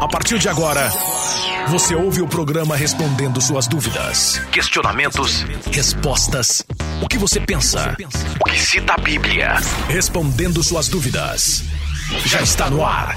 A 0.00 0.06
partir 0.06 0.38
de 0.38 0.48
agora, 0.48 0.88
você 1.68 1.94
ouve 1.94 2.22
o 2.22 2.28
programa 2.28 2.76
respondendo 2.76 3.40
suas 3.40 3.66
dúvidas, 3.66 4.38
questionamentos, 4.52 5.44
respostas. 5.72 6.64
O 7.02 7.08
que 7.08 7.18
você 7.18 7.40
pensa? 7.40 7.96
O 8.40 8.44
que 8.44 8.58
cita 8.58 8.94
a 8.94 8.98
Bíblia? 8.98 9.54
Respondendo 9.88 10.62
suas 10.62 10.88
dúvidas. 10.88 11.64
Já 12.24 12.40
está 12.40 12.70
no 12.70 12.86
ar. 12.86 13.16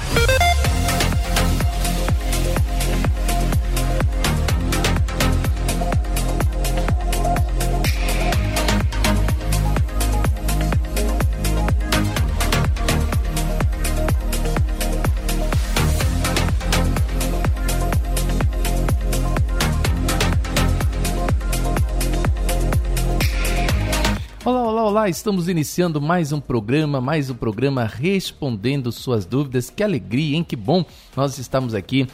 Olá, 25.02 25.10
estamos 25.10 25.50
iniciando 25.50 26.00
mais 26.00 26.32
um 26.32 26.40
programa, 26.40 27.02
mais 27.02 27.28
um 27.32 27.34
programa 27.34 27.86
respondendo 27.86 28.92
suas 28.92 29.26
dúvidas. 29.26 29.68
Que 29.68 29.82
alegria, 29.82 30.38
hein? 30.38 30.44
Que 30.44 30.56
bom 30.56 30.86
nós 31.16 31.40
estamos 31.40 31.74
aqui 31.74 32.08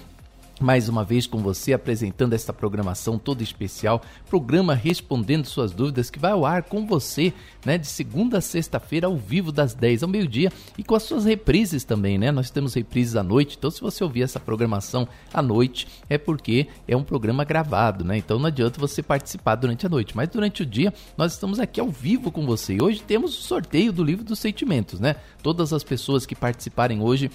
mais 0.60 0.90
uma 0.90 1.04
vez 1.04 1.28
com 1.28 1.40
você 1.40 1.74
apresentando 1.74 2.34
esta 2.34 2.52
programação 2.52 3.18
toda 3.18 3.44
especial, 3.44 4.02
programa 4.30 4.74
respondendo 4.74 5.46
suas 5.46 5.72
dúvidas 5.72 6.10
que 6.10 6.20
vai 6.20 6.32
ao 6.32 6.46
ar 6.46 6.64
com 6.64 6.86
você, 6.86 7.34
né, 7.66 7.78
de 7.78 7.88
segunda 7.88 8.38
a 8.38 8.42
sexta-feira 8.42 9.08
ao 9.08 9.18
vivo 9.18 9.52
das 9.52 9.74
10 9.74 10.04
ao 10.04 10.10
meio-dia 10.10 10.52
e 10.78 10.84
com 10.84 10.96
as 10.96 11.04
suas 11.04 11.26
reprises 11.26 11.84
também, 11.84 12.18
né? 12.18 12.32
Nós 12.32 12.50
temos 12.50 12.74
reprises 12.74 13.16
à 13.16 13.24
noite, 13.24 13.56
então 13.58 13.70
se 13.70 13.82
você 13.82 14.04
ouvir 14.04 14.24
essa 14.24 14.40
programação 14.40 15.08
à 15.34 15.42
noite 15.42 15.88
é 16.10 16.18
porque 16.18 16.68
é 16.88 16.96
um 16.96 17.04
programa 17.04 17.44
gravado, 17.44 18.04
né? 18.04 18.18
Então 18.18 18.40
não 18.40 18.48
adianta 18.48 18.80
você 18.80 19.04
participar 19.04 19.56
durante 19.56 19.86
a 19.86 19.90
noite, 19.90 20.16
mas 20.16 20.30
durante 20.30 20.64
o 20.64 20.66
dia 20.66 20.94
nós 21.18 21.34
estamos 21.34 21.60
aqui 21.60 21.80
ao 21.80 21.90
vivo 21.90 22.32
com 22.32 22.46
você. 22.46 22.76
E 22.76 22.82
hoje 22.82 23.02
temos 23.02 23.38
o 23.38 23.42
sorteio 23.42 23.92
do 23.92 24.04
livro 24.04 24.24
dos 24.24 24.40
sentimentos, 24.40 25.00
né? 25.00 25.16
Todas 25.42 25.74
as 25.74 25.84
pessoas 25.84 26.26
que 26.26 26.36
participarem 26.36 27.02
hoje 27.02 27.32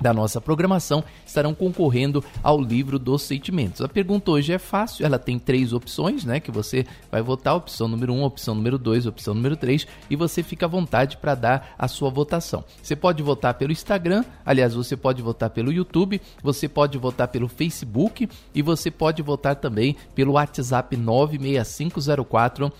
da 0.00 0.12
nossa 0.14 0.40
programação 0.40 1.04
estarão 1.26 1.54
concorrendo 1.54 2.24
ao 2.42 2.60
livro 2.60 2.98
dos 2.98 3.22
sentimentos. 3.22 3.80
A 3.80 3.88
pergunta 3.88 4.30
hoje 4.30 4.52
é 4.52 4.58
fácil, 4.58 5.04
ela 5.04 5.18
tem 5.18 5.38
três 5.38 5.72
opções, 5.72 6.24
né? 6.24 6.40
Que 6.40 6.50
você 6.50 6.86
vai 7.10 7.22
votar, 7.22 7.56
opção 7.56 7.86
número 7.86 8.12
1, 8.12 8.16
um, 8.16 8.24
opção 8.24 8.54
número 8.54 8.78
2, 8.78 9.06
opção 9.06 9.34
número 9.34 9.56
3, 9.56 9.86
e 10.08 10.16
você 10.16 10.42
fica 10.42 10.66
à 10.66 10.68
vontade 10.68 11.16
para 11.16 11.34
dar 11.34 11.74
a 11.78 11.86
sua 11.88 12.10
votação. 12.10 12.64
Você 12.82 12.96
pode 12.96 13.22
votar 13.22 13.54
pelo 13.54 13.72
Instagram, 13.72 14.24
aliás, 14.44 14.74
você 14.74 14.96
pode 14.96 15.22
votar 15.22 15.50
pelo 15.50 15.72
YouTube, 15.72 16.20
você 16.42 16.68
pode 16.68 16.96
votar 16.98 17.28
pelo 17.28 17.48
Facebook 17.48 18.28
e 18.54 18.62
você 18.62 18.90
pode 18.90 19.22
votar 19.22 19.56
também 19.56 19.96
pelo 20.14 20.32
WhatsApp 20.32 20.96
96504 20.96 22.72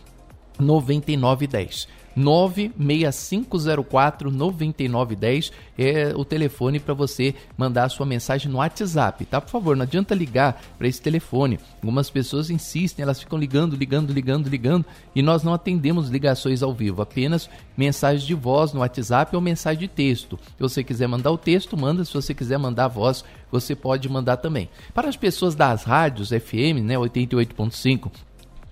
9910. 0.59 2.00
96504 2.17 4.31
9910 4.31 5.53
é 5.79 6.13
o 6.15 6.25
telefone 6.25 6.79
para 6.79 6.95
você 6.95 7.35
mandar 7.57 7.85
a 7.85 7.89
sua 7.89 8.05
mensagem 8.05 8.51
no 8.51 8.59
WhatsApp, 8.59 9.25
tá? 9.25 9.41
Por 9.41 9.51
favor, 9.51 9.77
não 9.77 9.85
adianta 9.85 10.15
ligar 10.15 10.61
para 10.77 10.89
esse 10.89 11.01
telefone. 11.01 11.59
Algumas 11.77 12.11
pessoas 12.11 12.51
insistem, 12.51 13.03
elas 13.03 13.21
ficam 13.21 13.39
ligando, 13.39 13.77
ligando, 13.77 14.13
ligando, 14.13 14.49
ligando 14.49 14.85
e 15.15 15.23
nós 15.23 15.43
não 15.43 15.55
atendemos 15.55 16.09
ligações 16.09 16.63
ao 16.63 16.75
vivo, 16.75 17.03
apenas 17.03 17.49
mensagens 17.77 18.27
de 18.27 18.35
voz 18.35 18.73
no 18.73 18.81
WhatsApp 18.81 19.35
ou 19.35 19.41
mensagem 19.41 19.81
de 19.81 19.89
texto. 19.89 20.39
Se 20.57 20.61
você 20.61 20.85
quiser 20.85 21.07
mandar 21.07 21.31
o 21.31 21.39
texto, 21.39 21.77
manda. 21.77 22.05
Se 22.05 22.13
você 22.13 22.35
quiser 22.35 22.59
mandar 22.59 22.87
a 22.87 22.89
voz, 22.89 23.25
você 23.51 23.75
pode 23.75 24.09
mandar 24.09 24.37
também. 24.37 24.69
Para 24.93 25.09
as 25.09 25.17
pessoas 25.17 25.55
das 25.55 25.85
rádios 25.85 26.29
FM, 26.29 26.85
né, 26.85 26.97
88.5 26.97 28.11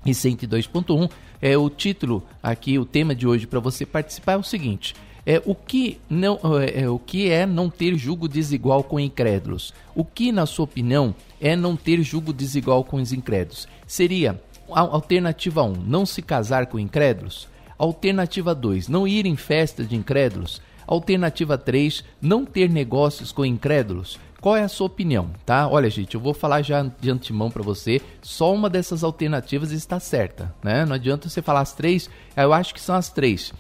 e 0.05 0.11
102.1, 0.11 1.11
é 1.41 1.57
o 1.57 1.71
título 1.71 2.23
aqui, 2.43 2.79
o 2.79 2.85
tema 2.85 3.15
de 3.15 3.27
hoje 3.27 3.47
para 3.47 3.61
você 3.61 3.87
participar 3.87 4.33
é 4.33 4.37
o 4.37 4.43
seguinte: 4.43 4.95
é 5.27 5.43
o 5.45 5.55
que 5.55 6.01
não 6.09 6.39
é, 6.59 6.83
é, 6.83 6.89
o 6.89 6.99
que 6.99 7.31
é 7.31 7.45
não 7.45 7.69
ter 7.69 7.97
julgo 7.97 8.27
desigual 8.27 8.83
com 8.83 8.99
incrédulos? 8.99 9.75
O 9.95 10.05
que, 10.05 10.33
na 10.33 10.47
sua 10.47 10.65
opinião, 10.65 11.15
é 11.41 11.55
não 11.55 11.77
ter 11.77 12.03
julgo 12.03 12.33
desigual 12.33 12.83
com 12.83 12.97
os 12.97 13.13
incrédulos? 13.13 13.69
Seria 13.87 14.41
alternativa 14.71 15.63
1, 15.63 15.73
não 15.87 16.07
se 16.07 16.23
casar 16.23 16.67
com 16.67 16.79
incrédulos? 16.79 17.47
Alternativa 17.77 18.55
2, 18.55 18.89
não 18.89 19.07
ir 19.07 19.27
em 19.27 19.37
festa 19.37 19.85
de 19.85 19.95
incrédulos? 19.95 20.61
Alternativa 20.87 21.59
3, 21.59 22.03
não 22.23 22.47
ter 22.47 22.71
negócios 22.71 23.31
com 23.31 23.45
incrédulos? 23.45 24.19
Qual 24.41 24.57
é 24.57 24.63
a 24.63 24.69
sua 24.69 24.87
opinião, 24.87 25.31
tá? 25.45 25.67
Olha, 25.69 25.91
gente, 25.91 26.15
eu 26.15 26.21
vou 26.21 26.33
falar 26.33 26.63
já 26.63 26.83
de 27.01 27.11
antemão 27.11 27.51
para 27.51 27.63
você, 27.63 28.01
só 28.23 28.55
uma 28.55 28.71
dessas 28.71 29.03
alternativas 29.03 29.73
está 29.73 29.99
certa, 29.99 30.55
né? 30.63 30.85
Não 30.85 30.95
adianta 30.95 31.29
você 31.29 31.43
falar 31.43 31.61
as 31.61 31.73
três, 31.73 32.09
eu 32.37 32.53
acho 32.53 32.73
que 32.73 32.81
são 32.81 32.95
as 32.95 33.11
três 33.11 33.53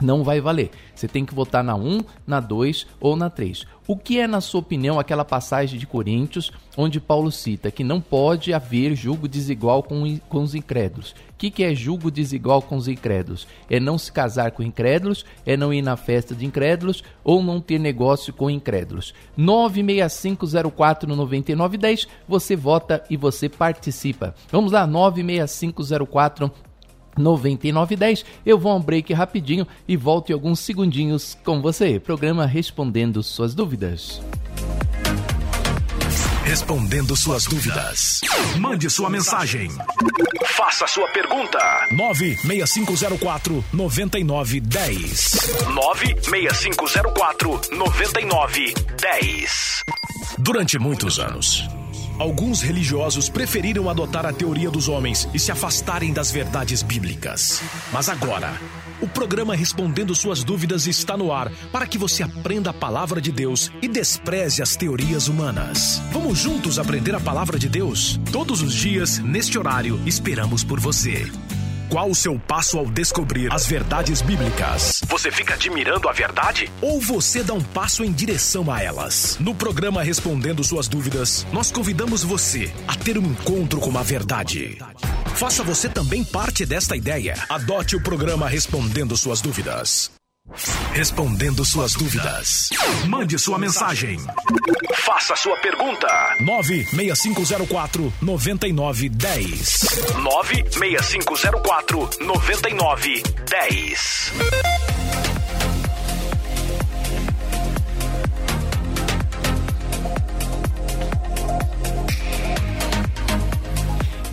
não 0.00 0.22
vai 0.22 0.40
valer. 0.40 0.70
Você 0.94 1.08
tem 1.08 1.24
que 1.24 1.34
votar 1.34 1.64
na 1.64 1.74
1, 1.74 2.02
na 2.26 2.40
2 2.40 2.86
ou 3.00 3.16
na 3.16 3.30
3. 3.30 3.64
O 3.88 3.96
que 3.96 4.18
é, 4.18 4.26
na 4.26 4.40
sua 4.40 4.58
opinião, 4.60 4.98
aquela 4.98 5.24
passagem 5.24 5.78
de 5.78 5.86
Coríntios 5.86 6.50
onde 6.76 6.98
Paulo 7.00 7.30
cita 7.30 7.70
que 7.70 7.84
não 7.84 8.00
pode 8.00 8.52
haver 8.52 8.96
julgo 8.96 9.28
desigual 9.28 9.80
com, 9.82 10.18
com 10.28 10.42
os 10.42 10.54
incrédulos? 10.54 11.14
O 11.30 11.34
que, 11.38 11.50
que 11.50 11.62
é 11.62 11.74
julgo 11.74 12.10
desigual 12.10 12.62
com 12.62 12.76
os 12.76 12.88
incrédulos? 12.88 13.46
É 13.70 13.78
não 13.78 13.98
se 13.98 14.10
casar 14.10 14.52
com 14.52 14.62
incrédulos, 14.62 15.26
é 15.44 15.54
não 15.56 15.72
ir 15.72 15.82
na 15.82 15.96
festa 15.96 16.34
de 16.34 16.44
incrédulos 16.46 17.04
ou 17.22 17.42
não 17.42 17.60
ter 17.60 17.78
negócio 17.78 18.32
com 18.32 18.50
incrédulos. 18.50 19.14
965049910, 19.38 22.08
você 22.26 22.56
vota 22.56 23.04
e 23.08 23.16
você 23.16 23.48
participa. 23.48 24.34
Vamos 24.50 24.72
lá, 24.72 24.84
96504 24.86 26.50
9910. 27.16 28.24
Eu 28.44 28.58
vou 28.58 28.72
a 28.72 28.76
um 28.76 28.80
break 28.80 29.12
rapidinho 29.12 29.66
e 29.86 29.96
volto 29.96 30.30
em 30.30 30.32
alguns 30.32 30.60
segundinhos 30.60 31.36
com 31.44 31.60
você. 31.60 31.98
Programa 31.98 32.46
Respondendo 32.46 33.22
Suas 33.22 33.54
Dúvidas. 33.54 34.20
Respondendo 36.46 37.16
suas 37.16 37.44
dúvidas. 37.44 38.20
Mande 38.58 38.88
sua 38.88 39.10
mensagem. 39.10 39.68
Faça 40.46 40.86
sua 40.86 41.08
pergunta. 41.08 41.58
96504 41.90 43.64
9910. 43.72 45.32
96504 45.74 47.60
9910. 47.72 49.82
Durante 50.38 50.78
muitos 50.78 51.18
anos. 51.18 51.68
Alguns 52.18 52.62
religiosos 52.62 53.28
preferiram 53.28 53.90
adotar 53.90 54.24
a 54.24 54.32
teoria 54.32 54.70
dos 54.70 54.88
homens 54.88 55.28
e 55.34 55.38
se 55.38 55.52
afastarem 55.52 56.12
das 56.12 56.30
verdades 56.30 56.82
bíblicas. 56.82 57.62
Mas 57.92 58.08
agora, 58.08 58.58
o 59.02 59.06
programa 59.06 59.54
Respondendo 59.54 60.14
Suas 60.14 60.42
Dúvidas 60.42 60.86
está 60.86 61.16
no 61.16 61.30
ar 61.30 61.50
para 61.70 61.86
que 61.86 61.98
você 61.98 62.22
aprenda 62.22 62.70
a 62.70 62.74
palavra 62.74 63.20
de 63.20 63.30
Deus 63.30 63.70
e 63.82 63.88
despreze 63.88 64.62
as 64.62 64.76
teorias 64.76 65.28
humanas. 65.28 66.00
Vamos 66.10 66.38
juntos 66.38 66.78
aprender 66.78 67.14
a 67.14 67.20
palavra 67.20 67.58
de 67.58 67.68
Deus? 67.68 68.18
Todos 68.32 68.62
os 68.62 68.72
dias, 68.72 69.18
neste 69.18 69.58
horário, 69.58 70.00
esperamos 70.06 70.64
por 70.64 70.80
você. 70.80 71.30
Qual 71.88 72.10
o 72.10 72.14
seu 72.14 72.36
passo 72.36 72.78
ao 72.78 72.86
descobrir 72.86 73.52
as 73.52 73.64
verdades 73.64 74.20
bíblicas? 74.20 75.02
Você 75.06 75.30
fica 75.30 75.54
admirando 75.54 76.08
a 76.08 76.12
verdade? 76.12 76.70
Ou 76.82 77.00
você 77.00 77.44
dá 77.44 77.54
um 77.54 77.62
passo 77.62 78.02
em 78.02 78.12
direção 78.12 78.72
a 78.72 78.82
elas? 78.82 79.36
No 79.38 79.54
programa 79.54 80.02
Respondendo 80.02 80.64
Suas 80.64 80.88
Dúvidas, 80.88 81.46
nós 81.52 81.70
convidamos 81.70 82.24
você 82.24 82.72
a 82.88 82.96
ter 82.96 83.16
um 83.16 83.26
encontro 83.26 83.80
com 83.80 83.96
a 83.96 84.02
verdade. 84.02 84.78
Faça 85.36 85.62
você 85.62 85.88
também 85.88 86.24
parte 86.24 86.66
desta 86.66 86.96
ideia. 86.96 87.34
Adote 87.48 87.94
o 87.94 88.02
programa 88.02 88.48
Respondendo 88.48 89.16
Suas 89.16 89.40
Dúvidas. 89.40 90.15
Respondendo 90.92 91.64
suas 91.64 91.94
dúvidas. 91.94 92.70
Mande 93.08 93.38
sua 93.38 93.58
mensagem. 93.58 94.18
Faça 94.94 95.34
sua 95.36 95.56
pergunta. 95.58 96.06
96504 96.40 98.12
9910. 98.22 99.80
96504 100.22 102.10
9910. 102.20 104.32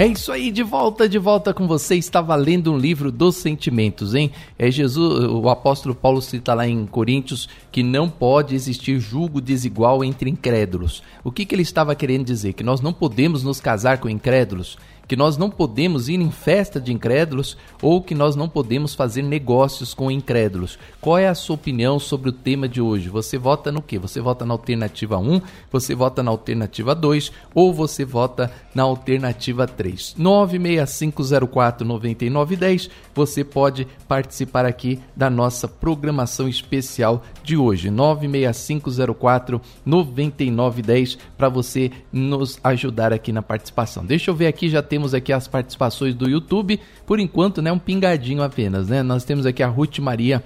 É 0.04 0.08
isso 0.08 0.34
aí, 0.34 0.52
de 0.52 0.64
volta, 0.64 1.08
de 1.08 1.18
volta 1.18 1.54
com 1.54 1.66
você. 1.66 1.96
Estava 1.96 2.36
lendo 2.36 2.74
um 2.74 2.78
livro 2.78 3.10
dos 3.10 3.38
sentimentos, 3.38 4.14
hein? 4.14 4.32
É 4.60 4.70
Jesus, 4.70 5.24
o 5.32 5.48
apóstolo 5.48 5.96
Paulo 5.96 6.22
cita 6.22 6.54
lá 6.54 6.68
em 6.68 6.86
Coríntios 6.86 7.48
que 7.72 7.82
não 7.82 8.10
pode 8.10 8.54
existir 8.54 9.00
julgo 9.00 9.40
desigual 9.40 10.04
entre 10.04 10.30
incrédulos. 10.30 11.02
O 11.24 11.32
que, 11.32 11.46
que 11.46 11.56
ele 11.56 11.62
estava 11.62 11.96
querendo 11.96 12.26
dizer? 12.26 12.52
Que 12.52 12.66
nós 12.66 12.82
não 12.82 12.92
podemos 12.92 13.44
nos 13.46 13.62
casar 13.62 13.98
com 14.00 14.10
incrédulos, 14.10 14.78
que 15.14 15.18
nós 15.18 15.38
não 15.38 15.48
podemos 15.48 16.10
ir 16.10 16.20
em 16.20 16.32
festa 16.32 16.82
de 16.82 16.92
incrédulos 16.92 17.56
ou 17.80 18.02
que 18.02 18.16
nós 18.16 18.36
não 18.36 18.50
podemos 18.50 18.96
fazer 18.96 19.22
negócios 19.22 19.94
com 19.94 20.10
incrédulos. 20.10 20.80
Qual 21.00 21.20
é 21.20 21.28
a 21.28 21.36
sua 21.36 21.54
opinião 21.54 22.00
sobre 22.00 22.30
o 22.30 22.32
tema 22.32 22.68
de 22.68 22.82
hoje? 22.82 23.10
Você 23.10 23.38
vota 23.38 23.72
no 23.72 23.80
que? 23.80 24.00
Você 24.00 24.20
vota 24.20 24.44
na 24.44 24.56
alternativa 24.56 25.20
1, 25.20 25.40
você 25.72 25.94
vota 25.94 26.24
na 26.24 26.32
alternativa 26.32 26.96
2 26.96 27.32
ou 27.54 27.72
você 27.72 28.04
vota 28.04 28.52
na 28.74 28.82
alternativa 28.82 29.68
3? 29.68 30.16
965049910, 30.18 32.90
você 33.14 33.44
pode 33.44 33.88
participar 34.08 34.66
aqui 34.66 35.00
da 35.16 35.30
nossa 35.30 35.68
programação 35.68 36.50
especial 36.50 37.22
de 37.44 37.56
hoje. 37.56 37.92
96504 37.92 39.62
9910 39.86 41.20
para 41.38 41.50
você 41.50 41.92
nos 42.12 42.60
ajudar 42.64 43.14
aqui 43.14 43.32
na 43.32 43.44
participação. 43.44 44.04
Deixa 44.04 44.32
eu 44.32 44.36
ver 44.36 44.48
aqui, 44.48 44.70
já 44.70 44.82
temos 44.82 45.03
aqui 45.12 45.34
as 45.34 45.48
participações 45.48 46.14
do 46.14 46.30
YouTube. 46.30 46.80
Por 47.04 47.20
enquanto, 47.20 47.64
né, 47.64 47.72
um 47.72 47.80
pingadinho 47.80 48.44
apenas, 48.44 48.88
né? 48.88 49.02
Nós 49.02 49.24
temos 49.24 49.48
aqui 49.48 49.64
a 49.64 49.68
Ruth 49.68 49.98
Maria 49.98 50.44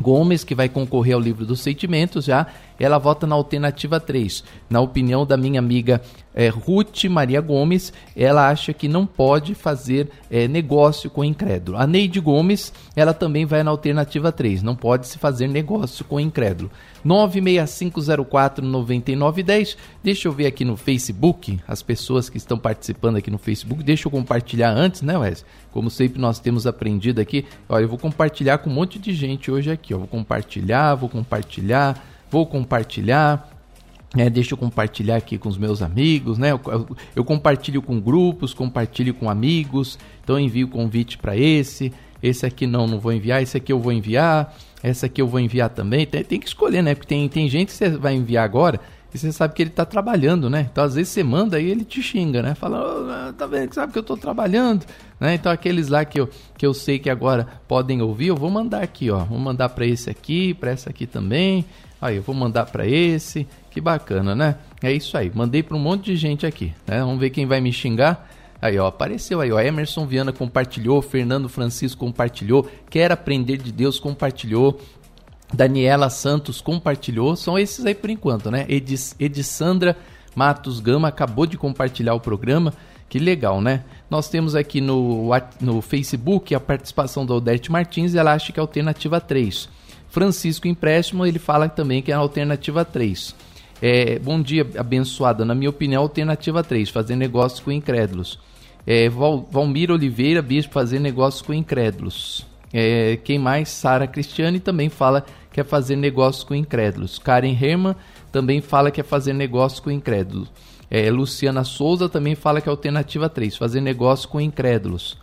Gomes, 0.00 0.44
que 0.44 0.54
vai 0.54 0.68
concorrer 0.68 1.14
ao 1.14 1.20
livro 1.20 1.44
dos 1.44 1.60
sentimentos 1.60 2.24
já, 2.24 2.46
ela 2.78 2.98
vota 2.98 3.26
na 3.26 3.34
alternativa 3.34 4.00
3. 4.00 4.42
Na 4.68 4.80
opinião 4.80 5.26
da 5.26 5.36
minha 5.36 5.58
amiga 5.58 6.00
é, 6.40 6.48
Ruth 6.48 7.04
Maria 7.04 7.40
Gomes, 7.42 7.92
ela 8.16 8.48
acha 8.48 8.72
que 8.72 8.88
não 8.88 9.04
pode 9.04 9.54
fazer 9.54 10.08
é, 10.30 10.48
negócio 10.48 11.10
com 11.10 11.22
incrédulo. 11.22 11.76
A 11.76 11.86
Neide 11.86 12.18
Gomes, 12.18 12.72
ela 12.96 13.12
também 13.12 13.44
vai 13.44 13.62
na 13.62 13.70
alternativa 13.70 14.32
3, 14.32 14.62
não 14.62 14.74
pode 14.74 15.06
se 15.06 15.18
fazer 15.18 15.48
negócio 15.48 16.02
com 16.02 16.18
incrédulo. 16.18 16.70
965049910. 17.04 19.76
Deixa 20.02 20.28
eu 20.28 20.32
ver 20.32 20.46
aqui 20.46 20.64
no 20.64 20.78
Facebook, 20.78 21.60
as 21.68 21.82
pessoas 21.82 22.30
que 22.30 22.38
estão 22.38 22.56
participando 22.56 23.16
aqui 23.16 23.30
no 23.30 23.36
Facebook. 23.36 23.82
Deixa 23.82 24.08
eu 24.08 24.10
compartilhar 24.10 24.70
antes, 24.70 25.02
né, 25.02 25.18
Wes? 25.18 25.44
Como 25.70 25.90
sempre 25.90 26.18
nós 26.18 26.38
temos 26.38 26.66
aprendido 26.66 27.20
aqui. 27.20 27.44
Olha, 27.68 27.84
eu 27.84 27.88
vou 27.88 27.98
compartilhar 27.98 28.56
com 28.58 28.70
um 28.70 28.72
monte 28.72 28.98
de 28.98 29.12
gente 29.12 29.50
hoje 29.50 29.70
aqui. 29.70 29.92
Ó. 29.92 29.98
Vou 29.98 30.08
compartilhar, 30.08 30.94
vou 30.94 31.10
compartilhar, 31.10 32.02
vou 32.30 32.46
compartilhar. 32.46 33.59
É, 34.16 34.28
deixa 34.28 34.54
eu 34.54 34.58
compartilhar 34.58 35.16
aqui 35.16 35.38
com 35.38 35.48
os 35.48 35.56
meus 35.56 35.82
amigos, 35.82 36.36
né? 36.36 36.50
Eu, 36.50 36.60
eu, 37.14 37.24
compartilho 37.24 37.80
com 37.80 38.00
grupos, 38.00 38.52
compartilho 38.52 39.14
com 39.14 39.30
amigos. 39.30 39.98
Então 40.22 40.38
envio 40.38 40.66
convite 40.66 41.16
para 41.16 41.36
esse. 41.36 41.92
Esse 42.20 42.44
aqui 42.44 42.66
não, 42.66 42.88
não 42.88 42.98
vou 42.98 43.12
enviar. 43.12 43.40
Esse 43.40 43.56
aqui 43.56 43.72
eu 43.72 43.78
vou 43.78 43.92
enviar. 43.92 44.52
Essa 44.82 45.06
aqui 45.06 45.22
eu 45.22 45.28
vou 45.28 45.38
enviar 45.38 45.70
também. 45.70 46.06
Tem, 46.06 46.24
tem 46.24 46.40
que 46.40 46.48
escolher, 46.48 46.82
né? 46.82 46.94
Porque 46.94 47.06
tem, 47.06 47.28
tem 47.28 47.48
gente 47.48 47.68
que 47.68 47.74
você 47.74 47.90
vai 47.90 48.14
enviar 48.14 48.44
agora 48.44 48.80
e 49.12 49.18
você 49.18 49.32
sabe 49.32 49.54
que 49.54 49.62
ele 49.62 49.70
está 49.70 49.84
trabalhando, 49.84 50.48
né? 50.48 50.68
Então 50.70 50.84
às 50.84 50.94
vezes 50.94 51.12
você 51.12 51.22
manda 51.22 51.60
e 51.60 51.68
ele 51.68 51.84
te 51.84 52.02
xinga, 52.02 52.42
né? 52.42 52.54
Fala, 52.54 53.28
oh, 53.28 53.32
tá 53.32 53.46
vendo? 53.46 53.74
Sabe 53.74 53.92
que 53.92 53.98
eu 53.98 54.02
estou 54.02 54.16
trabalhando, 54.16 54.86
né? 55.18 55.34
Então 55.34 55.50
aqueles 55.50 55.88
lá 55.88 56.04
que 56.04 56.20
eu, 56.20 56.28
que 56.56 56.64
eu 56.64 56.72
sei 56.72 56.98
que 56.98 57.10
agora 57.10 57.46
podem 57.66 58.00
ouvir, 58.02 58.28
eu 58.28 58.36
vou 58.36 58.50
mandar 58.50 58.82
aqui, 58.82 59.10
ó. 59.10 59.24
Vou 59.24 59.38
mandar 59.38 59.68
para 59.70 59.84
esse 59.84 60.08
aqui, 60.08 60.54
para 60.54 60.70
essa 60.70 60.90
aqui 60.90 61.06
também. 61.06 61.64
Aí 62.00 62.16
eu 62.16 62.22
vou 62.22 62.34
mandar 62.34 62.66
para 62.66 62.86
esse. 62.86 63.46
Que 63.70 63.80
bacana, 63.80 64.34
né? 64.34 64.56
É 64.82 64.92
isso 64.92 65.16
aí. 65.16 65.30
Mandei 65.32 65.62
para 65.62 65.76
um 65.76 65.80
monte 65.80 66.06
de 66.06 66.16
gente 66.16 66.44
aqui, 66.44 66.74
né? 66.86 67.00
Vamos 67.00 67.20
ver 67.20 67.30
quem 67.30 67.46
vai 67.46 67.60
me 67.60 67.72
xingar. 67.72 68.28
Aí, 68.60 68.78
ó, 68.78 68.88
apareceu 68.88 69.40
aí, 69.40 69.50
ó. 69.52 69.60
Emerson 69.60 70.06
Viana 70.06 70.32
compartilhou, 70.32 71.00
Fernando 71.00 71.48
Francisco 71.48 72.00
compartilhou, 72.00 72.68
Quer 72.90 73.10
Aprender 73.10 73.56
de 73.56 73.72
Deus 73.72 73.98
compartilhou, 73.98 74.80
Daniela 75.52 76.10
Santos 76.10 76.60
compartilhou. 76.60 77.36
São 77.36 77.58
esses 77.58 77.86
aí 77.86 77.94
por 77.94 78.10
enquanto, 78.10 78.50
né? 78.50 78.66
Edis, 78.68 79.14
Edissandra 79.18 79.96
Matos 80.34 80.80
Gama 80.80 81.08
acabou 81.08 81.46
de 81.46 81.56
compartilhar 81.56 82.14
o 82.14 82.20
programa. 82.20 82.74
Que 83.08 83.18
legal, 83.18 83.60
né? 83.60 83.82
Nós 84.08 84.28
temos 84.28 84.54
aqui 84.54 84.80
no, 84.80 85.30
no 85.60 85.80
Facebook 85.80 86.54
a 86.54 86.60
participação 86.60 87.26
da 87.26 87.34
Odete 87.34 87.70
Martins, 87.70 88.14
ela 88.14 88.32
acha 88.32 88.52
que 88.52 88.60
é 88.60 88.62
a 88.62 88.64
alternativa 88.64 89.20
3. 89.20 89.68
Francisco 90.08 90.68
Empréstimo, 90.68 91.24
ele 91.24 91.38
fala 91.38 91.68
também 91.68 92.02
que 92.02 92.12
é 92.12 92.14
a 92.14 92.18
alternativa 92.18 92.84
3. 92.84 93.34
É, 93.82 94.18
bom 94.18 94.42
dia, 94.42 94.66
abençoada. 94.76 95.44
Na 95.44 95.54
minha 95.54 95.70
opinião, 95.70 96.02
alternativa 96.02 96.62
3, 96.62 96.90
fazer 96.90 97.16
negócios 97.16 97.60
com 97.60 97.72
incrédulos. 97.72 98.38
É, 98.86 99.08
Val, 99.08 99.46
Valmir 99.50 99.90
Oliveira, 99.90 100.42
bispo, 100.42 100.72
fazer 100.74 100.98
negócios 100.98 101.42
com 101.42 101.54
incrédulos. 101.54 102.46
É, 102.72 103.18
quem 103.24 103.38
mais? 103.38 103.68
Sara 103.70 104.06
Cristiane 104.06 104.60
também 104.60 104.88
fala 104.88 105.24
que 105.52 105.60
é 105.60 105.64
fazer 105.64 105.96
negócios 105.96 106.44
com 106.44 106.54
incrédulos. 106.54 107.18
Karen 107.18 107.56
Herman 107.60 107.96
também 108.30 108.60
fala 108.60 108.90
que 108.90 109.00
é 109.00 109.04
fazer 109.04 109.32
negócios 109.32 109.80
com 109.80 109.90
incrédulos. 109.90 110.48
É, 110.90 111.10
Luciana 111.10 111.64
Souza 111.64 112.08
também 112.08 112.34
fala 112.34 112.60
que 112.60 112.68
é 112.68 112.70
alternativa 112.70 113.28
3, 113.28 113.56
fazer 113.56 113.80
negócio 113.80 114.28
com 114.28 114.40
incrédulos. 114.40 115.16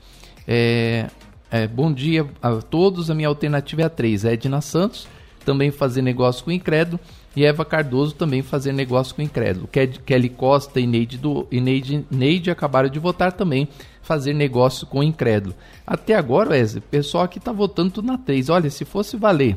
É, 0.48 1.07
é, 1.51 1.68
bom 1.68 1.92
dia 1.94 2.25
a 2.42 2.56
todos, 2.56 3.12
a 3.12 3.15
minha 3.15 3.27
alternativa 3.27 3.81
é 3.83 3.86
a 3.86 3.89
3. 3.89 4.25
Edna 4.25 4.62
Santos, 4.62 5.07
também 5.45 5.71
fazer 5.71 6.01
negócio 6.01 6.44
com 6.44 6.51
incrédulo. 6.51 7.00
E 7.38 7.45
Eva 7.45 7.63
Cardoso 7.63 8.16
também 8.16 8.42
fazer 8.42 8.72
negócio 8.72 9.13
com 9.13 9.22
incrédulo. 9.22 9.68
Kelly 9.68 10.28
Costa 10.28 10.80
e 10.80 10.88
Neide, 10.88 11.19
do, 11.19 11.45
e 11.51 11.62
Neide, 11.62 12.04
Neide 12.10 12.50
acabaram 12.50 12.89
de 12.89 12.98
votar 12.98 13.31
também 13.31 13.68
fazer 14.01 14.34
negócio 14.34 14.88
com 14.88 15.04
incrédulo. 15.04 15.54
Até 15.86 16.16
agora, 16.16 16.50
Wesley, 16.50 16.80
o 16.80 16.89
pessoal 16.89 17.25
aqui 17.25 17.38
está 17.38 17.51
votando 17.51 17.92
tudo 17.92 18.07
na 18.07 18.18
3. 18.18 18.50
Olha, 18.50 18.72
se 18.72 18.84
fosse 18.86 19.16
valer, 19.18 19.56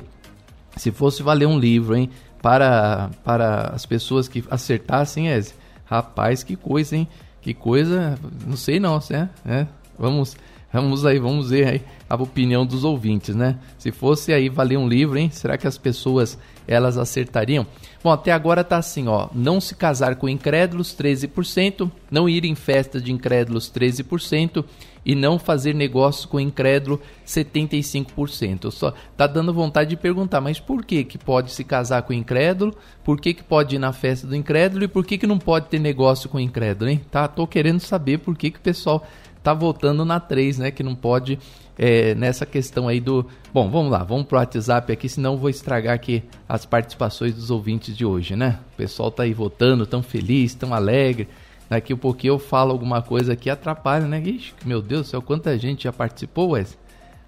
se 0.77 0.91
fosse 0.91 1.23
valer 1.23 1.47
um 1.47 1.59
livro, 1.59 1.97
hein, 1.97 2.11
para, 2.43 3.09
para 3.25 3.71
as 3.75 3.87
pessoas 3.87 4.29
que 4.29 4.45
acertassem, 4.51 5.31
Wesley, 5.31 5.57
rapaz, 5.87 6.43
que 6.43 6.57
coisa, 6.57 6.95
hein? 6.95 7.09
Que 7.41 7.55
coisa, 7.55 8.19
não 8.47 8.59
sei 8.59 8.79
não, 8.79 8.99
é, 9.11 9.27
é, 9.47 9.67
vamos 9.99 10.37
Vamos 10.73 11.05
aí, 11.05 11.19
vamos 11.19 11.51
ver 11.51 11.67
aí 11.67 11.83
a 12.09 12.15
opinião 12.15 12.65
dos 12.65 12.85
ouvintes, 12.85 13.35
né? 13.35 13.59
Se 13.79 13.91
fosse 13.91 14.33
aí 14.33 14.49
valer 14.49 14.77
um 14.77 14.89
livro, 14.89 15.19
hein? 15.19 15.31
Será 15.31 15.59
que 15.59 15.67
as 15.67 15.77
pessoas 15.77 16.39
elas 16.67 16.97
acertariam? 16.97 17.67
Bom, 18.03 18.11
até 18.11 18.33
agora 18.33 18.63
tá 18.63 18.77
assim, 18.77 19.09
ó, 19.09 19.29
não 19.35 19.61
se 19.61 19.75
casar 19.75 20.17
com 20.17 20.29
incrédulos 20.29 20.95
13%, 20.95 21.91
não 22.11 22.29
ir 22.29 22.45
em 22.45 22.55
festa 22.55 23.01
de 23.01 23.13
incrédulos 23.13 23.71
13% 23.71 24.65
e 25.05 25.15
não 25.15 25.39
fazer 25.39 25.75
negócio 25.75 26.29
com 26.29 26.39
incrédulo 26.39 27.01
75%. 27.27 28.71
Só 28.71 28.95
tá 29.17 29.27
dando 29.27 29.53
vontade 29.53 29.91
de 29.91 29.97
perguntar, 29.97 30.41
mas 30.41 30.61
por 30.61 30.85
que 30.85 31.05
que 31.05 31.19
pode 31.19 31.51
se 31.53 31.65
casar 31.65 32.03
com 32.03 32.13
incrédulo? 32.13 32.75
Por 33.05 33.21
que 33.21 33.35
que 33.35 33.43
pode 33.43 33.77
ir 33.77 33.79
na 33.79 33.93
festa 33.93 34.27
do 34.27 34.37
incrédulo 34.37 34.85
e 34.85 34.89
por 34.89 35.05
que 35.05 35.19
que 35.19 35.27
não 35.27 35.39
pode 35.39 35.67
ter 35.67 35.79
negócio 35.79 36.29
com 36.29 36.39
incrédulo, 36.39 36.91
hein? 36.91 37.01
Tá, 37.11 37.27
tô 37.27 37.47
querendo 37.47 37.81
saber 37.81 38.19
por 38.19 38.37
que 38.37 38.51
que 38.51 38.59
o 38.59 38.63
pessoal 38.63 39.07
tá 39.43 39.55
voltando 39.55 40.05
na 40.05 40.21
3, 40.21 40.59
né? 40.59 40.71
Que 40.71 40.83
não 40.83 40.95
pode 40.95 41.39
é, 41.79 42.15
nessa 42.15 42.45
questão 42.45 42.89
aí 42.89 43.01
do. 43.01 43.27
Bom, 43.53 43.71
vamos 43.71 43.91
lá, 43.91 44.05
vamos 44.05 44.27
pro 44.27 44.39
WhatsApp 44.39 44.93
aqui, 44.93 45.09
senão 45.09 45.37
vou 45.37 45.49
estragar 45.49 45.95
aqui 45.95 46.23
as 46.49 46.67
participações 46.67 47.35
dos 47.35 47.51
ouvintes 47.51 47.97
de 47.97 48.05
hoje, 48.05 48.37
né? 48.37 48.59
O 48.75 48.77
pessoal 48.77 49.11
tá 49.11 49.23
aí 49.23 49.33
votando, 49.33 49.87
tão 49.87 50.03
feliz, 50.03 50.55
tão 50.55 50.75
alegre. 50.75 51.29
Daqui 51.69 51.93
a 51.93 51.97
pouquinho 51.97 52.35
eu 52.35 52.39
falo 52.39 52.73
alguma 52.73 53.01
coisa 53.01 53.33
aqui 53.33 53.49
atrapalha, 53.49 54.07
né? 54.07 54.21
Ixi, 54.21 54.55
meu 54.65 54.83
Deus 54.83 55.07
do 55.07 55.11
céu, 55.11 55.23
quanta 55.23 55.57
gente 55.59 55.85
já 55.85 55.93
participou, 55.93 56.51
Wes? 56.51 56.77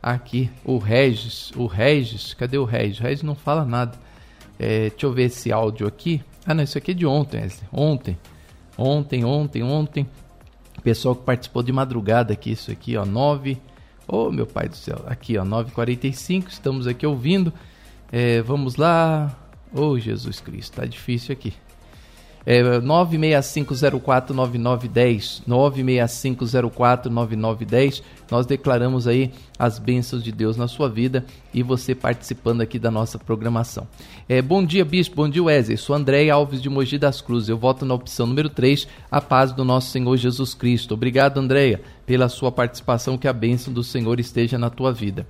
Aqui, 0.02 0.50
o 0.64 0.78
Regis, 0.78 1.52
o 1.54 1.66
Regis, 1.66 2.34
cadê 2.34 2.58
o 2.58 2.64
Regis? 2.64 2.98
O 2.98 3.02
Regis 3.04 3.22
não 3.22 3.36
fala 3.36 3.64
nada. 3.64 3.96
É, 4.58 4.90
deixa 4.90 5.06
eu 5.06 5.12
ver 5.12 5.24
esse 5.24 5.52
áudio 5.52 5.86
aqui. 5.86 6.22
Ah, 6.44 6.54
não, 6.54 6.64
isso 6.64 6.76
aqui 6.76 6.90
é 6.90 6.94
de 6.94 7.06
ontem, 7.06 7.40
Wesley. 7.40 7.68
Ontem. 7.72 8.18
Ontem, 8.76 9.24
ontem, 9.24 9.62
ontem. 9.62 10.06
Pessoal 10.82 11.14
que 11.14 11.22
participou 11.22 11.62
de 11.62 11.72
madrugada 11.72 12.32
aqui, 12.32 12.52
isso 12.52 12.70
aqui, 12.70 12.96
ó, 12.96 13.04
9. 13.04 13.56
Oh, 14.08 14.30
meu 14.32 14.46
pai 14.46 14.68
do 14.68 14.76
céu. 14.76 15.04
Aqui, 15.06 15.38
ó, 15.38 15.44
9h45, 15.44 16.48
estamos 16.48 16.86
aqui 16.86 17.06
ouvindo. 17.06 17.52
É, 18.10 18.42
vamos 18.42 18.76
lá. 18.76 19.36
Oh, 19.72 19.98
Jesus 19.98 20.40
Cristo, 20.40 20.76
tá 20.76 20.84
difícil 20.84 21.32
aqui. 21.32 21.54
É, 22.44 22.60
965049910, 22.80 25.42
965049910. 25.46 28.02
Nós 28.30 28.46
declaramos 28.46 29.06
aí 29.06 29.30
as 29.58 29.78
bênçãos 29.78 30.24
de 30.24 30.32
Deus 30.32 30.56
na 30.56 30.66
sua 30.66 30.88
vida 30.88 31.26
e 31.52 31.62
você 31.62 31.94
participando 31.94 32.62
aqui 32.62 32.78
da 32.78 32.90
nossa 32.90 33.18
programação. 33.18 33.86
É, 34.28 34.42
bom 34.42 34.64
dia, 34.64 34.84
Bispo, 34.84 35.16
bom 35.16 35.28
dia, 35.28 35.42
Wesley. 35.42 35.76
Sou 35.76 35.94
André 35.94 36.30
Alves 36.30 36.62
de 36.62 36.70
Mogi 36.70 36.98
das 36.98 37.20
Cruzes. 37.20 37.48
Eu 37.48 37.58
voto 37.58 37.84
na 37.84 37.94
opção 37.94 38.26
número 38.26 38.48
3, 38.48 38.88
a 39.10 39.20
paz 39.20 39.52
do 39.52 39.64
nosso 39.64 39.90
Senhor 39.90 40.16
Jesus 40.16 40.54
Cristo. 40.54 40.94
Obrigado, 40.94 41.38
Andréia, 41.38 41.80
pela 42.06 42.28
sua 42.28 42.50
participação, 42.50 43.18
que 43.18 43.28
a 43.28 43.32
bênção 43.32 43.72
do 43.72 43.84
Senhor 43.84 44.18
esteja 44.18 44.58
na 44.58 44.70
tua 44.70 44.92
vida. 44.92 45.26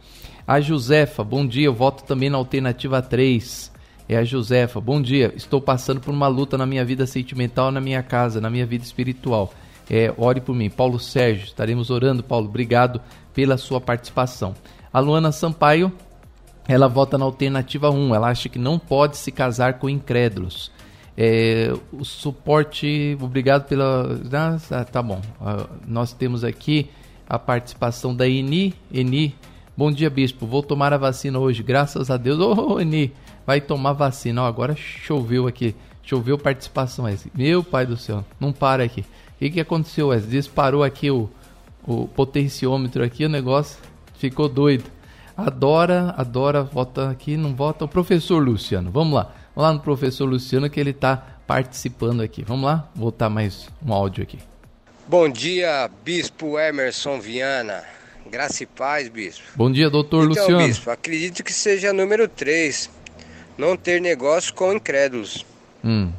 A 0.47 0.61
Josefa, 0.61 1.23
bom 1.23 1.47
dia, 1.47 1.67
eu 1.67 1.75
voto 1.75 2.05
também 2.05 2.31
na 2.31 2.39
alternativa 2.39 3.03
3. 3.03 3.72
É 4.13 4.19
a 4.19 4.25
Josefa. 4.25 4.79
Bom 4.79 5.01
dia. 5.01 5.33
Estou 5.35 5.59
passando 5.59 5.99
por 5.99 6.13
uma 6.13 6.29
luta 6.29 6.59
na 6.59 6.67
minha 6.67 6.85
vida 6.85 7.07
sentimental, 7.07 7.71
na 7.71 7.81
minha 7.81 8.03
casa, 8.03 8.43
na 8.43 8.51
minha 8.51 8.67
vida 8.67 8.85
espiritual. 8.85 9.55
É, 9.91 10.13
ore 10.19 10.39
por 10.39 10.55
mim. 10.55 10.69
Paulo 10.69 11.01
Sérgio, 11.01 11.47
estaremos 11.47 11.89
orando, 11.89 12.23
Paulo. 12.23 12.47
Obrigado 12.47 13.01
pela 13.33 13.57
sua 13.57 13.81
participação. 13.81 14.55
A 14.93 15.01
Luana 15.01 15.33
Sampaio, 15.33 15.91
ela 16.69 16.89
vota 16.89 17.17
na 17.17 17.25
alternativa 17.25 17.91
1. 17.91 18.15
Ela 18.15 18.29
acha 18.29 18.51
que 18.51 18.59
não 18.59 18.79
pode 18.79 19.17
se 19.17 19.33
casar 19.33 19.79
com 19.79 19.89
incrédulos. 19.89 20.71
É, 21.17 21.73
o 21.91 22.05
suporte, 22.05 23.17
obrigado 23.19 23.67
pela. 23.67 24.21
Ah, 24.71 24.85
tá 24.85 25.03
bom. 25.03 25.23
Uh, 25.41 25.71
nós 25.87 26.13
temos 26.13 26.45
aqui 26.45 26.91
a 27.27 27.39
participação 27.39 28.15
da 28.15 28.29
Eni. 28.29 28.75
Eni, 28.93 29.35
bom 29.77 29.91
dia, 29.91 30.11
bispo. 30.11 30.47
Vou 30.47 30.63
tomar 30.63 30.93
a 30.93 30.99
vacina 30.99 31.39
hoje, 31.39 31.63
graças 31.63 32.11
a 32.11 32.17
Deus. 32.17 32.39
Ô, 32.39 32.75
oh, 32.75 32.81
Eni, 32.81 33.13
vai 33.47 33.61
tomar 33.61 33.93
vacina. 33.93 34.47
Agora 34.47 34.77
choveu 34.77 35.47
aqui. 35.47 35.75
Choveu 36.03 36.37
participação. 36.37 37.07
Meu 37.35 37.63
pai 37.63 37.87
do 37.87 37.97
céu, 37.97 38.25
não 38.39 38.53
para 38.53 38.85
aqui. 38.85 39.01
O 39.01 39.05
que, 39.39 39.51
que 39.51 39.61
aconteceu, 39.61 40.09
Wesley? 40.09 40.31
Disparou 40.31 40.83
aqui 40.83 41.11
o, 41.11 41.29
o 41.87 42.07
potenciômetro 42.09 43.03
aqui, 43.03 43.25
o 43.25 43.29
negócio 43.29 43.79
ficou 44.19 44.49
doido. 44.49 44.85
Adora, 45.37 46.15
adora, 46.17 46.63
vota 46.63 47.11
aqui, 47.11 47.37
não 47.37 47.55
vota. 47.55 47.85
O 47.85 47.89
professor 47.89 48.39
Luciano, 48.39 48.91
vamos 48.91 49.15
lá. 49.15 49.33
Vamos 49.55 49.71
lá 49.71 49.73
no 49.75 49.81
professor 49.81 50.27
Luciano 50.27 50.71
que 50.71 50.79
ele 50.79 50.91
está 50.91 51.17
participando 51.47 52.21
aqui. 52.21 52.45
Vamos 52.45 52.65
lá, 52.65 52.89
vou 52.95 53.07
botar 53.07 53.29
mais 53.29 53.69
um 53.85 53.93
áudio 53.93 54.23
aqui. 54.23 54.39
Bom 55.09 55.29
dia, 55.29 55.91
Bispo 56.05 56.59
Emerson 56.59 57.21
Viana. 57.21 57.83
Graça 58.33 58.63
e 58.63 58.67
paz, 58.67 59.09
Bispo. 59.09 59.43
Bom 59.55 59.71
dia, 59.71 59.91
doutor 59.91 60.31
então, 60.31 60.45
Luciano. 60.45 60.67
Bispo, 60.67 60.91
acredito 60.91 61.45
que 61.45 61.53
seja 61.53 61.93
número 61.93 62.27
3. 62.27 62.89
Não 63.59 63.77
ter 63.77 64.01
negócio 64.01 64.55
com 64.55 64.73
incrédulos. 64.73 65.45
Hum. 65.85 66.11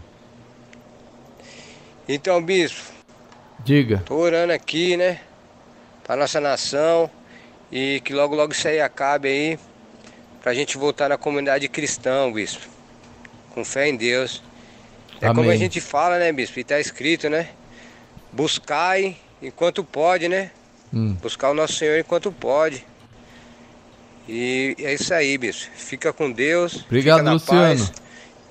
Então, 2.08 2.40
Bispo. 2.40 2.94
Diga. 3.66 4.04
Tô 4.06 4.16
orando 4.18 4.54
aqui, 4.54 4.96
né? 4.96 5.22
Para 6.04 6.18
nossa 6.18 6.40
nação 6.40 7.10
e 7.72 8.00
que 8.02 8.14
logo 8.14 8.36
logo 8.36 8.54
isso 8.54 8.68
aí 8.68 8.80
acabe 8.80 9.28
aí 9.30 9.60
pra 10.40 10.54
gente 10.54 10.78
voltar 10.78 11.10
na 11.10 11.18
comunidade 11.18 11.68
cristã, 11.68 12.32
bispo. 12.32 12.68
Com 13.56 13.66
fé 13.66 13.90
em 13.90 13.96
Deus. 13.96 14.44
É 15.20 15.26
Amém. 15.26 15.38
como 15.38 15.50
a 15.50 15.56
gente 15.56 15.82
fala, 15.82 16.20
né, 16.20 16.32
bispo? 16.32 16.60
E 16.60 16.64
tá 16.64 16.80
escrito, 16.80 17.28
né? 17.28 17.50
Buscai 18.32 19.18
enquanto 19.42 19.84
pode, 19.84 20.30
né? 20.30 20.52
Hum. 20.94 21.16
Buscar 21.22 21.52
o 21.52 21.54
nosso 21.54 21.74
Senhor 21.74 21.98
enquanto 21.98 22.32
pode. 22.32 22.86
E 24.28 24.76
é 24.80 24.94
isso 24.94 25.14
aí, 25.14 25.38
bispo. 25.38 25.72
Fica 25.76 26.14
com 26.14 26.32
Deus. 26.32 26.84
Obrigado, 26.86 27.30
Luciano. 27.30 27.62
Paz. 27.62 27.92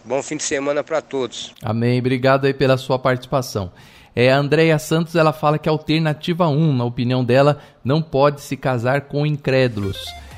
Bom 0.04 0.22
fim 0.22 0.36
de 0.36 0.42
semana 0.42 0.82
para 0.82 1.00
todos. 1.00 1.54
Amém. 1.62 2.00
Obrigado 2.00 2.46
aí 2.46 2.52
pela 2.52 2.76
sua 2.76 2.98
participação. 2.98 3.70
É, 4.14 4.30
a 4.30 4.36
Andrea 4.36 4.78
Santos 4.78 5.14
ela 5.14 5.32
fala 5.32 5.58
que 5.58 5.68
a 5.68 5.72
alternativa 5.72 6.46
1, 6.48 6.76
na 6.76 6.84
opinião 6.84 7.24
dela, 7.24 7.60
não 7.84 8.02
pode 8.02 8.40
se 8.42 8.56
casar 8.56 9.02
com 9.02 9.24
incrédulos. 9.24 9.96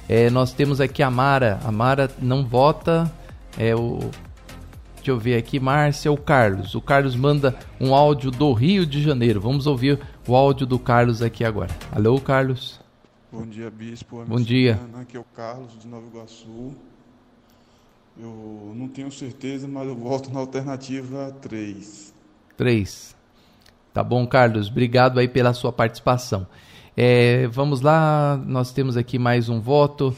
É, 0.08 0.30
nós 0.30 0.52
temos 0.52 0.80
aqui 0.80 1.02
a 1.02 1.10
Mara. 1.10 1.58
A 1.64 1.72
Mara 1.72 2.10
não 2.20 2.44
vota. 2.44 3.10
É 3.58 3.74
o. 3.74 3.98
Deixa 4.96 5.10
eu 5.10 5.18
ver 5.18 5.36
aqui, 5.36 5.58
Márcia 5.58 6.12
o 6.12 6.16
Carlos. 6.16 6.74
O 6.74 6.80
Carlos 6.80 7.16
manda 7.16 7.54
um 7.80 7.94
áudio 7.94 8.30
do 8.30 8.52
Rio 8.52 8.86
de 8.86 9.02
Janeiro. 9.02 9.40
Vamos 9.40 9.66
ouvir 9.66 9.98
o 10.26 10.34
áudio 10.34 10.66
do 10.66 10.78
Carlos 10.78 11.22
aqui 11.22 11.44
agora. 11.44 11.70
Alô, 11.92 12.20
Carlos. 12.20 12.80
Bom 13.30 13.46
dia, 13.46 13.70
Bispo. 13.70 14.24
Bom 14.24 14.40
dia. 14.40 14.80
Aqui 15.00 15.16
é 15.16 15.20
o 15.20 15.24
Carlos 15.24 15.78
de 15.78 15.86
Nova 15.86 16.06
Iguaçu. 16.06 16.74
Eu 18.16 18.72
não 18.76 18.88
tenho 18.88 19.10
certeza, 19.10 19.66
mas 19.66 19.86
eu 19.88 19.96
volto 19.96 20.32
na 20.32 20.40
alternativa 20.40 21.34
3. 21.42 22.14
3. 22.56 23.16
Tá 23.92 24.04
bom, 24.04 24.26
Carlos? 24.26 24.68
Obrigado 24.68 25.18
aí 25.18 25.28
pela 25.28 25.52
sua 25.52 25.72
participação. 25.72 26.46
É, 26.96 27.48
vamos 27.48 27.80
lá, 27.80 28.40
nós 28.46 28.72
temos 28.72 28.96
aqui 28.96 29.18
mais 29.18 29.48
um 29.48 29.60
voto. 29.60 30.16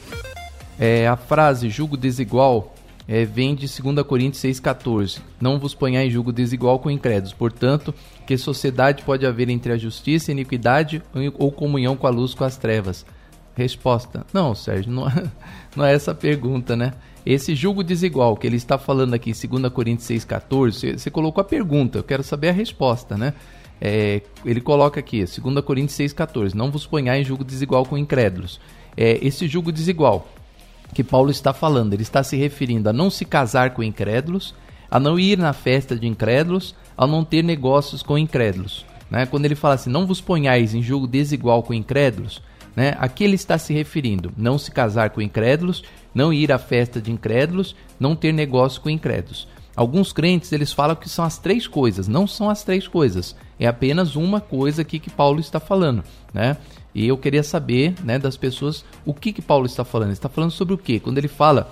É, 0.79 1.07
a 1.07 1.17
frase 1.17 1.69
julgo 1.69 1.97
desigual 1.97 2.75
é, 3.07 3.23
vem 3.23 3.55
de 3.55 3.67
2 3.67 4.05
Coríntios 4.05 4.43
6,14. 4.43 5.21
Não 5.39 5.57
vos 5.57 5.73
ponhais 5.73 6.11
julgo 6.11 6.33
desigual 6.33 6.77
com 6.79 6.91
incrédulos. 6.91 7.33
Portanto, 7.33 7.93
que 8.25 8.37
sociedade 8.37 9.03
pode 9.03 9.25
haver 9.25 9.49
entre 9.49 9.71
a 9.71 9.77
justiça 9.77 10.29
e 10.29 10.33
a 10.33 10.35
iniquidade 10.35 11.01
ou 11.37 11.51
comunhão 11.51 11.95
com 11.95 12.05
a 12.05 12.09
luz 12.09 12.33
com 12.33 12.43
as 12.43 12.57
trevas? 12.57 13.05
Resposta: 13.55 14.25
Não, 14.33 14.53
Sérgio, 14.53 14.91
não, 14.91 15.07
é, 15.07 15.23
não 15.75 15.85
é 15.85 15.93
essa 15.93 16.11
a 16.11 16.15
pergunta, 16.15 16.75
né? 16.75 16.93
Esse 17.25 17.55
julgo 17.55 17.83
desigual 17.83 18.37
que 18.37 18.47
ele 18.47 18.55
está 18.55 18.77
falando 18.77 19.13
aqui 19.13 19.31
em 19.31 19.59
2 19.59 19.73
Coríntios 19.73 20.07
6,14, 20.07 20.71
você, 20.71 20.97
você 20.97 21.11
colocou 21.11 21.41
a 21.41 21.45
pergunta, 21.45 21.97
eu 21.97 22.03
quero 22.03 22.23
saber 22.23 22.49
a 22.49 22.53
resposta, 22.53 23.17
né? 23.17 23.33
É, 23.81 24.21
ele 24.45 24.61
coloca 24.61 24.99
aqui, 24.99 25.23
2 25.23 25.61
Coríntios 25.61 25.97
6,14: 25.97 26.53
Não 26.53 26.71
vos 26.71 26.85
ponhais 26.85 27.21
em 27.21 27.25
julgo 27.25 27.43
desigual 27.43 27.85
com 27.85 27.97
incrédulos. 27.97 28.59
É, 28.95 29.19
esse 29.25 29.47
julgo 29.47 29.71
desigual 29.71 30.27
que 30.93 31.03
Paulo 31.03 31.29
está 31.29 31.53
falando, 31.53 31.93
ele 31.93 32.03
está 32.03 32.23
se 32.23 32.35
referindo 32.35 32.89
a 32.89 32.93
não 32.93 33.09
se 33.09 33.25
casar 33.25 33.71
com 33.71 33.83
incrédulos, 33.83 34.53
a 34.89 34.99
não 34.99 35.19
ir 35.19 35.37
na 35.37 35.53
festa 35.53 35.95
de 35.95 36.07
incrédulos, 36.07 36.75
a 36.97 37.05
não 37.05 37.23
ter 37.23 37.43
negócios 37.43 38.01
com 38.01 38.17
incrédulos. 38.17 38.85
Né? 39.09 39.25
Quando 39.25 39.45
ele 39.45 39.55
fala 39.55 39.75
assim, 39.75 39.89
não 39.89 40.07
vos 40.07 40.21
ponhais 40.21 40.73
em 40.73 40.81
julgo 40.81 41.07
desigual 41.07 41.63
com 41.63 41.73
incrédulos, 41.73 42.41
né? 42.75 42.95
aqui 42.99 43.23
ele 43.23 43.35
está 43.35 43.57
se 43.57 43.73
referindo 43.73 44.31
não 44.37 44.57
se 44.57 44.71
casar 44.71 45.09
com 45.09 45.21
incrédulos, 45.21 45.83
não 46.13 46.33
ir 46.33 46.51
à 46.51 46.57
festa 46.57 47.01
de 47.01 47.11
incrédulos, 47.11 47.75
não 47.99 48.15
ter 48.15 48.31
negócio 48.31 48.81
com 48.81 48.89
incrédulos. 48.89 49.47
Alguns 49.75 50.11
crentes 50.11 50.51
eles 50.51 50.73
falam 50.73 50.95
que 50.95 51.07
são 51.07 51.23
as 51.23 51.37
três 51.37 51.67
coisas, 51.67 52.07
não 52.07 52.25
são 52.25 52.49
as 52.49 52.63
três 52.63 52.87
coisas. 52.87 53.35
É 53.59 53.67
apenas 53.67 54.15
uma 54.15 54.41
coisa 54.41 54.81
aqui 54.81 54.97
que 54.97 55.11
Paulo 55.11 55.39
está 55.39 55.59
falando, 55.59 56.03
né? 56.33 56.57
E 56.97 57.07
eu 57.07 57.15
queria 57.15 57.43
saber, 57.43 57.93
né, 58.03 58.17
das 58.17 58.35
pessoas 58.35 58.83
o 59.05 59.13
que 59.13 59.31
que 59.31 59.39
Paulo 59.39 59.67
está 59.67 59.85
falando. 59.85 60.07
Ele 60.07 60.13
está 60.13 60.27
falando 60.27 60.49
sobre 60.49 60.73
o 60.73 60.77
quê? 60.79 60.99
Quando 60.99 61.19
ele 61.19 61.27
fala 61.27 61.71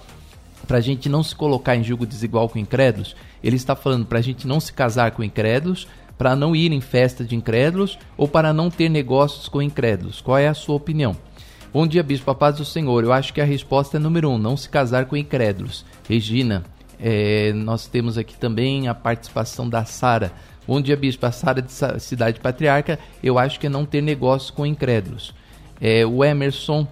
para 0.67 0.77
a 0.77 0.81
gente 0.81 1.09
não 1.09 1.23
se 1.23 1.33
colocar 1.35 1.75
em 1.75 1.83
julgo 1.83 2.05
desigual 2.05 2.47
com 2.47 2.59
incrédulos, 2.59 3.15
ele 3.43 3.55
está 3.55 3.75
falando 3.75 4.05
para 4.05 4.19
a 4.19 4.21
gente 4.21 4.45
não 4.45 4.59
se 4.59 4.71
casar 4.71 5.09
com 5.11 5.23
incrédulos, 5.23 5.87
para 6.15 6.35
não 6.35 6.55
ir 6.55 6.71
em 6.71 6.79
festa 6.79 7.25
de 7.25 7.35
incrédulos 7.35 7.97
ou 8.15 8.27
para 8.27 8.53
não 8.53 8.69
ter 8.69 8.87
negócios 8.87 9.47
com 9.47 9.63
incrédulos. 9.63 10.21
Qual 10.21 10.37
é 10.37 10.47
a 10.47 10.53
sua 10.53 10.75
opinião? 10.75 11.17
Bom 11.73 11.87
dia, 11.87 12.03
Bispo, 12.03 12.29
a 12.29 12.35
paz 12.35 12.57
do 12.57 12.63
Senhor. 12.63 13.03
Eu 13.03 13.11
acho 13.11 13.33
que 13.33 13.41
a 13.41 13.45
resposta 13.45 13.97
é 13.97 13.99
número 13.99 14.29
um, 14.29 14.37
não 14.37 14.55
se 14.55 14.69
casar 14.69 15.07
com 15.07 15.17
incrédulos. 15.17 15.83
Regina, 16.07 16.63
é, 16.99 17.51
nós 17.53 17.87
temos 17.87 18.15
aqui 18.15 18.37
também 18.37 18.87
a 18.87 18.93
participação 18.93 19.67
da 19.67 19.85
Sara. 19.85 20.31
Bom 20.67 20.81
dia, 20.81 20.97
Bispo. 20.97 21.25
A 21.25 21.31
Sara 21.31 21.61
de 21.61 21.71
Cidade 21.99 22.39
Patriarca, 22.39 22.97
eu 23.21 23.37
acho 23.37 23.59
que 23.59 23.67
é 23.67 23.69
não 23.69 23.85
ter 23.85 24.01
negócio 24.01 24.53
com 24.53 24.65
incrédulos. 24.65 25.33
É, 25.79 26.05
o 26.05 26.23
Emerson, 26.23 26.87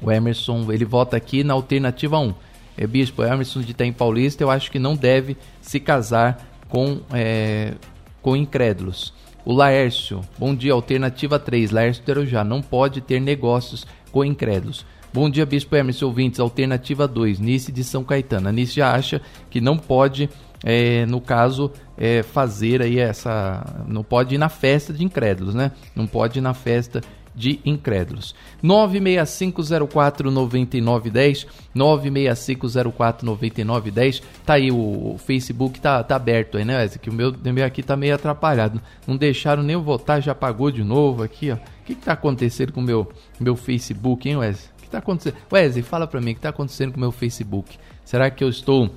o 0.00 0.12
Emerson, 0.12 0.70
ele 0.70 0.84
vota 0.84 1.16
aqui 1.16 1.42
na 1.42 1.54
alternativa 1.54 2.18
1. 2.18 2.34
É, 2.76 2.86
Bispo, 2.86 3.24
Emerson 3.24 3.60
de 3.62 3.72
Itaim 3.72 3.92
Paulista, 3.92 4.44
eu 4.44 4.50
acho 4.50 4.70
que 4.70 4.78
não 4.78 4.94
deve 4.94 5.36
se 5.60 5.80
casar 5.80 6.46
com, 6.68 7.00
é, 7.12 7.74
com 8.22 8.36
incrédulos. 8.36 9.12
O 9.44 9.52
Laércio, 9.52 10.20
bom 10.38 10.54
dia, 10.54 10.72
alternativa 10.72 11.38
3. 11.38 11.70
Laércio 11.70 12.04
Terujá, 12.04 12.44
não 12.44 12.60
pode 12.60 13.00
ter 13.00 13.20
negócios 13.20 13.86
com 14.12 14.24
incrédulos. 14.24 14.84
Bom 15.12 15.30
dia, 15.30 15.46
Bispo 15.46 15.74
Emerson, 15.74 16.06
ouvintes. 16.06 16.40
Alternativa 16.40 17.08
2, 17.08 17.38
Nice 17.38 17.72
de 17.72 17.82
São 17.82 18.04
Caetano. 18.04 18.48
A 18.48 18.52
Nice 18.52 18.74
já 18.74 18.92
acha 18.92 19.22
que 19.48 19.60
não 19.60 19.78
pode, 19.78 20.28
é, 20.64 21.04
no 21.06 21.20
caso, 21.20 21.70
é, 21.96 22.22
fazer 22.22 22.82
aí 22.82 22.98
essa. 22.98 23.84
Não 23.86 24.02
pode 24.02 24.34
ir 24.34 24.38
na 24.38 24.48
festa 24.48 24.92
de 24.92 25.04
incrédulos, 25.04 25.54
né? 25.54 25.70
Não 25.94 26.04
pode 26.06 26.38
ir 26.38 26.42
na 26.42 26.54
festa 26.54 27.02
de 27.34 27.60
incrédulos. 27.64 28.34
965049910, 28.64 31.46
965049910. 31.76 34.22
Tá 34.44 34.54
aí 34.54 34.70
o, 34.70 35.14
o, 35.14 35.18
Facebook 35.18 35.80
tá, 35.80 36.02
tá 36.02 36.16
aberto 36.16 36.56
aí, 36.56 36.64
né, 36.64 36.78
Wesley? 36.78 36.98
Que 36.98 37.10
o 37.10 37.12
meu, 37.12 37.34
meu 37.44 37.64
aqui 37.64 37.82
tá 37.82 37.94
meio 37.94 38.14
atrapalhado. 38.14 38.80
Não 39.06 39.16
deixaram 39.16 39.62
nem 39.62 39.74
eu 39.74 39.82
votar, 39.82 40.22
já 40.22 40.32
apagou 40.32 40.70
de 40.70 40.82
novo 40.82 41.22
aqui, 41.22 41.50
ó. 41.50 41.56
O 41.56 41.60
que, 41.86 41.94
que 41.94 42.02
tá 42.02 42.14
acontecendo 42.14 42.72
com 42.72 42.80
o 42.80 42.84
meu, 42.84 43.06
meu 43.38 43.54
Facebook, 43.54 44.26
hein, 44.28 44.38
Wesley? 44.38 44.76
que 44.86 44.88
está 44.88 44.98
acontecendo? 44.98 45.36
Wesley, 45.52 45.82
fala 45.82 46.06
para 46.06 46.20
mim, 46.20 46.30
o 46.30 46.34
que 46.34 46.38
está 46.38 46.48
acontecendo 46.48 46.92
com 46.92 46.96
o 46.96 47.00
meu 47.00 47.12
Facebook? 47.12 47.76
Será 48.04 48.30
que 48.30 48.42
eu 48.42 48.48
estou 48.48 48.90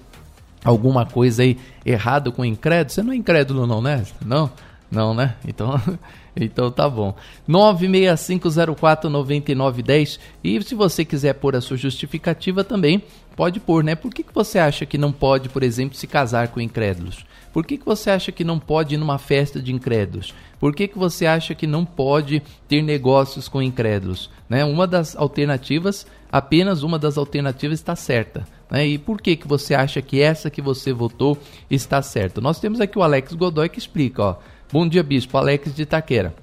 alguma 0.63 1.05
coisa 1.05 1.43
aí 1.43 1.57
errado 1.85 2.31
com 2.31 2.45
incrédulo? 2.45 2.91
Você 2.91 3.03
não 3.03 3.13
é 3.13 3.15
incrédulo 3.15 3.67
não, 3.67 3.81
né? 3.81 4.03
Não? 4.25 4.51
Não, 4.91 5.13
né? 5.13 5.35
Então, 5.47 5.79
então 6.35 6.71
tá 6.71 6.89
bom. 6.89 7.15
965049910 7.47 10.19
e 10.43 10.61
se 10.63 10.73
você 10.75 11.05
quiser 11.05 11.33
pôr 11.33 11.55
a 11.55 11.61
sua 11.61 11.77
justificativa 11.77 12.63
também, 12.63 13.03
pode 13.35 13.59
pôr, 13.59 13.83
né? 13.83 13.95
Por 13.95 14.11
que, 14.13 14.23
que 14.23 14.33
você 14.33 14.59
acha 14.59 14.85
que 14.85 14.97
não 14.97 15.11
pode, 15.11 15.49
por 15.49 15.63
exemplo, 15.63 15.97
se 15.97 16.07
casar 16.07 16.47
com 16.49 16.59
incrédulos? 16.59 17.25
Por 17.53 17.65
que, 17.65 17.77
que 17.77 17.85
você 17.85 18.11
acha 18.11 18.31
que 18.31 18.43
não 18.43 18.59
pode 18.59 18.95
ir 18.95 18.97
numa 18.97 19.17
festa 19.17 19.59
de 19.59 19.73
incrédulos? 19.73 20.33
Por 20.59 20.75
que, 20.75 20.87
que 20.87 20.97
você 20.97 21.25
acha 21.25 21.55
que 21.55 21.65
não 21.65 21.83
pode 21.83 22.43
ter 22.67 22.81
negócios 22.81 23.47
com 23.47 23.61
incrédulos? 23.61 24.29
Né? 24.47 24.63
Uma 24.63 24.85
das 24.85 25.15
alternativas, 25.15 26.05
apenas 26.31 26.83
uma 26.83 26.99
das 26.99 27.17
alternativas 27.17 27.79
está 27.79 27.95
certa. 27.95 28.45
Né? 28.69 28.87
E 28.87 28.97
por 28.97 29.21
que, 29.21 29.35
que 29.35 29.47
você 29.47 29.73
acha 29.73 30.01
que 30.01 30.21
essa 30.21 30.49
que 30.49 30.61
você 30.61 30.93
votou 30.93 31.37
está 31.69 32.01
certa? 32.01 32.39
Nós 32.41 32.59
temos 32.59 32.79
aqui 32.79 32.97
o 32.97 33.03
Alex 33.03 33.33
Godoy 33.33 33.69
que 33.69 33.79
explica. 33.79 34.23
Ó. 34.23 34.35
Bom 34.71 34.87
dia, 34.87 35.03
Bispo. 35.03 35.37
Alex 35.37 35.75
de 35.75 35.83
Itaquera. 35.83 36.33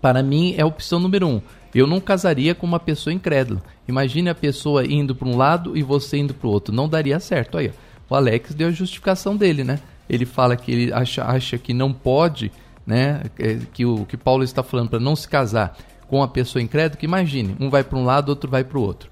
Para 0.00 0.22
mim 0.22 0.54
é 0.56 0.62
a 0.62 0.66
opção 0.66 1.00
número 1.00 1.26
um. 1.26 1.40
Eu 1.74 1.86
não 1.86 2.00
casaria 2.00 2.54
com 2.54 2.66
uma 2.66 2.78
pessoa 2.78 3.12
incrédula. 3.12 3.62
Imagine 3.88 4.28
a 4.28 4.34
pessoa 4.34 4.84
indo 4.86 5.14
para 5.14 5.28
um 5.28 5.36
lado 5.36 5.76
e 5.76 5.82
você 5.82 6.18
indo 6.18 6.34
para 6.34 6.46
o 6.46 6.50
outro. 6.50 6.74
Não 6.74 6.88
daria 6.88 7.18
certo. 7.18 7.58
Aí, 7.58 7.72
o 8.08 8.14
Alex 8.14 8.54
deu 8.54 8.68
a 8.68 8.70
justificação 8.70 9.36
dele, 9.36 9.64
né? 9.64 9.80
ele 10.08 10.26
fala 10.26 10.56
que 10.56 10.70
ele 10.70 10.92
acha, 10.92 11.24
acha 11.24 11.58
que 11.58 11.72
não 11.72 11.92
pode, 11.92 12.52
né? 12.86 13.22
É, 13.38 13.58
que 13.72 13.84
o 13.84 14.04
que 14.04 14.16
Paulo 14.16 14.44
está 14.44 14.62
falando 14.62 14.90
para 14.90 15.00
não 15.00 15.16
se 15.16 15.28
casar 15.28 15.76
com 16.08 16.22
a 16.22 16.28
pessoa 16.28 16.62
incrédula, 16.62 16.98
que 16.98 17.06
imagine, 17.06 17.56
um 17.58 17.70
vai 17.70 17.82
para 17.82 17.98
um 17.98 18.04
lado, 18.04 18.28
outro 18.28 18.50
vai 18.50 18.62
para 18.62 18.78
o 18.78 18.82
outro. 18.82 19.10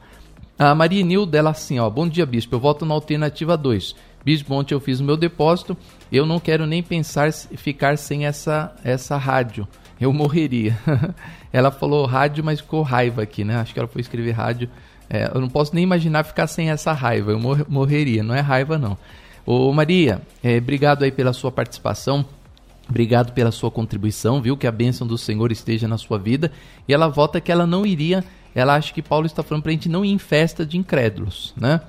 A 0.65 0.77
Maria 0.77 1.05
Nilda, 1.05 1.37
ela 1.37 1.51
assim, 1.51 1.81
ó, 1.81 1.91
bom 1.91 2.09
dia, 2.09 2.25
bispo, 2.25 2.55
eu 2.55 2.61
voto 2.61 2.87
na 2.87 2.95
alternativa 2.95 3.57
2. 3.57 3.97
Bispo, 4.25 4.55
ontem 4.55 4.75
eu 4.75 4.79
fiz 4.79 5.01
o 5.01 5.05
meu 5.05 5.17
depósito, 5.17 5.77
eu 6.13 6.25
não 6.25 6.39
quero 6.39 6.67
nem 6.67 6.81
pensar 6.81 7.33
ficar 7.33 7.99
sem 7.99 8.27
essa, 8.27 8.73
essa 8.85 9.17
rádio, 9.17 9.67
eu 10.01 10.13
morreria. 10.13 10.79
ela 11.53 11.73
falou 11.73 12.07
rádio, 12.07 12.45
mas 12.45 12.61
ficou 12.61 12.83
raiva 12.83 13.23
aqui, 13.23 13.43
né? 13.43 13.57
Acho 13.57 13.73
que 13.75 13.81
ela 13.81 13.89
foi 13.89 14.03
escrever 14.03 14.31
rádio. 14.31 14.71
É, 15.11 15.33
eu 15.35 15.41
não 15.41 15.49
posso 15.49 15.75
nem 15.75 15.83
imaginar 15.83 16.23
ficar 16.23 16.47
sem 16.47 16.71
essa 16.71 16.93
raiva, 16.93 17.33
eu 17.33 17.41
mor 17.41 17.67
morreria, 17.69 18.23
não 18.23 18.33
é 18.33 18.41
raiva 18.41 18.79
não. 18.79 18.97
Ô 19.45 19.73
Maria, 19.73 20.23
é, 20.45 20.59
obrigado 20.59 21.03
aí 21.03 21.11
pela 21.11 21.33
sua 21.33 21.51
participação. 21.51 22.25
Obrigado 22.89 23.33
pela 23.33 23.51
sua 23.51 23.71
contribuição, 23.71 24.41
viu? 24.41 24.57
Que 24.57 24.67
a 24.67 24.73
bênção 24.73 25.07
do 25.07 25.17
Senhor 25.17 25.51
esteja 25.51 25.89
na 25.89 25.97
sua 25.99 26.19
vida. 26.19 26.53
E 26.87 26.93
ela 26.93 27.09
vota 27.09 27.41
que 27.41 27.51
ela 27.51 27.67
não 27.67 27.87
iria, 27.87 28.23
ela 28.55 28.75
acha 28.75 28.93
que 28.93 29.03
Paulo 29.03 29.27
está 29.27 29.43
falando 29.43 29.63
para 29.63 29.71
a 29.71 29.75
gente 29.75 29.89
não 29.89 30.05
ir 30.05 30.11
em 30.11 30.19
festa 30.19 30.65
de 30.65 30.77
incrédulos, 30.77 31.55
né? 31.57 31.81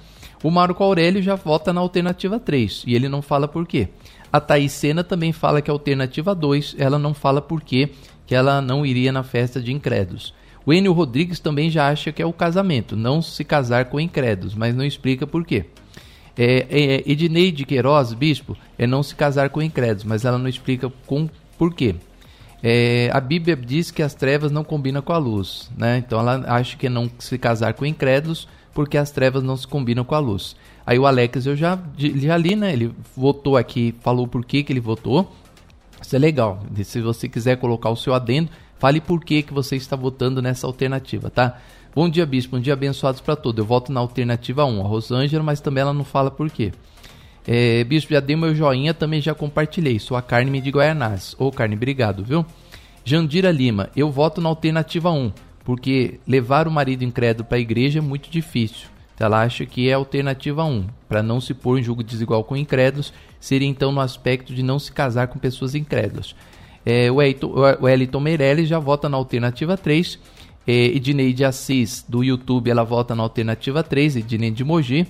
O 0.43 0.51
Marco 0.51 0.84
Aurélio 0.84 1.22
já 1.22 1.36
vota 1.36 1.72
na 1.72 1.79
alternativa 1.79 2.38
3 2.38 2.84
e 2.86 2.93
ele 2.93 3.08
não 3.08 3.22
fala 3.22 3.48
por 3.48 3.65
quê. 3.65 3.88
A 4.32 4.41
Thaís 4.41 4.72
Sena 4.74 5.03
também 5.03 5.32
fala 5.32 5.62
que 5.62 5.70
a 5.70 5.74
alternativa 5.74 6.36
2, 6.36 6.75
ela 6.77 7.00
não 7.00 7.13
fala 7.13 7.41
por 7.41 7.62
quê, 7.62 7.91
que 8.25 8.36
ela 8.36 8.62
não 8.62 8.86
iria 8.86 9.12
na 9.12 9.24
festa 9.24 9.62
de 9.62 9.72
incrédulos. 9.72 10.34
O 10.65 10.74
Enio 10.74 10.93
Rodrigues 10.93 11.39
também 11.39 11.70
já 11.70 11.89
acha 11.89 12.12
que 12.12 12.22
é 12.22 12.25
o 12.25 12.34
casamento, 12.34 12.96
não 12.96 13.22
se 13.22 13.43
casar 13.43 13.86
com 13.86 14.00
incrédulos, 14.00 14.55
mas 14.55 14.74
não 14.74 14.84
explica 14.84 15.27
por 15.27 15.46
quê. 15.46 15.65
É, 16.38 16.65
é, 16.70 17.12
Edneide 17.12 17.65
Queiroz, 17.65 18.13
bispo, 18.13 18.58
é 18.77 18.88
não 18.88 19.03
se 19.03 19.13
casar 19.13 19.50
com 19.50 19.62
incrédulos, 19.62 20.03
mas 20.03 20.25
ela 20.25 20.38
não 20.38 20.48
explica 20.48 20.91
com 21.05 21.29
por 21.58 21.74
quê. 21.74 21.96
É, 22.65 23.10
a 23.12 23.20
Bíblia 23.20 23.58
diz 23.58 23.91
que 23.91 24.01
as 24.01 24.13
trevas 24.13 24.50
não 24.50 24.63
combinam 24.63 25.01
com 25.01 25.12
a 25.12 25.17
luz, 25.17 25.70
né? 25.77 25.98
Então 25.98 26.17
ela 26.17 26.46
acha 26.48 26.77
que 26.77 26.88
é 26.88 26.89
não 26.89 27.12
se 27.20 27.38
casar 27.38 27.74
com 27.74 27.86
incrédulos 27.86 28.48
porque 28.74 28.98
as 28.98 29.12
trevas 29.12 29.43
não 29.43 29.58
se 29.58 29.67
combinam 29.67 30.05
com 30.05 30.15
a 30.15 30.20
luz. 30.20 30.55
Aí 30.86 30.98
o 30.98 31.05
Alex 31.05 31.46
eu 31.46 31.58
já, 31.58 31.77
já 31.98 32.38
li, 32.38 32.55
né? 32.55 32.72
Ele 32.72 32.96
votou 33.15 33.58
aqui, 33.58 33.93
falou 34.00 34.27
por 34.27 34.46
que, 34.46 34.63
que 34.63 34.72
ele 34.72 34.79
votou. 34.79 35.29
Isso 36.01 36.15
é 36.15 36.20
legal. 36.20 36.63
Se 36.86 37.01
você 37.01 37.27
quiser 37.27 37.58
colocar 37.58 37.89
o 37.89 37.98
seu 37.98 38.13
adendo, 38.13 38.50
fale 38.79 39.01
por 39.01 39.24
que, 39.24 39.43
que 39.43 39.53
você 39.53 39.75
está 39.75 39.98
votando 39.98 40.41
nessa 40.41 40.65
alternativa, 40.65 41.29
tá? 41.29 41.60
Bom 41.93 42.10
dia, 42.10 42.25
bispo. 42.25 42.55
Bom 42.55 42.62
dia, 42.62 42.74
abençoados 42.74 43.22
para 43.22 43.36
todos. 43.36 43.60
Eu 43.60 43.65
voto 43.65 43.91
na 43.91 44.00
alternativa 44.00 44.65
1, 44.65 44.82
a 44.82 44.88
Rosângela, 44.88 45.43
mas 45.43 45.62
também 45.62 45.82
ela 45.82 45.93
não 45.93 46.03
fala 46.03 46.32
por 46.32 46.50
quê. 46.50 46.72
É, 47.45 47.83
bispo, 47.83 48.13
já 48.13 48.19
dei 48.19 48.35
meu 48.35 48.55
joinha, 48.55 48.93
também 48.93 49.21
já 49.21 49.33
compartilhei. 49.33 50.00
Sua 50.00 50.21
carne 50.21 50.62
de 50.62 50.69
Guaianás. 50.69 51.35
Ô, 51.38 51.51
carne, 51.51 51.75
obrigado, 51.75 52.23
viu? 52.23 52.45
Jandira 53.05 53.51
Lima, 53.51 53.89
eu 53.95 54.09
voto 54.09 54.39
na 54.39 54.47
alternativa 54.47 55.12
1, 55.12 55.31
porque 55.65 56.19
levar 56.25 56.67
o 56.67 56.71
marido 56.71 57.03
incrédulo 57.03 57.45
para 57.45 57.57
a 57.57 57.62
igreja 57.62 58.00
é 58.00 58.01
muito 58.01 58.29
difícil. 58.29 58.88
Ela 59.19 59.41
acha 59.41 59.65
que 59.65 59.89
é 59.89 59.93
a 59.93 59.97
alternativa 59.97 60.63
1, 60.63 60.88
para 61.07 61.21
não 61.21 61.39
se 61.39 61.53
pôr 61.53 61.79
em 61.79 61.83
julgo 61.83 62.03
desigual 62.03 62.43
com 62.43 62.55
incrédulos, 62.55 63.13
seria 63.39 63.67
então 63.67 63.91
no 63.91 64.00
aspecto 64.00 64.53
de 64.53 64.63
não 64.63 64.79
se 64.79 64.91
casar 64.91 65.27
com 65.27 65.38
pessoas 65.38 65.75
incrédulas. 65.75 66.35
É, 66.85 67.09
o 67.12 67.15
Wellington 67.15 68.19
Meirelles 68.19 68.67
já 68.67 68.79
vota 68.79 69.07
na 69.07 69.17
alternativa 69.17 69.77
3, 69.77 70.19
é, 70.65 70.85
Edneide 70.85 71.43
Assis, 71.43 72.05
do 72.07 72.23
YouTube, 72.23 72.69
ela 72.69 72.83
volta 72.83 73.13
na 73.13 73.23
alternativa 73.23 73.83
3, 73.83 74.17
Edneide 74.17 74.57
de 74.57 74.63
Mogi. 74.63 75.07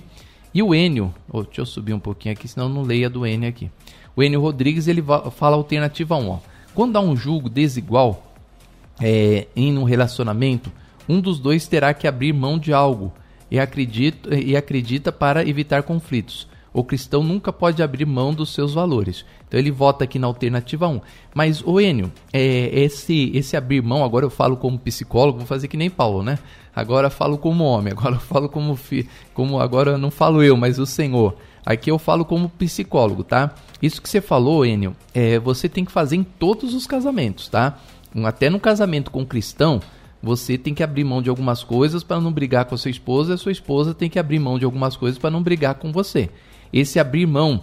E 0.54 0.62
o 0.62 0.72
Enio, 0.72 1.12
oh, 1.28 1.42
deixa 1.42 1.60
eu 1.62 1.66
subir 1.66 1.92
um 1.92 1.98
pouquinho 1.98 2.32
aqui, 2.32 2.46
senão 2.46 2.68
não 2.68 2.82
leia 2.82 3.10
do 3.10 3.26
Enio 3.26 3.48
aqui. 3.48 3.70
O 4.14 4.22
Enio 4.22 4.40
Rodrigues, 4.40 4.86
ele 4.86 5.02
fala 5.32 5.56
alternativa 5.56 6.16
1. 6.16 6.28
Ó. 6.28 6.38
Quando 6.72 6.96
há 6.96 7.00
um 7.00 7.16
julgo 7.16 7.50
desigual 7.50 8.32
é, 9.00 9.48
em 9.56 9.76
um 9.76 9.82
relacionamento, 9.82 10.70
um 11.08 11.20
dos 11.20 11.40
dois 11.40 11.66
terá 11.66 11.92
que 11.92 12.06
abrir 12.06 12.32
mão 12.32 12.56
de 12.56 12.72
algo 12.72 13.12
e 13.50 13.58
acredita, 13.58 14.34
e 14.34 14.56
acredita 14.56 15.10
para 15.10 15.46
evitar 15.46 15.82
conflitos. 15.82 16.46
O 16.74 16.82
cristão 16.82 17.22
nunca 17.22 17.52
pode 17.52 17.84
abrir 17.84 18.04
mão 18.04 18.34
dos 18.34 18.52
seus 18.52 18.74
valores. 18.74 19.24
Então 19.46 19.60
ele 19.60 19.70
vota 19.70 20.02
aqui 20.02 20.18
na 20.18 20.26
alternativa 20.26 20.88
1. 20.88 21.00
Mas, 21.32 21.62
o 21.64 21.80
Enio, 21.80 22.10
é, 22.32 22.68
esse, 22.72 23.30
esse 23.32 23.56
abrir 23.56 23.80
mão, 23.80 24.02
agora 24.02 24.26
eu 24.26 24.30
falo 24.30 24.56
como 24.56 24.76
psicólogo, 24.76 25.38
vou 25.38 25.46
fazer 25.46 25.68
que 25.68 25.76
nem 25.76 25.88
Paulo, 25.88 26.24
né? 26.24 26.36
Agora 26.74 27.06
eu 27.06 27.10
falo 27.12 27.38
como 27.38 27.62
homem, 27.62 27.92
agora 27.92 28.16
eu 28.16 28.20
falo 28.20 28.48
como, 28.48 28.74
fi, 28.74 29.08
como 29.32 29.60
agora 29.60 29.96
não 29.96 30.10
falo 30.10 30.42
eu, 30.42 30.56
mas 30.56 30.80
o 30.80 30.84
Senhor. 30.84 31.36
Aqui 31.64 31.92
eu 31.92 31.98
falo 31.98 32.24
como 32.24 32.48
psicólogo, 32.48 33.22
tá? 33.22 33.54
Isso 33.80 34.02
que 34.02 34.08
você 34.08 34.20
falou, 34.20 34.66
Enio, 34.66 34.96
é, 35.14 35.38
você 35.38 35.68
tem 35.68 35.84
que 35.84 35.92
fazer 35.92 36.16
em 36.16 36.24
todos 36.24 36.74
os 36.74 36.88
casamentos, 36.88 37.48
tá? 37.48 37.78
Até 38.24 38.50
no 38.50 38.58
casamento 38.58 39.12
com 39.12 39.24
cristão, 39.24 39.80
você 40.20 40.58
tem 40.58 40.74
que 40.74 40.82
abrir 40.82 41.04
mão 41.04 41.22
de 41.22 41.30
algumas 41.30 41.62
coisas 41.62 42.02
para 42.02 42.20
não 42.20 42.32
brigar 42.32 42.64
com 42.64 42.74
a 42.74 42.78
sua 42.78 42.90
esposa, 42.90 43.30
e 43.30 43.34
a 43.34 43.38
sua 43.38 43.52
esposa 43.52 43.94
tem 43.94 44.10
que 44.10 44.18
abrir 44.18 44.40
mão 44.40 44.58
de 44.58 44.64
algumas 44.64 44.96
coisas 44.96 45.20
para 45.20 45.30
não 45.30 45.40
brigar 45.40 45.76
com 45.76 45.92
você 45.92 46.28
esse 46.74 46.98
abrir 46.98 47.24
mão 47.24 47.62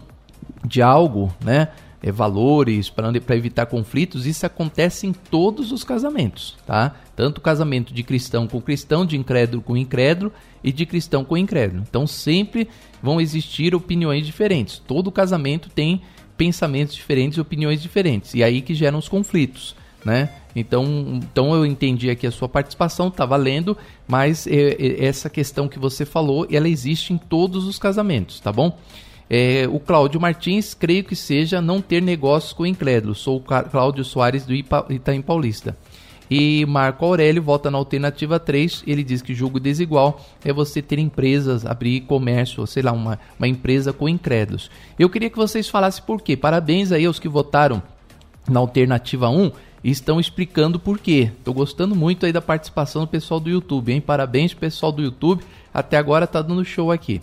de 0.65 0.81
algo, 0.81 1.35
né? 1.43 1.67
É, 2.03 2.11
valores 2.11 2.89
para 2.89 3.11
evitar 3.35 3.67
conflitos, 3.67 4.25
isso 4.25 4.43
acontece 4.43 5.05
em 5.05 5.13
todos 5.13 5.71
os 5.71 5.83
casamentos, 5.83 6.57
tá? 6.65 6.95
Tanto 7.15 7.39
casamento 7.39 7.93
de 7.93 8.01
cristão 8.01 8.47
com 8.47 8.59
cristão, 8.59 9.05
de 9.05 9.15
incrédulo 9.15 9.61
com 9.61 9.77
incrédulo 9.77 10.33
e 10.63 10.71
de 10.71 10.83
cristão 10.87 11.23
com 11.23 11.37
incrédulo. 11.37 11.83
Então 11.87 12.07
sempre 12.07 12.67
vão 13.03 13.21
existir 13.21 13.75
opiniões 13.75 14.25
diferentes. 14.25 14.79
Todo 14.79 15.11
casamento 15.11 15.69
tem 15.69 16.01
pensamentos 16.35 16.95
diferentes 16.95 17.37
opiniões 17.37 17.83
diferentes. 17.83 18.33
E 18.33 18.43
aí 18.43 18.61
que 18.61 18.73
geram 18.73 18.97
os 18.97 19.07
conflitos, 19.07 19.75
né? 20.03 20.29
Então, 20.55 20.85
então 21.15 21.53
eu 21.55 21.65
entendi 21.65 22.09
aqui 22.09 22.27
a 22.27 22.31
sua 22.31 22.49
participação, 22.49 23.07
está 23.07 23.25
valendo, 23.25 23.77
mas 24.07 24.47
é, 24.47 24.75
é, 24.79 25.05
essa 25.05 25.29
questão 25.29 25.67
que 25.67 25.79
você 25.79 26.05
falou, 26.05 26.47
ela 26.51 26.67
existe 26.67 27.13
em 27.13 27.17
todos 27.17 27.65
os 27.65 27.79
casamentos, 27.79 28.39
tá 28.39 28.51
bom? 28.51 28.77
É, 29.29 29.65
o 29.71 29.79
Cláudio 29.79 30.19
Martins, 30.19 30.73
creio 30.73 31.05
que 31.05 31.15
seja 31.15 31.61
não 31.61 31.81
ter 31.81 32.01
negócios 32.01 32.51
com 32.51 32.65
incrédulos. 32.65 33.19
Sou 33.19 33.37
o 33.37 33.41
Cláudio 33.41 34.03
Soares 34.03 34.45
do 34.45 34.53
Itaim 34.53 35.21
Paulista. 35.21 35.77
E 36.29 36.65
Marco 36.65 37.05
Aurélio 37.05 37.41
vota 37.41 37.71
na 37.71 37.77
alternativa 37.77 38.39
3. 38.39 38.83
Ele 38.85 39.05
diz 39.05 39.21
que 39.21 39.33
julgo 39.33 39.57
desigual 39.57 40.21
é 40.43 40.51
você 40.51 40.81
ter 40.81 40.99
empresas, 40.99 41.65
abrir 41.65 42.01
comércio, 42.01 42.67
sei 42.67 42.83
lá, 42.83 42.91
uma, 42.91 43.17
uma 43.39 43.47
empresa 43.47 43.93
com 43.93 44.09
incrédulos. 44.09 44.69
Eu 44.99 45.09
queria 45.09 45.29
que 45.29 45.37
vocês 45.37 45.69
falassem 45.69 46.03
por 46.05 46.21
quê. 46.21 46.35
Parabéns 46.35 46.91
aí 46.91 47.05
aos 47.05 47.17
que 47.17 47.29
votaram 47.29 47.81
na 48.49 48.59
alternativa 48.59 49.29
1 49.29 49.51
e 49.83 49.89
estão 49.89 50.19
explicando 50.19 50.79
por 50.79 50.99
quê. 50.99 51.31
Estou 51.37 51.53
gostando 51.53 51.95
muito 51.95 52.25
aí 52.25 52.31
da 52.31 52.41
participação 52.41 53.03
do 53.03 53.07
pessoal 53.07 53.39
do 53.39 53.49
YouTube, 53.49 53.91
hein? 53.91 54.01
Parabéns 54.01 54.53
pessoal 54.53 54.91
do 54.91 55.01
YouTube. 55.01 55.43
Até 55.73 55.97
agora 55.97 56.27
tá 56.27 56.41
dando 56.41 56.63
show 56.65 56.91
aqui. 56.91 57.21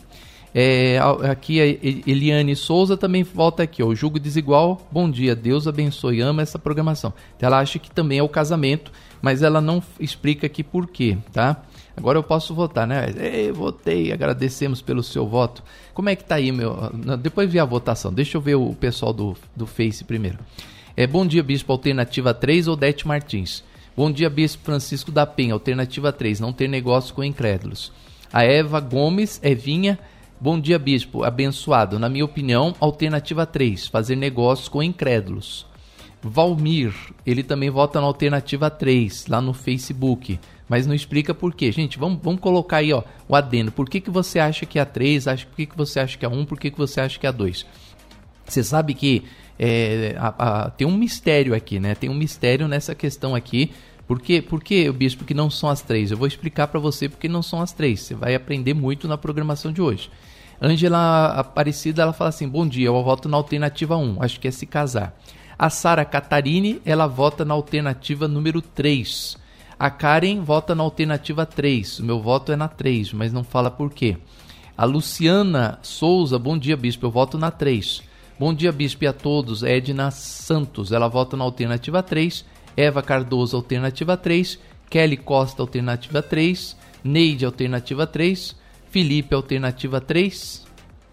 É, 0.54 0.98
aqui 1.30 1.60
a 1.60 1.66
Eliane 2.10 2.56
Souza 2.56 2.96
também 2.96 3.22
volta 3.22 3.62
aqui, 3.62 3.82
ó, 3.82 3.94
julgo 3.94 4.18
desigual. 4.18 4.80
Bom 4.90 5.10
dia, 5.10 5.36
Deus 5.36 5.68
abençoe, 5.68 6.20
ama 6.20 6.42
essa 6.42 6.58
programação. 6.58 7.12
Ela 7.38 7.58
acha 7.58 7.78
que 7.78 7.90
também 7.90 8.18
é 8.18 8.22
o 8.22 8.28
casamento, 8.28 8.90
mas 9.20 9.42
ela 9.42 9.60
não 9.60 9.82
explica 10.00 10.46
aqui 10.46 10.64
por 10.64 10.86
quê, 10.86 11.18
tá? 11.32 11.62
Agora 11.96 12.16
eu 12.16 12.22
posso 12.22 12.54
votar, 12.54 12.86
né? 12.86 13.12
Ei, 13.18 13.52
votei, 13.52 14.12
agradecemos 14.12 14.80
pelo 14.80 15.02
seu 15.02 15.26
voto. 15.26 15.62
Como 15.92 16.08
é 16.08 16.16
que 16.16 16.24
tá 16.24 16.36
aí, 16.36 16.52
meu? 16.52 16.90
Depois 17.20 17.50
vi 17.50 17.58
a 17.58 17.64
votação. 17.64 18.12
Deixa 18.12 18.36
eu 18.36 18.40
ver 18.40 18.54
o 18.54 18.72
pessoal 18.72 19.12
do, 19.12 19.36
do 19.54 19.66
Face 19.66 20.04
primeiro. 20.04 20.38
É, 21.00 21.06
bom 21.06 21.24
dia, 21.24 21.44
Bispo 21.44 21.70
Alternativa 21.70 22.34
3, 22.34 22.66
Odete 22.66 23.06
Martins. 23.06 23.62
Bom 23.96 24.10
dia, 24.10 24.28
Bispo 24.28 24.64
Francisco 24.64 25.12
da 25.12 25.24
Penha, 25.24 25.54
Alternativa 25.54 26.10
3, 26.10 26.40
não 26.40 26.52
ter 26.52 26.66
negócio 26.68 27.14
com 27.14 27.22
incrédulos. 27.22 27.92
A 28.32 28.42
Eva 28.42 28.80
Gomes, 28.80 29.38
Evinha, 29.40 29.96
bom 30.40 30.58
dia, 30.58 30.76
Bispo, 30.76 31.22
abençoado. 31.22 32.00
Na 32.00 32.08
minha 32.08 32.24
opinião, 32.24 32.74
Alternativa 32.80 33.46
3, 33.46 33.86
fazer 33.86 34.16
negócios 34.16 34.68
com 34.68 34.82
incrédulos. 34.82 35.64
Valmir, 36.20 36.92
ele 37.24 37.44
também 37.44 37.70
vota 37.70 38.00
na 38.00 38.06
Alternativa 38.08 38.68
3, 38.68 39.28
lá 39.28 39.40
no 39.40 39.54
Facebook 39.54 40.40
mas 40.68 40.86
não 40.86 40.94
explica 40.94 41.32
por 41.32 41.54
quê. 41.54 41.72
Gente, 41.72 41.98
vamos, 41.98 42.18
vamos 42.22 42.40
colocar 42.40 42.78
aí 42.78 42.92
ó, 42.92 43.02
o 43.26 43.34
adendo. 43.34 43.72
Por 43.72 43.88
que, 43.88 44.02
que 44.02 44.10
você 44.10 44.38
acha 44.38 44.66
que 44.66 44.78
é 44.78 44.82
a 44.82 44.84
3? 44.84 45.24
Por 45.24 45.56
que, 45.56 45.64
que 45.64 45.76
você 45.76 45.98
acha 45.98 46.18
que 46.18 46.26
é 46.26 46.28
a 46.28 46.30
1? 46.30 46.44
Por 46.44 46.58
que, 46.58 46.70
que 46.70 46.76
você 46.76 47.00
acha 47.00 47.18
que 47.18 47.24
é 47.24 47.28
a 47.30 47.32
2? 47.32 47.64
Você 48.48 48.64
sabe 48.64 48.92
que 48.92 49.24
é, 49.58 50.14
a, 50.18 50.66
a, 50.66 50.70
tem 50.70 50.86
um 50.86 50.96
mistério 50.96 51.54
aqui, 51.54 51.80
né? 51.80 51.94
Tem 51.94 52.08
um 52.08 52.14
mistério 52.14 52.68
nessa 52.68 52.94
questão 52.94 53.34
aqui. 53.34 53.72
Por 54.06 54.20
quê, 54.20 54.40
por 54.40 54.62
que, 54.62 54.90
bispo, 54.90 55.24
que 55.24 55.34
não 55.34 55.50
são 55.50 55.68
as 55.68 55.82
três? 55.82 56.10
Eu 56.10 56.16
vou 56.16 56.26
explicar 56.26 56.68
para 56.68 56.80
você 56.80 57.08
porque 57.08 57.28
não 57.28 57.42
são 57.42 57.60
as 57.60 57.72
três. 57.72 58.00
Você 58.00 58.14
vai 58.14 58.34
aprender 58.34 58.72
muito 58.72 59.08
na 59.08 59.18
programação 59.18 59.72
de 59.72 59.82
hoje. 59.82 60.10
Ângela 60.60 61.26
Aparecida, 61.26 62.02
ela 62.02 62.12
fala 62.12 62.30
assim, 62.30 62.48
bom 62.48 62.66
dia, 62.66 62.86
eu 62.86 63.02
voto 63.02 63.28
na 63.28 63.36
alternativa 63.36 63.96
1, 63.96 64.22
acho 64.22 64.40
que 64.40 64.48
é 64.48 64.50
se 64.50 64.66
casar. 64.66 65.16
A 65.56 65.70
Sara 65.70 66.04
Catarine, 66.04 66.80
ela 66.84 67.06
vota 67.06 67.44
na 67.44 67.54
alternativa 67.54 68.26
número 68.26 68.62
3. 68.62 69.36
A 69.78 69.90
Karen 69.90 70.40
vota 70.40 70.74
na 70.74 70.82
alternativa 70.82 71.46
3. 71.46 72.00
O 72.00 72.04
meu 72.04 72.20
voto 72.20 72.50
é 72.50 72.56
na 72.56 72.66
3, 72.66 73.12
mas 73.12 73.32
não 73.32 73.44
fala 73.44 73.70
por 73.70 73.92
quê. 73.92 74.16
A 74.76 74.84
Luciana 74.84 75.78
Souza, 75.82 76.38
bom 76.38 76.56
dia, 76.56 76.76
bispo, 76.76 77.06
eu 77.06 77.10
voto 77.10 77.36
na 77.36 77.50
3. 77.50 78.07
Bom 78.38 78.54
dia, 78.54 78.70
bispo, 78.70 79.02
e 79.02 79.06
a 79.08 79.12
todos. 79.12 79.64
Edna 79.64 80.12
Santos, 80.12 80.92
ela 80.92 81.08
vota 81.08 81.36
na 81.36 81.42
alternativa 81.42 82.04
3. 82.04 82.44
Eva 82.76 83.02
Cardoso, 83.02 83.56
alternativa 83.56 84.16
3. 84.16 84.60
Kelly 84.88 85.16
Costa, 85.16 85.60
alternativa 85.60 86.22
3. 86.22 86.76
Neide, 87.02 87.44
alternativa 87.44 88.06
3. 88.06 88.54
Felipe, 88.92 89.34
alternativa 89.34 90.00
3. 90.00 90.64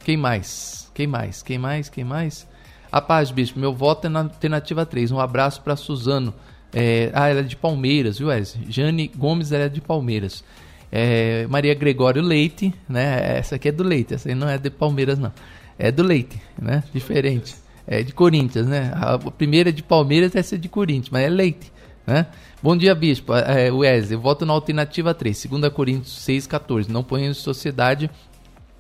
Quem 0.03 0.15
mais? 0.15 0.91
Quem 0.93 1.07
mais? 1.07 1.41
Quem 1.41 1.57
mais? 1.57 1.89
Quem 1.89 2.03
mais? 2.03 2.47
A 2.91 3.01
paz, 3.01 3.31
bispo. 3.31 3.59
Meu 3.59 3.73
voto 3.73 4.05
é 4.05 4.09
na 4.09 4.19
alternativa 4.19 4.85
3. 4.85 5.11
Um 5.11 5.19
abraço 5.19 5.63
para 5.63 5.75
Suzano. 5.75 6.31
É, 6.71 7.09
ah, 7.11 7.27
ela 7.27 7.39
é 7.39 7.43
de 7.43 7.55
Palmeiras, 7.55 8.19
viu, 8.19 8.27
Wesley? 8.27 8.67
Jane 8.69 9.07
Gomes, 9.07 9.51
ela 9.51 9.63
é 9.63 9.69
de 9.69 9.81
Palmeiras. 9.81 10.43
É, 10.91 11.47
Maria 11.49 11.73
Gregório 11.73 12.21
Leite, 12.21 12.71
né? 12.87 13.37
Essa 13.39 13.55
aqui 13.55 13.69
é 13.69 13.71
do 13.71 13.83
Leite, 13.83 14.13
essa 14.13 14.29
aí 14.29 14.35
não 14.35 14.47
é 14.47 14.59
de 14.59 14.69
Palmeiras, 14.69 15.17
não. 15.17 15.31
É 15.77 15.91
do 15.91 16.03
Leite, 16.03 16.41
né? 16.59 16.83
Diferente. 16.93 17.55
É 17.87 18.01
de 18.01 18.13
Corinthians, 18.13 18.67
né? 18.67 18.91
A 18.95 19.17
primeira 19.17 19.69
é 19.69 19.71
de 19.71 19.83
Palmeiras, 19.83 20.35
essa 20.35 20.55
é 20.55 20.57
de 20.57 20.67
Corinthians, 20.67 21.09
mas 21.09 21.23
é 21.23 21.29
Leite, 21.29 21.71
né? 22.05 22.27
Bom 22.63 22.75
dia, 22.75 22.95
bispo. 22.95 23.33
É, 23.35 23.71
Wesley, 23.71 24.17
voto 24.17 24.45
na 24.45 24.53
alternativa 24.53 25.13
3, 25.13 25.45
2 25.45 25.71
Coríntios 25.71 26.17
6,14. 26.25 26.89
Não 26.89 27.03
ponha 27.03 27.31
sociedade 27.33 28.09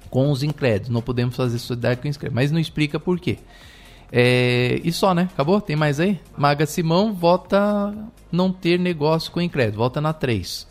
com 0.09 0.31
os 0.31 0.41
incrédulos. 0.41 0.89
Não 0.89 1.01
podemos 1.01 1.35
fazer 1.35 1.59
sociedade 1.59 2.01
com 2.01 2.09
os 2.09 2.15
incrédulos. 2.15 2.35
Mas 2.35 2.51
não 2.51 2.59
explica 2.59 2.99
por 2.99 3.19
quê. 3.19 3.37
É, 4.11 4.79
e 4.83 4.91
só, 4.91 5.13
né? 5.13 5.29
Acabou? 5.33 5.61
Tem 5.61 5.75
mais 5.75 5.99
aí? 5.99 6.19
Maga 6.37 6.65
Simão 6.65 7.13
vota 7.13 7.93
não 8.31 8.51
ter 8.51 8.79
negócio 8.79 9.31
com 9.31 9.41
incrédulo. 9.41 9.77
Volta 9.77 10.01
na 10.01 10.13
3. 10.13 10.67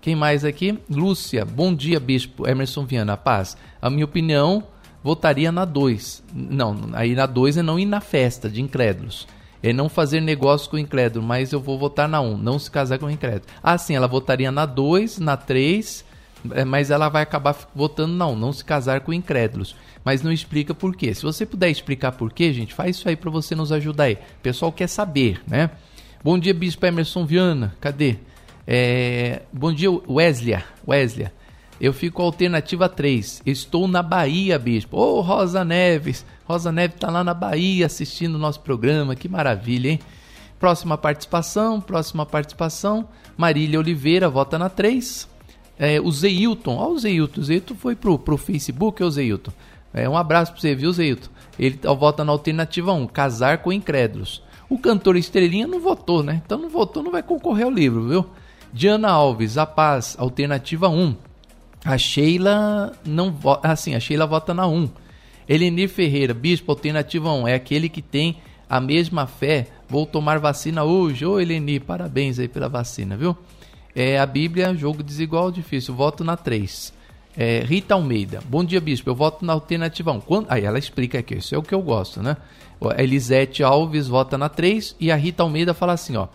Quem 0.00 0.14
mais 0.14 0.44
aqui? 0.44 0.78
Lúcia. 0.90 1.44
Bom 1.44 1.74
dia, 1.74 1.98
bispo. 1.98 2.46
Emerson 2.46 2.84
Viana. 2.84 3.16
Paz. 3.16 3.56
A 3.80 3.88
minha 3.88 4.04
opinião, 4.04 4.62
votaria 5.06 5.52
na 5.52 5.64
2. 5.64 6.24
Não, 6.34 6.76
aí 6.92 7.14
na 7.14 7.26
2 7.26 7.58
é 7.58 7.62
não 7.62 7.78
ir 7.78 7.86
na 7.86 8.00
festa 8.00 8.48
de 8.48 8.60
incrédulos. 8.60 9.28
É 9.62 9.72
não 9.72 9.88
fazer 9.88 10.20
negócio 10.20 10.68
com 10.68 10.76
incrédulo, 10.76 11.24
mas 11.24 11.52
eu 11.52 11.60
vou 11.60 11.78
votar 11.78 12.08
na 12.08 12.20
1. 12.20 12.32
Um, 12.32 12.36
não 12.36 12.58
se 12.58 12.68
casar 12.68 12.98
com 12.98 13.08
incrédulo. 13.08 13.44
Ah, 13.62 13.78
sim, 13.78 13.94
ela 13.94 14.08
votaria 14.08 14.50
na 14.50 14.66
2, 14.66 15.20
na 15.20 15.36
3, 15.36 16.04
é, 16.50 16.64
mas 16.64 16.90
ela 16.90 17.08
vai 17.08 17.22
acabar 17.22 17.56
votando 17.72 18.14
na 18.14 18.26
1. 18.26 18.32
Um, 18.32 18.36
não 18.36 18.52
se 18.52 18.64
casar 18.64 19.00
com 19.00 19.12
incrédulos 19.12 19.76
mas 20.04 20.22
não 20.22 20.30
explica 20.30 20.72
por 20.72 20.94
quê. 20.94 21.12
Se 21.12 21.24
você 21.24 21.44
puder 21.44 21.68
explicar 21.68 22.12
por 22.12 22.32
quê, 22.32 22.52
gente, 22.52 22.72
faz 22.72 22.94
isso 22.94 23.08
aí 23.08 23.16
para 23.16 23.28
você 23.28 23.56
nos 23.56 23.72
ajudar 23.72 24.04
aí. 24.04 24.14
O 24.14 24.40
pessoal 24.40 24.70
quer 24.70 24.86
saber, 24.86 25.42
né? 25.48 25.68
Bom 26.22 26.38
dia, 26.38 26.54
Bispo 26.54 26.86
Emerson 26.86 27.26
Viana. 27.26 27.74
Cadê? 27.80 28.18
É... 28.64 29.42
Bom 29.52 29.72
dia, 29.72 29.90
Wesley. 30.08 30.62
Wesley. 30.86 31.28
Eu 31.80 31.92
fico 31.92 32.22
alternativa 32.22 32.88
3. 32.88 33.42
Estou 33.44 33.86
na 33.86 34.02
Bahia, 34.02 34.58
Bispo. 34.58 34.96
Ô, 34.96 35.18
oh, 35.18 35.20
Rosa 35.20 35.64
Neves. 35.64 36.24
Rosa 36.44 36.72
Neves 36.72 36.96
está 36.96 37.10
lá 37.10 37.22
na 37.22 37.34
Bahia 37.34 37.86
assistindo 37.86 38.36
o 38.36 38.38
nosso 38.38 38.60
programa. 38.60 39.14
Que 39.14 39.28
maravilha, 39.28 39.90
hein? 39.90 40.00
Próxima 40.58 40.96
participação, 40.96 41.80
próxima 41.80 42.24
participação. 42.24 43.08
Marília 43.36 43.78
Oliveira 43.78 44.28
vota 44.28 44.58
na 44.58 44.70
3. 44.70 45.28
É, 45.78 46.00
o 46.00 46.10
Zeilton, 46.10 46.76
ó 46.76 46.88
o 46.88 46.98
Zeilton. 46.98 47.40
O 47.40 47.44
Zeilton 47.44 47.74
foi 47.74 47.94
pro, 47.94 48.18
pro 48.18 48.38
Facebook, 48.38 49.02
ô 49.02 49.10
Zeilton. 49.10 49.52
É, 49.92 50.08
um 50.08 50.16
abraço 50.16 50.52
para 50.52 50.60
você, 50.60 50.74
viu, 50.74 50.92
Zeilton? 50.92 51.28
Ele 51.58 51.78
vota 51.98 52.24
na 52.24 52.32
alternativa 52.32 52.92
1, 52.92 53.06
casar 53.08 53.58
com 53.58 53.72
incrédulos. 53.72 54.42
O 54.68 54.78
cantor 54.78 55.16
Estrelinha 55.16 55.66
não 55.66 55.80
votou, 55.80 56.22
né? 56.22 56.42
Então 56.44 56.58
não 56.58 56.68
votou, 56.68 57.02
não 57.02 57.12
vai 57.12 57.22
concorrer 57.22 57.64
ao 57.64 57.70
livro, 57.70 58.08
viu? 58.08 58.26
Diana 58.72 59.10
Alves, 59.10 59.56
A 59.56 59.64
Paz, 59.64 60.16
alternativa 60.18 60.88
1. 60.88 61.14
A 61.86 61.96
Sheila 61.96 62.92
não 63.04 63.30
vota. 63.30 63.68
Assim, 63.68 63.94
a 63.94 64.00
Sheila 64.00 64.26
vota 64.26 64.52
na 64.52 64.66
1. 64.66 64.90
Elenir 65.48 65.88
Ferreira, 65.88 66.34
Bispo, 66.34 66.72
alternativa 66.72 67.32
1. 67.32 67.46
É 67.46 67.54
aquele 67.54 67.88
que 67.88 68.02
tem 68.02 68.38
a 68.68 68.80
mesma 68.80 69.28
fé. 69.28 69.68
Vou 69.88 70.04
tomar 70.04 70.40
vacina 70.40 70.82
hoje. 70.82 71.24
Ô, 71.24 71.38
Elenir, 71.38 71.82
parabéns 71.82 72.40
aí 72.40 72.48
pela 72.48 72.68
vacina, 72.68 73.16
viu? 73.16 73.36
É 73.94 74.18
a 74.18 74.26
Bíblia, 74.26 74.74
jogo 74.74 75.00
desigual, 75.00 75.52
difícil. 75.52 75.94
Voto 75.94 76.24
na 76.24 76.36
3. 76.36 76.92
É, 77.38 77.60
Rita 77.60 77.94
Almeida, 77.94 78.40
bom 78.48 78.64
dia, 78.64 78.80
bispo. 78.80 79.08
Eu 79.08 79.14
voto 79.14 79.44
na 79.44 79.52
alternativa 79.52 80.10
1. 80.10 80.20
Quando... 80.22 80.46
Aí 80.50 80.64
ela 80.64 80.78
explica 80.78 81.20
aqui, 81.20 81.36
isso 81.36 81.54
é 81.54 81.58
o 81.58 81.62
que 81.62 81.74
eu 81.74 81.82
gosto, 81.82 82.20
né? 82.20 82.36
Elisete 82.98 83.62
Alves 83.62 84.08
vota 84.08 84.36
na 84.36 84.48
3 84.48 84.96
e 84.98 85.12
a 85.12 85.16
Rita 85.16 85.44
Almeida 85.44 85.72
fala 85.72 85.92
assim: 85.92 86.16
ó. 86.16 86.26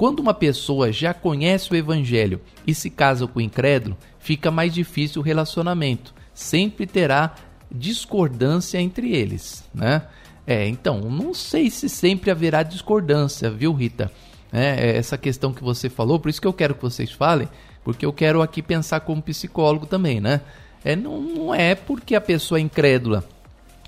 Quando 0.00 0.20
uma 0.20 0.32
pessoa 0.32 0.90
já 0.90 1.12
conhece 1.12 1.70
o 1.70 1.76
evangelho 1.76 2.40
e 2.66 2.72
se 2.72 2.88
casa 2.88 3.26
com 3.26 3.38
o 3.38 3.42
incrédulo, 3.42 3.98
fica 4.18 4.50
mais 4.50 4.72
difícil 4.72 5.20
o 5.20 5.22
relacionamento. 5.22 6.14
Sempre 6.32 6.86
terá 6.86 7.34
discordância 7.70 8.80
entre 8.80 9.14
eles, 9.14 9.62
né? 9.74 10.04
É, 10.46 10.66
então, 10.66 11.00
não 11.02 11.34
sei 11.34 11.68
se 11.68 11.86
sempre 11.86 12.30
haverá 12.30 12.62
discordância, 12.62 13.50
viu, 13.50 13.74
Rita? 13.74 14.10
É, 14.50 14.96
essa 14.96 15.18
questão 15.18 15.52
que 15.52 15.62
você 15.62 15.90
falou, 15.90 16.18
por 16.18 16.30
isso 16.30 16.40
que 16.40 16.46
eu 16.46 16.54
quero 16.54 16.74
que 16.74 16.80
vocês 16.80 17.12
falem, 17.12 17.46
porque 17.84 18.06
eu 18.06 18.12
quero 18.14 18.40
aqui 18.40 18.62
pensar 18.62 19.00
como 19.00 19.20
psicólogo 19.20 19.84
também, 19.84 20.18
né? 20.18 20.40
É, 20.82 20.96
não, 20.96 21.20
não 21.20 21.54
é 21.54 21.74
porque 21.74 22.14
a 22.14 22.22
pessoa 22.22 22.58
é 22.58 22.62
incrédula 22.62 23.22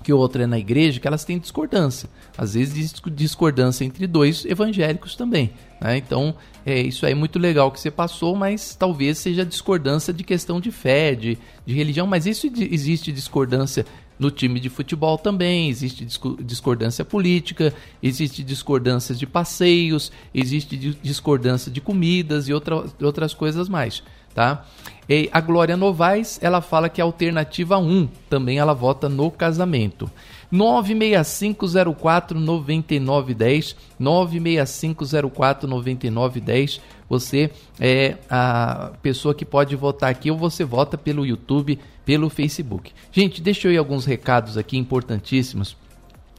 que 0.01 0.11
outra 0.11 0.43
é 0.43 0.47
na 0.47 0.59
igreja 0.59 0.99
que 0.99 1.07
elas 1.07 1.23
têm 1.23 1.39
discordância. 1.39 2.09
Às 2.37 2.53
vezes 2.53 2.93
discordância 3.11 3.85
entre 3.85 4.07
dois 4.07 4.45
evangélicos 4.45 5.15
também. 5.15 5.51
Né? 5.79 5.97
Então, 5.97 6.35
é, 6.65 6.81
isso 6.81 7.05
aí 7.05 7.11
é 7.11 7.15
muito 7.15 7.37
legal 7.39 7.71
que 7.71 7.79
você 7.79 7.91
passou, 7.91 8.35
mas 8.35 8.75
talvez 8.75 9.17
seja 9.17 9.45
discordância 9.45 10.13
de 10.13 10.23
questão 10.23 10.59
de 10.59 10.71
fé, 10.71 11.13
de, 11.15 11.37
de 11.65 11.73
religião, 11.73 12.07
mas 12.07 12.25
isso 12.25 12.51
existe 12.57 13.11
discordância 13.11 13.85
no 14.17 14.29
time 14.31 14.59
de 14.59 14.69
futebol 14.69 15.17
também, 15.17 15.69
existe 15.69 16.07
discordância 16.39 17.03
política, 17.03 17.73
existe 18.01 18.43
discordância 18.43 19.13
de 19.15 19.25
passeios, 19.25 20.11
existe 20.33 20.77
discordância 21.01 21.71
de 21.71 21.81
comidas 21.81 22.47
e 22.47 22.53
outra, 22.53 22.85
outras 23.01 23.33
coisas 23.33 23.67
mais, 23.67 24.03
tá? 24.33 24.65
E 25.07 25.29
a 25.31 25.41
Glória 25.41 25.75
Novaes, 25.75 26.39
ela 26.41 26.61
fala 26.61 26.89
que 26.89 27.01
a 27.01 27.03
alternativa 27.03 27.77
1 27.77 28.07
também 28.29 28.57
ela 28.57 28.73
vota 28.73 29.09
no 29.09 29.29
casamento. 29.29 30.09
96504 30.51 32.39
9910 32.39 33.75
96504 33.99 35.67
9910 35.67 36.81
você 37.09 37.51
é 37.79 38.17
a 38.29 38.91
pessoa 39.01 39.35
que 39.35 39.45
pode 39.45 39.75
votar 39.75 40.09
aqui 40.09 40.31
ou 40.31 40.37
você 40.37 40.63
vota 40.63 40.97
pelo 40.97 41.25
YouTube, 41.25 41.79
pelo 42.05 42.29
Facebook. 42.29 42.91
Gente, 43.11 43.41
deixa 43.41 43.67
eu 43.67 43.71
ir 43.71 43.77
alguns 43.77 44.05
recados 44.05 44.57
aqui 44.57 44.77
importantíssimos 44.77 45.75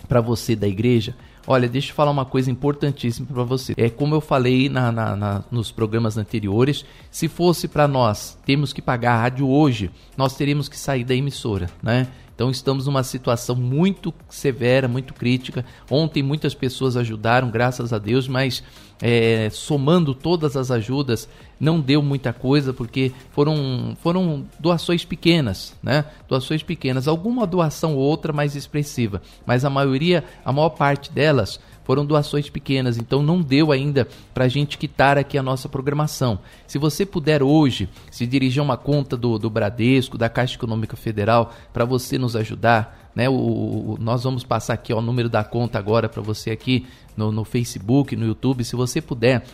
para 0.09 0.21
você 0.21 0.57
da 0.57 0.67
igreja. 0.67 1.15
Olha, 1.47 1.69
deixa 1.69 1.91
eu 1.91 1.95
falar 1.95 2.11
uma 2.11 2.25
coisa 2.25 2.51
importantíssima 2.51 3.27
para 3.33 3.45
você. 3.45 3.75
É 3.77 3.91
como 3.91 4.15
eu 4.15 4.21
falei 4.21 4.69
na, 4.69 4.91
na, 4.91 5.17
na, 5.17 5.45
nos 5.51 5.71
programas 5.71 6.17
anteriores, 6.17 6.85
se 7.11 7.29
fosse 7.29 7.69
para 7.69 7.87
nós 7.87 8.39
temos 8.45 8.73
que 8.73 8.83
pagar 8.83 9.15
a 9.15 9.23
rádio 9.23 9.49
hoje, 9.49 9.91
nós 10.17 10.37
teríamos 10.37 10.69
que 10.69 10.79
sair 10.79 11.05
da 11.05 11.15
emissora, 11.15 11.69
né? 11.83 12.09
Então 12.35 12.51
estamos 12.51 12.87
numa 12.87 13.03
situação 13.05 13.55
muito 13.55 14.13
severa, 14.29 14.89
muito 14.89 15.15
crítica. 15.15 15.65
Ontem 15.91 16.23
muitas 16.23 16.55
pessoas 16.55 16.97
ajudaram, 16.97 17.51
graças 17.51 17.93
a 17.93 17.99
Deus, 17.99 18.27
mas 18.27 18.63
é, 19.01 19.49
somando 19.51 20.15
todas 20.15 20.57
as 20.57 20.71
ajudas 20.71 21.29
não 21.61 21.81
deu 21.81 22.03
muita 22.03 22.33
coisa 22.33 22.73
porque 22.73 23.13
foram, 23.31 23.97
foram 24.03 24.45
doações 24.59 25.05
pequenas, 25.05 25.75
né? 25.83 26.05
Doações 26.29 26.63
pequenas, 26.63 27.07
alguma 27.07 27.47
doação 27.47 27.95
ou 27.95 28.01
outra 28.01 28.33
mais 28.33 28.57
expressiva, 28.57 29.23
mas 29.47 29.65
a 29.65 29.71
maioria, 29.71 30.25
a 30.45 30.53
maior 30.53 30.71
parte 30.71 31.13
delas 31.13 31.61
foram 31.85 32.05
doações 32.05 32.51
pequenas, 32.51 32.99
então 32.99 33.23
não 33.23 33.41
deu 33.41 33.71
ainda 33.71 34.09
para 34.33 34.45
a 34.45 34.49
gente 34.49 34.77
quitar 34.77 35.17
aqui 35.17 35.39
a 35.39 35.43
nossa 35.43 35.69
programação. 35.69 36.39
Se 36.67 36.79
você 36.79 37.07
puder 37.07 37.43
hoje 37.43 37.89
se 38.11 38.27
dirigir 38.27 38.61
a 38.61 38.65
uma 38.65 38.77
conta 38.77 39.17
do, 39.17 39.39
do 39.39 39.49
Bradesco, 39.49 40.19
da 40.19 40.29
Caixa 40.29 40.57
Econômica 40.57 40.97
Federal, 40.97 41.53
para 41.73 41.85
você 41.85 42.19
nos 42.19 42.35
ajudar, 42.35 43.11
né? 43.15 43.29
O, 43.29 43.35
o, 43.35 43.97
nós 44.01 44.25
vamos 44.25 44.43
passar 44.43 44.75
aqui 44.75 44.93
ó, 44.93 44.99
o 44.99 45.03
número 45.03 45.29
da 45.29 45.45
conta 45.45 45.79
agora 45.79 46.09
para 46.09 46.21
você 46.21 46.51
aqui 46.51 46.87
no, 47.17 47.31
no 47.31 47.45
Facebook, 47.45 48.17
no 48.17 48.27
YouTube. 48.27 48.65
Se 48.65 48.75
você 48.75 49.01
puder 49.01 49.45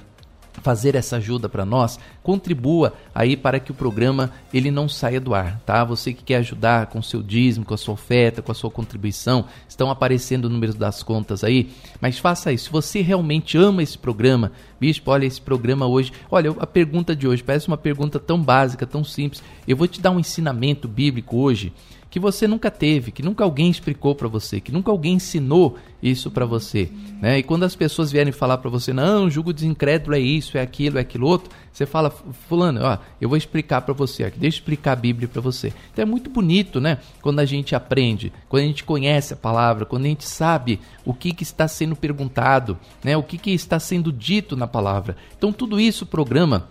fazer 0.55 0.95
essa 0.95 1.17
ajuda 1.17 1.49
para 1.49 1.65
nós, 1.65 1.99
contribua 2.23 2.93
aí 3.15 3.37
para 3.37 3.61
que 3.61 3.71
o 3.71 3.75
programa 3.75 4.33
ele 4.53 4.71
não 4.71 4.89
saia 4.89 5.21
do 5.21 5.35
ar, 5.35 5.61
tá? 5.65 5.85
Você 5.85 6.13
que 6.13 6.23
quer 6.23 6.37
ajudar 6.37 6.87
com 6.87 7.03
seu 7.03 7.23
dízimo, 7.23 7.65
com 7.65 7.75
a 7.75 7.79
sua 7.79 7.95
oferta, 7.95 8.43
com 8.43 8.53
a 8.53 8.55
sua 8.55 8.71
contribuição, 8.71 9.45
estão 9.69 9.91
aparecendo 9.91 10.47
o 10.47 10.51
número 10.51 10.75
das 10.75 11.03
contas 11.03 11.45
aí, 11.45 11.71
mas 12.01 12.19
faça 12.19 12.53
isso. 12.53 12.65
Se 12.65 12.71
você 12.71 13.01
realmente 13.01 13.57
ama 13.57 13.83
esse 13.83 13.97
programa, 13.97 14.53
bispo, 14.81 15.11
olha 15.11 15.27
esse 15.27 15.41
programa 15.41 15.87
hoje, 15.87 16.13
olha 16.31 16.55
a 16.59 16.67
pergunta 16.67 17.15
de 17.15 17.27
hoje 17.27 17.43
parece 17.43 17.69
uma 17.69 17.79
pergunta 17.79 18.19
tão 18.19 18.43
básica, 18.43 18.87
tão 18.87 19.05
simples. 19.05 19.43
Eu 19.67 19.77
vou 19.77 19.87
te 19.87 20.01
dar 20.01 20.11
um 20.11 20.21
ensinamento 20.21 20.87
bíblico 20.87 21.37
hoje 21.37 21.73
que 22.11 22.19
você 22.19 22.49
nunca 22.49 22.71
teve, 22.71 23.13
que 23.13 23.23
nunca 23.23 23.45
alguém 23.45 23.71
explicou 23.71 24.17
para 24.17 24.27
você, 24.27 24.61
que 24.61 24.73
nunca 24.73 24.91
alguém 24.91 25.15
ensinou 25.15 25.79
isso 26.03 26.31
para 26.31 26.45
você, 26.45 26.91
né? 27.21 27.39
E 27.39 27.43
quando 27.43 27.63
as 27.63 27.77
pessoas 27.77 28.11
vierem 28.11 28.33
falar 28.33 28.59
para 28.59 28.69
você, 28.69 28.93
não, 28.93 29.31
julgo 29.31 29.53
desincrédulo 29.53 30.17
é 30.17 30.19
isso, 30.19 30.59
é 30.59 30.61
aquilo, 30.61 30.99
é 30.99 31.03
aquilo 31.03 31.29
outro, 31.29 31.51
você 31.73 31.87
fala, 31.87 32.11
fulano, 32.11 32.81
ó, 32.83 32.99
eu 33.21 33.29
vou 33.29 33.39
explicar 33.39 33.83
para 33.83 33.95
você 33.95 34.25
aqui, 34.25 34.39
deixa 34.39 34.57
eu 34.57 34.61
explicar 34.61 34.93
a 34.93 34.97
Bíblia 34.97 35.29
para 35.29 35.41
você. 35.41 35.73
Então 35.93 36.03
é 36.03 36.07
muito 36.07 36.29
bonito, 36.29 36.81
né? 36.81 36.99
Quando 37.23 37.39
a 37.39 37.45
gente 37.45 37.77
aprende, 37.77 38.33
quando 38.49 38.65
a 38.65 38.67
gente 38.67 38.83
conhece 38.83 39.35
a 39.35 39.37
palavra, 39.37 39.85
quando 39.85 40.05
a 40.07 40.09
gente 40.09 40.27
sabe 40.27 40.81
o 41.05 41.15
que, 41.15 41.33
que 41.33 41.45
está 41.45 41.69
sendo 41.69 41.95
perguntado, 41.95 42.77
né? 43.05 43.17
O 43.17 43.23
que, 43.23 43.39
que 43.39 43.53
está 43.53 43.79
sendo 43.79 44.13
dito 44.13 44.57
na 44.57 44.67
palavra. 44.67 45.17
Então 45.39 45.53
tudo 45.53 45.79
isso 45.79 46.05
programa 46.05 46.69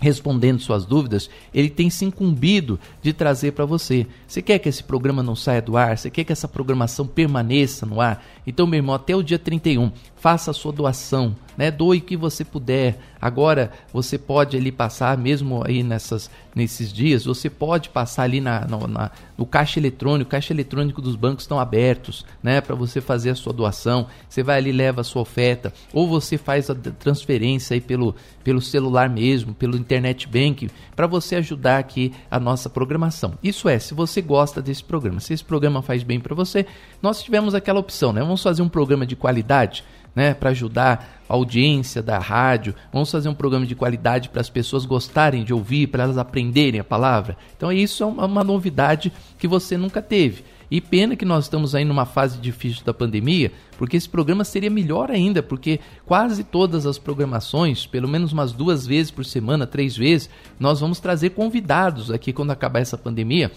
respondendo 0.00 0.60
suas 0.60 0.84
dúvidas, 0.84 1.30
ele 1.52 1.70
tem 1.70 1.88
se 1.88 2.04
incumbido 2.04 2.78
de 3.02 3.12
trazer 3.12 3.52
para 3.52 3.64
você. 3.64 4.06
Você 4.26 4.42
quer 4.42 4.58
que 4.58 4.68
esse 4.68 4.82
programa 4.82 5.22
não 5.22 5.36
saia 5.36 5.62
do 5.62 5.76
ar? 5.76 5.96
Você 5.96 6.10
quer 6.10 6.24
que 6.24 6.32
essa 6.32 6.48
programação 6.48 7.06
permaneça 7.06 7.86
no 7.86 8.00
ar? 8.00 8.24
Então, 8.46 8.66
meu 8.66 8.78
irmão, 8.78 8.94
até 8.94 9.14
o 9.16 9.22
dia 9.22 9.38
31, 9.38 9.90
faça 10.24 10.50
a 10.50 10.54
sua 10.54 10.72
doação, 10.72 11.36
né? 11.54 11.70
Doe 11.70 11.98
o 11.98 12.00
que 12.00 12.16
você 12.16 12.46
puder. 12.46 12.98
Agora 13.20 13.70
você 13.92 14.16
pode 14.16 14.56
ali 14.56 14.72
passar, 14.72 15.18
mesmo 15.18 15.62
aí 15.66 15.82
nessas, 15.82 16.30
nesses 16.54 16.90
dias, 16.90 17.26
você 17.26 17.50
pode 17.50 17.90
passar 17.90 18.22
ali 18.22 18.40
na, 18.40 18.66
no, 18.66 18.86
na, 18.86 19.10
no 19.36 19.44
caixa 19.44 19.78
eletrônico. 19.78 20.30
Caixa 20.30 20.54
eletrônico 20.54 21.02
dos 21.02 21.14
bancos 21.14 21.44
estão 21.44 21.60
abertos, 21.60 22.24
né? 22.42 22.62
Para 22.62 22.74
você 22.74 23.02
fazer 23.02 23.30
a 23.30 23.34
sua 23.34 23.52
doação. 23.52 24.06
Você 24.26 24.42
vai 24.42 24.56
ali 24.56 24.72
leva 24.72 25.02
a 25.02 25.04
sua 25.04 25.20
oferta, 25.20 25.74
ou 25.92 26.08
você 26.08 26.38
faz 26.38 26.70
a 26.70 26.74
transferência 26.74 27.74
aí 27.74 27.80
pelo, 27.80 28.14
pelo 28.42 28.62
celular 28.62 29.10
mesmo, 29.10 29.52
pelo 29.52 29.76
internet 29.76 30.26
banking, 30.26 30.70
para 30.96 31.06
você 31.06 31.36
ajudar 31.36 31.78
aqui 31.78 32.12
a 32.30 32.40
nossa 32.40 32.70
programação. 32.70 33.34
Isso 33.42 33.68
é, 33.68 33.78
se 33.78 33.92
você 33.92 34.22
gosta 34.22 34.62
desse 34.62 34.82
programa, 34.82 35.20
se 35.20 35.34
esse 35.34 35.44
programa 35.44 35.82
faz 35.82 36.02
bem 36.02 36.18
para 36.18 36.34
você, 36.34 36.64
nós 37.02 37.22
tivemos 37.22 37.54
aquela 37.54 37.80
opção, 37.80 38.10
né? 38.10 38.22
Vamos 38.22 38.33
fazer 38.42 38.62
um 38.62 38.68
programa 38.68 39.06
de 39.06 39.16
qualidade 39.16 39.84
né, 40.14 40.32
para 40.32 40.50
ajudar 40.50 41.22
a 41.28 41.34
audiência 41.34 42.02
da 42.02 42.18
rádio. 42.18 42.74
Vamos 42.92 43.10
fazer 43.10 43.28
um 43.28 43.34
programa 43.34 43.66
de 43.66 43.74
qualidade 43.74 44.28
para 44.28 44.40
as 44.40 44.50
pessoas 44.50 44.84
gostarem 44.84 45.44
de 45.44 45.52
ouvir, 45.52 45.88
para 45.88 46.04
elas 46.04 46.18
aprenderem 46.18 46.80
a 46.80 46.84
palavra. 46.84 47.36
Então 47.56 47.72
isso 47.72 48.02
é 48.02 48.06
uma, 48.06 48.26
uma 48.26 48.44
novidade 48.44 49.12
que 49.38 49.48
você 49.48 49.76
nunca 49.76 50.00
teve. 50.00 50.44
E 50.70 50.80
pena 50.80 51.14
que 51.14 51.24
nós 51.24 51.44
estamos 51.44 51.74
aí 51.74 51.84
numa 51.84 52.06
fase 52.06 52.38
difícil 52.38 52.84
da 52.84 52.94
pandemia, 52.94 53.52
porque 53.76 53.96
esse 53.96 54.08
programa 54.08 54.44
seria 54.44 54.70
melhor 54.70 55.10
ainda, 55.10 55.42
porque 55.42 55.78
quase 56.06 56.42
todas 56.42 56.86
as 56.86 56.98
programações, 56.98 57.86
pelo 57.86 58.08
menos 58.08 58.32
umas 58.32 58.50
duas 58.50 58.86
vezes 58.86 59.10
por 59.10 59.24
semana, 59.24 59.66
três 59.66 59.96
vezes, 59.96 60.30
nós 60.58 60.80
vamos 60.80 60.98
trazer 60.98 61.30
convidados 61.30 62.10
aqui 62.10 62.32
quando 62.32 62.50
acabar 62.50 62.80
essa 62.80 62.96
pandemia 62.96 63.52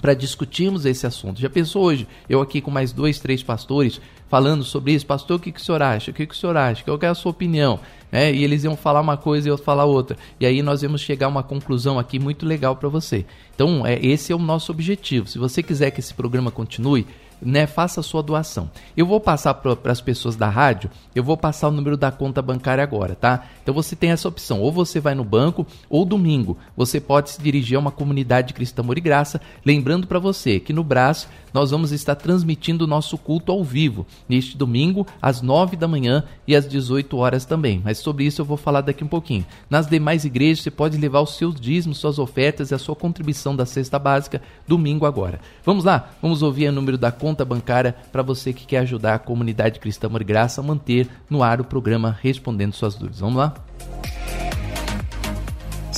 para 0.00 0.14
discutirmos 0.14 0.84
esse 0.86 1.06
assunto. 1.06 1.40
Já 1.40 1.48
pensou 1.48 1.84
hoje, 1.84 2.06
eu 2.28 2.40
aqui 2.40 2.60
com 2.60 2.70
mais 2.70 2.92
dois, 2.92 3.18
três 3.18 3.42
pastores, 3.42 4.00
falando 4.28 4.64
sobre 4.64 4.92
isso, 4.92 5.06
pastor, 5.06 5.36
o 5.36 5.40
que, 5.40 5.52
que 5.52 5.60
o 5.60 5.64
senhor 5.64 5.82
acha? 5.82 6.10
O 6.10 6.14
que, 6.14 6.26
que 6.26 6.34
o 6.34 6.36
senhor 6.36 6.56
acha? 6.56 6.82
Qual 6.84 6.98
é 7.00 7.06
a 7.06 7.14
sua 7.14 7.30
opinião? 7.30 7.78
É, 8.10 8.32
e 8.32 8.44
eles 8.44 8.62
iam 8.64 8.76
falar 8.76 9.00
uma 9.00 9.16
coisa 9.16 9.48
e 9.48 9.50
eu 9.50 9.58
falar 9.58 9.84
outra. 9.84 10.16
E 10.38 10.46
aí 10.46 10.62
nós 10.62 10.82
íamos 10.82 11.00
chegar 11.00 11.26
a 11.26 11.28
uma 11.28 11.42
conclusão 11.42 11.98
aqui 11.98 12.18
muito 12.18 12.46
legal 12.46 12.76
para 12.76 12.88
você. 12.88 13.26
Então, 13.54 13.84
é, 13.86 13.98
esse 14.04 14.32
é 14.32 14.36
o 14.36 14.38
nosso 14.38 14.70
objetivo. 14.70 15.26
Se 15.26 15.38
você 15.38 15.62
quiser 15.62 15.90
que 15.90 16.00
esse 16.00 16.14
programa 16.14 16.50
continue, 16.50 17.06
né, 17.40 17.66
faça 17.66 18.00
a 18.00 18.02
sua 18.02 18.22
doação. 18.22 18.70
Eu 18.96 19.06
vou 19.06 19.20
passar 19.20 19.54
para 19.54 19.92
as 19.92 20.00
pessoas 20.00 20.36
da 20.36 20.48
rádio, 20.48 20.90
eu 21.14 21.22
vou 21.22 21.36
passar 21.36 21.68
o 21.68 21.72
número 21.72 21.96
da 21.96 22.10
conta 22.10 22.40
bancária 22.40 22.82
agora, 22.82 23.14
tá? 23.14 23.44
Então 23.62 23.74
você 23.74 23.96
tem 23.96 24.10
essa 24.10 24.28
opção, 24.28 24.60
ou 24.60 24.70
você 24.70 25.00
vai 25.00 25.14
no 25.14 25.24
banco, 25.24 25.66
ou 25.88 26.04
domingo 26.04 26.56
você 26.76 27.00
pode 27.00 27.30
se 27.30 27.42
dirigir 27.42 27.76
a 27.76 27.80
uma 27.80 27.90
comunidade 27.90 28.54
cristã 28.54 28.82
Amor 28.82 28.98
e 28.98 29.00
Graça, 29.00 29.40
lembrando 29.64 30.06
para 30.06 30.18
você 30.18 30.60
que 30.60 30.72
no 30.72 30.84
braço 30.84 31.28
nós 31.54 31.70
vamos 31.70 31.92
estar 31.92 32.16
transmitindo 32.16 32.84
o 32.84 32.88
nosso 32.88 33.16
culto 33.16 33.52
ao 33.52 33.62
vivo, 33.62 34.04
neste 34.28 34.56
domingo, 34.56 35.06
às 35.22 35.40
9 35.40 35.76
da 35.76 35.86
manhã 35.86 36.24
e 36.48 36.56
às 36.56 36.68
18 36.68 37.16
horas 37.16 37.44
também. 37.44 37.80
Mas 37.84 37.98
sobre 37.98 38.24
isso 38.24 38.40
eu 38.40 38.44
vou 38.44 38.56
falar 38.56 38.80
daqui 38.80 39.04
um 39.04 39.08
pouquinho. 39.08 39.46
Nas 39.70 39.86
demais 39.86 40.24
igrejas 40.24 40.64
você 40.64 40.70
pode 40.70 40.98
levar 40.98 41.20
os 41.20 41.36
seus 41.36 41.54
dízimos, 41.58 41.98
suas 41.98 42.18
ofertas 42.18 42.72
e 42.72 42.74
a 42.74 42.78
sua 42.78 42.96
contribuição 42.96 43.54
da 43.54 43.64
cesta 43.64 44.00
básica 44.00 44.42
domingo 44.66 45.06
agora. 45.06 45.40
Vamos 45.64 45.84
lá, 45.84 46.10
vamos 46.20 46.42
ouvir 46.42 46.68
o 46.68 46.72
número 46.72 46.98
da 46.98 47.12
conta 47.12 47.44
bancária 47.44 47.94
para 48.10 48.22
você 48.22 48.52
que 48.52 48.66
quer 48.66 48.78
ajudar 48.78 49.14
a 49.14 49.18
comunidade 49.20 49.78
cristã 49.78 50.08
Amor 50.08 50.24
Graça 50.24 50.60
a 50.60 50.64
manter 50.64 51.08
no 51.30 51.42
ar 51.42 51.60
o 51.60 51.64
programa 51.64 52.18
respondendo 52.20 52.72
suas 52.72 52.96
dúvidas. 52.96 53.20
Vamos 53.20 53.36
lá? 53.36 53.54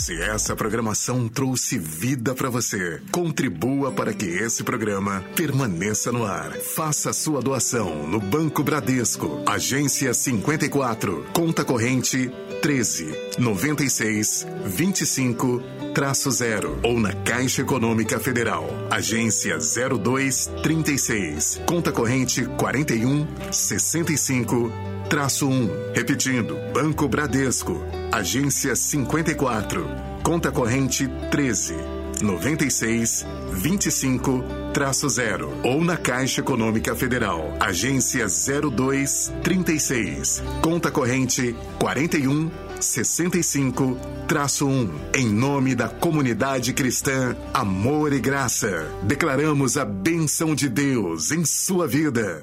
Se 0.06 0.22
essa 0.22 0.54
programação 0.54 1.26
trouxe 1.26 1.76
vida 1.76 2.32
para 2.32 2.48
você, 2.48 3.02
contribua 3.10 3.90
para 3.90 4.14
que 4.14 4.24
esse 4.24 4.62
programa 4.62 5.24
permaneça 5.34 6.12
no 6.12 6.24
ar. 6.24 6.52
Faça 6.52 7.12
sua 7.12 7.42
doação 7.42 8.06
no 8.06 8.20
Banco 8.20 8.62
Bradesco, 8.62 9.42
agência 9.44 10.14
54, 10.14 11.26
conta 11.32 11.64
corrente 11.64 12.30
13 12.62 13.16
96 13.36 14.46
25 14.64 15.60
traço 15.92 16.30
0 16.30 16.78
ou 16.84 17.00
na 17.00 17.12
Caixa 17.12 17.62
Econômica 17.62 18.20
Federal, 18.20 18.68
agência 18.88 19.58
02 19.58 20.48
36, 20.62 21.62
conta 21.66 21.90
corrente 21.90 22.44
41 22.44 23.26
65 23.50 24.70
traço 25.08 25.48
1. 25.48 25.92
Repetindo, 25.94 26.56
Banco 26.72 27.08
Bradesco, 27.08 27.80
agência 28.12 28.74
54, 28.74 29.86
conta 30.22 30.50
corrente 30.50 31.08
13 31.30 31.74
96 32.22 33.26
25 33.52 34.44
traço 34.72 35.08
0 35.08 35.50
ou 35.62 35.82
na 35.82 35.96
Caixa 35.96 36.40
Econômica 36.40 36.94
Federal, 36.94 37.54
agência 37.60 38.26
02 38.26 39.32
36, 39.42 40.42
conta 40.62 40.90
corrente 40.90 41.54
41 41.78 42.65
65 42.80 43.98
traço 44.26 44.66
1. 44.66 44.90
Em 45.14 45.26
nome 45.26 45.74
da 45.74 45.88
comunidade 45.88 46.72
cristã 46.72 47.36
Amor 47.52 48.12
e 48.12 48.20
Graça, 48.20 48.90
declaramos 49.02 49.76
a 49.76 49.84
benção 49.84 50.54
de 50.54 50.68
Deus 50.68 51.30
em 51.30 51.44
sua 51.44 51.86
vida. 51.86 52.42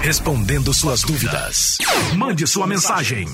Respondendo 0.00 0.72
suas 0.72 1.02
dúvidas. 1.02 1.78
Mande 2.16 2.46
sua 2.46 2.66
mensagem. 2.66 3.28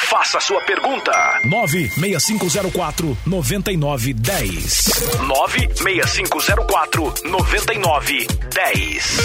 Faça 0.00 0.38
sua 0.40 0.60
pergunta. 0.62 1.12
96504 1.44 3.16
9910. 3.26 4.84
96504 5.26 7.14
9910. 7.24 9.16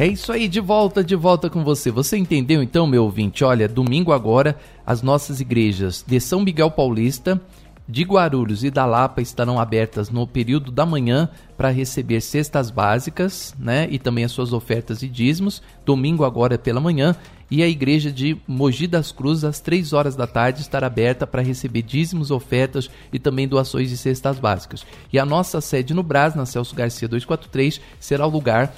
É 0.00 0.06
isso 0.06 0.30
aí, 0.30 0.46
de 0.46 0.60
volta, 0.60 1.02
de 1.02 1.16
volta 1.16 1.50
com 1.50 1.64
você. 1.64 1.90
Você 1.90 2.16
entendeu 2.16 2.62
então, 2.62 2.86
meu 2.86 3.02
ouvinte? 3.02 3.42
Olha, 3.42 3.66
domingo 3.66 4.12
agora, 4.12 4.56
as 4.86 5.02
nossas 5.02 5.40
igrejas 5.40 6.04
de 6.06 6.20
São 6.20 6.40
Miguel 6.40 6.70
Paulista, 6.70 7.40
de 7.88 8.04
Guarulhos 8.04 8.62
e 8.62 8.70
da 8.70 8.86
Lapa 8.86 9.20
estarão 9.20 9.58
abertas 9.58 10.08
no 10.08 10.24
período 10.24 10.70
da 10.70 10.86
manhã 10.86 11.28
para 11.56 11.70
receber 11.70 12.20
cestas 12.20 12.70
básicas, 12.70 13.52
né, 13.58 13.88
e 13.90 13.98
também 13.98 14.24
as 14.24 14.30
suas 14.30 14.52
ofertas 14.52 15.02
e 15.02 15.08
dízimos. 15.08 15.60
Domingo 15.84 16.24
agora 16.24 16.54
é 16.54 16.58
pela 16.58 16.80
manhã 16.80 17.16
e 17.50 17.60
a 17.60 17.66
igreja 17.66 18.12
de 18.12 18.36
Mogi 18.46 18.86
das 18.86 19.10
Cruzes 19.10 19.42
às 19.42 19.58
3 19.58 19.92
horas 19.92 20.14
da 20.14 20.28
tarde 20.28 20.60
estará 20.60 20.86
aberta 20.86 21.26
para 21.26 21.42
receber 21.42 21.82
dízimos, 21.82 22.30
ofertas 22.30 22.88
e 23.12 23.18
também 23.18 23.48
doações 23.48 23.88
de 23.88 23.96
cestas 23.96 24.38
básicas. 24.38 24.86
E 25.12 25.18
a 25.18 25.26
nossa 25.26 25.60
sede 25.60 25.92
no 25.92 26.04
Brás, 26.04 26.36
na 26.36 26.46
Celso 26.46 26.76
Garcia 26.76 27.08
243, 27.08 27.80
será 27.98 28.24
o 28.26 28.30
lugar 28.30 28.72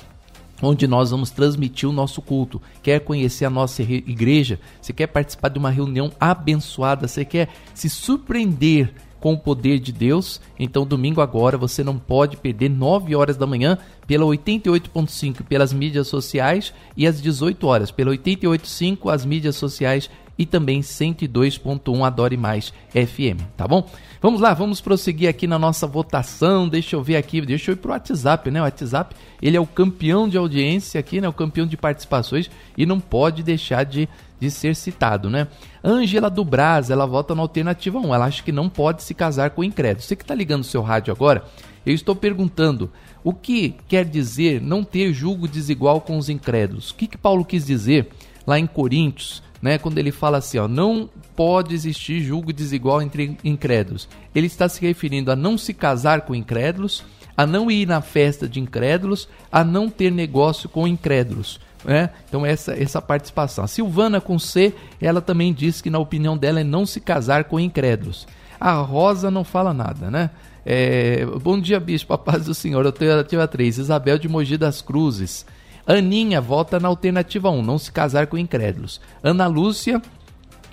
onde 0.62 0.86
nós 0.86 1.10
vamos 1.10 1.30
transmitir 1.30 1.88
o 1.88 1.92
nosso 1.92 2.20
culto. 2.20 2.60
Quer 2.82 3.00
conhecer 3.00 3.44
a 3.44 3.50
nossa 3.50 3.82
igreja? 3.82 4.60
Você 4.80 4.92
quer 4.92 5.06
participar 5.06 5.48
de 5.48 5.58
uma 5.58 5.70
reunião 5.70 6.12
abençoada? 6.18 7.08
Você 7.08 7.24
quer 7.24 7.48
se 7.74 7.88
surpreender 7.88 8.92
com 9.20 9.34
o 9.34 9.38
poder 9.38 9.78
de 9.78 9.92
Deus? 9.92 10.40
Então, 10.58 10.86
domingo 10.86 11.20
agora 11.20 11.58
você 11.58 11.84
não 11.84 11.98
pode 11.98 12.36
perder 12.36 12.70
9 12.70 13.14
horas 13.14 13.36
da 13.36 13.46
manhã 13.46 13.78
pela 14.06 14.24
88.5 14.24 15.44
pelas 15.44 15.72
mídias 15.72 16.08
sociais 16.08 16.72
e 16.96 17.06
às 17.06 17.20
18 17.20 17.66
horas 17.66 17.90
pela 17.90 18.10
88.5 18.10 19.12
as 19.12 19.24
mídias 19.24 19.56
sociais 19.56 20.10
e 20.40 20.46
também 20.46 20.80
102.1 20.80 22.02
Adore 22.02 22.38
Mais 22.38 22.72
FM, 22.92 23.44
tá 23.58 23.68
bom? 23.68 23.86
Vamos 24.22 24.40
lá, 24.40 24.54
vamos 24.54 24.80
prosseguir 24.80 25.28
aqui 25.28 25.46
na 25.46 25.58
nossa 25.58 25.86
votação. 25.86 26.66
Deixa 26.66 26.96
eu 26.96 27.02
ver 27.02 27.16
aqui, 27.16 27.42
deixa 27.42 27.70
eu 27.70 27.74
ir 27.74 27.76
pro 27.76 27.90
WhatsApp, 27.92 28.50
né? 28.50 28.58
O 28.58 28.64
WhatsApp, 28.64 29.14
ele 29.42 29.58
é 29.58 29.60
o 29.60 29.66
campeão 29.66 30.26
de 30.26 30.38
audiência 30.38 30.98
aqui, 30.98 31.20
né? 31.20 31.28
O 31.28 31.32
campeão 31.34 31.66
de 31.66 31.76
participações 31.76 32.50
e 32.74 32.86
não 32.86 32.98
pode 32.98 33.42
deixar 33.42 33.84
de, 33.84 34.08
de 34.40 34.50
ser 34.50 34.74
citado, 34.74 35.28
né? 35.28 35.46
Ângela 35.84 36.30
do 36.30 36.42
Braz, 36.42 36.88
ela 36.88 37.04
vota 37.04 37.34
na 37.34 37.42
alternativa 37.42 37.98
1. 37.98 38.14
Ela 38.14 38.24
acha 38.24 38.42
que 38.42 38.50
não 38.50 38.70
pode 38.70 39.02
se 39.02 39.12
casar 39.12 39.50
com 39.50 39.62
incrédulo. 39.62 40.00
Você 40.00 40.16
que 40.16 40.24
está 40.24 40.34
ligando 40.34 40.62
o 40.62 40.64
seu 40.64 40.80
rádio 40.80 41.12
agora, 41.12 41.44
eu 41.84 41.92
estou 41.92 42.16
perguntando 42.16 42.90
o 43.22 43.34
que 43.34 43.74
quer 43.86 44.06
dizer 44.06 44.62
não 44.62 44.82
ter 44.84 45.12
julgo 45.12 45.46
desigual 45.46 46.00
com 46.00 46.16
os 46.16 46.30
incrédulos. 46.30 46.92
O 46.92 46.94
que, 46.94 47.06
que 47.06 47.18
Paulo 47.18 47.44
quis 47.44 47.66
dizer 47.66 48.08
lá 48.46 48.58
em 48.58 48.66
Coríntios, 48.66 49.42
né, 49.62 49.78
quando 49.78 49.98
ele 49.98 50.10
fala 50.10 50.38
assim, 50.38 50.58
ó, 50.58 50.66
não 50.66 51.08
pode 51.36 51.74
existir 51.74 52.22
julgo 52.22 52.52
desigual 52.52 53.02
entre 53.02 53.36
incrédulos. 53.44 54.08
Ele 54.34 54.46
está 54.46 54.68
se 54.68 54.80
referindo 54.80 55.30
a 55.30 55.36
não 55.36 55.58
se 55.58 55.74
casar 55.74 56.22
com 56.22 56.34
incrédulos, 56.34 57.04
a 57.36 57.46
não 57.46 57.70
ir 57.70 57.86
na 57.86 58.00
festa 58.00 58.48
de 58.48 58.60
incrédulos, 58.60 59.28
a 59.50 59.62
não 59.62 59.88
ter 59.88 60.10
negócio 60.10 60.68
com 60.68 60.86
incrédulos. 60.88 61.60
Né? 61.84 62.10
Então 62.28 62.44
essa 62.44 62.72
essa 62.74 63.00
participação. 63.00 63.64
A 63.64 63.68
Silvana 63.68 64.20
com 64.20 64.38
C, 64.38 64.74
ela 65.00 65.20
também 65.20 65.52
diz 65.52 65.80
que 65.80 65.90
na 65.90 65.98
opinião 65.98 66.36
dela 66.36 66.60
é 66.60 66.64
não 66.64 66.84
se 66.84 67.00
casar 67.00 67.44
com 67.44 67.58
incrédulos. 67.58 68.26
A 68.58 68.74
Rosa 68.74 69.30
não 69.30 69.44
fala 69.44 69.72
nada, 69.72 70.10
né? 70.10 70.30
É, 70.64 71.24
bom 71.42 71.58
dia, 71.58 71.80
bispo, 71.80 72.12
a 72.12 72.18
paz 72.18 72.44
do 72.44 72.54
Senhor. 72.54 72.84
Alternativa 72.84 73.48
3, 73.48 73.78
Isabel 73.78 74.18
de 74.18 74.28
Mogi 74.28 74.58
das 74.58 74.82
Cruzes. 74.82 75.46
Aninha 75.90 76.40
vota 76.40 76.78
na 76.78 76.86
alternativa 76.86 77.50
1, 77.50 77.62
não 77.62 77.76
se 77.76 77.90
casar 77.90 78.28
com 78.28 78.38
incrédulos. 78.38 79.00
Ana 79.22 79.48
Lúcia 79.48 80.00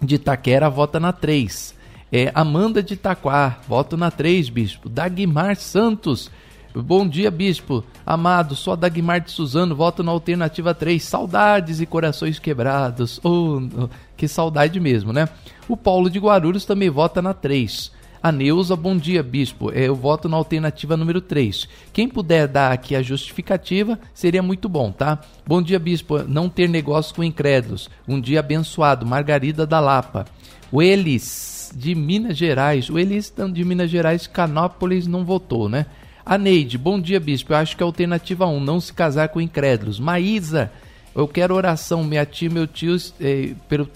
de 0.02 0.16
Itaquera 0.16 0.70
vota 0.70 1.00
na 1.00 1.12
3. 1.12 1.76
É, 2.12 2.32
Amanda 2.36 2.84
de 2.84 2.94
Itaquá, 2.94 3.58
voto 3.68 3.98
na 3.98 4.12
3, 4.12 4.50
bispo. 4.50 4.88
Dagmar 4.88 5.56
Santos, 5.56 6.30
bom 6.74 7.08
dia, 7.08 7.32
bispo. 7.32 7.84
Amado, 8.06 8.56
a 8.72 8.76
Dagmar 8.76 9.20
de 9.20 9.32
Suzano, 9.32 9.76
voto 9.76 10.04
na 10.04 10.12
alternativa 10.12 10.74
3. 10.76 11.04
Saudades 11.04 11.82
e 11.82 11.86
corações 11.88 12.38
quebrados. 12.38 13.20
Oh, 13.24 13.90
que 14.16 14.28
saudade 14.28 14.80
mesmo, 14.80 15.12
né? 15.12 15.28
O 15.68 15.76
Paulo 15.76 16.12
de 16.12 16.20
Guarulhos 16.20 16.64
também 16.64 16.90
vota 16.92 17.22
na 17.22 17.34
3. 17.34 17.92
A 18.28 18.32
Neuza, 18.32 18.76
bom 18.76 18.98
dia, 18.98 19.24
bispo. 19.24 19.72
É, 19.72 19.88
eu 19.88 19.96
voto 19.96 20.28
na 20.28 20.36
alternativa 20.36 20.98
número 20.98 21.22
3. 21.22 21.66
Quem 21.94 22.10
puder 22.10 22.46
dar 22.46 22.74
aqui 22.74 22.94
a 22.94 23.02
justificativa, 23.02 23.98
seria 24.14 24.44
muito 24.44 24.68
bom, 24.68 24.92
tá? 24.92 25.22
Bom 25.46 25.62
dia, 25.62 25.80
bispo. 25.80 26.22
Não 26.24 26.50
ter 26.50 26.68
negócio 26.68 27.16
com 27.16 27.24
incrédulos. 27.24 27.90
Um 28.06 28.20
dia 28.20 28.42
abençoado. 28.42 29.06
Margarida 29.06 29.66
da 29.66 29.80
Lapa. 29.80 30.26
O 30.70 30.82
Elis, 30.82 31.72
de 31.74 31.96
Minas 31.96 32.38
Gerais. 32.38 32.90
O 32.90 33.00
Elis 33.00 33.34
de 33.54 33.64
Minas 33.64 33.90
Gerais, 33.90 34.28
Canópolis, 34.28 35.08
não 35.08 35.24
votou, 35.24 35.70
né? 35.70 35.86
A 36.26 36.38
Neide, 36.38 36.78
bom 36.78 37.00
dia, 37.00 37.22
bispo. 37.22 37.54
Eu 37.54 37.58
acho 37.60 37.78
que 37.78 37.82
é 37.82 37.86
a 37.86 37.88
alternativa 37.88 38.46
1, 38.46 38.60
não 38.60 38.82
se 38.82 38.92
casar 38.92 39.30
com 39.30 39.40
incrédulos. 39.40 40.02
Maísa, 40.02 40.70
eu 41.16 41.30
quero 41.30 41.56
oração, 41.56 42.04
minha 42.04 42.26
tia, 42.26 42.50
meu 42.50 42.68
tio, 42.68 42.98
eh, 43.22 43.56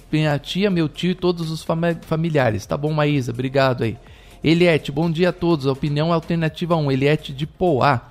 minha 0.10 0.40
tia, 0.40 0.72
meu 0.72 0.88
tio 0.88 1.12
e 1.12 1.16
todos 1.16 1.52
os 1.52 1.68
familiares. 2.04 2.66
Tá 2.66 2.78
bom, 2.78 2.94
Maísa, 2.94 3.34
obrigado 3.34 3.84
aí. 3.84 3.98
Eliette, 4.44 4.92
bom 4.92 5.12
dia 5.12 5.30
a 5.30 5.34
todos. 5.34 5.68
A 5.68 5.72
opinião 5.72 6.10
é 6.10 6.14
alternativa 6.14 6.76
1, 6.76 6.92
Eliette 6.92 7.32
de 7.32 7.46
Poá. 7.46 8.10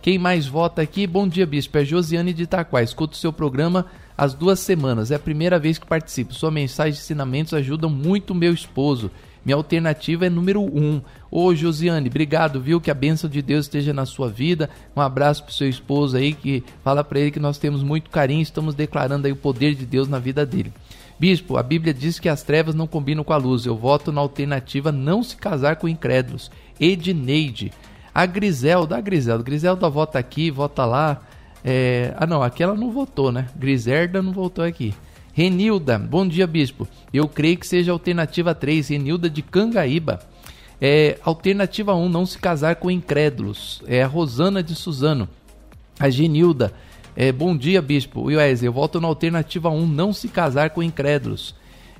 Quem 0.00 0.16
mais 0.16 0.46
vota 0.46 0.80
aqui? 0.80 1.04
Bom 1.08 1.26
dia, 1.26 1.44
bispo. 1.44 1.76
É 1.76 1.84
Josiane 1.84 2.32
de 2.32 2.44
Itaquá. 2.44 2.80
Escuto 2.80 3.14
o 3.14 3.16
seu 3.18 3.32
programa 3.32 3.86
há 4.16 4.28
duas 4.28 4.60
semanas. 4.60 5.10
É 5.10 5.16
a 5.16 5.18
primeira 5.18 5.58
vez 5.58 5.76
que 5.76 5.86
participo. 5.86 6.32
Sua 6.32 6.52
mensagem 6.52 6.92
e 6.92 7.02
ensinamentos 7.02 7.52
ajudam 7.52 7.90
muito 7.90 8.32
meu 8.32 8.54
esposo. 8.54 9.10
Minha 9.44 9.56
alternativa 9.56 10.26
é 10.26 10.30
número 10.30 10.60
1. 10.60 10.66
Um. 10.80 11.02
Ô 11.28 11.52
Josiane, 11.52 12.08
obrigado, 12.08 12.60
viu? 12.60 12.80
Que 12.80 12.90
a 12.92 12.94
bênção 12.94 13.28
de 13.28 13.42
Deus 13.42 13.66
esteja 13.66 13.92
na 13.92 14.06
sua 14.06 14.28
vida. 14.28 14.70
Um 14.94 15.00
abraço 15.00 15.42
pro 15.42 15.52
seu 15.52 15.68
esposo 15.68 16.16
aí, 16.16 16.32
que 16.32 16.62
fala 16.84 17.02
para 17.02 17.18
ele 17.18 17.32
que 17.32 17.40
nós 17.40 17.58
temos 17.58 17.82
muito 17.82 18.08
carinho, 18.08 18.42
estamos 18.42 18.76
declarando 18.76 19.26
aí 19.26 19.32
o 19.32 19.36
poder 19.36 19.74
de 19.74 19.84
Deus 19.84 20.06
na 20.06 20.20
vida 20.20 20.46
dele. 20.46 20.72
Bispo, 21.18 21.56
a 21.56 21.62
Bíblia 21.62 21.94
diz 21.94 22.18
que 22.18 22.28
as 22.28 22.42
trevas 22.42 22.74
não 22.74 22.86
combinam 22.86 23.24
com 23.24 23.32
a 23.32 23.36
luz. 23.36 23.64
Eu 23.64 23.76
voto 23.76 24.12
na 24.12 24.20
alternativa 24.20 24.92
não 24.92 25.22
se 25.22 25.36
casar 25.36 25.76
com 25.76 25.88
incrédulos. 25.88 26.50
Edneide. 26.78 27.72
A 28.14 28.26
Griselda, 28.26 28.96
a 28.96 29.00
Griselda. 29.00 29.42
Griselda 29.42 29.88
vota 29.88 30.18
aqui, 30.18 30.50
vota 30.50 30.84
lá. 30.84 31.20
É... 31.64 32.14
Ah, 32.16 32.26
não, 32.26 32.42
aqui 32.42 32.62
ela 32.62 32.74
não 32.74 32.90
votou, 32.90 33.32
né? 33.32 33.46
Griselda 33.56 34.22
não 34.22 34.32
votou 34.32 34.64
aqui. 34.64 34.94
Renilda, 35.32 35.98
bom 35.98 36.26
dia, 36.26 36.46
bispo. 36.46 36.88
Eu 37.12 37.28
creio 37.28 37.58
que 37.58 37.66
seja 37.66 37.92
a 37.92 37.94
alternativa 37.94 38.54
3, 38.54 38.88
Renilda 38.88 39.28
de 39.28 39.42
Cangaíba. 39.42 40.20
É, 40.80 41.18
alternativa 41.22 41.94
1, 41.94 42.08
não 42.08 42.24
se 42.24 42.38
casar 42.38 42.76
com 42.76 42.90
incrédulos. 42.90 43.82
É 43.86 44.02
a 44.02 44.06
Rosana 44.06 44.62
de 44.62 44.74
Suzano. 44.74 45.28
A 46.00 46.08
Genilda, 46.08 46.72
é, 47.16 47.32
bom 47.32 47.56
dia, 47.56 47.80
bispo. 47.80 48.24
Wesley, 48.24 48.68
eu 48.68 48.72
volto 48.72 49.00
na 49.00 49.08
alternativa 49.08 49.70
1, 49.70 49.86
não 49.86 50.12
se 50.12 50.28
casar 50.28 50.70
com 50.70 50.82
incrédulos. 50.82 51.54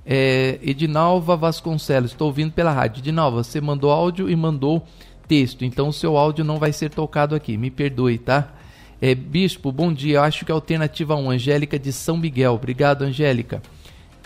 É, 0.05 0.59
Edinalva 0.62 1.37
Vasconcelos, 1.37 2.12
estou 2.12 2.29
ouvindo 2.29 2.52
pela 2.52 2.70
rádio. 2.70 3.00
Edinalva, 3.00 3.42
você 3.42 3.61
mandou 3.61 3.90
áudio 3.90 4.29
e 4.31 4.37
mandou 4.37 4.87
texto, 5.26 5.64
então 5.64 5.88
o 5.88 5.92
seu 5.92 6.16
áudio 6.16 6.44
não 6.44 6.59
vai 6.59 6.72
ser 6.72 6.90
tocado 6.90 7.35
aqui. 7.35 7.57
Me 7.57 7.70
perdoe, 7.70 8.18
tá? 8.18 8.52
É, 9.00 9.14
bispo, 9.14 9.72
bom 9.72 9.92
dia. 9.92 10.16
Eu 10.16 10.22
acho 10.22 10.44
que 10.44 10.52
a 10.52 10.55
alternativa 10.55 11.16
1, 11.16 11.31
Angélica 11.31 11.79
de 11.79 11.92
São 11.92 12.16
Miguel. 12.16 12.55
Obrigado, 12.55 13.02
Angélica. 13.02 13.62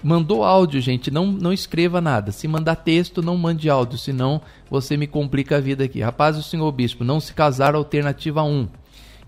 Mandou 0.03 0.43
áudio, 0.45 0.81
gente, 0.81 1.11
não, 1.11 1.27
não 1.27 1.53
escreva 1.53 2.01
nada. 2.01 2.33
Se 2.33 2.49
mandar 2.49 2.77
texto, 2.77 3.23
não 3.23 3.37
mande 3.37 3.69
áudio, 3.69 3.99
senão 3.99 4.41
você 4.71 4.97
me 4.97 5.07
complica 5.07 5.59
a 5.59 5.61
vida 5.61 5.85
aqui. 5.85 6.01
Rapaz, 6.01 6.37
o 6.39 6.43
senhor 6.43 6.71
bispo, 6.73 7.05
não 7.05 7.21
se 7.21 7.35
casar, 7.35 7.75
alternativa 7.75 8.43
1. 8.43 8.69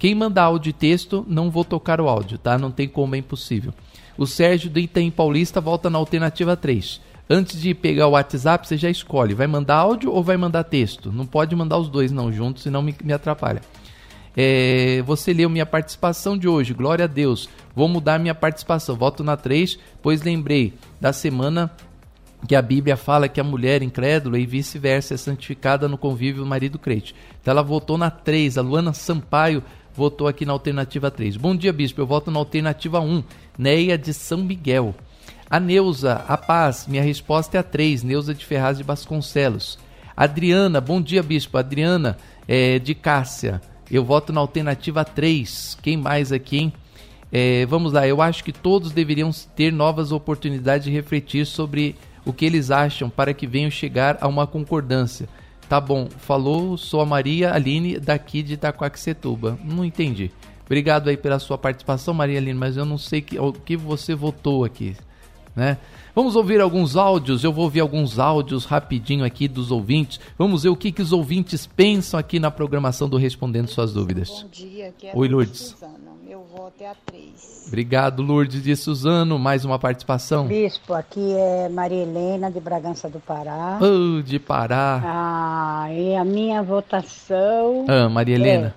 Quem 0.02 0.16
mandar 0.16 0.46
áudio 0.46 0.70
e 0.70 0.72
texto, 0.72 1.24
não 1.28 1.48
vou 1.48 1.64
tocar 1.64 2.00
o 2.00 2.08
áudio, 2.08 2.36
tá? 2.36 2.58
Não 2.58 2.72
tem 2.72 2.88
como, 2.88 3.14
é 3.14 3.18
impossível. 3.18 3.72
O 4.18 4.26
Sérgio 4.26 4.68
do 4.68 4.80
Itaim 4.80 5.12
Paulista 5.12 5.60
volta 5.60 5.88
na 5.88 5.96
alternativa 5.96 6.56
3. 6.56 7.00
Antes 7.30 7.62
de 7.62 7.72
pegar 7.72 8.08
o 8.08 8.10
WhatsApp, 8.10 8.66
você 8.66 8.76
já 8.76 8.90
escolhe, 8.90 9.32
vai 9.32 9.46
mandar 9.46 9.76
áudio 9.76 10.10
ou 10.10 10.20
vai 10.20 10.36
mandar 10.36 10.64
texto? 10.64 11.12
Não 11.12 11.24
pode 11.24 11.54
mandar 11.54 11.78
os 11.78 11.88
dois 11.88 12.10
não 12.10 12.32
juntos, 12.32 12.64
senão 12.64 12.82
me, 12.82 12.96
me 13.04 13.12
atrapalha. 13.12 13.62
É, 14.36 15.04
você 15.06 15.32
leu 15.32 15.48
minha 15.48 15.64
participação 15.64 16.36
de 16.36 16.48
hoje, 16.48 16.74
glória 16.74 17.04
a 17.04 17.08
Deus. 17.08 17.48
Vou 17.72 17.86
mudar 17.86 18.18
minha 18.18 18.34
participação, 18.34 18.96
voto 18.96 19.22
na 19.22 19.36
3, 19.36 19.78
pois 20.02 20.20
lembrei 20.20 20.74
da 21.00 21.12
semana 21.12 21.70
que 22.48 22.56
a 22.56 22.62
Bíblia 22.62 22.96
fala 22.96 23.28
que 23.28 23.40
a 23.40 23.44
mulher 23.44 23.84
incrédula 23.84 24.36
e 24.36 24.46
vice-versa 24.46 25.14
é 25.14 25.16
santificada 25.16 25.86
no 25.86 25.96
convívio 25.96 26.44
marido 26.44 26.76
crente. 26.76 27.14
Então 27.40 27.52
ela 27.52 27.62
votou 27.62 27.96
na 27.96 28.10
3, 28.10 28.58
a 28.58 28.62
Luana 28.62 28.92
Sampaio 28.92 29.62
votou 29.94 30.26
aqui 30.26 30.44
na 30.44 30.52
alternativa 30.52 31.10
3. 31.10 31.36
Bom 31.36 31.54
dia, 31.54 31.72
bispo. 31.72 32.00
Eu 32.00 32.06
voto 32.06 32.30
na 32.30 32.38
alternativa 32.38 33.00
1, 33.00 33.22
Neia 33.58 33.98
de 33.98 34.12
São 34.14 34.38
Miguel. 34.38 34.94
A 35.48 35.60
Neuza, 35.60 36.24
a 36.26 36.36
paz. 36.36 36.86
Minha 36.88 37.02
resposta 37.02 37.56
é 37.56 37.60
a 37.60 37.62
3, 37.62 38.02
Neuza 38.02 38.34
de 38.34 38.44
Ferraz 38.44 38.78
de 38.78 38.84
Vasconcelos. 38.84 39.78
Adriana, 40.16 40.80
bom 40.80 41.00
dia, 41.00 41.22
bispo. 41.22 41.58
Adriana 41.58 42.16
é, 42.48 42.78
de 42.78 42.94
Cássia. 42.94 43.60
Eu 43.90 44.04
voto 44.04 44.32
na 44.32 44.40
alternativa 44.40 45.04
3. 45.04 45.78
Quem 45.82 45.96
mais 45.96 46.32
aqui, 46.32 46.58
hein? 46.58 46.72
É, 47.30 47.64
vamos 47.64 47.94
lá, 47.94 48.06
eu 48.06 48.20
acho 48.20 48.44
que 48.44 48.52
todos 48.52 48.92
deveriam 48.92 49.30
ter 49.56 49.72
novas 49.72 50.12
oportunidades 50.12 50.84
de 50.84 50.92
refletir 50.92 51.46
sobre 51.46 51.96
o 52.26 52.32
que 52.32 52.44
eles 52.44 52.70
acham 52.70 53.08
para 53.08 53.32
que 53.32 53.46
venham 53.46 53.70
chegar 53.70 54.18
a 54.20 54.28
uma 54.28 54.46
concordância. 54.46 55.26
Tá 55.72 55.80
bom, 55.80 56.06
falou, 56.18 56.76
sou 56.76 57.00
a 57.00 57.06
Maria 57.06 57.54
Aline 57.54 57.98
daqui 57.98 58.42
de 58.42 58.52
Itaquaquecetuba. 58.52 59.58
Não 59.64 59.82
entendi. 59.82 60.30
Obrigado 60.66 61.08
aí 61.08 61.16
pela 61.16 61.38
sua 61.38 61.56
participação, 61.56 62.12
Maria 62.12 62.38
Aline, 62.38 62.58
mas 62.58 62.76
eu 62.76 62.84
não 62.84 62.98
sei 62.98 63.22
que, 63.22 63.38
o 63.38 63.54
que 63.54 63.74
você 63.74 64.14
votou 64.14 64.66
aqui, 64.66 64.94
né? 65.56 65.78
Vamos 66.14 66.36
ouvir 66.36 66.60
alguns 66.60 66.94
áudios, 66.94 67.42
eu 67.42 67.50
vou 67.50 67.64
ouvir 67.64 67.80
alguns 67.80 68.18
áudios 68.18 68.66
rapidinho 68.66 69.24
aqui 69.24 69.48
dos 69.48 69.70
ouvintes. 69.70 70.20
Vamos 70.36 70.64
ver 70.64 70.68
o 70.68 70.76
que, 70.76 70.92
que 70.92 71.00
os 71.00 71.10
ouvintes 71.10 71.66
pensam 71.66 72.20
aqui 72.20 72.38
na 72.38 72.50
programação 72.50 73.08
do 73.08 73.16
Respondendo 73.16 73.68
Suas 73.68 73.94
Dúvidas. 73.94 74.42
Bom 74.42 74.48
dia, 74.50 74.88
aqui 74.88 75.06
é 75.06 75.12
Oi, 75.14 75.26
Lourdes. 75.26 75.58
Suzana. 75.58 76.12
Meu 76.32 76.44
voto 76.44 76.80
é 76.80 76.88
a 76.88 76.94
3. 76.94 77.64
Obrigado, 77.66 78.22
Lourdes 78.22 78.62
de 78.62 78.74
Suzano. 78.74 79.38
Mais 79.38 79.66
uma 79.66 79.78
participação. 79.78 80.46
Bispo, 80.46 80.94
aqui 80.94 81.34
é 81.34 81.68
Maria 81.68 82.04
Helena 82.04 82.50
de 82.50 82.58
Bragança 82.58 83.06
do 83.06 83.20
Pará. 83.20 83.78
Oh, 83.82 84.22
de 84.22 84.38
Pará. 84.38 85.02
Ah, 85.04 85.92
e 85.92 86.16
a 86.16 86.24
minha 86.24 86.62
votação. 86.62 87.84
Ah, 87.86 88.08
Maria 88.08 88.36
Helena. 88.36 88.74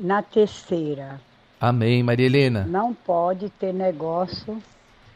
É 0.00 0.02
na 0.02 0.22
terceira. 0.22 1.20
Amém, 1.60 2.02
Maria 2.02 2.24
Helena. 2.24 2.64
Não 2.66 2.94
pode 2.94 3.50
ter 3.50 3.74
negócio 3.74 4.56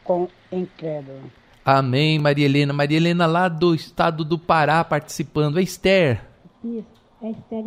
com 0.03 0.27
incrédulo. 0.51 1.31
Amém, 1.65 2.19
Maria 2.19 2.45
Helena. 2.45 2.73
Maria 2.73 2.97
Helena 2.97 3.25
lá 3.25 3.47
do 3.47 3.73
estado 3.73 4.23
do 4.23 4.37
Pará 4.37 4.83
participando. 4.83 5.57
É 5.57 5.63
Esther. 5.63 6.23
Isso, 6.63 6.85
é 7.23 7.31
Esther 7.31 7.63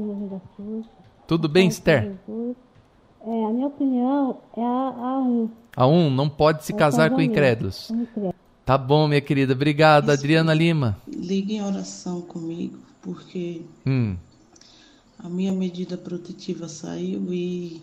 Cruzes. 0.55 0.87
Tudo 1.27 1.49
bem, 1.49 1.67
Esther? 1.67 2.15
É, 3.20 3.44
a 3.44 3.50
minha 3.50 3.66
opinião 3.66 4.38
é 4.57 4.62
a, 4.62 4.66
a 4.66 5.20
um. 5.20 5.50
A 5.76 5.87
um, 5.87 6.11
não 6.11 6.28
pode 6.28 6.64
se 6.64 6.72
É 6.72 6.76
casar 6.76 7.11
com 7.11 7.20
incrédulos. 7.20 7.87
com 7.88 8.02
incrédulo. 8.02 8.35
Tá 8.64 8.76
bom, 8.76 9.09
minha 9.09 9.20
querida. 9.20 9.52
Obrigado, 9.54 10.11
Adriana 10.11 10.52
Lima. 10.54 10.98
Ligue 11.07 11.54
em 11.57 11.62
oração 11.62 12.20
comigo, 12.20 12.78
porque 13.00 13.62
Hum, 13.87 14.16
a 15.18 15.28
minha 15.28 15.52
medida 15.52 15.96
protetiva 15.96 16.68
saiu 16.68 17.33
e 17.33 17.83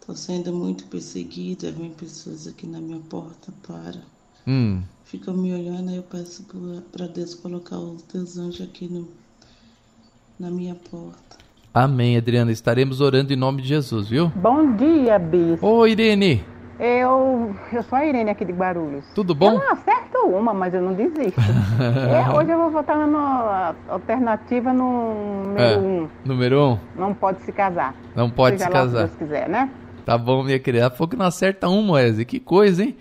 estou 0.00 0.14
sendo 0.16 0.52
muito 0.52 0.86
perseguida. 0.86 1.72
Vem 1.72 1.90
pessoas 1.90 2.46
aqui 2.46 2.66
na 2.66 2.80
minha 2.80 3.00
porta 3.00 3.52
para. 3.66 4.02
hum. 4.46 4.82
Ficam 5.04 5.34
me 5.36 5.52
olhando, 5.52 5.90
aí 5.90 5.96
eu 5.96 6.04
peço 6.04 6.44
para 6.92 7.06
Deus 7.08 7.34
colocar 7.34 7.78
os 7.78 8.02
teus 8.02 8.38
anjos 8.38 8.60
aqui 8.60 8.86
no, 8.88 9.08
na 10.38 10.50
minha 10.50 10.74
porta. 10.74 11.36
Amém, 11.72 12.16
Adriana. 12.16 12.50
Estaremos 12.50 13.00
orando 13.00 13.32
em 13.32 13.36
nome 13.36 13.62
de 13.62 13.68
Jesus, 13.68 14.08
viu? 14.08 14.32
Bom 14.34 14.74
dia, 14.74 15.20
Bispo. 15.20 15.64
Oi, 15.64 15.92
Irene. 15.92 16.44
Eu, 16.80 17.54
eu 17.72 17.82
sou 17.84 17.96
a 17.96 18.04
Irene 18.04 18.28
aqui 18.28 18.44
de 18.44 18.52
Guarulhos. 18.52 19.04
Tudo 19.14 19.36
bom? 19.36 19.52
Eu 19.52 19.58
não 19.60 19.72
acerto 19.72 20.18
uma, 20.26 20.52
mas 20.52 20.74
eu 20.74 20.82
não 20.82 20.94
desisto. 20.94 21.40
é, 21.80 22.36
hoje 22.36 22.50
eu 22.50 22.58
vou 22.58 22.70
votar 22.72 22.96
na 23.06 23.72
alternativa 23.88 24.72
no 24.72 25.44
número 25.44 25.62
é, 25.62 25.78
um. 25.78 26.08
Número 26.24 26.60
um? 26.60 26.78
Não 26.96 27.14
pode 27.14 27.40
se 27.42 27.52
casar. 27.52 27.94
Não 28.16 28.28
pode 28.28 28.58
Seja 28.58 28.68
se 28.68 28.72
casar. 28.72 29.08
Se 29.08 29.16
Deus 29.16 29.30
quiser, 29.30 29.48
né? 29.48 29.70
Tá 30.04 30.18
bom, 30.18 30.42
minha 30.42 30.58
querida. 30.58 30.90
Falou 30.90 31.06
que 31.06 31.16
não 31.16 31.26
acerta 31.26 31.68
um, 31.68 31.82
Moese. 31.82 32.24
Que 32.24 32.40
coisa, 32.40 32.82
hein? 32.82 32.96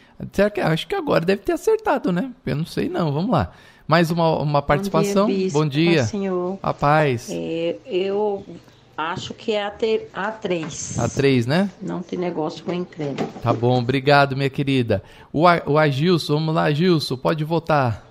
Acho 0.63 0.87
que 0.87 0.93
agora 0.93 1.25
deve 1.25 1.41
ter 1.41 1.53
acertado, 1.53 2.11
né? 2.11 2.29
Eu 2.45 2.55
não 2.55 2.65
sei 2.65 2.87
não. 2.87 3.11
Vamos 3.11 3.31
lá. 3.31 3.51
Mais 3.89 4.11
uma, 4.11 4.37
uma 4.37 4.61
participação? 4.61 5.25
Bom 5.25 5.33
dia, 5.33 5.49
Bom 5.51 5.67
dia. 5.67 6.03
senhor. 6.03 6.59
A 6.61 6.71
paz. 6.71 7.27
É, 7.31 7.75
eu 7.87 8.45
acho 8.95 9.33
que 9.33 9.53
é 9.53 9.65
a, 9.65 9.71
te, 9.71 10.01
a 10.13 10.31
3. 10.31 10.99
A 10.99 11.09
3, 11.09 11.47
né? 11.47 11.71
Não 11.81 12.03
tem 12.03 12.19
negócio 12.19 12.63
com 12.63 12.71
incrédulo. 12.71 13.27
Tá 13.41 13.51
bom, 13.51 13.79
obrigado, 13.79 14.37
minha 14.37 14.49
querida. 14.51 15.01
O, 15.33 15.45
o 15.65 15.75
Agilson, 15.79 16.35
vamos 16.35 16.53
lá, 16.53 16.65
Agilson, 16.65 17.17
pode 17.17 17.43
votar. 17.43 18.05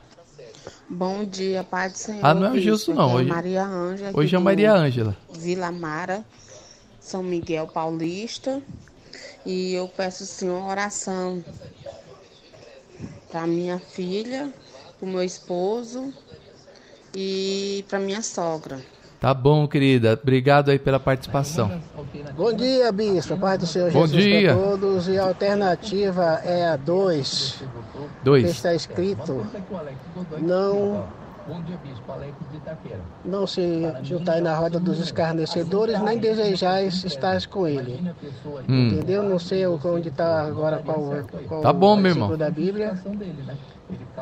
Bom 0.90 1.24
dia, 1.24 1.62
Pai 1.62 1.90
do 1.90 1.96
Senhor. 1.96 2.26
Ah, 2.26 2.34
não 2.34 2.46
é 2.46 2.50
o 2.50 2.58
Gilson, 2.58 2.94
não. 2.94 3.14
Hoje, 3.14 3.30
é 3.30 3.32
Maria 3.32 3.64
Ângela. 3.64 4.10
Hoje 4.14 4.34
é 4.34 4.38
Maria 4.40 4.72
Ângela. 4.72 5.16
Vila 5.32 5.70
Mara, 5.70 6.24
São 6.98 7.22
Miguel 7.22 7.68
Paulista. 7.68 8.60
E 9.46 9.74
eu 9.74 9.86
peço, 9.86 10.26
Senhor, 10.26 10.60
oração 10.60 11.44
para 13.30 13.46
minha 13.46 13.78
filha, 13.78 14.52
para 14.98 15.06
o 15.06 15.10
meu 15.10 15.22
esposo 15.22 16.12
e 17.14 17.84
para 17.88 17.98
minha 17.98 18.22
sogra. 18.22 18.78
Tá 19.20 19.34
bom, 19.34 19.66
querida. 19.66 20.18
Obrigado 20.20 20.70
aí 20.70 20.78
pela 20.78 21.00
participação. 21.00 21.80
Bom 22.36 22.52
dia, 22.52 22.92
bispo. 22.92 23.36
Pai 23.36 23.58
do 23.58 23.66
Senhor 23.66 23.90
bom 23.90 24.06
Jesus 24.06 24.24
dia. 24.24 24.54
para 24.54 24.62
todos. 24.62 25.08
E 25.08 25.18
a 25.18 25.24
alternativa 25.24 26.40
é 26.44 26.68
a 26.68 26.76
2. 26.76 27.62
2. 28.22 28.44
está 28.44 28.74
escrito: 28.74 29.44
Não 30.40 31.04
não 33.24 33.46
se 33.46 33.62
juntai 34.02 34.40
na 34.40 34.54
roda 34.54 34.78
dos 34.78 34.98
escarnecedores, 34.98 36.00
nem 36.02 36.18
desejais 36.18 37.02
estar 37.04 37.44
com 37.46 37.66
ele. 37.66 38.12
Hum. 38.68 38.88
Entendeu? 38.88 39.22
Não 39.22 39.38
sei 39.38 39.66
onde 39.66 40.08
está 40.10 40.42
agora 40.42 40.82
qual, 40.84 41.24
qual 41.48 41.62
tá 41.62 41.72
bom, 41.72 41.96
meu 41.96 42.12
irmão. 42.12 42.36
da 42.36 42.50
Bíblia. 42.50 42.98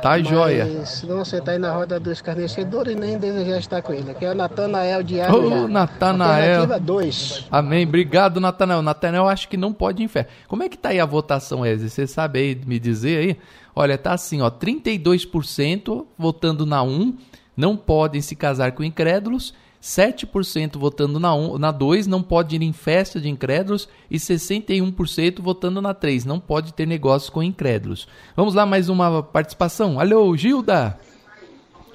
Tá 0.03 0.11
Mas 0.11 0.29
joia. 0.29 0.67
Não 1.05 1.25
sentar 1.25 1.59
na 1.59 1.73
roda 1.73 1.99
dos 1.99 2.13
escarnecedores, 2.13 2.95
nem 2.95 3.19
desejar 3.19 3.59
estar 3.59 3.83
com 3.83 3.93
ele. 3.93 4.11
Aqui 4.11 4.25
é 4.25 4.31
o 4.31 4.35
Natanael 4.35 5.03
de 5.03 5.19
Ô, 5.21 5.65
oh, 5.65 5.69
Natanael. 5.69 6.79
2. 6.81 7.47
Amém. 7.51 7.87
Obrigado, 7.87 8.41
Natanael. 8.41 8.83
Natanael 8.83 9.29
acho 9.29 9.49
que 9.49 9.57
não 9.57 9.73
pode 9.73 10.03
ir 10.03 10.05
em 10.05 10.09
fé. 10.09 10.29
Como 10.47 10.63
é 10.63 10.69
que 10.69 10.77
tá 10.77 10.91
aí 10.91 11.01
a 11.01 11.07
votação, 11.07 11.65
Eze? 11.65 11.89
Você 11.89 12.07
sabe 12.07 12.39
aí 12.39 12.61
me 12.67 12.79
dizer 12.79 13.19
aí? 13.19 13.37
Olha, 13.75 13.99
tá 13.99 14.13
assim, 14.13 14.41
ó, 14.41 14.51
32% 14.51 16.07
votando 16.17 16.65
na 16.65 16.83
1, 16.83 17.15
não 17.57 17.77
podem 17.77 18.21
se 18.21 18.35
casar 18.35 18.73
com 18.73 18.85
incrédulos, 18.85 19.53
7% 19.87 20.77
votando 20.77 21.21
na 21.21 21.33
1, 21.33 21.59
na 21.59 21.71
2, 21.71 22.09
não 22.09 22.21
pode 22.21 22.57
ir 22.57 22.63
em 22.63 22.73
festa 22.73 23.21
de 23.21 23.29
incrédulos 23.29 23.89
e 24.11 24.17
61% 24.17 25.41
votando 25.41 25.81
na 25.81 25.95
3, 25.95 26.25
não 26.25 26.41
pode 26.41 26.75
ter 26.75 26.87
negócio 26.87 27.31
com 27.31 27.41
incrédulos. 27.41 28.09
Vamos 28.35 28.53
lá 28.53 28.67
mais 28.67 28.89
uma 28.89 29.23
participação. 29.23 30.01
Alô, 30.01 30.37
Gilda. 30.37 30.99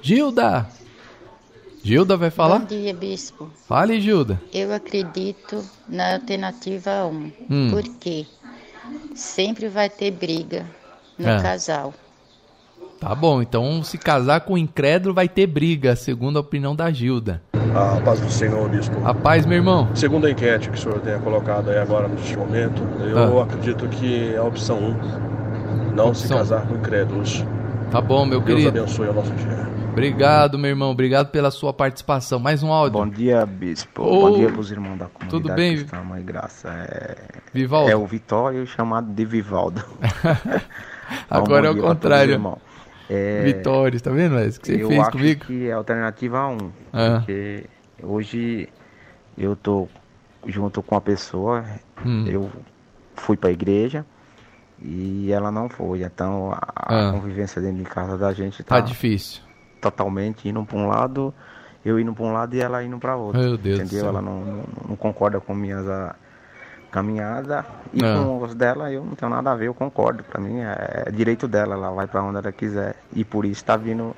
Gilda. 0.00 0.66
Gilda 1.84 2.16
vai 2.16 2.30
falar? 2.30 2.60
Bom 2.60 2.64
dia, 2.64 2.94
bispo. 2.94 3.50
Fale, 3.68 4.00
Gilda. 4.00 4.40
Eu 4.54 4.72
acredito 4.72 5.62
na 5.86 6.14
alternativa 6.14 7.04
1. 7.04 7.32
Hum. 7.50 7.70
Por 7.70 7.82
quê? 7.98 8.24
Sempre 9.14 9.68
vai 9.68 9.90
ter 9.90 10.12
briga 10.12 10.64
no 11.18 11.28
é. 11.28 11.42
casal. 11.42 11.92
Tá 12.98 13.14
bom, 13.14 13.42
então 13.42 13.82
se 13.84 13.98
casar 13.98 14.40
com 14.42 14.54
um 14.54 14.58
incrédulo 14.58 15.14
vai 15.14 15.28
ter 15.28 15.46
briga, 15.46 15.94
segundo 15.94 16.38
a 16.38 16.40
opinião 16.40 16.74
da 16.74 16.90
Gilda. 16.90 17.42
A 17.74 18.00
paz 18.00 18.20
do 18.20 18.30
Senhor, 18.30 18.68
bispo. 18.68 18.96
A 19.04 19.14
paz, 19.14 19.46
meu 19.46 19.56
irmão. 19.56 19.88
Segundo 19.94 20.26
a 20.26 20.30
enquete 20.30 20.68
que 20.68 20.76
o 20.76 20.80
senhor 20.80 21.00
tenha 21.00 21.18
colocado 21.18 21.70
aí 21.70 21.78
agora 21.78 22.08
neste 22.08 22.36
momento, 22.36 22.82
eu 23.00 23.40
ah. 23.40 23.44
acredito 23.44 23.88
que 23.88 24.34
é 24.34 24.36
a 24.36 24.44
opção 24.44 24.78
1, 24.78 25.94
não 25.94 26.08
opção. 26.08 26.14
se 26.14 26.28
casar 26.28 26.66
com 26.66 26.74
incrédulos. 26.74 27.44
Tá 27.90 28.00
bom, 28.00 28.24
meu 28.24 28.40
Deus 28.40 28.58
querido. 28.58 28.72
Deus 28.72 28.98
abençoe 28.98 29.08
o 29.08 29.12
nosso 29.12 29.32
dia. 29.32 29.72
Obrigado, 29.92 30.58
meu 30.58 30.70
irmão. 30.70 30.90
Obrigado 30.90 31.30
pela 31.30 31.50
sua 31.50 31.72
participação. 31.72 32.38
Mais 32.38 32.62
um 32.62 32.72
áudio. 32.72 32.98
Bom 32.98 33.08
dia, 33.08 33.44
bispo. 33.44 34.02
Oh, 34.02 34.30
Bom 34.30 34.38
dia 34.38 34.50
pros 34.50 34.70
irmãos 34.70 34.98
da 34.98 35.04
comunidade. 35.04 35.30
Tudo 35.30 35.54
bem? 35.54 35.76
Cristã, 35.76 36.02
Mãe 36.02 36.24
Graça. 36.24 36.68
É... 36.70 37.16
Vivaldo. 37.52 37.90
É 37.90 37.96
o 37.96 38.06
Vitório 38.06 38.66
chamado 38.66 39.12
de 39.12 39.24
Vivaldo. 39.26 39.84
Agora 41.28 41.66
é 41.66 41.70
o 41.70 41.76
contrário. 41.76 42.40
É... 43.12 43.42
Vitórios, 43.42 44.00
tá 44.00 44.10
vendo, 44.10 44.36
Wes? 44.36 44.56
que 44.56 44.66
você 44.66 44.82
eu 44.82 44.88
fez 44.88 45.00
acho 45.00 45.10
comigo? 45.10 45.44
que 45.44 45.68
é 45.68 45.72
a 45.72 45.76
alternativa 45.76 46.46
1. 46.46 46.72
Ah. 46.92 47.18
Porque 47.18 47.66
hoje 48.02 48.68
eu 49.36 49.54
tô 49.54 49.86
junto 50.46 50.82
com 50.82 50.96
a 50.96 51.00
pessoa, 51.00 51.62
hum. 52.04 52.24
eu 52.26 52.50
fui 53.14 53.36
pra 53.36 53.50
igreja 53.50 54.06
e 54.80 55.30
ela 55.30 55.52
não 55.52 55.68
foi. 55.68 56.02
Então 56.02 56.52
a 56.52 57.08
ah. 57.08 57.12
convivência 57.12 57.60
dentro 57.60 57.84
de 57.84 57.90
casa 57.90 58.16
da 58.16 58.32
gente 58.32 58.62
tá, 58.64 58.76
tá 58.76 58.80
difícil. 58.80 59.42
Totalmente 59.78 60.48
indo 60.48 60.64
pra 60.64 60.78
um 60.78 60.86
lado, 60.86 61.34
eu 61.84 62.00
indo 62.00 62.14
pra 62.14 62.24
um 62.24 62.32
lado 62.32 62.54
e 62.56 62.60
ela 62.60 62.82
indo 62.82 62.98
pra 62.98 63.14
outro. 63.14 63.38
Meu 63.38 63.58
Deus 63.58 63.80
entendeu? 63.80 64.06
Ela 64.06 64.22
não, 64.22 64.40
não, 64.40 64.64
não, 64.88 64.96
concorda 64.96 65.38
com 65.38 65.54
minhas 65.54 65.86
caminhada 66.92 67.64
e 67.92 68.04
ah. 68.04 68.22
com 68.22 68.42
os 68.42 68.54
dela 68.54 68.92
eu 68.92 69.02
não 69.02 69.14
tenho 69.14 69.30
nada 69.30 69.50
a 69.50 69.56
ver, 69.56 69.66
eu 69.66 69.74
concordo. 69.74 70.22
Para 70.22 70.40
mim 70.40 70.60
é, 70.60 71.04
é, 71.06 71.10
direito 71.10 71.48
dela, 71.48 71.74
ela 71.74 71.90
vai 71.90 72.06
para 72.06 72.22
onde 72.22 72.38
ela 72.38 72.52
quiser 72.52 72.94
e 73.14 73.24
por 73.24 73.44
isso 73.44 73.62
está 73.62 73.76
vindo 73.76 74.14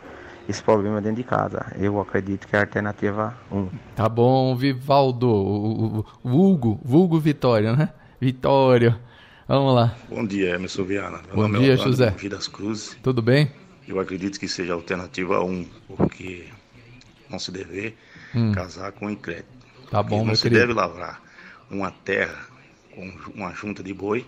esse 0.49 0.62
problema 0.62 1.01
dentro 1.01 1.16
de 1.16 1.25
casa. 1.25 1.64
Eu 1.79 1.99
acredito 2.01 2.47
que 2.47 2.55
é 2.57 2.59
a 2.59 2.62
alternativa 2.62 3.35
1. 3.51 3.68
Tá 3.95 4.09
bom, 4.09 4.55
Vivaldo, 4.57 5.29
o, 5.29 5.99
o, 6.01 6.07
vulgo, 6.22 6.79
vulgo 6.85 7.18
Vitória, 7.18 7.75
né? 7.75 7.89
Vitória. 8.20 8.99
Vamos 9.47 9.75
lá. 9.75 9.95
Bom 10.09 10.27
dia, 10.27 10.55
Emerson 10.57 10.85
Viana. 10.85 11.20
Meu 11.33 11.49
Bom 11.49 11.59
dia, 11.59 11.75
é 11.75 11.77
José. 11.77 12.11
Vidas 12.11 12.49
Cruz. 12.49 12.97
Tudo 13.03 13.22
bem? 13.22 13.51
Eu 13.87 14.01
acredito 14.01 14.41
que 14.41 14.49
seja 14.49 14.72
a 14.72 14.77
alternativa 14.77 15.43
1, 15.45 15.66
porque 15.97 16.47
não 17.29 17.39
se 17.39 17.53
deve 17.53 17.95
hum. 18.35 18.53
casar 18.53 18.93
com 18.93 19.09
incrédito. 19.09 19.47
Tá 19.91 20.03
bom, 20.03 20.18
não 20.18 20.27
meu 20.27 20.37
se 20.37 20.43
querido. 20.43 20.61
deve 20.62 20.72
lavrar 20.72 21.20
uma 21.70 21.91
terra 21.91 22.54
uma 23.34 23.53
junta 23.53 23.82
de 23.82 23.92
boi 23.92 24.24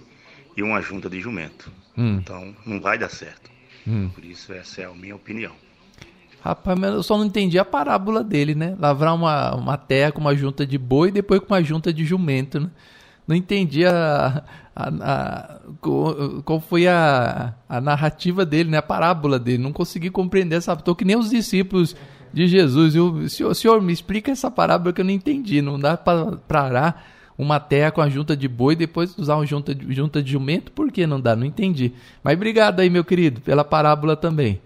e 0.56 0.62
uma 0.62 0.80
junta 0.80 1.08
de 1.08 1.20
jumento. 1.20 1.70
Hum. 1.96 2.18
Então 2.22 2.54
não 2.64 2.80
vai 2.80 2.98
dar 2.98 3.10
certo. 3.10 3.50
Hum. 3.86 4.10
Por 4.14 4.24
isso 4.24 4.52
essa 4.52 4.82
é 4.82 4.84
a 4.84 4.92
minha 4.92 5.14
opinião. 5.14 5.52
Rapaz, 6.40 6.78
mas 6.78 6.92
eu 6.92 7.02
só 7.02 7.18
não 7.18 7.24
entendi 7.24 7.58
a 7.58 7.64
parábola 7.64 8.22
dele, 8.22 8.54
né? 8.54 8.76
Lavrar 8.78 9.14
uma, 9.14 9.54
uma 9.56 9.76
terra 9.76 10.12
com 10.12 10.20
uma 10.20 10.34
junta 10.34 10.64
de 10.64 10.78
boi 10.78 11.08
e 11.08 11.12
depois 11.12 11.40
com 11.40 11.52
uma 11.52 11.62
junta 11.62 11.92
de 11.92 12.04
jumento, 12.04 12.60
né? 12.60 12.70
Não 13.26 13.34
entendi 13.34 13.84
a, 13.84 14.44
a, 14.74 14.88
a, 14.88 15.60
qual 16.44 16.60
foi 16.60 16.86
a, 16.86 17.54
a 17.68 17.80
narrativa 17.80 18.46
dele, 18.46 18.70
né? 18.70 18.78
A 18.78 18.82
parábola 18.82 19.38
dele. 19.40 19.58
Não 19.58 19.72
consegui 19.72 20.10
compreender 20.10 20.56
essa. 20.56 20.76
Tô 20.76 20.94
que 20.94 21.04
nem 21.04 21.16
os 21.16 21.30
discípulos 21.30 21.96
de 22.32 22.46
Jesus. 22.46 22.94
Eu, 22.94 23.28
senhor, 23.28 23.54
senhor, 23.54 23.82
me 23.82 23.92
explica 23.92 24.30
essa 24.30 24.48
parábola 24.48 24.92
que 24.92 25.00
eu 25.00 25.04
não 25.04 25.10
entendi. 25.10 25.60
Não 25.60 25.80
dá 25.80 25.96
para 25.96 26.36
parar 26.46 27.15
uma 27.38 27.60
terra 27.60 27.90
com 27.90 28.00
a 28.00 28.08
junta 28.08 28.36
de 28.36 28.48
boi, 28.48 28.74
depois 28.74 29.16
usar 29.18 29.36
uma 29.36 29.46
junta 29.46 29.74
de, 29.74 29.94
junta 29.94 30.22
de 30.22 30.32
jumento, 30.32 30.72
por 30.72 30.90
que 30.90 31.06
não 31.06 31.20
dá? 31.20 31.36
Não 31.36 31.44
entendi. 31.44 31.92
Mas 32.22 32.34
obrigado 32.34 32.80
aí, 32.80 32.88
meu 32.88 33.04
querido, 33.04 33.40
pela 33.40 33.64
parábola 33.64 34.16
também. 34.16 34.60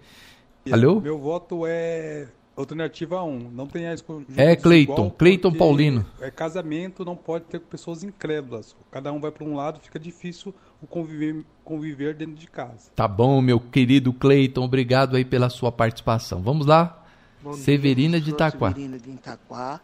Alô? 0.71 1.01
Meu 1.01 1.17
voto 1.17 1.65
é 1.65 2.27
alternativa 2.55 3.23
1. 3.23 3.49
Não 3.51 3.67
tem 3.67 3.87
a 3.87 3.95
É 4.37 4.55
Cleiton, 4.55 5.09
Cleiton 5.09 5.51
Paulino. 5.53 6.05
É 6.19 6.29
casamento, 6.29 7.03
não 7.03 7.15
pode 7.15 7.45
ter 7.45 7.59
pessoas 7.59 8.03
incrédulas. 8.03 8.75
Cada 8.91 9.11
um 9.11 9.19
vai 9.19 9.31
para 9.31 9.43
um 9.43 9.55
lado, 9.55 9.79
fica 9.79 9.99
difícil 9.99 10.53
o 10.81 10.87
conviver, 10.87 11.43
conviver 11.63 12.13
dentro 12.13 12.35
de 12.35 12.47
casa. 12.47 12.91
Tá 12.95 13.07
bom, 13.07 13.41
meu 13.41 13.59
querido 13.59 14.13
Cleiton, 14.13 14.63
obrigado 14.63 15.15
aí 15.15 15.25
pela 15.25 15.49
sua 15.49 15.71
participação. 15.71 16.41
Vamos 16.41 16.65
lá. 16.65 16.97
Bom 17.43 17.53
Severina 17.53 18.17
dia, 18.17 18.25
de 18.25 18.29
Itaquá. 18.31 18.69
Severina 18.69 18.99
de 18.99 19.09
Itaquá. 19.09 19.81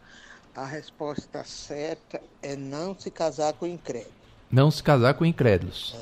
A 0.58 0.66
resposta 0.66 1.42
certa 1.44 2.20
é 2.42 2.56
não 2.56 2.96
se 2.98 3.12
casar 3.12 3.52
com 3.52 3.64
incrédulos. 3.64 4.18
Não 4.50 4.72
se 4.72 4.82
casar 4.82 5.14
com 5.14 5.24
incrédulos. 5.24 5.94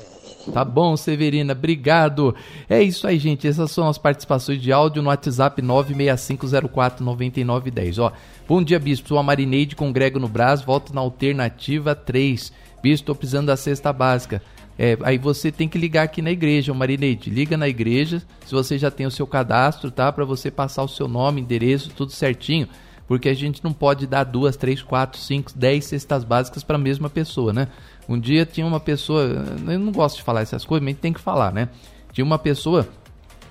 Tá 0.51 0.65
bom, 0.65 0.97
Severina, 0.97 1.53
obrigado. 1.53 2.35
É 2.67 2.81
isso 2.81 3.05
aí, 3.05 3.19
gente. 3.19 3.47
Essas 3.47 3.69
são 3.69 3.87
as 3.87 3.99
participações 3.99 4.59
de 4.59 4.71
áudio 4.71 5.03
no 5.03 5.09
WhatsApp 5.09 5.61
965049910. 5.61 8.03
Ó, 8.03 8.11
bom 8.47 8.63
dia, 8.63 8.79
Bispo. 8.79 9.09
Sou 9.09 9.19
a 9.19 9.23
Marineide 9.23 9.75
com 9.75 9.93
Grego 9.93 10.17
no 10.17 10.27
Brás. 10.27 10.63
Volto 10.63 10.91
na 10.91 11.01
alternativa 11.01 11.93
3. 11.93 12.51
Bispo, 12.81 13.03
estou 13.03 13.13
precisando 13.13 13.45
da 13.45 13.57
cesta 13.57 13.93
básica. 13.93 14.41
É, 14.75 14.97
aí 15.03 15.19
você 15.19 15.51
tem 15.51 15.69
que 15.69 15.77
ligar 15.77 16.01
aqui 16.01 16.19
na 16.19 16.31
igreja, 16.31 16.73
Marineide. 16.73 17.29
Liga 17.29 17.55
na 17.55 17.69
igreja, 17.69 18.23
se 18.43 18.55
você 18.55 18.79
já 18.79 18.89
tem 18.89 19.05
o 19.05 19.11
seu 19.11 19.27
cadastro, 19.27 19.91
tá? 19.91 20.11
Para 20.11 20.25
você 20.25 20.49
passar 20.49 20.81
o 20.81 20.87
seu 20.87 21.07
nome, 21.07 21.41
endereço, 21.41 21.91
tudo 21.91 22.11
certinho 22.11 22.67
porque 23.07 23.29
a 23.29 23.33
gente 23.33 23.63
não 23.63 23.71
pode 23.71 24.05
dar 24.05 24.23
duas, 24.23 24.57
três, 24.57 24.81
quatro, 24.81 25.19
cinco, 25.19 25.51
dez 25.55 25.85
cestas 25.85 26.23
básicas 26.23 26.63
para 26.63 26.75
a 26.75 26.79
mesma 26.79 27.09
pessoa, 27.09 27.53
né? 27.53 27.67
Um 28.07 28.19
dia 28.19 28.45
tinha 28.45 28.65
uma 28.65 28.79
pessoa, 28.79 29.23
eu 29.67 29.79
não 29.79 29.91
gosto 29.91 30.17
de 30.17 30.23
falar 30.23 30.41
essas 30.41 30.65
coisas, 30.65 30.83
mas 30.83 30.97
tem 30.97 31.13
que 31.13 31.19
falar, 31.19 31.53
né? 31.53 31.69
Tinha 32.11 32.25
uma 32.25 32.37
pessoa 32.37 32.87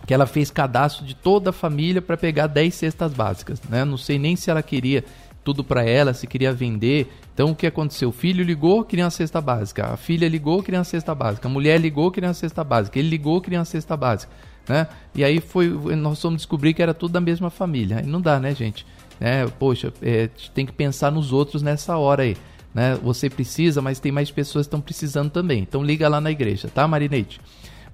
que 0.07 0.15
ela 0.15 0.27
fez 0.27 0.51
cadastro 0.51 1.05
de 1.05 1.15
toda 1.15 1.51
a 1.51 1.53
família 1.53 2.01
para 2.01 2.17
pegar 2.17 2.47
10 2.47 2.75
cestas 2.75 3.13
básicas, 3.13 3.61
né? 3.69 3.85
Não 3.85 3.97
sei 3.97 4.19
nem 4.19 4.37
se 4.37 4.51
ela 4.51 4.63
queria 4.63 5.05
tudo 5.43 5.63
para 5.63 5.85
ela, 5.85 6.13
se 6.13 6.27
queria 6.27 6.53
vender. 6.53 7.13
Então 7.33 7.51
o 7.51 7.55
que 7.55 7.67
aconteceu? 7.67 8.09
O 8.09 8.13
filho 8.13 8.45
ligou, 8.45 8.85
queria 8.85 9.05
uma 9.05 9.11
cesta 9.11 9.41
básica. 9.41 9.93
A 9.93 9.97
filha 9.97 10.29
ligou, 10.29 10.63
queria 10.63 10.79
uma 10.79 10.85
cesta 10.85 11.15
básica. 11.15 11.47
A 11.47 11.51
mulher 11.51 11.81
ligou, 11.81 12.11
queria 12.11 12.29
uma 12.29 12.35
cesta 12.35 12.65
básica. 12.65 12.99
Ele 12.99 13.09
ligou, 13.09 13.41
queria 13.41 13.61
uma 13.61 13.65
cesta 13.65 13.97
básica, 13.97 14.33
né? 14.69 14.89
E 15.15 15.23
aí 15.23 15.41
foi, 15.41 15.69
nós 15.97 16.21
fomos 16.21 16.39
descobrir 16.39 16.75
que 16.75 16.83
era 16.83 16.93
tudo 16.93 17.13
da 17.13 17.21
mesma 17.21 17.49
família. 17.49 17.99
Aí 17.99 18.07
não 18.07 18.21
dá, 18.21 18.41
né, 18.41 18.55
gente? 18.55 18.85
É, 19.21 19.47
poxa, 19.47 19.93
é, 20.03 20.29
tem 20.55 20.67
que 20.67 20.73
pensar 20.73 21.11
nos 21.11 21.33
outros 21.33 21.63
nessa 21.63 21.97
hora 21.97 22.23
aí. 22.23 22.37
Né? 22.75 22.99
Você 23.03 23.31
precisa, 23.31 23.81
mas 23.81 23.99
tem 23.99 24.13
mais 24.13 24.31
pessoas 24.31 24.67
que 24.67 24.69
estão 24.69 24.81
precisando 24.81 25.31
também. 25.31 25.61
Então 25.63 25.83
liga 25.83 26.09
lá 26.09 26.21
na 26.21 26.31
igreja, 26.31 26.69
tá, 26.69 26.87
Marinete? 26.87 27.41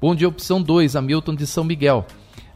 Bom 0.00 0.14
dia, 0.14 0.26
opção 0.28 0.60
2, 0.60 0.96
Hamilton 0.96 1.34
de 1.34 1.46
São 1.46 1.62
Miguel. 1.62 2.04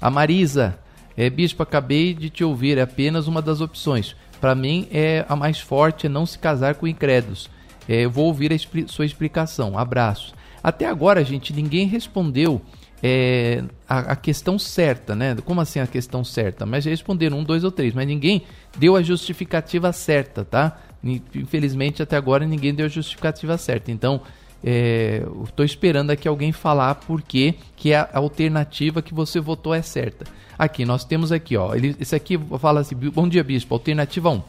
A 0.00 0.10
Marisa, 0.10 0.78
é, 1.16 1.30
Bispo, 1.30 1.62
acabei 1.62 2.12
de 2.12 2.28
te 2.28 2.42
ouvir, 2.42 2.78
é 2.78 2.82
apenas 2.82 3.28
uma 3.28 3.40
das 3.40 3.60
opções. 3.60 4.16
Para 4.40 4.54
mim, 4.54 4.88
é 4.90 5.24
a 5.28 5.36
mais 5.36 5.60
forte 5.60 6.06
é 6.06 6.08
não 6.08 6.26
se 6.26 6.38
casar 6.38 6.74
com 6.74 6.86
incrédulos. 6.86 7.48
É, 7.88 8.04
eu 8.04 8.10
vou 8.10 8.26
ouvir 8.26 8.52
a 8.52 8.54
expli 8.54 8.86
sua 8.88 9.06
explicação. 9.06 9.78
Abraço. 9.78 10.34
Até 10.62 10.86
agora, 10.86 11.24
gente, 11.24 11.52
ninguém 11.52 11.86
respondeu 11.86 12.60
é, 13.08 13.62
a, 13.88 13.98
a, 13.98 14.16
questão 14.16 14.58
certa, 14.58 15.14
né? 15.14 15.36
Como 15.44 15.60
assim 15.60 15.78
a 15.78 15.86
questão 15.86 16.24
certa? 16.24 16.66
Mas 16.66 16.84
responderam 16.84 17.38
um, 17.38 17.44
dois 17.44 17.62
ou 17.62 17.70
três, 17.70 17.94
mas 17.94 18.04
ninguém 18.04 18.42
deu 18.76 18.96
a 18.96 19.02
justificativa 19.02 19.92
certa, 19.92 20.44
tá? 20.44 20.76
Infelizmente, 21.04 22.02
até 22.02 22.16
agora 22.16 22.44
ninguém 22.44 22.74
deu 22.74 22.86
a 22.86 22.88
justificativa 22.88 23.56
certa. 23.56 23.92
Então, 23.92 24.22
é, 24.64 25.22
estou 25.44 25.64
esperando 25.64 26.10
aqui 26.10 26.26
alguém 26.26 26.50
falar 26.50 26.96
por 26.96 27.22
que 27.22 27.54
a 27.94 28.08
alternativa 28.12 29.00
que 29.00 29.14
você 29.14 29.38
votou 29.38 29.72
é 29.72 29.82
certa. 29.82 30.24
Aqui, 30.58 30.84
nós 30.84 31.04
temos 31.04 31.30
aqui, 31.30 31.56
ó. 31.56 31.76
Ele, 31.76 31.94
esse 32.00 32.16
aqui 32.16 32.36
fala 32.58 32.80
assim: 32.80 32.96
Bom 32.96 33.28
dia, 33.28 33.44
bispo. 33.44 33.72
Alternativa 33.72 34.30
1. 34.30 34.42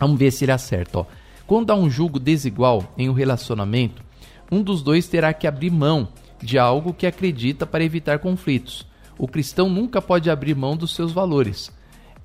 Vamos 0.00 0.18
ver 0.18 0.30
se 0.30 0.46
ele 0.46 0.52
acerta, 0.52 1.00
ó. 1.00 1.06
Quando 1.46 1.70
há 1.70 1.74
um 1.74 1.90
julgo 1.90 2.18
desigual 2.18 2.90
em 2.96 3.10
um 3.10 3.12
relacionamento, 3.12 4.02
um 4.50 4.62
dos 4.62 4.82
dois 4.82 5.06
terá 5.06 5.34
que 5.34 5.46
abrir 5.46 5.70
mão 5.70 6.08
de 6.42 6.58
algo 6.58 6.92
que 6.92 7.06
acredita 7.06 7.66
para 7.66 7.84
evitar 7.84 8.18
conflitos. 8.18 8.86
O 9.18 9.28
cristão 9.28 9.68
nunca 9.68 10.02
pode 10.02 10.30
abrir 10.30 10.56
mão 10.56 10.76
dos 10.76 10.94
seus 10.94 11.12
valores. 11.12 11.70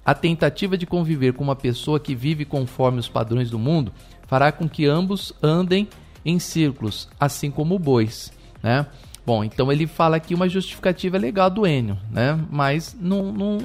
A 0.03 0.13
tentativa 0.13 0.77
de 0.77 0.85
conviver 0.85 1.33
com 1.33 1.43
uma 1.43 1.55
pessoa 1.55 1.99
que 1.99 2.15
vive 2.15 2.45
conforme 2.45 2.99
os 2.99 3.09
padrões 3.09 3.49
do 3.49 3.59
mundo 3.59 3.91
fará 4.25 4.51
com 4.51 4.67
que 4.67 4.85
ambos 4.85 5.33
andem 5.43 5.87
em 6.25 6.39
círculos, 6.39 7.07
assim 7.19 7.51
como 7.51 7.77
bois, 7.77 8.31
né? 8.63 8.85
Bom, 9.25 9.43
então 9.43 9.69
ele 9.71 9.85
fala 9.85 10.15
aqui 10.15 10.33
uma 10.33 10.47
justificativa 10.47 11.17
legal 11.17 11.49
do 11.49 11.67
Enio, 11.67 11.97
né? 12.09 12.39
Mas 12.49 12.95
não, 12.99 13.31
não, 13.33 13.59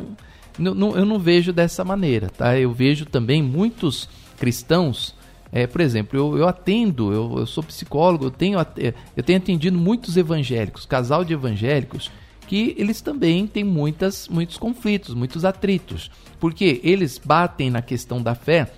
não, 0.59 0.97
eu 0.97 1.05
não 1.05 1.19
vejo 1.19 1.53
dessa 1.53 1.85
maneira, 1.85 2.29
tá? 2.29 2.59
Eu 2.59 2.73
vejo 2.73 3.07
também 3.07 3.41
muitos 3.41 4.09
cristãos, 4.39 5.15
é, 5.53 5.67
por 5.67 5.81
exemplo, 5.81 6.19
eu, 6.19 6.39
eu 6.39 6.49
atendo, 6.49 7.13
eu, 7.13 7.39
eu, 7.39 7.47
sou 7.47 7.63
psicólogo, 7.63 8.25
eu 8.25 8.31
tenho, 8.31 8.59
eu 9.17 9.23
tenho 9.23 9.39
atendido 9.39 9.79
muitos 9.79 10.17
evangélicos, 10.17 10.87
casal 10.87 11.25
de 11.25 11.35
evangélicos, 11.35 12.11
que 12.49 12.75
eles 12.79 13.01
também 13.01 13.47
têm 13.47 13.63
muitas, 13.63 14.27
muitos 14.29 14.57
conflitos, 14.57 15.15
muitos 15.15 15.45
atritos, 15.45 16.11
porque 16.41 16.81
eles 16.83 17.19
batem 17.19 17.71
na 17.71 17.83
questão 17.83 18.23
da 18.23 18.35
fé 18.35 18.73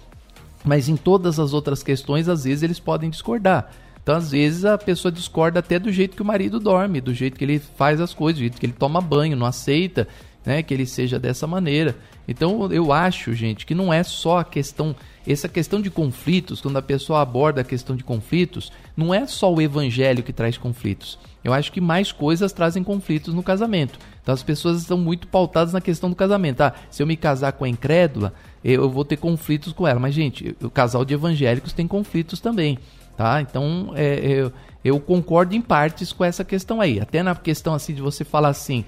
mas 0.64 0.88
em 0.88 0.96
todas 0.96 1.38
as 1.38 1.52
outras 1.52 1.82
questões, 1.82 2.28
às 2.28 2.44
vezes 2.44 2.62
eles 2.62 2.80
podem 2.80 3.10
discordar. 3.10 3.70
Então, 4.02 4.16
às 4.16 4.30
vezes, 4.30 4.64
a 4.64 4.76
pessoa 4.76 5.12
discorda 5.12 5.60
até 5.60 5.78
do 5.78 5.92
jeito 5.92 6.16
que 6.16 6.22
o 6.22 6.24
marido 6.24 6.58
dorme, 6.58 7.00
do 7.00 7.12
jeito 7.12 7.38
que 7.38 7.44
ele 7.44 7.58
faz 7.58 8.00
as 8.00 8.14
coisas, 8.14 8.38
do 8.38 8.40
jeito 8.40 8.58
que 8.58 8.66
ele 8.66 8.72
toma 8.72 9.00
banho, 9.00 9.36
não 9.36 9.46
aceita 9.46 10.08
né, 10.44 10.62
que 10.62 10.74
ele 10.74 10.86
seja 10.86 11.18
dessa 11.18 11.46
maneira. 11.46 11.96
Então, 12.26 12.70
eu 12.72 12.92
acho, 12.92 13.34
gente, 13.34 13.64
que 13.66 13.74
não 13.74 13.92
é 13.92 14.02
só 14.02 14.38
a 14.38 14.44
questão. 14.44 14.96
Essa 15.26 15.48
questão 15.48 15.80
de 15.80 15.90
conflitos, 15.90 16.60
quando 16.60 16.76
a 16.76 16.82
pessoa 16.82 17.22
aborda 17.22 17.62
a 17.62 17.64
questão 17.64 17.96
de 17.96 18.04
conflitos, 18.04 18.70
não 18.96 19.12
é 19.14 19.26
só 19.26 19.52
o 19.52 19.60
evangelho 19.60 20.22
que 20.22 20.32
traz 20.32 20.58
conflitos. 20.58 21.18
Eu 21.42 21.52
acho 21.52 21.72
que 21.72 21.80
mais 21.80 22.12
coisas 22.12 22.52
trazem 22.52 22.82
conflitos 22.82 23.32
no 23.34 23.42
casamento. 23.42 23.98
Então, 24.22 24.34
as 24.34 24.42
pessoas 24.42 24.80
estão 24.80 24.96
muito 24.96 25.26
pautadas 25.26 25.72
na 25.72 25.80
questão 25.80 26.08
do 26.08 26.16
casamento. 26.16 26.62
Ah, 26.62 26.72
se 26.90 27.02
eu 27.02 27.06
me 27.06 27.16
casar 27.16 27.52
com 27.52 27.64
a 27.64 27.68
incrédula, 27.68 28.32
eu 28.62 28.88
vou 28.88 29.04
ter 29.04 29.18
conflitos 29.18 29.72
com 29.72 29.86
ela. 29.86 30.00
Mas, 30.00 30.14
gente, 30.14 30.56
o 30.62 30.70
casal 30.70 31.04
de 31.04 31.14
evangélicos 31.14 31.72
tem 31.72 31.86
conflitos 31.86 32.40
também, 32.40 32.78
tá? 33.16 33.42
Então, 33.42 33.92
é, 33.94 34.18
eu, 34.20 34.52
eu 34.82 35.00
concordo 35.00 35.54
em 35.54 35.60
partes 35.60 36.12
com 36.12 36.24
essa 36.24 36.44
questão 36.44 36.80
aí. 36.80 37.00
Até 37.00 37.22
na 37.22 37.34
questão 37.34 37.74
assim 37.74 37.94
de 37.94 38.00
você 38.00 38.24
falar 38.24 38.48
assim, 38.48 38.84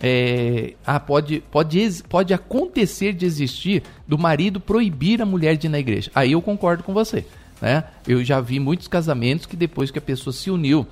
é, 0.00 0.74
ah, 0.86 1.00
pode, 1.00 1.42
pode, 1.50 2.02
pode 2.08 2.32
acontecer 2.32 3.12
de 3.12 3.26
existir 3.26 3.82
do 4.06 4.16
marido 4.16 4.60
proibir 4.60 5.20
a 5.20 5.26
mulher 5.26 5.56
de 5.56 5.66
ir 5.66 5.70
na 5.70 5.78
igreja. 5.78 6.10
Aí 6.14 6.32
eu 6.32 6.42
concordo 6.42 6.82
com 6.82 6.94
você. 6.94 7.24
Né? 7.60 7.84
Eu 8.06 8.24
já 8.24 8.40
vi 8.40 8.60
muitos 8.60 8.86
casamentos 8.86 9.46
que 9.46 9.56
depois 9.56 9.90
que 9.90 9.98
a 9.98 10.02
pessoa 10.02 10.32
se 10.32 10.50
uniu 10.50 10.86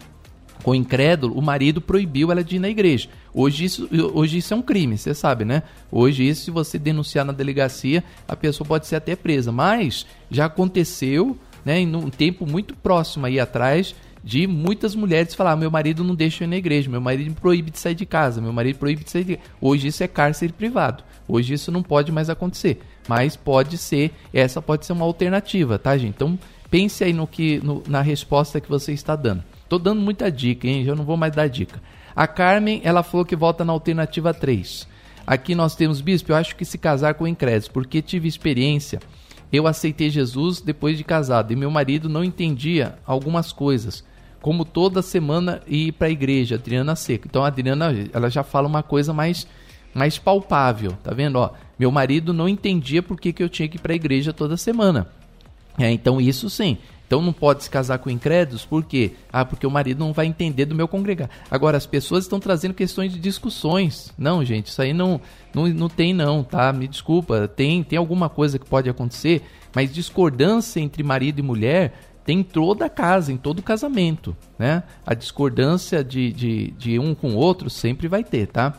com 0.63 0.73
o 0.73 0.75
incrédulo, 0.75 1.39
o 1.39 1.43
marido 1.43 1.81
proibiu 1.81 2.33
ela 2.33 2.43
de 2.43 2.57
ir 2.57 2.59
na 2.59 2.69
igreja. 2.69 3.09
Hoje 3.33 3.65
isso, 3.65 3.89
hoje 4.15 4.39
isso 4.39 4.53
é 4.53 4.57
um 4.57 4.63
crime, 4.63 4.99
você 4.99 5.15
sabe, 5.15 5.45
né? 5.45 5.63
Hoje 5.93 6.27
isso, 6.27 6.45
se 6.45 6.51
você 6.51 6.79
denunciar 6.79 7.25
na 7.25 7.33
delegacia, 7.33 8.03
a 8.27 8.35
pessoa 8.35 8.67
pode 8.67 8.87
ser 8.87 8.97
até 8.97 9.15
presa. 9.15 9.53
Mas 9.53 10.07
já 10.31 10.47
aconteceu, 10.47 11.39
né, 11.65 11.79
em 11.79 11.95
um 11.95 12.11
tempo 12.11 12.47
muito 12.47 12.75
próximo 12.75 13.27
aí 13.27 13.39
atrás, 13.39 13.95
de 14.27 14.45
muitas 14.45 14.97
mulheres 14.97 15.37
falar: 15.37 15.55
meu 15.55 15.71
marido 15.71 16.03
não 16.03 16.13
deixa 16.13 16.43
eu 16.43 16.49
ir 16.49 16.51
na 16.51 16.57
igreja, 16.57 16.91
meu 16.91 17.01
marido 17.01 17.29
me 17.29 17.37
proíbe 17.37 17.71
de 17.71 17.79
sair 17.79 17.95
de 17.95 18.05
casa, 18.05 18.41
meu 18.41 18.53
marido 18.53 18.77
proíbe 18.77 19.05
de 19.05 19.11
sair 19.11 19.23
de 19.23 19.39
Hoje 19.61 19.87
isso 19.87 20.03
é 20.03 20.09
cárcere 20.09 20.53
privado. 20.53 21.05
Hoje 21.29 21.55
isso 21.55 21.71
não 21.71 21.81
pode 21.81 22.11
mais 22.11 22.29
acontecer. 22.29 22.83
Mas 23.07 23.37
pode 23.37 23.79
ser, 23.79 24.11
essa 24.35 24.61
pode 24.61 24.85
ser 24.85 24.95
uma 24.95 25.05
alternativa, 25.05 25.79
tá, 25.79 25.97
gente? 25.97 26.17
Então 26.17 26.37
pense 26.69 27.05
aí 27.05 27.13
no 27.13 27.25
que, 27.25 27.61
no, 27.63 27.85
na 27.87 28.03
resposta 28.03 28.61
que 28.61 28.69
você 28.69 28.93
está 28.93 29.15
dando. 29.15 29.45
Tô 29.69 29.79
dando 29.79 30.01
muita 30.01 30.29
dica, 30.29 30.67
hein? 30.67 30.83
Eu 30.85 30.97
não 30.97 31.05
vou 31.05 31.17
mais 31.17 31.33
dar 31.33 31.49
dica. 31.49 31.81
A 32.15 32.27
Carmen, 32.27 32.81
ela 32.83 33.05
falou 33.05 33.25
que 33.25 33.37
volta 33.37 33.65
na 33.65 33.73
alternativa 33.73 34.35
3. 34.35 34.89
Aqui 35.25 35.55
nós 35.55 35.77
temos, 35.77 36.01
bispo, 36.01 36.33
eu 36.33 36.37
acho 36.37 36.57
que 36.57 36.65
se 36.65 36.79
casar 36.79 37.15
com 37.15 37.29
incrédulos, 37.29 37.69
porque 37.69 38.03
tive 38.03 38.27
experiência. 38.27 39.01
Eu 39.53 39.69
aceitei 39.69 40.11
Jesus 40.11 40.61
depois 40.61 40.99
de 40.99 41.05
casado 41.05 41.53
e 41.53 41.57
meu 41.57 41.71
marido 41.71 42.09
não 42.09 42.25
entendia 42.25 42.99
algumas 43.07 43.53
coisas, 43.53 44.05
como 44.47 44.65
toda 44.65 45.03
semana 45.03 45.61
ir 45.67 45.91
para 45.91 46.07
a 46.07 46.11
igreja, 46.11 46.55
Adriana 46.55 46.95
Seca. 46.95 47.27
Então 47.29 47.43
a 47.43 47.49
Adriana, 47.49 47.93
ela 48.13 48.31
já 48.31 48.45
fala 48.45 48.69
uma 48.69 48.81
coisa 48.81 49.13
mais 49.13 49.45
mais 49.93 50.19
palpável, 50.19 50.93
tá 51.03 51.13
vendo? 51.13 51.35
Ó, 51.35 51.51
meu 51.77 51.91
marido 51.91 52.33
não 52.33 52.49
entendia 52.49 53.03
por 53.03 53.19
que, 53.19 53.33
que 53.33 53.43
eu 53.43 53.49
tinha 53.49 53.69
que 53.69 53.77
ir 53.77 53.81
para 53.81 53.93
a 53.93 53.97
igreja 53.97 54.33
toda 54.33 54.57
semana. 54.57 55.09
É, 55.77 55.91
então 55.91 56.21
isso 56.21 56.49
sim. 56.49 56.79
Então 57.09 57.21
não 57.21 57.33
pode 57.33 57.65
se 57.65 57.71
casar 57.71 57.99
com 57.99 58.09
incrédulos, 58.09 58.65
por 58.65 58.85
quê? 58.85 59.15
Ah, 59.33 59.45
porque 59.45 59.67
o 59.67 59.71
marido 59.71 59.99
não 59.99 60.13
vai 60.13 60.27
entender 60.27 60.65
do 60.65 60.77
meu 60.77 60.87
congregar. 60.87 61.29
Agora, 61.51 61.77
as 61.77 61.87
pessoas 61.87 62.23
estão 62.23 62.39
trazendo 62.39 62.73
questões 62.73 63.13
de 63.13 63.19
discussões. 63.19 64.13
Não, 64.17 64.45
gente, 64.45 64.69
isso 64.69 64.81
aí 64.81 64.93
não, 64.93 65.21
não, 65.53 65.67
não 65.67 65.89
tem 65.89 66.15
não, 66.15 66.45
tá? 66.45 66.73
Me 66.73 66.87
desculpa, 66.87 67.49
tem, 67.49 67.83
tem 67.83 67.99
alguma 67.99 68.29
coisa 68.29 68.61
que 68.61 68.67
pode 68.67 68.89
acontecer, 68.89 69.43
mas 69.75 69.93
discordância 69.93 70.79
entre 70.79 71.03
marido 71.03 71.41
e 71.41 71.43
mulher 71.43 71.95
tem 72.27 72.41
em 72.41 72.43
toda 72.43 72.87
a 72.87 72.91
casa, 72.91 73.33
em 73.33 73.37
todo 73.37 73.63
casamento, 73.63 74.37
né? 74.59 74.83
A 75.07 75.15
discordância 75.15 76.03
de, 76.03 76.33
de, 76.33 76.71
de 76.73 76.99
um 76.99 77.15
com 77.15 77.31
o 77.31 77.37
outro 77.37 77.71
sempre 77.71 78.09
vai 78.09 78.25
ter, 78.25 78.49
tá? 78.49 78.75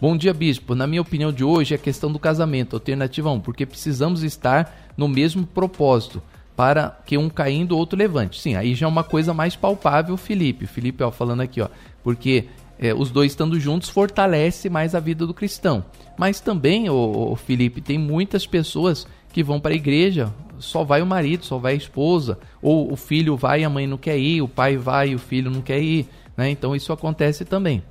Bom 0.00 0.16
dia, 0.16 0.34
bispo. 0.34 0.74
Na 0.74 0.88
minha 0.88 1.00
opinião 1.00 1.32
de 1.32 1.44
hoje 1.44 1.72
é 1.72 1.76
a 1.76 1.78
questão 1.78 2.10
do 2.10 2.18
casamento, 2.18 2.74
alternativa 2.74 3.30
1, 3.30 3.40
porque 3.40 3.64
precisamos 3.64 4.24
estar 4.24 4.90
no 4.96 5.06
mesmo 5.06 5.46
propósito 5.46 6.20
para 6.56 6.98
que 7.06 7.16
um 7.16 7.30
caindo, 7.30 7.76
o 7.76 7.78
outro 7.78 7.96
levante. 7.96 8.40
Sim, 8.40 8.56
aí 8.56 8.74
já 8.74 8.86
é 8.86 8.88
uma 8.88 9.04
coisa 9.04 9.32
mais 9.32 9.54
palpável, 9.54 10.16
Felipe. 10.16 10.66
Felipe, 10.66 11.04
ó, 11.04 11.12
falando 11.12 11.42
aqui, 11.42 11.60
ó, 11.60 11.68
porque 12.02 12.46
é, 12.76 12.92
os 12.92 13.10
dois 13.12 13.30
estando 13.30 13.60
juntos 13.60 13.88
fortalece 13.88 14.68
mais 14.68 14.96
a 14.96 15.00
vida 15.00 15.24
do 15.24 15.32
cristão. 15.32 15.84
Mas 16.18 16.40
também, 16.40 16.90
o 16.90 17.36
Felipe, 17.36 17.80
tem 17.80 17.98
muitas 17.98 18.46
pessoas 18.48 19.06
que 19.32 19.42
vão 19.42 19.60
para 19.60 19.72
a 19.72 19.76
igreja, 19.76 20.32
só 20.58 20.84
vai 20.84 21.02
o 21.02 21.06
marido, 21.06 21.44
só 21.44 21.58
vai 21.58 21.74
a 21.74 21.76
esposa, 21.76 22.38
ou 22.60 22.92
o 22.92 22.96
filho 22.96 23.36
vai 23.36 23.62
e 23.62 23.64
a 23.64 23.70
mãe 23.70 23.86
não 23.86 23.96
quer 23.96 24.18
ir, 24.18 24.42
o 24.42 24.48
pai 24.48 24.76
vai 24.76 25.10
e 25.10 25.14
o 25.14 25.18
filho 25.18 25.50
não 25.50 25.60
quer 25.60 25.80
ir, 25.80 26.06
né? 26.36 26.50
Então 26.50 26.74
isso 26.74 26.92
acontece 26.92 27.44
também. 27.44 27.82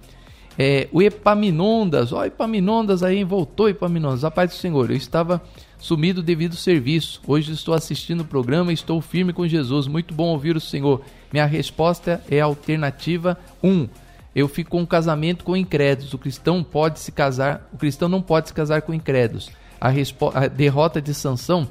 É, 0.58 0.90
o 0.92 1.02
Epaminondas, 1.02 2.12
ó, 2.12 2.26
Epaminondas 2.26 3.02
aí, 3.02 3.24
voltou 3.24 3.70
Epaminondas, 3.70 4.26
a 4.26 4.32
paz 4.32 4.52
do 4.52 4.58
Senhor, 4.58 4.92
eu 4.92 4.98
estava 4.98 5.42
sumido 5.80 6.22
devido 6.22 6.52
ao 6.52 6.58
serviço. 6.58 7.22
Hoje 7.26 7.54
estou 7.54 7.74
assistindo 7.74 8.22
o 8.22 8.26
programa 8.26 8.74
estou 8.74 9.02
firme 9.02 9.34
com 9.34 9.48
Jesus. 9.48 9.88
Muito 9.88 10.14
bom 10.14 10.28
ouvir 10.28 10.56
o 10.56 10.62
Senhor. 10.62 11.02
Minha 11.32 11.46
resposta 11.46 12.22
é 12.30 12.42
alternativa 12.42 13.40
1. 13.64 13.88
Eu 14.36 14.48
fico 14.48 14.72
com 14.72 14.82
um 14.82 14.86
casamento 14.86 15.44
com 15.44 15.56
incrédulos. 15.56 16.14
O 16.14 16.18
cristão 16.18 16.64
pode 16.64 17.00
se 17.00 17.12
casar, 17.12 17.68
o 17.74 17.78
cristão 17.78 18.10
não 18.10 18.22
pode 18.22 18.50
se 18.50 18.54
casar 18.54 18.82
com 18.82 18.94
incrédulos. 18.94 19.50
A, 19.80 19.90
a 19.90 20.48
derrota 20.48 21.02
de 21.02 21.14
Sansão 21.14 21.70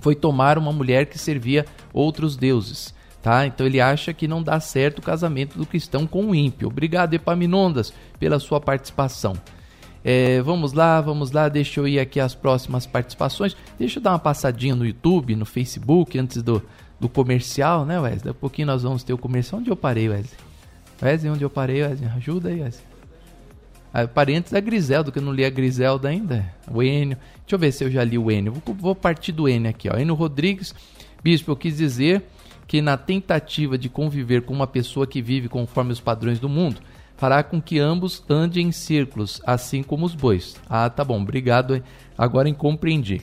foi 0.00 0.14
tomar 0.14 0.58
uma 0.58 0.72
mulher 0.72 1.06
que 1.06 1.18
servia 1.18 1.64
outros 1.92 2.36
deuses. 2.36 2.94
Tá? 3.22 3.46
Então 3.46 3.64
ele 3.64 3.80
acha 3.80 4.12
que 4.12 4.26
não 4.26 4.42
dá 4.42 4.58
certo 4.58 4.98
o 4.98 5.02
casamento 5.02 5.56
do 5.56 5.64
cristão 5.64 6.06
com 6.06 6.26
o 6.26 6.34
ímpio. 6.34 6.66
Obrigado, 6.66 7.14
Epaminondas, 7.14 7.92
pela 8.18 8.40
sua 8.40 8.60
participação. 8.60 9.34
É, 10.04 10.42
vamos 10.42 10.72
lá, 10.72 11.00
vamos 11.00 11.30
lá, 11.30 11.48
deixa 11.48 11.78
eu 11.78 11.86
ir 11.86 12.00
aqui 12.00 12.18
às 12.18 12.34
próximas 12.34 12.84
participações. 12.86 13.56
Deixa 13.78 14.00
eu 14.00 14.02
dar 14.02 14.10
uma 14.10 14.18
passadinha 14.18 14.74
no 14.74 14.84
YouTube, 14.84 15.36
no 15.36 15.46
Facebook, 15.46 16.18
antes 16.18 16.42
do, 16.42 16.60
do 16.98 17.08
comercial, 17.08 17.86
né, 17.86 18.00
Wesley? 18.00 18.18
Daqui 18.18 18.30
a 18.30 18.34
pouquinho 18.34 18.66
nós 18.66 18.82
vamos 18.82 19.04
ter 19.04 19.12
o 19.12 19.18
comercial. 19.18 19.60
Onde 19.60 19.70
eu 19.70 19.76
parei, 19.76 20.08
Wesley? 20.08 20.38
Wesley, 21.00 21.30
onde 21.30 21.44
eu 21.44 21.50
parei, 21.50 21.82
Wesley? 21.84 22.10
Ajuda 22.16 22.48
aí, 22.48 22.60
Wesley. 22.60 22.91
Ah, 23.92 24.08
parei 24.08 24.36
antes 24.36 24.52
da 24.52 24.60
Griselda, 24.60 25.12
que 25.12 25.18
eu 25.18 25.22
não 25.22 25.32
li 25.32 25.44
a 25.44 25.50
Griselda 25.50 26.08
ainda. 26.08 26.52
O 26.70 26.82
Enio. 26.82 27.18
Deixa 27.40 27.54
eu 27.54 27.58
ver 27.58 27.72
se 27.72 27.84
eu 27.84 27.90
já 27.90 28.02
li 28.02 28.16
o 28.16 28.30
Enio. 28.30 28.52
Vou, 28.52 28.74
vou 28.74 28.94
partir 28.94 29.32
do 29.32 29.48
Enio 29.48 29.68
aqui, 29.68 29.88
ó. 29.88 29.98
Enio 29.98 30.14
Rodrigues. 30.14 30.74
Bispo, 31.22 31.50
eu 31.50 31.56
quis 31.56 31.76
dizer 31.76 32.22
que 32.66 32.80
na 32.80 32.96
tentativa 32.96 33.76
de 33.76 33.88
conviver 33.88 34.42
com 34.42 34.54
uma 34.54 34.66
pessoa 34.66 35.06
que 35.06 35.20
vive 35.20 35.48
conforme 35.48 35.92
os 35.92 36.00
padrões 36.00 36.40
do 36.40 36.48
mundo, 36.48 36.80
fará 37.16 37.42
com 37.42 37.60
que 37.60 37.78
ambos 37.78 38.24
andem 38.28 38.68
em 38.68 38.72
círculos, 38.72 39.40
assim 39.46 39.82
como 39.82 40.06
os 40.06 40.14
bois. 40.14 40.56
Ah, 40.68 40.88
tá 40.88 41.04
bom, 41.04 41.20
obrigado. 41.20 41.82
Agora 42.16 42.52
compreendi. 42.54 43.22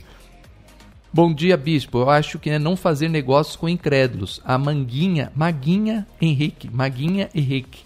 Bom 1.11 1.33
dia, 1.33 1.57
bispo. 1.57 1.97
Eu 1.97 2.09
acho 2.11 2.37
que 2.37 2.51
é 2.51 2.59
não 2.59 2.77
fazer 2.77 3.09
negócios 3.09 3.55
com 3.55 3.67
incrédulos. 3.67 4.39
A 4.45 4.57
Manguinha, 4.59 5.31
Maguinha 5.35 6.05
Henrique, 6.21 6.69
Maguinha 6.71 7.27
Henrique. 7.33 7.83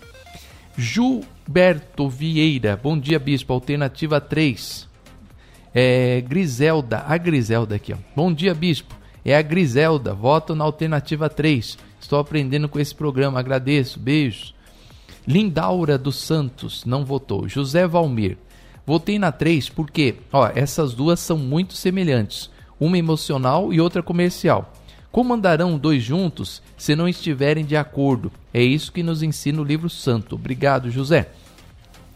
Gilberto 1.46 2.08
Vieira. 2.08 2.80
Bom 2.82 2.98
dia, 2.98 3.20
bispo. 3.20 3.52
Alternativa 3.54 4.22
3. 4.22 4.88
É, 5.74 6.22
Griselda, 6.22 7.04
a 7.06 7.18
Griselda 7.18 7.76
aqui, 7.76 7.94
ó. 7.94 7.98
Bom 8.16 8.34
dia, 8.34 8.54
bispo. 8.54 8.96
É 9.26 9.36
a 9.36 9.42
Griselda. 9.42 10.14
Voto 10.14 10.56
na 10.56 10.64
alternativa 10.64 11.30
3. 11.30 11.78
Estou 12.00 12.18
aprendendo 12.18 12.70
com 12.70 12.80
esse 12.80 12.96
programa. 12.96 13.40
Agradeço. 13.40 14.00
Beijos. 14.00 14.56
Lindaura 15.28 15.98
dos 15.98 16.16
Santos 16.16 16.86
não 16.86 17.04
votou. 17.04 17.48
José 17.48 17.86
Valmir. 17.88 18.38
Votei 18.86 19.20
na 19.20 19.32
3 19.32 19.70
porque, 19.70 20.16
ó, 20.32 20.50
essas 20.54 20.94
duas 20.94 21.20
são 21.20 21.38
muito 21.38 21.74
semelhantes. 21.74 22.50
Uma 22.80 22.98
emocional 22.98 23.74
e 23.74 23.80
outra 23.80 24.02
comercial. 24.02 24.74
Como 25.14 25.32
andarão 25.32 25.78
dois 25.78 26.02
juntos 26.02 26.60
se 26.76 26.96
não 26.96 27.08
estiverem 27.08 27.64
de 27.64 27.78
acordo? 27.78 28.32
É 28.52 28.64
isso 28.64 28.92
que 28.92 29.04
nos 29.04 29.22
ensina 29.22 29.62
o 29.62 29.64
livro 29.64 29.88
santo. 29.88 30.34
Obrigado, 30.34 30.90
José. 30.90 31.30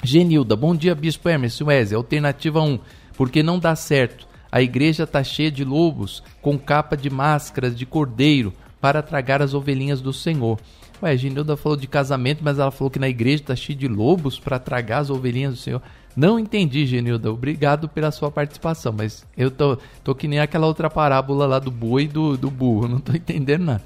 Genilda, 0.04 0.56
bom 0.56 0.76
dia, 0.76 0.96
Bispo 0.96 1.30
Emerson 1.30 1.66
Wesley. 1.66 1.96
Alternativa 1.96 2.60
1, 2.60 2.80
porque 3.16 3.44
não 3.44 3.60
dá 3.60 3.76
certo. 3.76 4.28
A 4.52 4.64
igreja 4.64 5.04
está 5.04 5.24
cheia 5.24 5.52
de 5.52 5.64
lobos, 5.64 6.24
com 6.42 6.58
capa 6.58 6.98
de 6.98 7.08
máscaras 7.08 7.78
de 7.78 7.86
cordeiro, 7.86 8.52
para 8.82 9.04
tragar 9.04 9.44
as 9.44 9.54
ovelhinhas 9.54 10.02
do 10.02 10.12
Senhor. 10.12 10.60
Ué, 11.00 11.16
Ginilda 11.16 11.56
falou 11.56 11.78
de 11.78 11.86
casamento, 11.86 12.40
mas 12.42 12.58
ela 12.58 12.72
falou 12.72 12.90
que 12.90 12.98
na 12.98 13.08
igreja 13.08 13.44
está 13.44 13.56
cheio 13.56 13.78
de 13.78 13.88
lobos 13.88 14.40
para 14.40 14.58
tragar 14.58 15.02
as 15.02 15.12
ovelhinhas 15.12 15.54
do 15.54 15.60
Senhor. 15.60 15.84
Não 16.18 16.40
entendi, 16.40 16.88
Genilda. 16.88 17.32
Obrigado 17.32 17.88
pela 17.88 18.10
sua 18.10 18.32
participação, 18.32 18.92
mas 18.92 19.24
eu 19.38 19.52
tô, 19.52 19.78
tô 20.04 20.16
que 20.16 20.28
nem 20.28 20.40
aquela 20.40 20.66
outra 20.66 20.90
parábola 20.90 21.46
lá 21.46 21.60
do 21.60 21.70
boi 21.70 22.06
e 22.06 22.08
do, 22.08 22.36
do 22.36 22.50
burro. 22.50 22.88
Não 22.90 23.00
tô 23.00 23.12
entendendo 23.12 23.66
nada. 23.66 23.84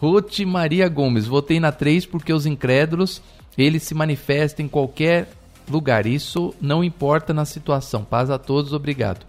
Ruth 0.00 0.40
Maria 0.40 0.88
Gomes. 0.88 1.28
Votei 1.28 1.60
na 1.60 1.70
3 1.70 2.06
porque 2.06 2.32
os 2.32 2.44
incrédulos, 2.44 3.22
eles 3.56 3.84
se 3.84 3.94
manifestam 3.94 4.66
em 4.66 4.68
qualquer 4.68 5.30
lugar. 5.70 6.06
Isso 6.06 6.52
não 6.60 6.82
importa 6.82 7.32
na 7.32 7.44
situação. 7.44 8.02
Paz 8.02 8.30
a 8.30 8.38
todos, 8.38 8.72
obrigado. 8.72 9.24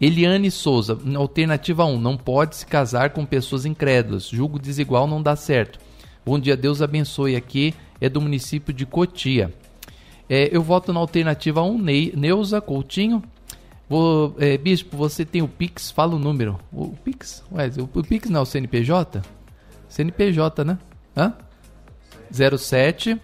Eliane 0.00 0.50
Souza, 0.50 0.98
alternativa 1.14 1.84
1, 1.84 2.00
não 2.00 2.16
pode 2.16 2.56
se 2.56 2.66
casar 2.66 3.10
com 3.10 3.24
pessoas 3.24 3.64
incrédulas. 3.64 4.26
Julgo 4.26 4.58
desigual 4.58 5.06
não 5.06 5.22
dá 5.22 5.36
certo. 5.36 5.78
Bom 6.24 6.36
dia, 6.36 6.56
Deus 6.56 6.82
abençoe. 6.82 7.36
Aqui 7.36 7.72
é 8.00 8.08
do 8.08 8.20
município 8.20 8.74
de 8.74 8.84
Cotia. 8.84 9.54
É, 10.28 10.48
eu 10.54 10.62
voto 10.62 10.92
na 10.92 11.00
alternativa 11.00 11.62
1, 11.62 11.78
Ney, 11.78 12.12
Neuza 12.16 12.60
Coutinho. 12.60 13.22
Vou, 13.88 14.34
é, 14.38 14.58
Bispo, 14.58 14.96
você 14.96 15.24
tem 15.24 15.42
o 15.42 15.48
Pix, 15.48 15.90
fala 15.90 16.16
o 16.16 16.18
número. 16.18 16.58
O 16.72 16.88
Pix? 16.88 17.44
Ué, 17.52 17.70
o, 17.78 17.98
o 17.98 18.02
Pix 18.02 18.28
não 18.28 18.40
é 18.40 18.42
o 18.42 18.46
CNPJ? 18.46 19.22
CNPJ, 19.88 20.64
né? 20.64 20.78
Hã? 21.16 21.32
07 22.30 23.20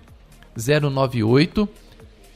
098 0.57 1.69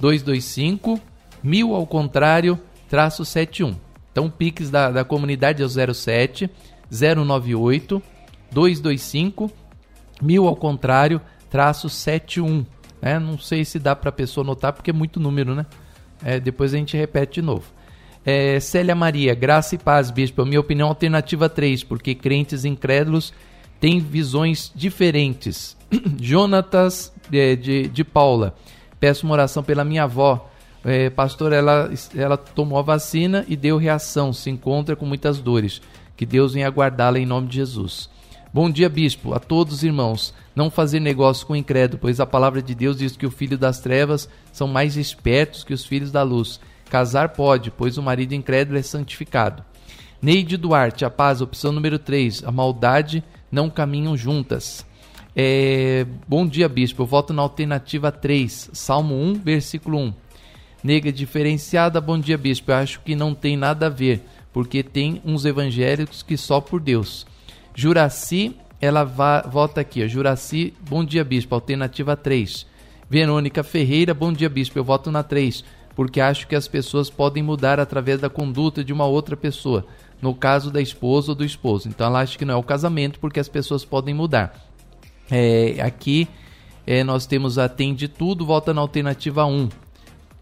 225 0.00 1.00
1000 1.42 1.74
ao 1.74 1.86
contrário, 1.86 2.58
traço 2.88 3.24
71. 3.24 3.76
Então 4.10 4.26
o 4.26 4.30
Pix 4.30 4.70
da, 4.70 4.90
da 4.90 5.04
comunidade 5.04 5.62
é 5.62 5.66
o 5.66 5.94
07 5.94 6.50
098 6.90 8.02
225 8.50 9.50
1000 10.20 10.46
ao 10.46 10.56
contrário, 10.56 11.20
traço 11.50 11.88
71. 11.88 12.64
É, 13.00 13.18
não 13.18 13.38
sei 13.38 13.64
se 13.64 13.78
dá 13.78 13.94
para 13.94 14.08
a 14.08 14.12
pessoa 14.12 14.44
notar 14.44 14.72
porque 14.72 14.90
é 14.90 14.92
muito 14.92 15.20
número, 15.20 15.54
né? 15.54 15.66
É, 16.24 16.40
depois 16.40 16.72
a 16.72 16.76
gente 16.76 16.96
repete 16.96 17.40
de 17.40 17.42
novo. 17.42 17.64
É, 18.24 18.58
Célia 18.58 18.94
Maria, 18.94 19.34
graça 19.34 19.74
e 19.74 19.78
paz, 19.78 20.10
bispo. 20.10 20.44
Minha 20.44 20.60
opinião 20.60 20.88
alternativa 20.88 21.48
3, 21.48 21.84
porque 21.84 22.14
crentes 22.14 22.64
incrédulos 22.64 23.32
têm 23.78 24.00
visões 24.00 24.72
diferentes. 24.74 25.76
Jonatas 26.20 27.12
é, 27.32 27.54
de, 27.54 27.88
de 27.88 28.02
Paula, 28.02 28.56
peço 28.98 29.26
uma 29.26 29.34
oração 29.34 29.62
pela 29.62 29.84
minha 29.84 30.04
avó. 30.04 30.50
É, 30.84 31.10
pastor, 31.10 31.52
ela, 31.52 31.90
ela 32.16 32.36
tomou 32.36 32.78
a 32.78 32.82
vacina 32.82 33.44
e 33.48 33.56
deu 33.56 33.76
reação, 33.76 34.32
se 34.32 34.50
encontra 34.50 34.96
com 34.96 35.06
muitas 35.06 35.38
dores. 35.38 35.80
Que 36.16 36.24
Deus 36.24 36.54
venha 36.54 36.68
guardá-la 36.68 37.18
em 37.18 37.26
nome 37.26 37.48
de 37.48 37.56
Jesus. 37.56 38.08
Bom 38.56 38.70
dia, 38.70 38.88
bispo, 38.88 39.34
a 39.34 39.38
todos 39.38 39.74
os 39.74 39.82
irmãos. 39.82 40.32
Não 40.54 40.70
fazer 40.70 40.98
negócio 40.98 41.46
com 41.46 41.52
o 41.52 41.56
incrédulo, 41.56 41.98
pois 42.00 42.20
a 42.20 42.24
palavra 42.24 42.62
de 42.62 42.74
Deus 42.74 42.96
diz 42.96 43.14
que 43.14 43.26
o 43.26 43.30
filho 43.30 43.58
das 43.58 43.80
trevas 43.80 44.30
são 44.50 44.66
mais 44.66 44.96
espertos 44.96 45.62
que 45.62 45.74
os 45.74 45.84
filhos 45.84 46.10
da 46.10 46.22
luz. 46.22 46.58
Casar 46.88 47.34
pode, 47.34 47.70
pois 47.70 47.98
o 47.98 48.02
marido 48.02 48.32
incrédulo 48.32 48.78
é 48.78 48.82
santificado. 48.82 49.62
Neide 50.22 50.56
Duarte, 50.56 51.04
a 51.04 51.10
paz, 51.10 51.42
opção 51.42 51.70
número 51.70 51.98
3. 51.98 52.44
A 52.44 52.50
maldade 52.50 53.22
não 53.52 53.68
caminham 53.68 54.16
juntas. 54.16 54.86
É... 55.36 56.06
Bom 56.26 56.46
dia, 56.46 56.66
bispo. 56.66 57.02
Eu 57.02 57.06
voto 57.06 57.34
na 57.34 57.42
alternativa 57.42 58.10
3, 58.10 58.70
Salmo 58.72 59.16
1, 59.16 59.34
versículo 59.34 59.98
1. 59.98 60.14
Nega 60.82 61.12
diferenciada, 61.12 62.00
bom 62.00 62.18
dia, 62.18 62.38
bispo. 62.38 62.70
Eu 62.70 62.76
acho 62.76 63.00
que 63.00 63.14
não 63.14 63.34
tem 63.34 63.54
nada 63.54 63.84
a 63.84 63.90
ver, 63.90 64.22
porque 64.50 64.82
tem 64.82 65.20
uns 65.26 65.44
evangélicos 65.44 66.22
que 66.22 66.38
só 66.38 66.58
por 66.58 66.80
Deus. 66.80 67.26
Juraci, 67.78 68.56
ela 68.80 69.04
va, 69.04 69.42
volta 69.42 69.82
aqui, 69.82 70.02
ó. 70.02 70.06
Juraci, 70.06 70.72
bom 70.88 71.04
dia, 71.04 71.22
bispo, 71.22 71.54
alternativa 71.54 72.16
3. 72.16 72.66
Verônica 73.08 73.62
Ferreira, 73.62 74.14
bom 74.14 74.32
dia, 74.32 74.48
bispo, 74.48 74.78
eu 74.78 74.82
voto 74.82 75.10
na 75.10 75.22
3, 75.22 75.62
porque 75.94 76.18
acho 76.18 76.48
que 76.48 76.56
as 76.56 76.66
pessoas 76.66 77.10
podem 77.10 77.42
mudar 77.42 77.78
através 77.78 78.18
da 78.18 78.30
conduta 78.30 78.82
de 78.82 78.94
uma 78.94 79.04
outra 79.04 79.36
pessoa, 79.36 79.86
no 80.22 80.34
caso 80.34 80.70
da 80.70 80.80
esposa 80.80 81.32
ou 81.32 81.34
do 81.34 81.44
esposo. 81.44 81.86
Então 81.86 82.06
ela 82.06 82.20
acha 82.20 82.38
que 82.38 82.46
não 82.46 82.54
é 82.54 82.56
o 82.56 82.62
casamento, 82.62 83.20
porque 83.20 83.38
as 83.38 83.48
pessoas 83.48 83.84
podem 83.84 84.14
mudar. 84.14 84.58
É, 85.30 85.76
aqui 85.82 86.26
é, 86.86 87.04
nós 87.04 87.26
temos 87.26 87.58
a 87.58 87.68
tem 87.68 87.94
de 87.94 88.08
tudo, 88.08 88.46
volta 88.46 88.72
na 88.72 88.80
alternativa 88.80 89.44
1. 89.44 89.68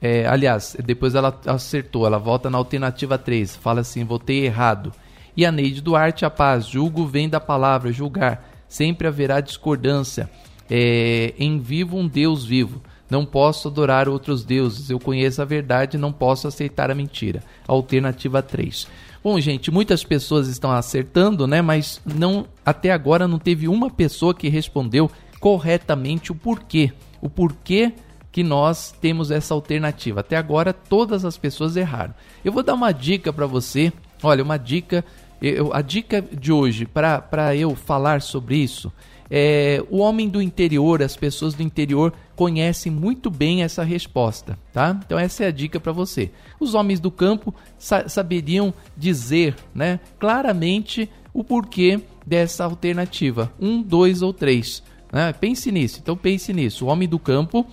É, 0.00 0.24
aliás, 0.24 0.76
depois 0.84 1.16
ela 1.16 1.36
acertou, 1.46 2.06
ela 2.06 2.18
volta 2.18 2.48
na 2.48 2.58
alternativa 2.58 3.18
3, 3.18 3.56
fala 3.56 3.80
assim, 3.80 4.04
votei 4.04 4.46
errado. 4.46 4.92
E 5.36 5.44
a 5.44 5.52
Neide 5.52 5.80
Duarte, 5.80 6.24
a 6.24 6.30
paz, 6.30 6.66
julgo 6.66 7.06
vem 7.06 7.28
da 7.28 7.40
palavra, 7.40 7.92
julgar. 7.92 8.48
Sempre 8.68 9.08
haverá 9.08 9.40
discordância. 9.40 10.30
É, 10.70 11.34
em 11.38 11.58
vivo 11.58 11.96
um 11.96 12.06
Deus 12.06 12.44
vivo. 12.44 12.82
Não 13.10 13.24
posso 13.24 13.68
adorar 13.68 14.08
outros 14.08 14.44
deuses. 14.44 14.90
Eu 14.90 14.98
conheço 14.98 15.42
a 15.42 15.44
verdade, 15.44 15.98
não 15.98 16.12
posso 16.12 16.48
aceitar 16.48 16.90
a 16.90 16.94
mentira. 16.94 17.42
Alternativa 17.66 18.42
3. 18.42 18.88
Bom, 19.22 19.38
gente, 19.40 19.70
muitas 19.70 20.04
pessoas 20.04 20.48
estão 20.48 20.70
acertando, 20.70 21.46
né? 21.46 21.62
Mas 21.62 22.00
não 22.04 22.46
até 22.64 22.90
agora 22.90 23.28
não 23.28 23.38
teve 23.38 23.68
uma 23.68 23.90
pessoa 23.90 24.34
que 24.34 24.48
respondeu 24.48 25.10
corretamente 25.40 26.32
o 26.32 26.34
porquê. 26.34 26.92
O 27.20 27.28
porquê 27.28 27.92
que 28.30 28.42
nós 28.42 28.92
temos 29.00 29.30
essa 29.30 29.54
alternativa. 29.54 30.20
Até 30.20 30.36
agora 30.36 30.72
todas 30.72 31.24
as 31.24 31.38
pessoas 31.38 31.76
erraram. 31.76 32.12
Eu 32.44 32.50
vou 32.50 32.62
dar 32.62 32.74
uma 32.74 32.90
dica 32.90 33.32
para 33.32 33.46
você. 33.46 33.92
Olha, 34.22 34.42
uma 34.42 34.56
dica 34.56 35.04
eu, 35.48 35.74
a 35.74 35.82
dica 35.82 36.22
de 36.22 36.50
hoje 36.50 36.86
para 36.86 37.54
eu 37.54 37.74
falar 37.74 38.22
sobre 38.22 38.56
isso 38.56 38.90
é 39.30 39.82
o 39.90 39.98
homem 39.98 40.28
do 40.28 40.40
interior, 40.40 41.02
as 41.02 41.16
pessoas 41.16 41.54
do 41.54 41.62
interior 41.62 42.12
conhecem 42.36 42.92
muito 42.92 43.30
bem 43.30 43.62
essa 43.62 43.82
resposta, 43.82 44.58
tá? 44.72 44.98
Então 45.04 45.18
essa 45.18 45.44
é 45.44 45.48
a 45.48 45.50
dica 45.50 45.80
para 45.80 45.92
você. 45.92 46.30
Os 46.60 46.74
homens 46.74 47.00
do 47.00 47.10
campo 47.10 47.54
sa 47.78 48.08
saberiam 48.08 48.72
dizer, 48.96 49.56
né, 49.74 49.98
claramente 50.18 51.10
o 51.32 51.42
porquê 51.42 52.00
dessa 52.26 52.64
alternativa, 52.64 53.52
um, 53.60 53.82
dois 53.82 54.22
ou 54.22 54.32
três. 54.32 54.82
Né? 55.12 55.32
Pense 55.32 55.70
nisso. 55.70 56.00
Então 56.02 56.16
pense 56.16 56.52
nisso. 56.52 56.86
O 56.86 56.88
homem 56.88 57.08
do 57.08 57.18
campo 57.18 57.66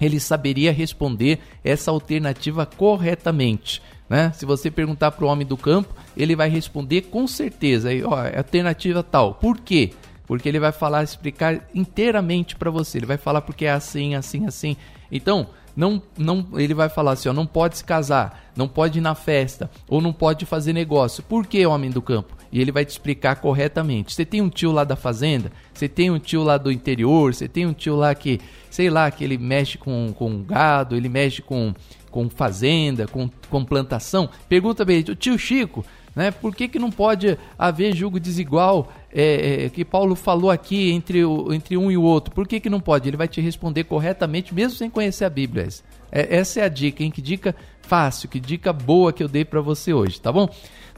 ele 0.00 0.20
saberia 0.20 0.72
responder 0.72 1.38
essa 1.64 1.90
alternativa 1.90 2.66
corretamente. 2.66 3.82
Né? 4.08 4.32
Se 4.34 4.46
você 4.46 4.70
perguntar 4.70 5.10
para 5.10 5.24
o 5.24 5.28
homem 5.28 5.46
do 5.46 5.56
campo, 5.56 5.94
ele 6.16 6.36
vai 6.36 6.48
responder 6.48 7.02
com 7.02 7.26
certeza. 7.26 7.88
Aí, 7.88 8.04
ó, 8.04 8.24
é 8.24 8.38
alternativa 8.38 9.02
tal. 9.02 9.34
Por 9.34 9.58
quê? 9.58 9.92
porque 10.26 10.48
ele 10.48 10.58
vai 10.58 10.72
falar, 10.72 11.04
explicar 11.04 11.68
inteiramente 11.74 12.56
para 12.56 12.70
você. 12.70 12.98
Ele 12.98 13.06
vai 13.06 13.16
falar 13.16 13.40
porque 13.42 13.64
é 13.64 13.70
assim, 13.70 14.14
assim, 14.14 14.46
assim. 14.46 14.76
Então, 15.10 15.46
não, 15.76 16.02
não, 16.18 16.46
ele 16.54 16.74
vai 16.74 16.88
falar 16.88 17.12
assim, 17.12 17.28
ó, 17.28 17.32
não 17.32 17.46
pode 17.46 17.78
se 17.78 17.84
casar, 17.84 18.50
não 18.56 18.66
pode 18.66 18.98
ir 18.98 19.02
na 19.02 19.14
festa, 19.14 19.70
ou 19.88 20.00
não 20.00 20.12
pode 20.12 20.44
fazer 20.44 20.72
negócio. 20.72 21.22
Por 21.22 21.46
que, 21.46 21.64
homem 21.64 21.90
do 21.90 22.02
campo? 22.02 22.34
E 22.50 22.60
ele 22.60 22.72
vai 22.72 22.84
te 22.84 22.90
explicar 22.90 23.36
corretamente. 23.36 24.14
Você 24.14 24.24
tem 24.24 24.40
um 24.40 24.48
tio 24.48 24.72
lá 24.72 24.84
da 24.84 24.96
fazenda, 24.96 25.52
você 25.72 25.88
tem 25.88 26.10
um 26.10 26.18
tio 26.18 26.42
lá 26.42 26.56
do 26.56 26.72
interior, 26.72 27.34
você 27.34 27.46
tem 27.46 27.66
um 27.66 27.72
tio 27.72 27.94
lá 27.94 28.14
que, 28.14 28.40
sei 28.70 28.88
lá, 28.88 29.10
que 29.10 29.22
ele 29.22 29.36
mexe 29.36 29.78
com, 29.78 30.12
com 30.16 30.42
gado, 30.42 30.96
ele 30.96 31.08
mexe 31.08 31.42
com, 31.42 31.74
com 32.16 32.28
fazenda, 32.30 33.06
com, 33.06 33.28
com 33.50 33.62
plantação. 33.62 34.30
Pergunta 34.48 34.86
bem, 34.86 35.02
tio 35.02 35.38
Chico, 35.38 35.84
né? 36.14 36.30
Por 36.30 36.56
que, 36.56 36.66
que 36.66 36.78
não 36.78 36.90
pode 36.90 37.36
haver 37.58 37.94
julgo 37.94 38.18
desigual 38.18 38.90
é, 39.12 39.66
é, 39.66 39.68
que 39.68 39.84
Paulo 39.84 40.16
falou 40.16 40.50
aqui 40.50 40.92
entre, 40.92 41.22
o, 41.26 41.52
entre 41.52 41.76
um 41.76 41.90
e 41.90 41.96
o 41.98 42.02
outro? 42.02 42.32
Por 42.32 42.48
que, 42.48 42.58
que 42.58 42.70
não 42.70 42.80
pode? 42.80 43.06
Ele 43.06 43.18
vai 43.18 43.28
te 43.28 43.42
responder 43.42 43.84
corretamente, 43.84 44.54
mesmo 44.54 44.78
sem 44.78 44.88
conhecer 44.88 45.26
a 45.26 45.30
Bíblia. 45.30 45.68
É, 46.10 46.38
essa 46.38 46.60
é 46.60 46.62
a 46.62 46.68
dica, 46.68 47.04
hein? 47.04 47.10
Que 47.10 47.20
dica 47.20 47.54
fácil, 47.82 48.30
que 48.30 48.40
dica 48.40 48.72
boa 48.72 49.12
que 49.12 49.22
eu 49.22 49.28
dei 49.28 49.44
para 49.44 49.60
você 49.60 49.92
hoje, 49.92 50.18
tá 50.18 50.32
bom? 50.32 50.48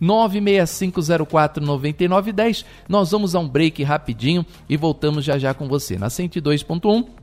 965049910. 0.01 2.64
Nós 2.89 3.11
vamos 3.11 3.35
a 3.35 3.41
um 3.41 3.49
break 3.49 3.83
rapidinho 3.83 4.47
e 4.69 4.77
voltamos 4.77 5.25
já 5.25 5.37
já 5.37 5.53
com 5.53 5.66
você. 5.66 5.99
Na 5.99 6.07
102.1 6.07 7.19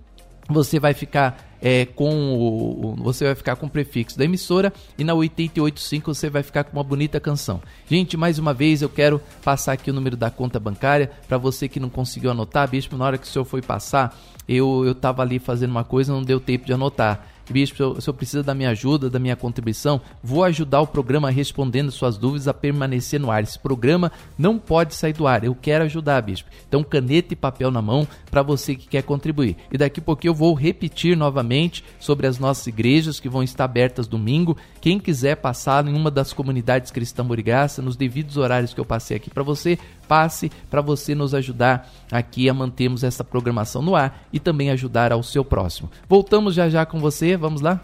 você 0.50 0.80
vai 0.80 0.94
ficar 0.94 1.55
é, 1.68 1.84
com 1.84 2.36
o, 2.36 2.96
você 2.96 3.26
vai 3.26 3.34
ficar 3.34 3.56
com 3.56 3.66
o 3.66 3.70
prefixo 3.70 4.16
da 4.16 4.24
emissora 4.24 4.72
e 5.00 5.04
na 5.04 5.16
885 5.16 6.14
você 6.14 6.30
vai 6.30 6.44
ficar 6.44 6.64
com 6.64 6.78
uma 6.78 6.84
bonita 6.84 7.20
canção. 7.20 7.60
Gente, 7.90 8.16
mais 8.16 8.38
uma 8.38 8.54
vez 8.54 8.84
eu 8.84 8.90
quero 8.90 9.20
passar 9.44 9.72
aqui 9.72 9.90
o 9.90 9.94
número 9.94 10.16
da 10.16 10.30
conta 10.30 10.60
bancária 10.60 11.10
para 11.28 11.40
você 11.40 11.68
que 11.68 11.80
não 11.80 11.90
conseguiu 11.90 12.30
anotar, 12.30 12.70
bispo, 12.70 12.96
na 12.96 13.06
hora 13.06 13.18
que 13.18 13.26
o 13.26 13.28
senhor 13.28 13.46
foi 13.46 13.64
passar, 13.64 14.16
eu 14.48 14.86
eu 14.86 14.94
tava 14.94 15.24
ali 15.24 15.40
fazendo 15.40 15.72
uma 15.72 15.84
coisa, 15.84 16.14
não 16.14 16.22
deu 16.22 16.40
tempo 16.40 16.68
de 16.68 16.74
anotar. 16.74 17.35
Bispo, 17.52 17.84
o 17.84 18.02
senhor 18.02 18.16
precisa 18.16 18.44
da 18.44 18.54
minha 18.54 18.72
ajuda, 18.72 19.10
da 19.10 19.20
minha 19.20 19.36
contribuição, 19.36 20.02
vou 20.24 20.44
ajudar 20.44 20.82
o 20.82 20.88
programa 20.88 21.30
respondendo 21.30 21.92
suas 21.92 22.18
dúvidas 22.18 22.48
a 22.48 22.54
permanecer 22.54 23.20
no 23.20 23.32
ar. 23.32 23.44
Esse 23.44 23.60
programa 23.60 24.12
não 24.38 24.58
pode 24.58 24.96
sair 24.96 25.14
do 25.14 25.28
ar. 25.28 25.44
Eu 25.44 25.56
quero 25.56 25.84
ajudar, 25.84 26.22
Bispo. 26.22 26.50
Então, 26.68 26.84
caneta 26.84 27.34
e 27.34 27.36
papel 27.36 27.72
na 27.72 27.82
mão 27.82 28.08
para 28.30 28.42
você 28.42 28.76
que 28.76 28.88
quer 28.88 29.04
contribuir. 29.04 29.56
E 29.72 29.78
daqui 29.78 30.00
a 30.00 30.04
pouquinho 30.04 30.32
eu 30.32 30.36
vou 30.36 30.54
repetir 30.54 31.16
novamente 31.16 31.84
sobre 32.00 32.28
as 32.28 32.40
nossas 32.40 32.68
igrejas 32.68 33.20
que 33.20 33.30
vão 33.30 33.44
estar 33.44 33.66
abertas 33.66 34.08
domingo. 34.08 34.58
Quem 34.82 35.00
quiser 35.00 35.36
passar 35.36 35.88
em 35.88 35.94
uma 35.94 36.12
das 36.12 36.34
comunidades 36.34 36.92
cristã 36.92 37.24
Morigaça, 37.24 37.82
nos 37.82 37.96
devidos 37.96 38.38
horários 38.38 38.74
que 38.74 38.80
eu 38.80 38.86
passei 38.86 39.18
aqui 39.18 39.30
para 39.30 39.44
você, 39.44 39.78
passe 40.08 40.52
para 40.70 40.82
você 40.82 41.14
nos 41.16 41.34
ajudar 41.34 41.92
aqui 42.12 42.50
a 42.50 42.54
mantermos 42.54 43.04
essa 43.04 43.24
programação 43.24 43.82
no 43.82 43.96
ar 43.96 44.24
e 44.32 44.40
também 44.40 44.70
ajudar 44.72 45.12
ao 45.12 45.24
seu 45.24 45.44
próximo. 45.44 45.90
Voltamos 46.08 46.56
já 46.56 46.70
já 46.70 46.86
com 46.86 47.00
você, 47.00 47.36
vamos 47.36 47.62
lá? 47.62 47.80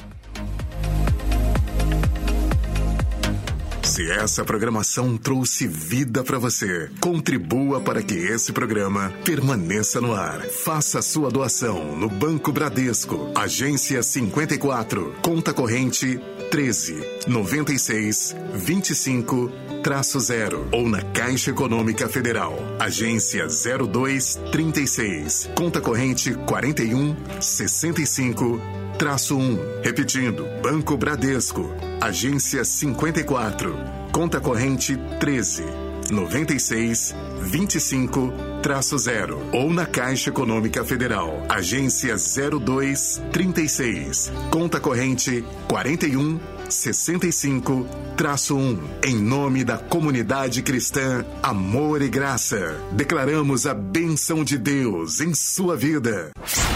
Se 3.92 4.10
essa 4.10 4.46
programação 4.46 5.18
trouxe 5.18 5.68
vida 5.68 6.24
para 6.24 6.40
você, 6.40 6.90
contribua 7.02 7.82
para 7.82 8.02
que 8.02 8.14
esse 8.14 8.54
programa 8.54 9.12
permaneça 9.26 10.00
no 10.00 10.14
ar. 10.14 10.40
Faça 10.44 11.02
sua 11.02 11.30
doação 11.30 11.98
no 11.98 12.08
Banco 12.08 12.54
Bradesco, 12.54 13.34
agência 13.36 14.02
54, 14.02 15.14
conta 15.22 15.54
corrente 15.54 16.18
13 16.50 17.06
96 17.28 18.34
25 18.54 19.52
traço 19.84 20.22
0 20.22 20.70
ou 20.72 20.88
na 20.88 21.02
Caixa 21.02 21.52
Econômica 21.52 22.08
Federal, 22.08 22.58
agência 22.80 23.46
02 23.46 24.40
36, 24.54 25.50
conta 25.54 25.82
corrente 25.82 26.34
41 26.46 27.14
65 27.42 28.82
traço 29.02 29.36
1. 29.36 29.82
Repetindo, 29.82 30.46
Banco 30.62 30.96
Bradesco, 30.96 31.68
agência 32.00 32.64
54, 32.64 33.81
conta 34.12 34.40
corrente 34.40 34.98
13 35.20 35.64
96 36.12 37.16
25 37.42 38.34
traço 38.62 38.98
0 38.98 39.42
ou 39.52 39.74
na 39.74 39.86
Caixa 39.86 40.30
Econômica 40.30 40.84
Federal, 40.84 41.44
agência 41.50 42.16
02 42.16 43.22
36, 43.32 44.32
conta 44.52 44.80
corrente 44.80 45.44
41 45.68 46.40
65-1. 46.72 48.80
Em 49.04 49.16
nome 49.16 49.64
da 49.64 49.78
comunidade 49.78 50.62
cristã 50.62 51.26
Amor 51.44 52.02
e 52.02 52.10
Graça, 52.10 52.80
declaramos 52.92 53.68
a 53.68 53.74
benção 53.74 54.44
de 54.44 54.58
Deus 54.58 55.22
em 55.22 55.34
sua 55.34 55.78
vida. 55.78 56.32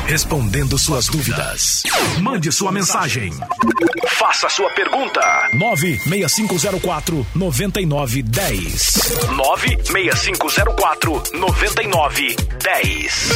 Respondendo 0.05 0.77
suas 0.77 1.07
dúvidas. 1.07 1.83
Mande 2.21 2.51
sua 2.51 2.71
mensagem. 2.71 3.33
Faça 4.09 4.47
sua 4.49 4.69
pergunta. 4.71 5.21
96504 5.53 7.25
9910. 7.33 8.93
96504 9.35 11.23
9910. 11.33 13.29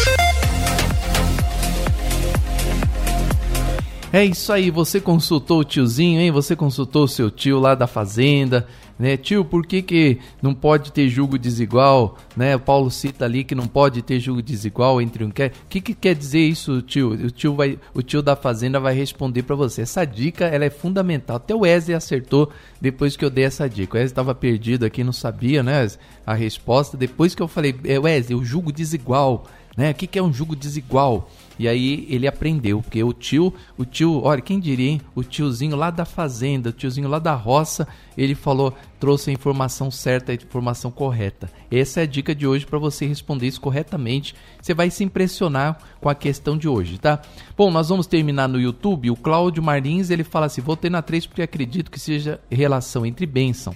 É 4.11 4.25
isso 4.25 4.51
aí, 4.51 4.71
você 4.71 4.99
consultou 4.99 5.59
o 5.59 5.63
tiozinho, 5.63 6.19
hein? 6.19 6.31
Você 6.31 6.55
consultou 6.55 7.03
o 7.03 7.07
seu 7.07 7.29
tio 7.29 7.59
lá 7.59 7.75
da 7.75 7.85
fazenda, 7.85 8.65
né? 8.97 9.15
Tio, 9.15 9.45
por 9.45 9.67
que, 9.67 9.83
que 9.83 10.17
não 10.41 10.51
pode 10.51 10.91
ter 10.91 11.07
julgo 11.07 11.37
desigual, 11.37 12.17
né? 12.35 12.55
O 12.55 12.59
Paulo 12.59 12.89
cita 12.89 13.25
ali 13.25 13.43
que 13.43 13.53
não 13.53 13.67
pode 13.67 14.01
ter 14.01 14.19
julgo 14.19 14.41
desigual 14.41 14.99
entre 14.99 15.23
um 15.23 15.29
quer. 15.29 15.51
O 15.51 15.69
que, 15.69 15.79
que 15.79 15.93
quer 15.93 16.15
dizer 16.15 16.39
isso, 16.39 16.81
tio? 16.81 17.11
O 17.11 17.29
tio 17.29 17.53
vai, 17.53 17.77
o 17.93 18.01
tio 18.01 18.23
da 18.23 18.35
fazenda 18.35 18.79
vai 18.79 18.95
responder 18.95 19.43
para 19.43 19.55
você. 19.55 19.83
Essa 19.83 20.03
dica, 20.05 20.45
ela 20.45 20.65
é 20.65 20.71
fundamental. 20.71 21.35
Até 21.35 21.53
o 21.53 21.59
Wesley 21.59 21.95
acertou 21.95 22.49
depois 22.81 23.15
que 23.15 23.23
eu 23.23 23.29
dei 23.29 23.43
essa 23.43 23.69
dica. 23.69 23.93
O 23.93 23.97
Wesley 23.99 24.11
estava 24.11 24.33
perdido 24.33 24.87
aqui, 24.87 25.03
não 25.03 25.13
sabia, 25.13 25.61
né? 25.61 25.87
A 26.25 26.33
resposta 26.33 26.97
depois 26.97 27.35
que 27.35 27.43
eu 27.43 27.47
falei, 27.47 27.75
é, 27.83 27.99
Wesley, 27.99 28.35
o 28.35 28.43
julgo 28.43 28.71
desigual, 28.71 29.45
né? 29.79 29.91
O 29.91 29.93
que, 29.93 30.07
que 30.07 30.19
é 30.19 30.21
um 30.21 30.33
julgo 30.33 30.57
desigual? 30.57 31.31
E 31.57 31.65
aí 31.65 32.05
ele 32.09 32.27
aprendeu, 32.27 32.81
porque 32.81 33.01
o 33.01 33.13
tio, 33.13 33.53
o 33.77 33.85
tio, 33.85 34.21
olha, 34.23 34.41
quem 34.41 34.59
diria, 34.59 34.89
hein? 34.89 35.01
O 35.15 35.23
tiozinho 35.23 35.77
lá 35.77 35.89
da 35.89 36.03
fazenda, 36.03 36.69
o 36.69 36.73
tiozinho 36.73 37.07
lá 37.07 37.17
da 37.17 37.33
roça, 37.33 37.87
ele 38.17 38.35
falou, 38.35 38.73
trouxe 38.99 39.29
a 39.29 39.33
informação 39.33 39.89
certa, 39.89 40.33
a 40.33 40.35
informação 40.35 40.91
correta. 40.91 41.49
Essa 41.71 42.01
é 42.01 42.03
a 42.03 42.05
dica 42.05 42.35
de 42.35 42.45
hoje 42.45 42.65
para 42.65 42.77
você 42.77 43.05
responder 43.05 43.47
isso 43.47 43.61
corretamente. 43.61 44.35
Você 44.61 44.73
vai 44.73 44.89
se 44.89 45.01
impressionar 45.01 45.79
com 46.01 46.09
a 46.09 46.15
questão 46.15 46.57
de 46.57 46.67
hoje, 46.67 46.97
tá? 46.97 47.21
Bom, 47.55 47.71
nós 47.71 47.87
vamos 47.87 48.05
terminar 48.05 48.49
no 48.49 48.59
YouTube. 48.59 49.09
O 49.09 49.15
Cláudio 49.15 49.63
Marins, 49.63 50.09
ele 50.09 50.25
fala 50.25 50.47
assim: 50.47 50.59
"Votei 50.59 50.89
na 50.89 51.01
3 51.01 51.25
porque 51.25 51.41
acredito 51.41 51.89
que 51.89 52.01
seja 52.01 52.41
relação 52.51 53.05
entre 53.05 53.25
bênção, 53.25 53.73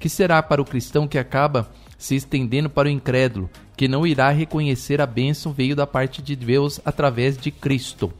que 0.00 0.08
será 0.08 0.42
para 0.42 0.60
o 0.60 0.64
cristão 0.64 1.06
que 1.06 1.16
acaba 1.16 1.70
se 1.96 2.14
estendendo 2.14 2.68
para 2.68 2.88
o 2.88 2.90
incrédulo, 2.90 3.48
que 3.76 3.88
não 3.88 4.06
irá 4.06 4.30
reconhecer 4.30 5.00
a 5.00 5.06
bênção 5.06 5.52
veio 5.52 5.74
da 5.74 5.86
parte 5.86 6.22
de 6.22 6.36
Deus 6.36 6.80
através 6.84 7.36
de 7.36 7.50
Cristo. 7.50 8.12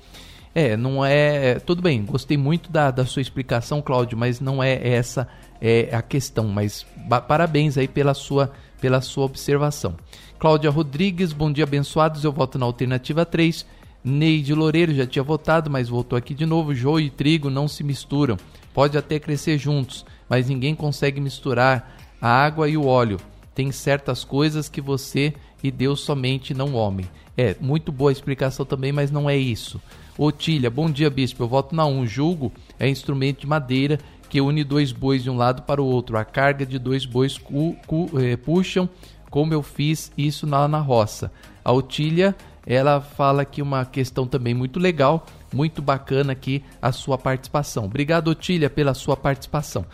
É, 0.54 0.76
não 0.76 1.04
é. 1.04 1.58
Tudo 1.58 1.82
bem, 1.82 2.04
gostei 2.04 2.36
muito 2.36 2.70
da, 2.70 2.90
da 2.90 3.04
sua 3.04 3.22
explicação, 3.22 3.82
Cláudio, 3.82 4.16
mas 4.16 4.40
não 4.40 4.62
é 4.62 4.88
essa 4.88 5.28
é 5.60 5.94
a 5.94 6.02
questão. 6.02 6.46
Mas 6.48 6.86
parabéns 7.26 7.76
aí 7.76 7.88
pela 7.88 8.14
sua, 8.14 8.52
pela 8.80 9.00
sua 9.00 9.24
observação. 9.24 9.96
Cláudia 10.38 10.70
Rodrigues, 10.70 11.32
bom 11.32 11.50
dia, 11.50 11.64
abençoados. 11.64 12.22
Eu 12.22 12.32
voto 12.32 12.58
na 12.58 12.66
alternativa 12.66 13.24
3. 13.24 13.66
Neide 14.04 14.52
Loureiro 14.52 14.94
já 14.94 15.06
tinha 15.06 15.22
votado, 15.22 15.70
mas 15.70 15.88
voltou 15.88 16.16
aqui 16.16 16.34
de 16.34 16.44
novo. 16.44 16.74
Joio 16.74 17.06
e 17.06 17.10
trigo 17.10 17.48
não 17.48 17.66
se 17.66 17.82
misturam. 17.82 18.36
Pode 18.72 18.98
até 18.98 19.18
crescer 19.18 19.56
juntos, 19.56 20.04
mas 20.28 20.48
ninguém 20.48 20.74
consegue 20.74 21.20
misturar 21.20 21.96
a 22.20 22.28
água 22.28 22.68
e 22.68 22.76
o 22.76 22.86
óleo 22.86 23.18
tem 23.54 23.70
certas 23.70 24.24
coisas 24.24 24.68
que 24.68 24.80
você 24.80 25.32
e 25.62 25.70
Deus 25.70 26.00
somente 26.00 26.52
não 26.52 26.74
homem. 26.74 27.06
É, 27.36 27.56
muito 27.60 27.92
boa 27.92 28.12
explicação 28.12 28.66
também, 28.66 28.92
mas 28.92 29.10
não 29.10 29.30
é 29.30 29.36
isso. 29.36 29.80
Otília, 30.18 30.70
bom 30.70 30.90
dia, 30.90 31.08
bispo. 31.08 31.42
Eu 31.42 31.48
voto 31.48 31.74
na 31.74 31.86
1. 31.86 31.98
Um. 31.98 32.06
Julgo 32.06 32.52
é 32.78 32.88
instrumento 32.88 33.40
de 33.40 33.46
madeira 33.46 33.98
que 34.28 34.40
une 34.40 34.64
dois 34.64 34.92
bois 34.92 35.22
de 35.22 35.30
um 35.30 35.36
lado 35.36 35.62
para 35.62 35.82
o 35.82 35.86
outro. 35.86 36.16
A 36.16 36.24
carga 36.24 36.66
de 36.66 36.78
dois 36.78 37.06
bois 37.06 37.38
cu, 37.38 37.76
cu, 37.86 38.10
eh, 38.20 38.36
puxam, 38.36 38.88
como 39.30 39.54
eu 39.54 39.62
fiz 39.62 40.12
isso 40.18 40.46
lá 40.46 40.68
na 40.68 40.78
roça. 40.78 41.32
A 41.64 41.72
Otília, 41.72 42.36
ela 42.66 43.00
fala 43.00 43.42
aqui 43.42 43.62
uma 43.62 43.84
questão 43.84 44.26
também 44.26 44.54
muito 44.54 44.78
legal, 44.78 45.26
muito 45.52 45.80
bacana 45.80 46.32
aqui 46.32 46.62
a 46.80 46.92
sua 46.92 47.16
participação. 47.16 47.84
Obrigado, 47.84 48.28
Otília, 48.28 48.70
pela 48.70 48.94
sua 48.94 49.16
participação. 49.16 49.84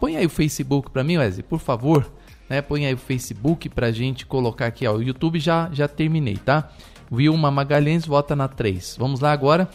Põe 0.00 0.16
aí 0.16 0.26
o 0.26 0.30
Facebook 0.30 0.90
para 0.90 1.04
mim, 1.04 1.18
Wesley, 1.18 1.42
por 1.42 1.58
favor 1.58 2.10
né? 2.50 2.60
Põe 2.60 2.84
aí 2.84 2.92
o 2.92 2.98
Facebook 2.98 3.68
pra 3.68 3.92
gente 3.92 4.26
colocar 4.26 4.66
aqui, 4.66 4.84
ó. 4.86 4.96
O 4.96 5.02
YouTube 5.02 5.38
já, 5.38 5.70
já 5.72 5.86
terminei, 5.86 6.36
tá? 6.36 6.68
Vilma 7.10 7.50
Magalhães 7.50 8.04
vota 8.04 8.34
na 8.34 8.48
3. 8.48 8.96
Vamos 8.98 9.20
lá 9.20 9.30
agora 9.30 9.70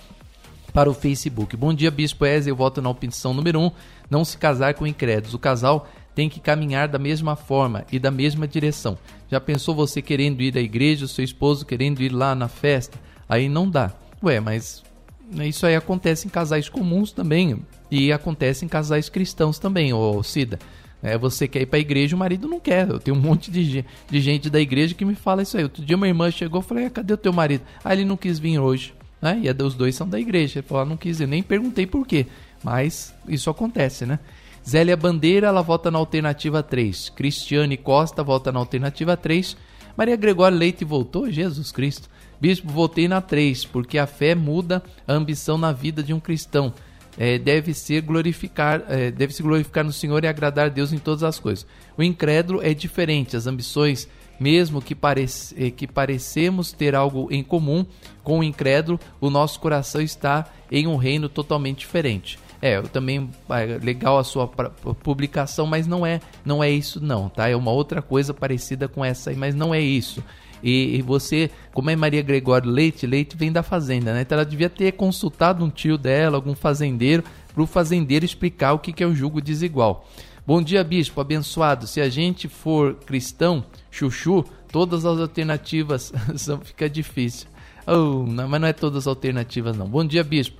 para 0.73 0.89
o 0.89 0.93
Facebook. 0.93 1.55
Bom 1.55 1.73
dia, 1.73 1.89
Bispo 1.89 2.25
Ezio. 2.25 2.51
Eu 2.51 2.55
voto 2.55 2.81
na 2.81 2.89
opção 2.89 3.33
número 3.33 3.61
1. 3.61 3.71
Não 4.09 4.25
se 4.25 4.37
casar 4.37 4.73
com 4.73 4.85
incrédulos. 4.85 5.33
O 5.33 5.39
casal 5.39 5.87
tem 6.13 6.29
que 6.29 6.39
caminhar 6.39 6.89
da 6.89 6.99
mesma 6.99 7.35
forma 7.35 7.85
e 7.91 7.97
da 7.97 8.11
mesma 8.11 8.45
direção. 8.45 8.97
Já 9.31 9.39
pensou 9.39 9.73
você 9.73 10.01
querendo 10.01 10.41
ir 10.41 10.57
à 10.57 10.61
igreja, 10.61 11.05
o 11.05 11.09
seu 11.09 11.23
esposo 11.23 11.65
querendo 11.65 12.01
ir 12.01 12.11
lá 12.11 12.35
na 12.35 12.49
festa? 12.49 12.99
Aí 13.27 13.47
não 13.47 13.69
dá. 13.69 13.91
Ué, 14.21 14.39
mas 14.39 14.83
isso 15.31 15.65
aí 15.65 15.75
acontece 15.75 16.27
em 16.27 16.29
casais 16.29 16.67
comuns 16.67 17.11
também. 17.11 17.57
E 17.89 18.11
acontece 18.11 18.65
em 18.65 18.67
casais 18.67 19.07
cristãos 19.07 19.59
também, 19.59 19.93
ô 19.93 20.21
Cida. 20.23 20.59
É, 21.05 21.19
você 21.19 21.47
quer 21.47 21.61
ir 21.61 21.65
para 21.67 21.77
a 21.77 21.79
igreja, 21.79 22.15
o 22.15 22.19
marido 22.19 22.47
não 22.47 22.59
quer. 22.59 22.89
Eu 22.89 22.99
tenho 22.99 23.15
um 23.15 23.19
monte 23.19 23.51
de, 23.51 23.85
de 24.09 24.19
gente 24.19 24.49
da 24.49 24.59
igreja 24.59 24.95
que 24.95 25.05
me 25.05 25.13
fala 25.13 25.43
isso 25.43 25.55
aí. 25.55 25.61
Outro 25.61 25.85
dia 25.85 25.95
uma 25.95 26.07
irmã 26.07 26.31
chegou 26.31 26.61
e 26.61 26.63
falei, 26.63 26.85
ah, 26.85 26.89
cadê 26.89 27.13
o 27.13 27.17
teu 27.17 27.31
marido? 27.31 27.63
Ah, 27.83 27.93
ele 27.93 28.03
não 28.03 28.17
quis 28.17 28.39
vir 28.39 28.57
hoje. 28.57 28.91
Né? 29.21 29.41
E 29.43 29.47
é, 29.47 29.55
os 29.63 29.75
dois 29.75 29.93
são 29.93 30.09
da 30.09 30.19
igreja. 30.19 30.57
Ele 30.57 30.67
falou, 30.67 30.81
ah, 30.81 30.85
não 30.87 30.97
quis, 30.97 31.21
eu 31.21 31.27
nem 31.27 31.43
perguntei 31.43 31.85
por 31.85 32.07
quê. 32.07 32.25
Mas 32.63 33.13
isso 33.27 33.51
acontece, 33.51 34.03
né? 34.03 34.17
Zélia 34.67 34.97
Bandeira, 34.97 35.45
ela 35.45 35.61
vota 35.61 35.91
na 35.91 35.99
alternativa 35.99 36.63
3. 36.63 37.09
Cristiane 37.09 37.77
Costa 37.77 38.23
vota 38.23 38.51
na 38.51 38.57
alternativa 38.57 39.15
3. 39.15 39.55
Maria 39.95 40.15
Gregório 40.15 40.57
Leite 40.57 40.83
voltou? 40.83 41.29
Jesus 41.29 41.71
Cristo. 41.71 42.09
Bispo, 42.41 42.67
votei 42.67 43.07
na 43.07 43.21
3, 43.21 43.63
porque 43.65 43.99
a 43.99 44.07
fé 44.07 44.33
muda 44.33 44.81
a 45.07 45.13
ambição 45.13 45.55
na 45.55 45.71
vida 45.71 46.01
de 46.01 46.15
um 46.15 46.19
cristão. 46.19 46.73
É, 47.17 47.37
deve 47.37 47.73
ser 47.73 48.01
glorificar, 48.01 48.83
é, 48.89 49.09
deve 49.09 49.33
se 49.33 49.41
glorificar 49.41 49.83
no 49.83 49.93
Senhor 49.93 50.23
e 50.23 50.27
agradar 50.27 50.65
a 50.65 50.69
Deus 50.69 50.91
em 50.91 50.97
todas 50.97 51.23
as 51.23 51.39
coisas. 51.39 51.65
O 51.97 52.03
incrédulo 52.03 52.61
é 52.61 52.73
diferente, 52.73 53.37
as 53.37 53.47
ambições, 53.47 54.07
mesmo 54.39 54.81
que, 54.81 54.93
parece, 54.93 55.55
é, 55.57 55.71
que 55.71 55.87
parecemos 55.87 56.71
ter 56.71 56.93
algo 56.93 57.27
em 57.31 57.43
comum 57.43 57.85
com 58.23 58.39
o 58.39 58.43
incrédulo, 58.43 58.99
o 59.21 59.29
nosso 59.29 59.59
coração 59.59 60.01
está 60.01 60.45
em 60.71 60.87
um 60.87 60.97
reino 60.97 61.29
totalmente 61.29 61.79
diferente. 61.79 62.37
É, 62.61 62.81
também 62.81 63.29
é 63.49 63.77
legal 63.83 64.17
a 64.17 64.23
sua 64.23 64.47
publicação, 64.47 65.67
mas 65.67 65.85
não 65.85 66.05
é, 66.05 66.19
não 66.43 66.63
é 66.63 66.69
isso 66.69 66.99
não, 66.99 67.29
tá? 67.29 67.47
É 67.47 67.55
uma 67.55 67.71
outra 67.71 68.01
coisa 68.01 68.33
parecida 68.33 68.87
com 68.87 69.05
essa 69.05 69.29
aí, 69.29 69.35
mas 69.35 69.53
não 69.53 69.73
é 69.73 69.79
isso. 69.79 70.23
E, 70.65 70.95
e, 70.95 71.01
você, 71.03 71.51
como 71.75 71.91
é 71.91 71.95
Maria 71.95 72.23
Gregório 72.23 72.71
Leite, 72.71 73.05
Leite 73.05 73.37
vem 73.37 73.51
da 73.51 73.61
fazenda, 73.61 74.11
né? 74.11 74.21
Então 74.21 74.35
ela 74.35 74.43
devia 74.43 74.67
ter 74.67 74.93
consultado 74.93 75.63
um 75.63 75.69
tio 75.69 75.95
dela, 75.95 76.37
algum 76.37 76.55
fazendeiro, 76.55 77.23
para 77.53 77.61
o 77.61 77.67
fazendeiro 77.67 78.25
explicar 78.25 78.73
o 78.73 78.79
que, 78.79 78.91
que 78.91 79.03
é 79.03 79.05
o 79.05 79.13
jugo 79.13 79.39
desigual. 79.39 80.09
Bom 80.43 80.63
dia, 80.63 80.83
bispo, 80.83 81.21
abençoado. 81.21 81.85
Se 81.85 82.01
a 82.01 82.09
gente 82.09 82.47
for 82.47 82.95
cristão, 82.95 83.63
chuchu, 83.91 84.43
todas 84.71 85.05
as 85.05 85.19
alternativas 85.19 86.11
são, 86.35 86.59
fica 86.61 86.89
difícil. 86.89 87.47
Oh, 87.85 88.25
não, 88.27 88.49
mas 88.49 88.59
não 88.59 88.67
é 88.67 88.73
todas 88.73 89.03
as 89.03 89.07
alternativas, 89.07 89.77
não. 89.77 89.87
Bom 89.87 90.03
dia, 90.03 90.23
bispo. 90.23 90.57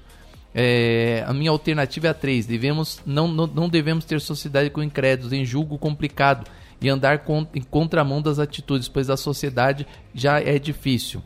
É, 0.53 1.23
a 1.25 1.33
minha 1.33 1.49
alternativa 1.49 2.05
é 2.05 2.09
a 2.11 2.13
3. 2.13 2.45
Devemos, 2.45 3.01
não, 3.07 3.27
não, 3.27 3.47
não 3.47 3.67
devemos 3.67 4.05
ter 4.05 4.21
sociedade 4.21 4.69
com 4.69 4.83
incrédulos 4.83 5.33
em 5.33 5.43
julgo 5.43 5.79
complicado 5.79 6.47
e 6.81 6.89
andar 6.89 7.23
em 7.53 7.61
contramão 7.61 8.21
das 8.21 8.39
atitudes, 8.39 8.87
pois 8.87 9.09
a 9.09 9.17
sociedade 9.17 9.87
já 10.13 10.39
é 10.39 10.59
difícil. 10.59 11.21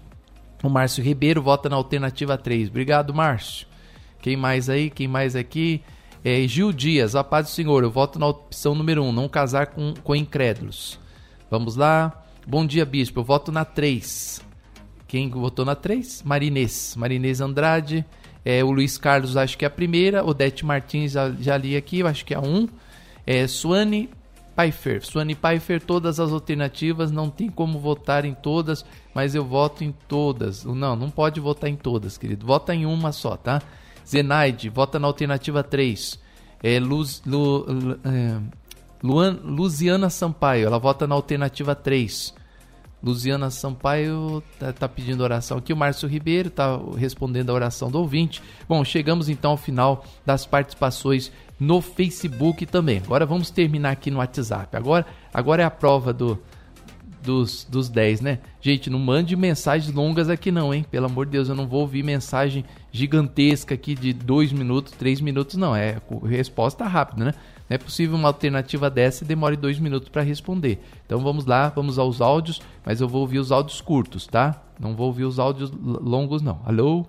O 0.63 0.69
Márcio 0.69 1.03
Ribeiro 1.03 1.41
vota 1.41 1.69
na 1.69 1.75
alternativa 1.75 2.37
3. 2.37 2.69
Obrigado, 2.69 3.13
Márcio. 3.13 3.67
Quem 4.21 4.35
mais 4.35 4.69
aí? 4.69 4.89
Quem 4.89 5.07
mais 5.07 5.35
aqui? 5.35 5.81
É, 6.23 6.45
Gil 6.47 6.73
Dias, 6.73 7.15
a 7.15 7.23
paz 7.23 7.47
do 7.47 7.51
Senhor. 7.51 7.83
Eu 7.83 7.91
voto 7.91 8.19
na 8.19 8.27
opção 8.27 8.75
número 8.75 9.03
1, 9.03 9.11
não 9.11 9.29
casar 9.29 9.67
com, 9.67 9.93
com 10.03 10.15
incrédulos. 10.15 10.99
Vamos 11.49 11.75
lá. 11.75 12.23
Bom 12.45 12.65
dia, 12.65 12.85
bispo. 12.85 13.21
Eu 13.21 13.23
voto 13.23 13.51
na 13.51 13.63
3. 13.63 14.41
Quem 15.07 15.29
votou 15.29 15.63
na 15.63 15.75
3? 15.75 16.23
Marinês. 16.23 16.95
Marinês 16.97 17.39
Andrade. 17.39 18.05
É, 18.43 18.63
o 18.63 18.71
Luiz 18.71 18.97
Carlos, 18.97 19.37
acho 19.37 19.57
que 19.57 19.63
é 19.63 19.67
a 19.67 19.71
primeira. 19.71 20.25
Odete 20.25 20.65
Martins, 20.65 21.13
já, 21.13 21.31
já 21.31 21.57
li 21.57 21.75
aqui, 21.75 22.03
acho 22.03 22.25
que 22.25 22.33
é 22.33 22.37
a 22.37 22.41
1. 22.41 22.67
É, 23.25 23.47
Suane 23.47 24.09
Pfeiffer. 24.59 25.05
Suane 25.05 25.35
Pfeiffer, 25.35 25.81
todas 25.81 26.19
as 26.19 26.31
alternativas, 26.31 27.11
não 27.11 27.29
tem 27.29 27.49
como 27.49 27.79
votar 27.79 28.25
em 28.25 28.33
todas, 28.33 28.85
mas 29.13 29.33
eu 29.33 29.45
voto 29.45 29.83
em 29.85 29.93
todas. 30.07 30.65
Não, 30.65 30.95
não 30.95 31.09
pode 31.09 31.39
votar 31.39 31.69
em 31.69 31.75
todas, 31.75 32.17
querido. 32.17 32.45
Vota 32.45 32.75
em 32.75 32.85
uma 32.85 33.13
só, 33.13 33.37
tá? 33.37 33.61
Zenaide, 34.05 34.69
vota 34.69 34.99
na 34.99 35.07
alternativa 35.07 35.63
3. 35.63 36.19
É, 36.61 36.77
Luz, 36.77 37.21
Lu, 37.25 37.65
é, 38.03 38.37
Luan, 39.01 39.39
Luziana 39.43 40.09
Sampaio, 40.09 40.67
ela 40.67 40.77
vota 40.77 41.07
na 41.07 41.15
alternativa 41.15 41.73
3. 41.73 42.33
Luziana 43.01 43.49
Sampaio 43.49 44.43
tá, 44.59 44.73
tá, 44.73 44.89
pedindo 44.89 45.23
oração 45.23 45.59
aqui. 45.59 45.71
O 45.71 45.77
Márcio 45.77 46.09
Ribeiro 46.09 46.49
tá 46.49 46.77
respondendo 46.97 47.49
a 47.49 47.53
oração 47.53 47.89
do 47.89 47.97
ouvinte. 47.97 48.43
Bom, 48.67 48.83
chegamos 48.83 49.29
então 49.29 49.51
ao 49.51 49.57
final 49.57 50.03
das 50.25 50.45
participações 50.45 51.31
no 51.59 51.81
Facebook 51.81 52.65
também. 52.65 53.01
Agora 53.03 53.25
vamos 53.25 53.49
terminar 53.49 53.91
aqui 53.91 54.09
no 54.09 54.19
WhatsApp. 54.19 54.75
Agora, 54.75 55.05
agora 55.33 55.63
é 55.63 55.65
a 55.65 55.71
prova 55.71 56.13
do, 56.13 56.39
dos, 57.21 57.65
dos 57.65 57.89
10, 57.89 58.21
né? 58.21 58.39
Gente, 58.61 58.89
não 58.89 58.99
mande 58.99 59.35
mensagens 59.35 59.93
longas 59.93 60.29
aqui 60.29 60.51
não, 60.51 60.73
hein? 60.73 60.85
Pelo 60.89 61.07
amor 61.07 61.25
de 61.25 61.33
Deus, 61.33 61.49
eu 61.49 61.55
não 61.55 61.67
vou 61.67 61.81
ouvir 61.81 62.03
mensagem 62.03 62.63
gigantesca 62.91 63.75
aqui 63.75 63.93
de 63.93 64.13
2 64.13 64.53
minutos, 64.53 64.93
3 64.93 65.21
minutos, 65.21 65.55
não. 65.55 65.75
É 65.75 65.97
resposta 66.25 66.85
rápida, 66.85 67.25
né? 67.25 67.33
Não 67.69 67.75
é 67.75 67.77
possível 67.77 68.15
uma 68.15 68.29
alternativa 68.29 68.89
dessa 68.89 69.23
e 69.23 69.27
demore 69.27 69.55
2 69.55 69.79
minutos 69.79 70.09
para 70.09 70.21
responder. 70.21 70.79
Então 71.05 71.19
vamos 71.19 71.45
lá, 71.45 71.69
vamos 71.69 71.99
aos 71.99 72.21
áudios, 72.21 72.61
mas 72.85 73.01
eu 73.01 73.07
vou 73.07 73.21
ouvir 73.21 73.39
os 73.39 73.51
áudios 73.51 73.81
curtos, 73.81 74.25
tá? 74.25 74.61
Não 74.79 74.95
vou 74.95 75.07
ouvir 75.07 75.25
os 75.25 75.37
áudios 75.37 75.71
longos, 75.71 76.41
não. 76.41 76.61
Alô? 76.65 77.05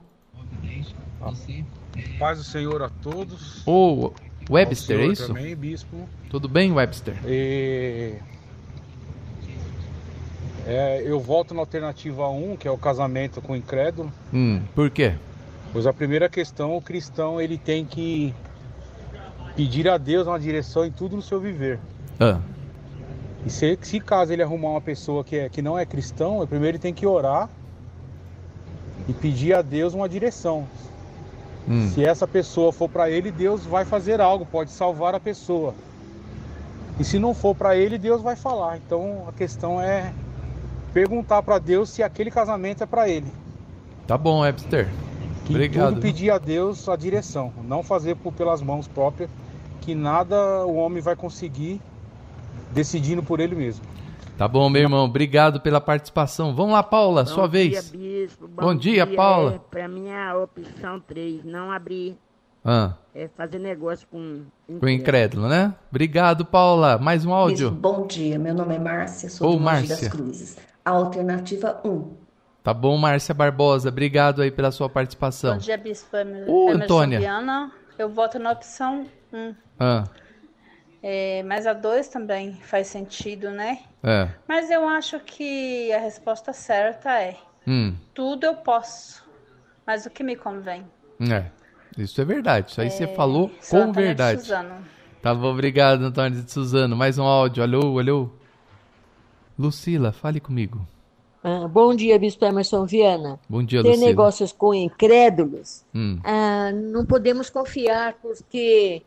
Paz 2.18 2.38
do 2.38 2.44
Senhor 2.44 2.82
a 2.82 2.88
todos. 2.88 3.66
Ô, 3.66 4.12
Webster, 4.50 4.98
é 4.98 5.06
isso? 5.06 5.28
Também, 5.28 5.54
bispo. 5.54 6.08
Tudo 6.28 6.48
bem, 6.48 6.72
Webster? 6.72 7.14
E... 7.24 8.14
É, 10.66 11.02
eu 11.04 11.18
volto 11.20 11.54
na 11.54 11.60
alternativa 11.60 12.28
1, 12.28 12.56
que 12.56 12.68
é 12.68 12.70
o 12.70 12.76
casamento 12.76 13.40
com 13.40 13.52
o 13.52 13.56
incrédulo. 13.56 14.12
Hum, 14.32 14.60
por 14.74 14.90
quê? 14.90 15.14
Pois 15.72 15.86
a 15.86 15.92
primeira 15.92 16.28
questão, 16.28 16.76
o 16.76 16.82
cristão 16.82 17.40
ele 17.40 17.56
tem 17.56 17.84
que 17.84 18.34
pedir 19.54 19.88
a 19.88 19.96
Deus 19.96 20.26
uma 20.26 20.38
direção 20.38 20.84
em 20.84 20.90
tudo 20.90 21.16
no 21.16 21.22
seu 21.22 21.40
viver. 21.40 21.78
Ah. 22.18 22.40
E 23.46 23.50
se, 23.50 23.78
se 23.82 24.00
caso 24.00 24.32
ele 24.32 24.42
arrumar 24.42 24.70
uma 24.70 24.80
pessoa 24.80 25.24
que, 25.24 25.36
é, 25.36 25.48
que 25.48 25.62
não 25.62 25.78
é 25.78 25.86
cristão, 25.86 26.44
primeiro 26.46 26.76
ele 26.76 26.82
tem 26.82 26.92
que 26.92 27.06
orar 27.06 27.48
e 29.08 29.12
pedir 29.12 29.54
a 29.54 29.62
Deus 29.62 29.94
uma 29.94 30.08
direção. 30.08 30.66
Hum. 31.70 31.88
Se 31.88 32.04
essa 32.04 32.26
pessoa 32.26 32.72
for 32.72 32.88
para 32.88 33.08
ele, 33.08 33.30
Deus 33.30 33.64
vai 33.64 33.84
fazer 33.84 34.20
algo, 34.20 34.44
pode 34.44 34.72
salvar 34.72 35.14
a 35.14 35.20
pessoa. 35.20 35.72
E 36.98 37.04
se 37.04 37.16
não 37.16 37.32
for 37.32 37.54
para 37.54 37.76
ele, 37.76 37.96
Deus 37.96 38.20
vai 38.20 38.34
falar. 38.34 38.76
Então 38.76 39.24
a 39.28 39.32
questão 39.32 39.80
é 39.80 40.12
perguntar 40.92 41.42
para 41.44 41.60
Deus 41.60 41.88
se 41.88 42.02
aquele 42.02 42.28
casamento 42.28 42.82
é 42.82 42.86
para 42.86 43.08
ele. 43.08 43.28
Tá 44.04 44.18
bom, 44.18 44.40
Webster. 44.40 44.88
Que 45.44 45.52
Obrigado. 45.52 45.90
tudo 45.90 46.00
pedir 46.00 46.30
a 46.30 46.38
Deus 46.38 46.88
a 46.88 46.96
direção, 46.96 47.52
não 47.64 47.84
fazer 47.84 48.16
por 48.16 48.32
pelas 48.32 48.60
mãos 48.60 48.88
próprias, 48.88 49.30
que 49.80 49.94
nada 49.94 50.66
o 50.66 50.74
homem 50.74 51.00
vai 51.00 51.14
conseguir 51.14 51.80
decidindo 52.72 53.22
por 53.22 53.38
ele 53.38 53.54
mesmo. 53.54 53.84
Tá 54.40 54.48
bom, 54.48 54.70
meu 54.70 54.80
irmão. 54.80 55.04
Obrigado 55.04 55.60
pela 55.60 55.82
participação. 55.82 56.54
Vamos 56.54 56.72
lá, 56.72 56.82
Paula, 56.82 57.24
bom 57.24 57.28
sua 57.28 57.46
dia, 57.46 57.50
vez. 57.50 57.90
Bispo. 57.90 58.48
Bom, 58.48 58.62
bom 58.62 58.74
dia, 58.74 59.04
dia, 59.04 59.14
Paula. 59.14 59.56
É, 59.56 59.58
para 59.58 59.86
mim 59.86 60.08
é 60.08 60.16
a 60.16 60.38
opção 60.38 60.98
3, 60.98 61.44
não 61.44 61.70
abrir. 61.70 62.16
Ah. 62.64 62.94
É 63.14 63.28
fazer 63.36 63.58
negócio 63.58 64.08
com 64.10 64.46
incrédulo. 64.66 64.80
Com 64.80 64.88
incrédulo, 64.88 65.46
né? 65.46 65.74
Obrigado, 65.90 66.46
Paula. 66.46 66.96
Mais 66.96 67.26
um 67.26 67.34
áudio. 67.34 67.68
Bispo, 67.70 67.82
bom 67.82 68.06
dia. 68.06 68.38
Meu 68.38 68.54
nome 68.54 68.76
é 68.76 68.78
Márcia, 68.78 69.28
sou 69.28 69.46
Ô, 69.46 69.56
de 69.58 69.62
Márcia. 69.62 69.96
das 69.96 70.08
Cruzes. 70.08 70.56
A 70.82 70.90
alternativa 70.90 71.78
1. 71.84 72.10
Tá 72.62 72.72
bom, 72.72 72.96
Márcia 72.96 73.34
Barbosa. 73.34 73.90
Obrigado 73.90 74.40
aí 74.40 74.50
pela 74.50 74.70
sua 74.70 74.88
participação. 74.88 75.52
Bom 75.52 75.58
dia, 75.58 75.76
Bispo. 75.76 76.16
Ô, 76.46 76.70
Antônia. 76.70 77.20
Eu 77.98 78.08
voto 78.08 78.38
na 78.38 78.52
opção 78.52 79.06
1. 79.34 79.54
Ah. 79.78 80.04
É, 81.02 81.42
mas 81.44 81.66
a 81.66 81.72
2 81.72 82.08
também 82.08 82.54
faz 82.54 82.88
sentido, 82.88 83.50
né? 83.50 83.80
É. 84.02 84.28
Mas 84.46 84.70
eu 84.70 84.86
acho 84.86 85.18
que 85.20 85.92
a 85.92 85.98
resposta 85.98 86.52
certa 86.52 87.10
é: 87.20 87.36
hum. 87.66 87.94
tudo 88.12 88.44
eu 88.44 88.56
posso, 88.56 89.24
mas 89.86 90.04
o 90.04 90.10
que 90.10 90.22
me 90.22 90.36
convém? 90.36 90.84
É, 91.30 91.46
isso 91.96 92.20
é 92.20 92.24
verdade. 92.24 92.70
Isso 92.70 92.80
aí 92.80 92.88
é... 92.88 92.90
você 92.90 93.06
falou 93.06 93.50
com 93.70 93.92
verdade. 93.92 94.42
Tá 95.22 95.34
bom, 95.34 95.52
obrigado, 95.52 96.02
Antônio 96.02 96.42
de 96.42 96.50
Suzano. 96.50 96.96
Mais 96.96 97.18
um 97.18 97.24
áudio. 97.24 97.62
Alô, 97.62 97.98
alô. 97.98 98.30
Lucila, 99.58 100.12
fale 100.12 100.40
comigo. 100.40 100.86
Ah, 101.42 101.66
bom 101.68 101.94
dia, 101.94 102.18
Bispo 102.18 102.44
Emerson 102.44 102.84
Viana. 102.84 103.38
Bom 103.48 103.62
dia, 103.62 103.82
Ter 103.82 103.88
Lucila. 103.90 104.06
negócios 104.06 104.52
com 104.52 104.74
incrédulos, 104.74 105.84
hum. 105.94 106.18
ah, 106.22 106.70
não 106.72 107.04
podemos 107.06 107.48
confiar, 107.48 108.14
porque 108.20 109.02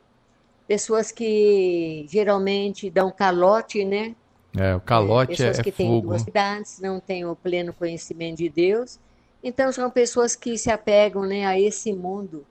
pessoas 0.68 1.12
que 1.12 2.06
geralmente 2.10 2.90
dão 2.90 3.12
calote, 3.12 3.84
né? 3.84 4.16
É, 4.58 4.76
o 4.76 4.80
calote 4.80 5.34
é, 5.34 5.36
pessoas 5.36 5.60
é, 5.60 5.64
que 5.64 5.70
é 5.70 5.72
têm 5.72 5.88
fogo. 5.88 6.08
duas 6.08 6.22
idades, 6.24 6.80
não 6.80 7.00
têm 7.00 7.26
o 7.26 7.36
pleno 7.36 7.74
conhecimento 7.74 8.38
de 8.38 8.50
Deus. 8.50 9.00
Então 9.44 9.72
são 9.72 9.90
pessoas 9.90 10.36
que 10.36 10.58
se 10.58 10.72
apegam, 10.72 11.24
né, 11.26 11.46
a 11.46 11.60
esse 11.60 11.92
mundo 11.92 12.46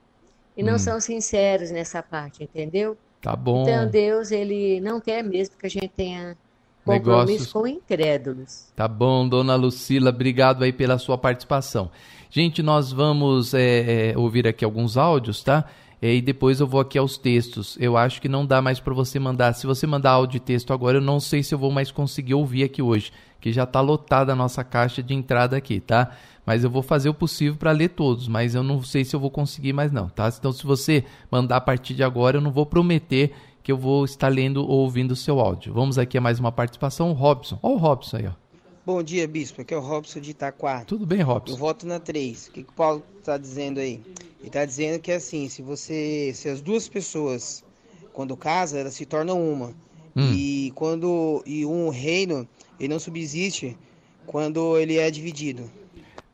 e 0.55 0.61
não 0.61 0.75
Hum. 0.75 0.79
são 0.79 0.99
sinceros 0.99 1.71
nessa 1.71 2.03
parte, 2.03 2.43
entendeu? 2.43 2.97
Tá 3.21 3.35
bom. 3.35 3.63
Então 3.63 3.89
Deus 3.89 4.31
ele 4.31 4.79
não 4.81 4.99
quer 4.99 5.23
mesmo 5.23 5.55
que 5.57 5.65
a 5.65 5.69
gente 5.69 5.87
tenha 5.87 6.37
compromisso 6.85 7.31
Negócios... 7.31 7.53
com 7.53 7.65
incrédulos. 7.65 8.65
Tá 8.75 8.87
bom, 8.87 9.27
dona 9.27 9.55
Lucila, 9.55 10.09
obrigado 10.09 10.63
aí 10.63 10.73
pela 10.73 10.97
sua 10.97 11.17
participação. 11.17 11.89
Gente, 12.29 12.61
nós 12.61 12.91
vamos 12.91 13.53
é, 13.53 14.11
é, 14.11 14.17
ouvir 14.17 14.47
aqui 14.47 14.65
alguns 14.65 14.97
áudios, 14.97 15.41
tá? 15.41 15.65
E 16.11 16.21
depois 16.21 16.59
eu 16.59 16.67
vou 16.67 16.81
aqui 16.81 16.97
aos 16.97 17.17
textos. 17.17 17.77
Eu 17.79 17.95
acho 17.95 18.21
que 18.21 18.27
não 18.27 18.45
dá 18.45 18.61
mais 18.61 18.77
para 18.77 18.93
você 18.93 19.17
mandar. 19.19 19.53
Se 19.53 19.65
você 19.65 19.87
mandar 19.87 20.11
áudio 20.11 20.35
e 20.35 20.39
texto 20.41 20.73
agora, 20.73 20.97
eu 20.97 21.01
não 21.01 21.17
sei 21.17 21.41
se 21.41 21.55
eu 21.55 21.57
vou 21.57 21.71
mais 21.71 21.91
conseguir 21.91 22.33
ouvir 22.33 22.65
aqui 22.65 22.81
hoje, 22.81 23.09
que 23.39 23.53
já 23.53 23.63
está 23.63 23.79
lotada 23.79 24.33
a 24.33 24.35
nossa 24.35 24.65
caixa 24.65 25.01
de 25.01 25.13
entrada 25.13 25.55
aqui, 25.55 25.79
tá? 25.79 26.11
Mas 26.45 26.65
eu 26.65 26.69
vou 26.69 26.81
fazer 26.81 27.07
o 27.07 27.13
possível 27.13 27.55
para 27.55 27.71
ler 27.71 27.87
todos, 27.87 28.27
mas 28.27 28.53
eu 28.53 28.63
não 28.63 28.83
sei 28.83 29.05
se 29.05 29.15
eu 29.15 29.19
vou 29.19 29.31
conseguir 29.31 29.71
mais 29.71 29.93
não, 29.93 30.09
tá? 30.09 30.29
Então 30.37 30.51
se 30.51 30.65
você 30.65 31.05
mandar 31.31 31.55
a 31.55 31.61
partir 31.61 31.93
de 31.93 32.03
agora, 32.03 32.35
eu 32.35 32.41
não 32.41 32.51
vou 32.51 32.65
prometer 32.65 33.33
que 33.63 33.71
eu 33.71 33.77
vou 33.77 34.03
estar 34.03 34.27
lendo 34.27 34.57
ou 34.57 34.81
ouvindo 34.81 35.11
o 35.11 35.15
seu 35.15 35.39
áudio. 35.39 35.73
Vamos 35.73 35.97
aqui 35.97 36.17
a 36.17 36.21
mais 36.21 36.37
uma 36.37 36.51
participação, 36.51 37.11
o 37.11 37.13
Robson. 37.13 37.57
Olha 37.63 37.75
o 37.75 37.77
Robson 37.77 38.17
aí, 38.17 38.27
ó. 38.27 38.42
Bom 38.85 39.01
dia, 39.01 39.25
Bispo. 39.25 39.61
Aqui 39.61 39.73
é 39.73 39.77
o 39.77 39.79
Robson 39.79 40.19
de 40.19 40.31
Itaquá. 40.31 40.83
Tudo 40.83 41.05
bem, 41.05 41.21
Robson? 41.21 41.53
Eu 41.53 41.57
voto 41.57 41.87
na 41.87 42.01
3. 42.01 42.47
O 42.47 42.51
que, 42.51 42.63
que 42.63 42.69
o 42.69 42.73
Paulo 42.73 43.01
está 43.17 43.37
dizendo 43.37 43.79
aí? 43.79 44.01
Ele 44.39 44.47
está 44.47 44.65
dizendo 44.65 44.99
que 44.99 45.09
assim, 45.09 45.47
se 45.47 45.61
você. 45.61 46.33
Se 46.35 46.49
as 46.49 46.59
duas 46.61 46.89
pessoas, 46.89 47.63
quando 48.11 48.35
casam, 48.35 48.81
elas 48.81 48.93
se 48.93 49.05
tornam 49.05 49.41
uma. 49.41 49.67
Hum. 50.13 50.33
E 50.33 50.73
quando. 50.75 51.41
E 51.45 51.65
um 51.65 51.87
reino, 51.87 52.45
ele 52.77 52.89
não 52.89 52.99
subsiste 52.99 53.77
quando 54.25 54.77
ele 54.77 54.97
é 54.97 55.09
dividido. 55.09 55.71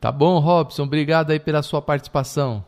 Tá 0.00 0.10
bom, 0.10 0.40
Robson. 0.40 0.82
Obrigado 0.82 1.30
aí 1.30 1.38
pela 1.38 1.62
sua 1.62 1.80
participação. 1.80 2.64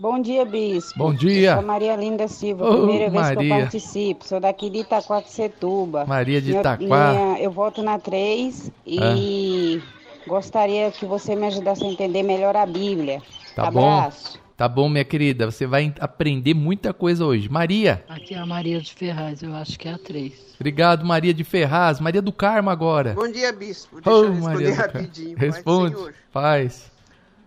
Bom 0.00 0.18
dia, 0.18 0.46
Bispo. 0.46 0.98
Bom 0.98 1.12
dia. 1.12 1.56
sou 1.56 1.62
Maria 1.62 1.94
Linda 1.94 2.26
Silva, 2.26 2.70
oh, 2.70 2.76
primeira 2.78 3.10
vez 3.10 3.22
Maria. 3.22 3.36
que 3.36 3.44
eu 3.44 3.58
participo. 3.58 4.26
Sou 4.26 4.40
daqui 4.40 4.70
de 4.70 4.78
Itaquaquecetuba. 4.78 6.06
Maria 6.06 6.40
de 6.40 6.52
Itaquá. 6.52 6.78
Minha, 6.78 7.38
eu 7.38 7.50
voto 7.50 7.82
na 7.82 7.98
3 7.98 8.72
e 8.86 9.78
ah. 9.78 10.26
gostaria 10.26 10.90
que 10.90 11.04
você 11.04 11.36
me 11.36 11.46
ajudasse 11.48 11.84
a 11.84 11.86
entender 11.86 12.22
melhor 12.22 12.56
a 12.56 12.64
Bíblia. 12.64 13.20
Tá 13.54 13.68
Abraço. 13.68 14.38
bom. 14.38 14.40
Tá 14.56 14.66
bom, 14.66 14.88
minha 14.88 15.04
querida. 15.04 15.50
Você 15.50 15.66
vai 15.66 15.92
aprender 16.00 16.54
muita 16.54 16.94
coisa 16.94 17.26
hoje. 17.26 17.50
Maria. 17.50 18.02
Aqui 18.08 18.34
é 18.34 18.38
a 18.38 18.46
Maria 18.46 18.80
de 18.80 18.94
Ferraz, 18.94 19.42
eu 19.42 19.54
acho 19.54 19.78
que 19.78 19.86
é 19.86 19.92
a 19.92 19.98
3. 19.98 20.32
Obrigado, 20.58 21.04
Maria 21.04 21.34
de 21.34 21.44
Ferraz. 21.44 22.00
Maria 22.00 22.22
do 22.22 22.32
Carmo 22.32 22.70
agora. 22.70 23.12
Bom 23.12 23.30
dia, 23.30 23.52
Bispo. 23.52 24.00
Deixa 24.00 24.18
oh, 24.18 24.24
eu 24.24 24.32
responder 24.32 24.70
rapidinho. 24.72 25.36
Responde. 25.36 25.96
Faz. 26.30 26.90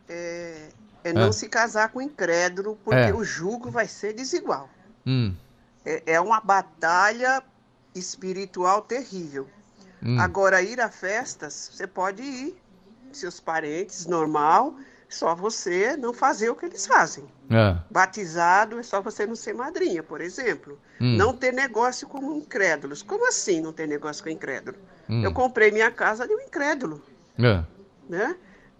É, 0.07 0.62
é 1.03 1.13
não 1.13 1.31
se 1.31 1.49
casar 1.49 1.89
com 1.89 2.01
incrédulo, 2.01 2.77
porque 2.83 2.99
é. 2.99 3.13
o 3.13 3.23
jugo 3.23 3.69
vai 3.69 3.87
ser 3.87 4.13
desigual. 4.13 4.69
Hum. 5.05 5.33
É, 5.85 6.13
é, 6.13 6.21
uma 6.21 6.39
batalha 6.39 7.43
espiritual 7.93 8.81
terrível. 8.81 9.47
Hum. 10.01 10.19
Agora, 10.19 10.61
ir 10.61 10.79
a 10.79 10.89
festas, 10.89 11.71
você 11.73 11.85
pode 11.85 12.21
ir, 12.21 12.57
seus 13.11 13.39
parentes, 13.39 14.05
normal, 14.05 14.75
só 15.09 15.35
você 15.35 15.95
não 15.95 16.13
fazer 16.13 16.49
o 16.49 16.55
que 16.55 16.65
eles 16.65 16.87
fazem. 16.87 17.25
É. 17.49 17.77
Batizado 17.89 18.79
é 18.79 18.83
só 18.83 19.01
você 19.01 19.25
não 19.25 19.35
ser 19.35 19.53
madrinha, 19.53 20.01
por 20.01 20.21
exemplo. 20.21 20.79
Hum. 20.99 21.17
Não 21.17 21.35
ter 21.35 21.53
negócio 21.53 22.07
com 22.07 22.33
incrédulos. 22.33 23.03
Como 23.03 23.27
assim 23.27 23.61
não 23.61 23.71
ter 23.71 23.87
negócio 23.87 24.23
com 24.23 24.29
incrédulo? 24.29 24.77
Hum. 25.09 25.23
Eu 25.23 25.33
comprei 25.33 25.71
minha 25.71 25.91
casa 25.91 26.27
de 26.27 26.33
um 26.33 26.39
incrédulo. 26.39 27.01
É. 27.37 27.63
Né? 28.09 28.35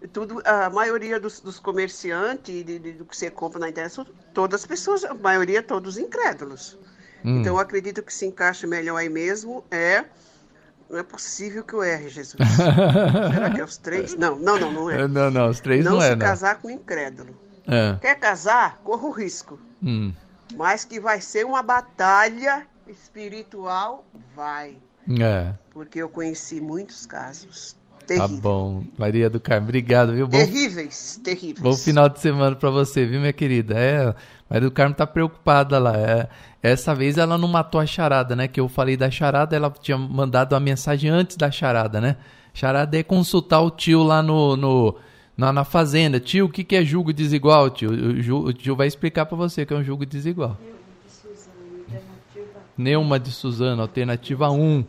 Tudo, 0.08 0.42
a 0.44 0.68
maioria 0.70 1.18
dos, 1.18 1.40
dos 1.40 1.58
comerciantes, 1.58 2.64
de, 2.64 2.78
de, 2.78 2.92
do 2.92 3.04
que 3.04 3.16
você 3.16 3.30
compra 3.30 3.58
na 3.58 3.68
internet, 3.68 3.92
são 3.92 4.06
todas 4.32 4.62
as 4.62 4.66
pessoas, 4.66 5.04
a 5.04 5.14
maioria 5.14 5.62
todos 5.62 5.98
incrédulos. 5.98 6.78
Hum. 7.24 7.40
Então, 7.40 7.54
eu 7.54 7.58
acredito 7.58 8.02
que 8.02 8.12
se 8.12 8.26
encaixa 8.26 8.66
melhor 8.66 8.96
aí 8.96 9.08
mesmo 9.08 9.64
é. 9.70 10.04
Não 10.90 10.98
é 10.98 11.02
possível 11.02 11.64
que 11.64 11.72
eu 11.72 11.82
erre, 11.82 12.10
Jesus. 12.10 12.36
Será 13.32 13.50
que 13.50 13.60
é 13.60 13.64
os 13.64 13.78
três? 13.78 14.14
Não, 14.14 14.36
não, 14.36 14.58
não, 14.58 14.70
não 14.70 14.90
é. 14.90 15.08
Não, 15.08 15.30
não, 15.30 15.48
os 15.48 15.60
três 15.60 15.82
não, 15.82 15.92
não 15.92 16.02
é. 16.02 16.10
Não 16.10 16.16
se 16.16 16.20
casar 16.20 16.60
com 16.60 16.70
incrédulo. 16.70 17.34
É. 17.66 17.96
Quer 18.00 18.16
casar? 18.16 18.78
Corra 18.84 19.06
o 19.06 19.10
risco. 19.10 19.58
Hum. 19.82 20.12
Mas 20.54 20.84
que 20.84 21.00
vai 21.00 21.20
ser 21.20 21.46
uma 21.46 21.62
batalha 21.62 22.66
espiritual, 22.86 24.04
vai. 24.36 24.76
É. 25.20 25.54
Porque 25.70 25.98
eu 25.98 26.08
conheci 26.08 26.60
muitos 26.60 27.06
casos 27.06 27.76
Terrível. 28.06 28.28
Tá 28.28 28.42
bom. 28.42 28.84
Maria 28.98 29.30
do 29.30 29.40
Carmo, 29.40 29.66
obrigado, 29.68 30.12
viu? 30.12 30.26
Bom, 30.26 30.38
terríveis, 30.38 31.20
terríveis. 31.22 31.60
Bom 31.60 31.74
final 31.74 32.08
de 32.08 32.20
semana 32.20 32.54
para 32.54 32.70
você, 32.70 33.06
viu, 33.06 33.20
minha 33.20 33.32
querida? 33.32 33.74
É, 33.76 34.14
Maria 34.48 34.68
do 34.68 34.72
Carmo 34.72 34.94
tá 34.94 35.06
preocupada 35.06 35.78
lá. 35.78 35.96
É, 35.96 36.28
essa 36.62 36.94
vez 36.94 37.16
ela 37.16 37.38
não 37.38 37.48
matou 37.48 37.80
a 37.80 37.86
charada, 37.86 38.36
né? 38.36 38.46
Que 38.46 38.60
eu 38.60 38.68
falei 38.68 38.96
da 38.96 39.10
charada, 39.10 39.56
ela 39.56 39.70
tinha 39.70 39.96
mandado 39.96 40.54
a 40.54 40.60
mensagem 40.60 41.10
antes 41.10 41.36
da 41.36 41.50
charada, 41.50 42.00
né? 42.00 42.16
Charada 42.52 42.96
é 42.98 43.02
consultar 43.02 43.60
o 43.60 43.70
tio 43.70 44.02
lá 44.02 44.22
no, 44.22 44.56
no 44.56 44.96
na, 45.36 45.52
na 45.52 45.64
fazenda. 45.64 46.20
Tio, 46.20 46.46
o 46.46 46.48
que, 46.48 46.62
que 46.62 46.76
é 46.76 46.84
julgo 46.84 47.12
desigual, 47.12 47.70
tio? 47.70 47.90
O, 47.90 48.46
o 48.46 48.52
tio 48.52 48.76
vai 48.76 48.86
explicar 48.86 49.26
para 49.26 49.36
você 49.36 49.66
que 49.66 49.72
é 49.72 49.76
um 49.76 49.82
julgo 49.82 50.06
desigual. 50.06 50.56
Neuma 52.76 53.18
de 53.20 53.30
Suzano, 53.30 53.82
alternativa 53.82 54.50
1. 54.50 54.84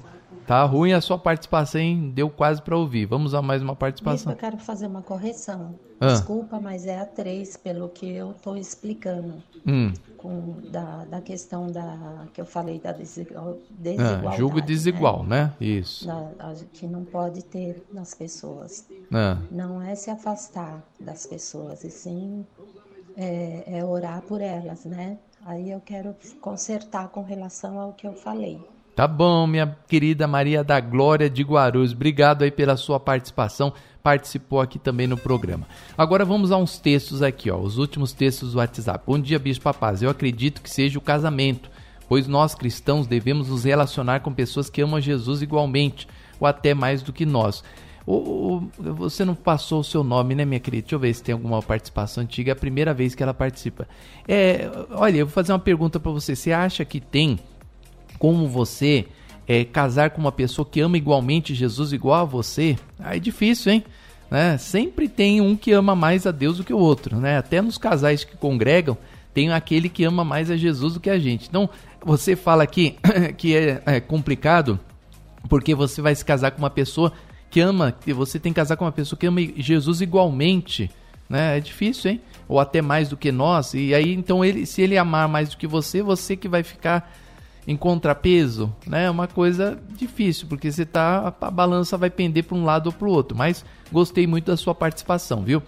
Tá 0.46 0.64
ruim 0.64 0.94
a 0.94 1.02
sua 1.02 1.18
participação, 1.18 1.82
hein? 1.82 2.12
Deu 2.14 2.30
quase 2.30 2.62
para 2.62 2.78
ouvir. 2.78 3.06
Vamos 3.06 3.34
a 3.34 3.42
mais 3.42 3.62
uma 3.62 3.76
participação. 3.76 4.16
Isso, 4.16 4.30
eu 4.32 4.36
quero 4.36 4.58
fazer 4.58 4.88
uma 4.88 5.02
correção. 5.02 5.76
Ah. 6.00 6.08
Desculpa, 6.08 6.60
mas 6.60 6.86
é 6.86 7.00
a 7.00 7.06
3, 7.06 7.58
pelo 7.58 7.90
que 7.90 8.08
eu 8.08 8.32
estou 8.32 8.56
explicando. 8.56 9.42
Hum. 9.66 9.92
Com, 10.18 10.58
da, 10.72 11.06
da 11.06 11.22
questão 11.22 11.68
da 11.68 12.28
que 12.34 12.42
eu 12.42 12.46
falei 12.46 12.80
da 12.80 12.92
desigual, 12.92 13.58
desigualdade. 13.72 14.28
Ah, 14.28 14.38
julgo 14.38 14.62
desigual, 14.62 15.24
né? 15.24 15.46
né? 15.46 15.54
Isso. 15.60 16.06
Da, 16.08 16.32
a, 16.40 16.54
que 16.74 16.86
não 16.86 17.04
pode 17.04 17.44
ter 17.44 17.84
nas 17.92 18.14
pessoas. 18.14 18.88
Ah. 19.12 19.38
Não 19.52 19.82
é 19.82 19.96
se 19.96 20.10
afastar 20.10 20.84
das 21.00 21.26
pessoas, 21.26 21.84
e 21.84 21.90
sim 21.90 22.46
é, 23.18 23.80
é 23.80 23.86
orar 23.86 24.22
por 24.22 24.42
elas, 24.42 24.86
né? 24.86 25.18
Aí 25.46 25.72
eu 25.72 25.80
quero 25.80 26.16
consertar 26.42 27.08
com 27.10 27.22
relação 27.22 27.80
ao 27.80 27.94
que 27.94 28.08
eu 28.08 28.14
falei. 28.14 28.60
Tá 28.96 29.10
bom, 29.10 29.46
minha 29.46 29.78
querida 29.90 30.26
Maria 30.26 30.64
da 30.64 30.80
Glória 30.80 31.30
de 31.30 31.44
Guarulhos. 31.44 31.92
Obrigado 31.92 32.44
aí 32.44 32.50
pela 32.50 32.78
sua 32.78 32.98
participação. 32.98 33.74
Participou 34.02 34.62
aqui 34.62 34.80
também 34.80 35.06
no 35.06 35.18
programa. 35.18 35.68
Agora 35.98 36.24
vamos 36.24 36.50
a 36.50 36.56
uns 36.56 36.80
textos 36.80 37.22
aqui, 37.22 37.52
ó. 37.52 37.58
Os 37.58 37.78
últimos 37.78 38.14
textos 38.14 38.54
do 38.54 38.60
WhatsApp. 38.60 39.04
Bom 39.06 39.20
dia, 39.20 39.38
Bispo 39.38 39.74
Paz. 39.74 40.02
Eu 40.02 40.10
acredito 40.10 40.62
que 40.62 40.70
seja 40.70 40.98
o 40.98 41.02
casamento, 41.02 41.70
pois 42.08 42.26
nós 42.26 42.56
cristãos 42.56 43.06
devemos 43.06 43.50
nos 43.50 43.66
relacionar 43.66 44.22
com 44.22 44.32
pessoas 44.32 44.70
que 44.70 44.82
amam 44.82 45.02
Jesus 45.02 45.42
igualmente, 45.42 46.08
ou 46.40 46.48
até 46.48 46.74
mais 46.74 47.02
do 47.02 47.12
que 47.12 47.26
nós. 47.26 47.66
você 48.78 49.26
não 49.26 49.36
passou 49.36 49.82
o 49.82 49.84
seu 49.84 50.06
nome, 50.06 50.36
né, 50.36 50.46
minha 50.46 50.60
querida? 50.62 50.84
Deixa 50.84 50.96
eu 50.96 51.00
ver 51.00 51.14
se 51.14 51.22
tem 51.22 51.34
alguma 51.34 51.62
participação 51.62 52.24
antiga. 52.24 52.52
É 52.52 52.54
a 52.54 52.56
primeira 52.56 52.94
vez 52.94 53.14
que 53.14 53.22
ela 53.22 53.34
participa. 53.34 53.90
É, 54.26 54.72
olha, 54.92 55.18
eu 55.18 55.26
vou 55.26 55.34
fazer 55.34 55.52
uma 55.52 55.60
pergunta 55.60 56.00
para 56.00 56.14
você. 56.14 56.34
Você 56.34 56.54
acha 56.54 56.86
que 56.86 57.02
tem 57.02 57.38
como 58.18 58.48
você 58.48 59.06
é, 59.48 59.64
casar 59.64 60.10
com 60.10 60.22
uma 60.22 60.32
pessoa 60.32 60.68
que 60.70 60.82
ama 60.82 60.98
igualmente 60.98 61.54
Jesus 61.54 61.94
igual 61.94 62.22
a 62.22 62.26
você, 62.26 62.78
aí 63.00 63.18
é 63.18 63.20
difícil, 63.20 63.74
hein? 63.74 63.84
Né? 64.30 64.58
Sempre 64.58 65.08
tem 65.08 65.40
um 65.40 65.56
que 65.56 65.72
ama 65.72 65.96
mais 65.96 66.26
a 66.26 66.32
Deus 66.32 66.58
do 66.58 66.64
que 66.64 66.74
o 66.74 66.80
outro, 66.80 67.18
né? 67.18 67.38
Até 67.38 67.62
nos 67.62 67.78
casais 67.78 68.24
que 68.24 68.36
congregam, 68.36 68.98
tem 69.34 69.52
aquele 69.52 69.90
que 69.90 70.04
ama 70.04 70.24
mais 70.24 70.50
a 70.50 70.58
Jesus 70.58 70.94
do 70.96 71.00
que 71.00 71.10
a 71.10 71.20
gente. 71.20 71.48
Então, 71.48 71.70
você 72.04 72.36
fala 72.36 72.64
aqui 72.64 72.96
que 73.38 73.56
é, 73.56 73.82
é 73.86 74.00
complicado 74.00 74.80
porque 75.48 75.76
você 75.76 76.02
vai 76.02 76.16
se 76.16 76.26
casar 76.26 76.52
com 76.52 76.60
uma 76.60 76.70
pessoa 76.70 77.14
que 77.50 77.60
ama, 77.60 77.92
que 77.92 78.14
você 78.14 78.40
tem 78.40 78.52
que 78.52 78.58
casar 78.58 78.76
com 78.78 78.86
uma 78.86 78.92
pessoa 78.92 79.18
que 79.18 79.28
ama 79.28 79.42
Jesus 79.58 80.02
igualmente, 80.02 80.90
né? 81.30 81.58
É 81.58 81.60
difícil, 81.60 82.12
hein? 82.12 82.22
Ou 82.48 82.60
até 82.60 82.82
mais 82.82 83.10
do 83.10 83.18
que 83.18 83.32
nós. 83.32 83.74
E 83.74 83.94
aí, 83.94 84.14
então, 84.14 84.44
ele, 84.44 84.66
se 84.66 84.82
ele 84.82 84.98
amar 84.98 85.28
mais 85.28 85.50
do 85.50 85.58
que 85.58 85.68
você, 85.68 86.02
você 86.02 86.36
que 86.36 86.48
vai 86.48 86.64
ficar 86.64 87.12
em 87.68 87.76
contrapeso, 87.76 88.74
né? 88.86 89.06
É 89.06 89.10
uma 89.10 89.28
coisa 89.28 89.78
difícil, 89.98 90.48
porque 90.48 90.72
você 90.72 90.86
tá 90.86 91.36
a 91.42 91.52
balança 91.52 91.98
vai 91.98 92.10
pender 92.10 92.44
para 92.44 92.58
um 92.58 92.64
lado 92.64 92.88
ou 92.88 92.94
para 92.94 93.08
o 93.08 93.12
outro, 93.12 93.36
mas 93.36 93.66
gostei 93.92 94.28
muito 94.28 94.46
da 94.46 94.58
sua 94.58 94.76
participação, 94.76 95.44
viu? 95.44 95.62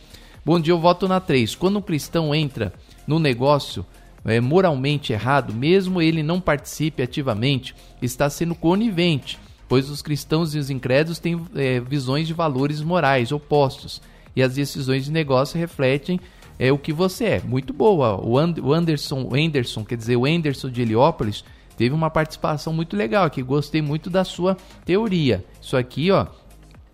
Bom 0.45 0.59
dia, 0.59 0.73
eu 0.73 0.79
voto 0.79 1.07
na 1.07 1.19
3. 1.19 1.55
Quando 1.55 1.79
um 1.79 1.81
cristão 1.81 2.33
entra 2.33 2.71
no 3.05 3.19
negócio 3.19 3.85
é, 4.23 4.39
moralmente 4.39 5.11
errado, 5.11 5.53
mesmo 5.53 6.01
ele 6.01 6.21
não 6.21 6.39
participe 6.39 7.01
ativamente, 7.01 7.75
está 8.01 8.29
sendo 8.29 8.53
conivente, 8.55 9.39
pois 9.67 9.89
os 9.89 10.01
cristãos 10.01 10.53
e 10.55 10.59
os 10.59 10.69
incrédulos 10.69 11.19
têm 11.19 11.41
é, 11.55 11.79
visões 11.79 12.27
de 12.27 12.33
valores 12.33 12.81
morais 12.81 13.31
opostos 13.31 14.01
e 14.35 14.43
as 14.43 14.53
decisões 14.53 15.05
de 15.05 15.11
negócio 15.11 15.59
refletem 15.59 16.19
é 16.59 16.71
o 16.71 16.77
que 16.77 16.91
você 16.91 17.25
é. 17.25 17.41
Muito 17.41 17.73
boa. 17.73 18.19
O, 18.23 18.37
And 18.37 18.55
o 18.61 18.73
Anderson, 18.73 19.29
Anderson, 19.33 19.83
quer 19.83 19.97
dizer, 19.97 20.15
o 20.15 20.25
Anderson 20.25 20.69
de 20.69 20.81
Heliópolis, 20.81 21.43
teve 21.77 21.95
uma 21.95 22.09
participação 22.09 22.73
muito 22.73 22.97
legal 22.97 23.23
aqui. 23.23 23.41
Gostei 23.41 23.81
muito 23.81 24.09
da 24.09 24.25
sua 24.25 24.57
teoria. 24.83 25.45
Isso 25.61 25.77
aqui, 25.77 26.11
ó, 26.11 26.25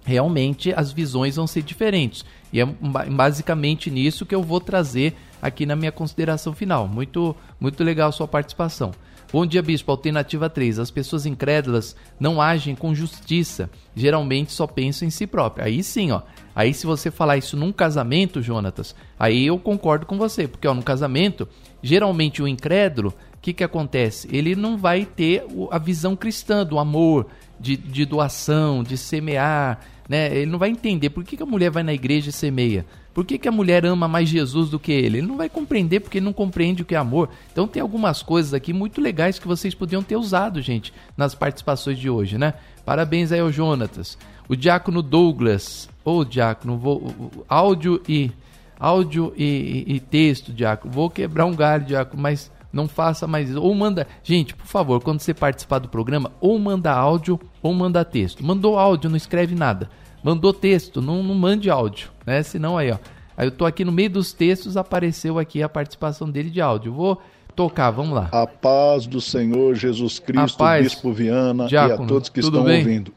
realmente 0.05 0.71
as 0.75 0.91
visões 0.91 1.38
vão 1.38 1.47
ser 1.47 1.63
diferentes. 1.63 2.23
E 2.51 2.59
é 2.59 2.65
basicamente 2.65 3.89
nisso 3.89 4.25
que 4.25 4.36
eu 4.36 4.43
vou 4.43 4.59
trazer 4.59 5.15
aqui 5.41 5.65
na 5.65 5.75
minha 5.75 5.91
consideração 5.91 6.53
final. 6.53 6.88
Muito, 6.88 7.36
muito 7.59 7.84
legal 7.84 8.09
a 8.09 8.11
sua 8.11 8.27
participação. 8.27 8.91
Bom 9.31 9.47
dia, 9.47 9.63
Bispo. 9.63 9.89
Alternativa 9.89 10.47
3. 10.47 10.77
As 10.77 10.91
pessoas 10.91 11.25
incrédulas 11.25 11.95
não 12.19 12.39
agem 12.39 12.75
com 12.75 12.93
justiça. 12.93 13.67
Geralmente 13.95 14.51
só 14.51 14.67
pensam 14.67 15.07
em 15.07 15.11
si 15.11 15.25
próprias. 15.25 15.65
Aí 15.65 15.81
sim, 15.81 16.11
ó. 16.11 16.21
Aí 16.55 16.71
se 16.71 16.86
você 16.86 17.09
falar 17.09 17.38
isso 17.38 17.57
num 17.57 17.71
casamento, 17.71 18.43
Jonatas, 18.43 18.95
aí 19.17 19.47
eu 19.47 19.57
concordo 19.57 20.05
com 20.05 20.19
você. 20.19 20.47
Porque, 20.47 20.67
ó, 20.67 20.75
no 20.75 20.84
casamento, 20.84 21.49
geralmente 21.81 22.43
o 22.43 22.47
incrédulo, 22.47 23.11
que 23.44 23.52
que 23.52 23.64
acontece? 23.64 24.26
Ele 24.32 24.56
não 24.56 24.78
vai 24.78 25.06
ter 25.06 25.46
a 25.70 25.78
visão 25.78 26.16
cristã 26.16 26.66
do 26.66 26.80
amor, 26.80 27.28
de, 27.60 27.76
de 27.76 28.06
doação, 28.06 28.82
de 28.82 28.98
semear, 28.98 29.82
né? 30.08 30.34
Ele 30.34 30.50
não 30.50 30.58
vai 30.58 30.70
entender 30.70 31.10
por 31.10 31.26
que, 31.26 31.36
que 31.36 31.44
a 31.44 31.46
mulher 31.46 31.70
vai 31.70 31.84
na 31.84 31.94
igreja 31.94 32.30
e 32.30 32.34
semeia. 32.34 32.86
Por 33.14 33.26
que, 33.26 33.38
que 33.38 33.48
a 33.48 33.52
mulher 33.52 33.86
ama 33.86 34.08
mais 34.08 34.30
Jesus 34.30 34.70
do 34.70 34.80
que 34.80 34.94
ele? 34.94 35.18
Ele 35.18 35.28
não 35.28 35.36
vai 35.36 35.50
compreender 35.50 36.00
porque 36.00 36.20
ele 36.20 36.26
não 36.26 36.32
compreende 36.32 36.84
o 36.84 36.86
que 36.86 36.96
é 36.96 36.98
amor. 36.98 37.30
Então 37.52 37.68
tem 37.68 37.82
algumas 37.82 38.24
coisas 38.24 38.54
aqui 38.54 38.72
muito 38.72 39.02
legais 39.02 39.38
que 39.38 39.48
vocês 39.48 39.76
podiam 39.76 40.02
ter 40.02 40.16
usado, 40.16 40.62
gente, 40.62 40.94
nas 41.18 41.36
participações 41.36 42.00
de 42.00 42.10
hoje, 42.10 42.38
né? 42.38 42.54
Parabéns 42.86 43.34
aí 43.34 43.41
ao 43.41 43.52
Jonatas. 43.52 44.18
O 44.48 44.56
Diácono 44.56 45.02
Douglas. 45.02 45.89
Ô, 46.06 46.20
oh, 46.20 46.26
Diácono, 46.26 46.78
vou, 46.78 47.14
áudio 47.50 48.02
e 48.08 48.32
áudio 48.80 49.34
e, 49.36 49.86
e, 49.86 49.96
e, 49.96 50.00
texto, 50.00 50.54
Diácono. 50.54 50.94
Vou 50.94 51.10
quebrar 51.10 51.46
um 51.46 51.56
galho, 51.56 51.86
Diácono, 51.86 52.22
mas 52.22 52.50
não 52.74 52.88
faça 52.88 53.28
mais. 53.28 53.55
Ou 53.55 53.74
manda. 53.76 54.07
Gente, 54.24 54.55
por 54.55 54.65
favor, 54.65 55.01
quando 55.01 55.19
você 55.19 55.34
participar 55.34 55.78
do 55.78 55.88
programa, 55.88 56.32
ou 56.41 56.57
manda 56.57 56.91
áudio 56.91 57.39
ou 57.61 57.71
manda 57.74 58.03
texto. 58.03 58.43
Mandou 58.43 58.78
áudio, 58.78 59.09
não 59.09 59.15
escreve 59.15 59.53
nada. 59.53 59.89
Mandou 60.24 60.51
texto, 60.51 61.01
não, 61.01 61.21
não 61.21 61.36
mande 61.36 61.69
áudio, 61.69 62.09
né? 62.26 62.41
Senão 62.41 62.78
aí, 62.78 62.91
ó. 62.91 62.97
Aí 63.38 63.47
eu 63.47 63.51
tô 63.51 63.65
aqui 63.65 63.84
no 63.86 63.91
meio 63.91 64.09
dos 64.09 64.34
textos, 64.34 64.78
apareceu 64.78 65.38
aqui 65.38 65.61
a 65.61 65.69
participação 65.69 66.30
dele 66.30 66.49
de 66.49 66.61
áudio. 66.61 66.93
Vou 66.93 67.21
tocar, 67.55 67.91
vamos 67.91 68.15
lá. 68.15 68.30
A 68.32 68.47
paz 68.47 69.05
do 69.05 69.19
Senhor 69.21 69.76
Jesus 69.76 70.19
Cristo, 70.19 70.57
paz, 70.57 70.84
Bispo 70.84 71.11
Viana 71.11 71.67
Diácono, 71.67 72.03
e 72.03 72.05
a 72.05 72.07
todos 72.07 72.30
que 72.30 72.39
estão 72.39 72.63
bem? 72.63 72.80
ouvindo. 72.80 73.13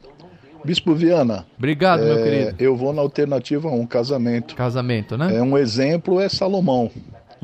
Bispo 0.65 0.93
Viana. 0.93 1.45
Obrigado, 1.57 2.01
é, 2.01 2.05
meu 2.05 2.23
querido. 2.23 2.55
Eu 2.59 2.75
vou 2.75 2.91
na 2.91 3.01
alternativa 3.01 3.69
1, 3.69 3.85
casamento. 3.85 4.55
Casamento, 4.55 5.17
né? 5.17 5.35
É 5.35 5.41
um 5.41 5.57
exemplo 5.57 6.19
é 6.19 6.27
Salomão, 6.27 6.91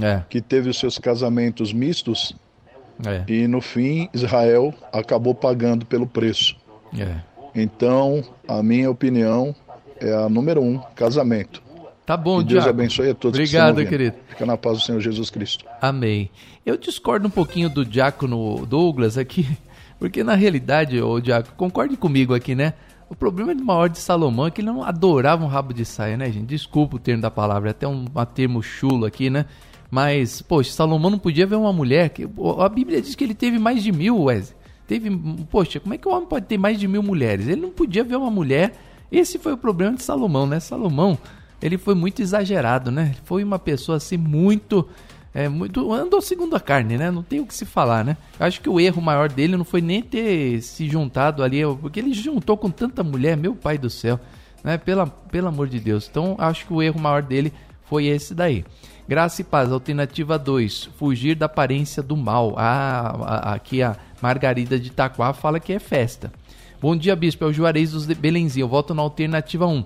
é. 0.02 0.22
que 0.30 0.42
teve 0.42 0.70
os 0.70 0.78
seus 0.78 0.98
casamentos 0.98 1.74
mistos. 1.74 2.36
É. 3.06 3.24
E 3.28 3.48
no 3.48 3.62
fim, 3.62 4.10
Israel 4.14 4.74
acabou 4.92 5.34
pagando 5.34 5.86
pelo 5.86 6.06
preço. 6.06 6.56
É. 6.98 7.16
Então, 7.56 8.24
a 8.48 8.62
minha 8.64 8.90
opinião 8.90 9.56
é 10.00 10.14
a 10.14 10.30
número 10.30 10.62
um, 10.62 10.80
casamento. 10.96 11.62
Tá 12.06 12.18
bom, 12.18 12.40
que 12.40 12.46
Deus 12.46 12.68
abençoe 12.68 13.12
a 13.12 13.16
todos 13.16 13.40
Obrigado, 13.40 13.78
que 13.78 13.86
querido. 13.86 14.18
Fica 14.28 14.46
na 14.46 14.58
paz 14.58 14.80
do 14.80 14.84
Senhor 14.84 15.00
Jesus 15.00 15.30
Cristo. 15.30 15.66
Amém. 15.82 16.30
Eu 16.66 16.78
discordo 16.78 17.28
um 17.28 17.32
pouquinho 17.32 17.70
do 17.70 17.86
diácono 17.86 18.66
Douglas 18.66 19.18
aqui, 19.18 19.48
porque 19.98 20.24
na 20.24 20.36
realidade, 20.36 21.02
o 21.02 21.20
diácono, 21.22 21.56
concorde 21.56 21.96
comigo 21.96 22.34
aqui, 22.34 22.56
né? 22.56 22.74
O 23.10 23.16
problema 23.16 23.54
maior 23.54 23.90
de 23.90 24.00
Salomão 24.00 24.48
é 24.48 24.52
que 24.52 24.60
ele 24.60 24.68
não 24.68 24.84
adorava 24.84 25.44
um 25.44 25.48
rabo 25.48 25.74
de 25.74 25.86
saia, 25.86 26.18
né, 26.18 26.30
gente? 26.32 26.48
Desculpa 26.48 26.98
o 26.98 27.00
termo 27.00 27.22
da 27.22 27.32
palavra, 27.32 27.70
é 27.70 27.72
até 27.72 27.88
um, 27.88 28.06
um 28.14 28.26
termo 28.26 28.62
chulo 28.62 29.06
aqui, 29.06 29.30
né? 29.30 29.46
Mas, 29.94 30.42
poxa, 30.42 30.72
Salomão 30.72 31.12
não 31.12 31.20
podia 31.20 31.46
ver 31.46 31.56
uma 31.56 31.72
mulher. 31.72 32.10
Que, 32.10 32.28
a 32.58 32.68
Bíblia 32.68 33.00
diz 33.00 33.14
que 33.14 33.24
ele 33.24 33.36
teve 33.36 33.60
mais 33.60 33.84
de 33.84 33.92
mil, 33.92 34.24
Wesley. 34.24 34.58
Teve, 34.88 35.12
poxa, 35.52 35.80
como 35.80 35.94
é 35.94 36.00
que 36.00 36.08
o 36.08 36.12
homem 36.12 36.28
pode 36.28 36.48
ter 36.48 36.58
mais 36.58 36.80
de 36.80 36.88
mil 36.88 37.04
mulheres? 37.04 37.48
Ele 37.48 37.62
não 37.62 37.70
podia 37.70 38.04
ver 38.04 38.16
uma 38.16 38.32
mulher. 38.32 38.74
Esse 39.12 39.38
foi 39.38 39.54
o 39.54 39.58
problema 39.58 39.96
de 39.96 40.02
Salomão, 40.02 40.48
né? 40.48 40.60
Salomão, 40.60 41.16
ele 41.62 41.78
foi 41.78 41.94
muito 41.94 42.24
exagerado, 42.24 42.90
né? 42.90 43.14
Foi 43.24 43.44
uma 43.44 43.60
pessoa 43.60 43.98
assim 43.98 44.18
muito, 44.18 44.90
é, 45.32 45.48
muito 45.48 45.94
andou 45.94 46.24
segundo 46.24 46.56
a 46.56 46.60
carne, 46.60 46.98
né? 46.98 47.12
Não 47.12 47.22
tem 47.22 47.40
o 47.40 47.46
que 47.46 47.54
se 47.54 47.64
falar, 47.64 48.04
né? 48.04 48.18
Acho 48.40 48.62
que 48.62 48.70
o 48.70 48.80
erro 48.80 49.00
maior 49.00 49.30
dele 49.30 49.56
não 49.56 49.64
foi 49.64 49.80
nem 49.80 50.02
ter 50.02 50.60
se 50.64 50.90
juntado 50.90 51.44
ali, 51.44 51.62
porque 51.80 52.00
ele 52.00 52.16
juntou 52.16 52.58
com 52.58 52.72
tanta 52.72 53.04
mulher, 53.04 53.38
meu 53.38 53.54
pai 53.54 53.78
do 53.78 53.92
céu, 53.92 54.20
né? 54.64 54.76
Pela, 54.76 55.06
pelo 55.06 55.50
amor 55.50 55.68
de 55.68 55.80
Deus. 55.80 56.08
Então, 56.10 56.36
acho 56.40 56.66
que 56.66 56.74
o 56.74 56.82
erro 56.82 57.00
maior 57.00 57.22
dele 57.22 57.54
foi 57.84 58.08
esse 58.08 58.34
daí. 58.34 58.66
Graça 59.06 59.42
e 59.42 59.44
paz, 59.44 59.70
alternativa 59.70 60.40
2, 60.40 60.86
fugir 60.98 61.36
da 61.36 61.46
aparência 61.46 62.02
do 62.02 62.16
mal. 62.16 62.56
Ah, 62.58 63.54
aqui 63.54 63.84
a 63.84 63.98
Margarida 64.22 64.80
de 64.80 64.88
Itaquá 64.88 65.34
fala 65.34 65.60
que 65.60 65.74
é 65.74 65.80
festa. 65.80 66.32
Bom 66.82 66.96
dia, 66.96 67.14
bispo. 67.14 67.44
É 67.44 67.48
o 67.48 67.54
Juarez 67.54 67.92
dos 67.92 68.06
Belenzinho. 68.06 68.64
Eu 68.64 68.70
voto 68.70 68.94
na 68.94 69.02
alternativa 69.02 69.68
1. 69.68 69.84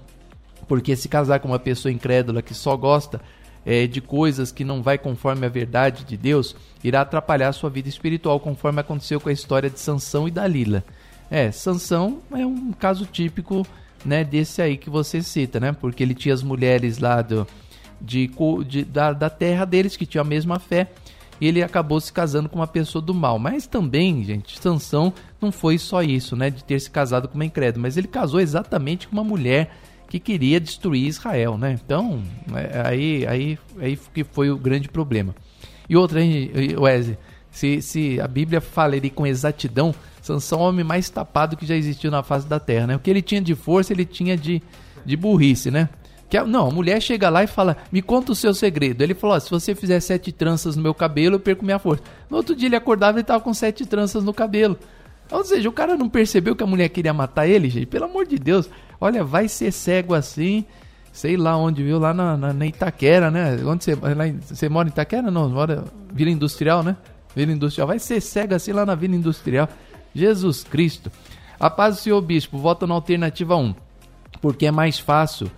Porque 0.68 0.95
se 0.95 1.09
casar 1.09 1.39
com 1.39 1.47
uma 1.47 1.57
pessoa 1.57 1.91
incrédula 1.91 2.43
que 2.43 2.53
só 2.53 2.78
gosta 2.78 3.20
é, 3.65 3.88
de 3.88 4.01
coisas 4.01 4.51
que 4.51 4.63
não 4.63 4.84
vai 4.84 4.99
conforme 4.99 5.47
a 5.47 5.49
verdade 5.49 6.03
de 6.03 6.15
Deus, 6.15 6.55
irá 6.84 7.01
atrapalhar 7.01 7.51
sua 7.53 7.72
vida 7.72 7.89
espiritual, 7.89 8.39
conforme 8.39 8.82
aconteceu 8.82 9.20
com 9.20 9.30
a 9.30 9.34
história 9.34 9.70
de 9.70 9.80
Sansão 9.80 10.28
e 10.28 10.32
Dalila. 10.32 10.84
É, 11.32 11.51
Sansão 11.51 12.20
é 12.32 12.45
um 12.45 12.72
caso 12.72 13.05
típico, 13.05 13.65
né, 14.05 14.24
desse 14.24 14.61
aí 14.61 14.78
que 14.78 14.91
você 14.91 15.24
cita, 15.24 15.59
né? 15.59 15.72
Porque 15.74 16.03
ele 16.03 16.13
tinha 16.13 16.36
as 16.36 16.43
mulheres 16.43 16.99
lá 16.99 17.22
do, 17.22 17.47
de, 18.02 18.30
de 18.66 18.84
da, 18.86 19.14
da 19.14 19.30
terra 19.30 19.66
deles 19.66 19.98
que 19.98 20.06
tinham 20.06 20.24
a 20.24 20.28
mesma 20.28 20.60
fé 20.60 20.89
e 21.39 21.48
ele 21.48 21.62
acabou 21.62 22.00
se 22.00 22.12
casando 22.12 22.50
com 22.50 22.60
uma 22.60 22.68
pessoa 22.68 23.02
do 23.02 23.14
mal. 23.14 23.38
Mas 23.38 23.68
também, 23.68 24.24
gente, 24.24 24.60
Sansão 24.60 25.14
não 25.41 25.52
foi 25.52 25.78
só 25.78 26.02
isso, 26.02 26.36
né, 26.36 26.50
de 26.50 26.64
ter 26.64 26.80
se 26.80 26.89
casado 26.89 27.28
com 27.28 27.36
uma 27.36 27.45
incrédula, 27.45 27.84
mas 27.84 27.98
ele 27.98 28.08
casou 28.08 28.39
exatamente 28.39 29.08
com 29.08 29.14
uma 29.14 29.24
mulher 29.24 29.72
que 30.10 30.20
queria 30.20 30.60
destruir 30.60 31.06
Israel, 31.06 31.58
né? 31.58 31.78
Então, 31.84 32.24
é, 32.56 32.88
aí, 32.88 33.28
aí, 33.28 33.60
aí 33.78 34.00
que 34.14 34.24
foi 34.24 34.50
o 34.50 34.58
grande 34.58 34.88
problema. 34.88 35.36
E 35.89 35.98
outra, 35.98 36.22
hein, 36.22 36.50
Wesley, 36.78 37.18
se, 37.52 37.82
se 37.82 38.22
a 38.22 38.28
Bíblia 38.28 38.62
fala 38.62 38.95
ele 38.95 39.10
com 39.10 39.28
exatidão, 39.28 39.93
Sansão 40.22 40.60
é 40.60 40.62
o 40.64 40.66
homem 40.66 40.86
mais 40.86 41.10
tapado 41.10 41.58
que 41.58 41.66
já 41.66 41.76
existiu 41.76 42.10
na 42.10 42.24
face 42.24 42.48
da 42.48 42.60
terra, 42.60 42.88
né? 42.88 42.95
O 42.95 43.00
que 43.00 43.10
ele 43.10 43.22
tinha 43.22 43.41
de 43.41 43.54
força, 43.54 43.91
ele 43.91 44.06
tinha 44.06 44.38
de, 44.38 44.62
de 45.06 45.18
burrice, 45.18 45.70
né? 45.70 45.89
Que 46.30 46.38
a, 46.38 46.45
não, 46.45 46.67
a 46.67 46.71
mulher 46.71 47.01
chega 47.01 47.30
lá 47.30 47.43
e 47.43 47.47
fala: 47.47 47.78
Me 47.91 48.01
conta 48.01 48.32
o 48.32 48.36
seu 48.36 48.53
segredo. 48.53 49.01
Ele 49.01 49.13
falou: 49.13 49.39
Se 49.39 49.49
você 49.49 49.73
fizer 49.73 49.99
sete 49.99 50.32
tranças 50.32 50.75
no 50.75 50.84
meu 50.84 50.93
cabelo, 50.93 51.36
eu 51.36 51.39
perco 51.39 51.63
minha 51.63 51.80
força. 51.80 52.03
No 52.30 52.38
outro 52.38 52.55
dia 52.55 52.67
ele 52.67 52.75
acordava 52.75 53.19
e 53.19 53.21
estava 53.21 53.41
com 53.41 53.53
sete 53.53 53.86
tranças 53.86 54.23
no 54.23 54.34
cabelo. 54.34 54.78
Ou 55.32 55.43
seja, 55.43 55.67
o 55.67 55.71
cara 55.71 55.95
não 55.95 56.09
percebeu 56.09 56.55
que 56.55 56.63
a 56.63 56.67
mulher 56.67 56.89
queria 56.89 57.13
matar 57.13 57.47
ele, 57.47 57.69
gente. 57.69 57.86
Pelo 57.86 58.05
amor 58.05 58.25
de 58.25 58.38
Deus. 58.38 58.69
Olha, 58.99 59.23
vai 59.23 59.47
ser 59.47 59.71
cego 59.71 60.13
assim. 60.13 60.65
Sei 61.11 61.36
lá 61.36 61.57
onde, 61.57 61.84
viu? 61.84 61.97
Lá 61.97 62.13
na, 62.13 62.38
na, 62.38 62.53
na 62.53 62.65
Itaquera, 62.65 63.32
né? 63.32 63.57
Onde 63.65 63.84
você, 63.84 63.95
lá 63.95 64.25
você 64.41 64.69
mora 64.69 64.88
em 64.88 64.91
Itaquera? 64.91 65.32
Não, 65.32 65.49
mora 65.49 65.84
Vila 66.13 66.30
Industrial, 66.30 66.84
né? 66.84 66.95
Vila 67.36 67.51
Industrial. 67.51 67.88
Vai 67.88 67.99
ser 67.99 68.21
cego 68.21 68.53
assim 68.53 68.71
lá 68.71 68.86
na 68.86 68.95
Vila 68.95 69.15
Industrial. 69.15 69.67
Jesus 70.13 70.63
Cristo. 70.63 71.11
A 71.59 71.69
paz 71.69 71.95
do 71.95 72.01
Senhor 72.01 72.21
Bispo, 72.21 72.57
vota 72.57 72.86
na 72.86 72.93
alternativa 72.93 73.55
1. 73.55 73.73
Porque 74.41 74.67
é 74.67 74.71
mais 74.71 74.99
fácil 74.99 75.49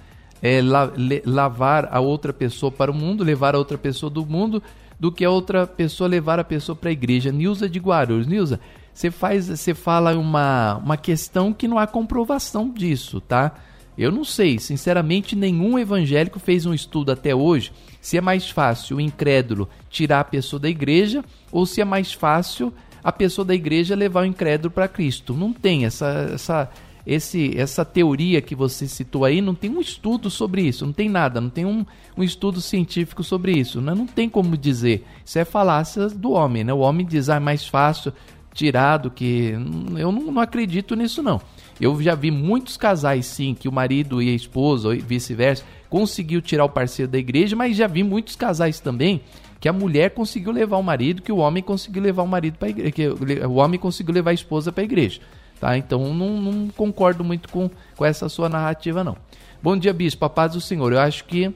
é, 0.41 0.61
la, 0.61 0.85
le, 0.95 1.21
lavar 1.25 1.89
a 1.91 1.99
outra 1.99 2.31
pessoa 2.33 2.71
para 2.71 2.91
o 2.91 2.93
mundo, 2.93 3.23
levar 3.23 3.55
a 3.55 3.57
outra 3.57 3.77
pessoa 3.77 4.09
do 4.09 4.25
mundo, 4.25 4.61
do 4.99 5.11
que 5.11 5.23
a 5.23 5.29
outra 5.29 5.65
pessoa 5.65 6.07
levar 6.07 6.39
a 6.39 6.43
pessoa 6.43 6.75
para 6.75 6.89
a 6.89 6.93
igreja. 6.93 7.31
Nilza 7.31 7.69
de 7.69 7.79
Guarulhos. 7.79 8.27
Nilza, 8.27 8.59
você 8.93 9.09
faz, 9.09 9.47
você 9.47 9.73
fala 9.73 10.17
uma, 10.17 10.75
uma 10.83 10.97
questão 10.97 11.53
que 11.53 11.67
não 11.67 11.77
há 11.77 11.87
comprovação 11.87 12.69
disso, 12.69 13.21
tá? 13.21 13.55
Eu 13.97 14.11
não 14.11 14.23
sei, 14.23 14.59
sinceramente, 14.59 15.35
nenhum 15.35 15.77
evangélico 15.77 16.39
fez 16.39 16.65
um 16.65 16.73
estudo 16.73 17.11
até 17.11 17.35
hoje 17.35 17.71
se 17.99 18.17
é 18.17 18.21
mais 18.21 18.49
fácil 18.49 18.97
o 18.97 19.01
incrédulo 19.01 19.67
tirar 19.89 20.21
a 20.21 20.23
pessoa 20.23 20.59
da 20.59 20.69
igreja 20.69 21.23
ou 21.51 21.65
se 21.65 21.81
é 21.81 21.85
mais 21.85 22.13
fácil 22.13 22.73
a 23.03 23.11
pessoa 23.11 23.43
da 23.43 23.53
igreja 23.53 23.95
levar 23.95 24.21
o 24.21 24.25
incrédulo 24.25 24.71
para 24.71 24.87
Cristo. 24.87 25.33
Não 25.33 25.51
tem 25.51 25.85
essa, 25.85 26.31
essa 26.33 26.69
esse, 27.09 27.57
essa 27.57 27.83
teoria 27.83 28.39
que 28.39 28.53
você 28.53 28.87
citou 28.87 29.25
aí, 29.25 29.41
não 29.41 29.55
tem 29.55 29.71
um 29.71 29.81
estudo 29.81 30.29
sobre 30.29 30.61
isso, 30.61 30.85
não 30.85 30.93
tem 30.93 31.09
nada, 31.09 31.41
não 31.41 31.49
tem 31.49 31.65
um, 31.65 31.83
um 32.15 32.23
estudo 32.23 32.61
científico 32.61 33.23
sobre 33.23 33.51
isso, 33.51 33.81
né? 33.81 33.95
não 33.95 34.05
tem 34.05 34.29
como 34.29 34.55
dizer. 34.55 35.03
Isso 35.25 35.39
é 35.39 35.43
falácia 35.43 36.07
do 36.07 36.33
homem, 36.33 36.63
né? 36.63 36.71
O 36.71 36.79
homem 36.79 37.03
diz, 37.03 37.27
ah, 37.27 37.37
é 37.37 37.39
mais 37.39 37.67
fácil 37.67 38.13
tirar 38.53 38.97
do 38.97 39.09
que... 39.09 39.55
Eu 39.97 40.11
não, 40.11 40.31
não 40.31 40.39
acredito 40.39 40.95
nisso, 40.95 41.23
não. 41.23 41.41
Eu 41.81 41.99
já 41.99 42.13
vi 42.13 42.29
muitos 42.29 42.77
casais, 42.77 43.25
sim, 43.25 43.55
que 43.55 43.67
o 43.67 43.71
marido 43.71 44.21
e 44.21 44.29
a 44.29 44.35
esposa, 44.35 44.89
ou 44.89 44.95
vice-versa, 44.95 45.65
conseguiu 45.89 46.43
tirar 46.43 46.65
o 46.65 46.69
parceiro 46.69 47.11
da 47.11 47.17
igreja, 47.17 47.55
mas 47.55 47.75
já 47.75 47.87
vi 47.87 48.03
muitos 48.03 48.35
casais 48.35 48.79
também 48.79 49.21
que 49.59 49.67
a 49.67 49.73
mulher 49.73 50.11
conseguiu 50.11 50.51
levar 50.51 50.77
o 50.77 50.83
marido, 50.83 51.23
que 51.23 51.31
o 51.31 51.37
homem 51.37 51.63
conseguiu 51.63 52.03
levar 52.03 52.21
o 52.21 52.27
marido 52.27 52.57
para 52.59 52.69
igreja, 52.69 52.91
que 52.91 53.07
o 53.07 53.55
homem 53.55 53.79
conseguiu 53.79 54.13
levar 54.13 54.29
a 54.29 54.33
esposa 54.33 54.71
para 54.71 54.83
a 54.83 54.85
igreja. 54.85 55.19
Tá? 55.59 55.77
Então 55.77 56.13
não, 56.13 56.41
não, 56.41 56.67
concordo 56.69 57.23
muito 57.23 57.49
com, 57.49 57.69
com 57.95 58.05
essa 58.05 58.29
sua 58.29 58.47
narrativa, 58.47 59.03
não. 59.03 59.17
Bom 59.61 59.75
dia, 59.77 59.91
Bispo, 59.91 60.23
a 60.25 60.29
paz 60.29 60.53
do 60.53 60.61
Senhor. 60.61 60.93
Eu 60.93 60.99
acho 60.99 61.25
que. 61.25 61.53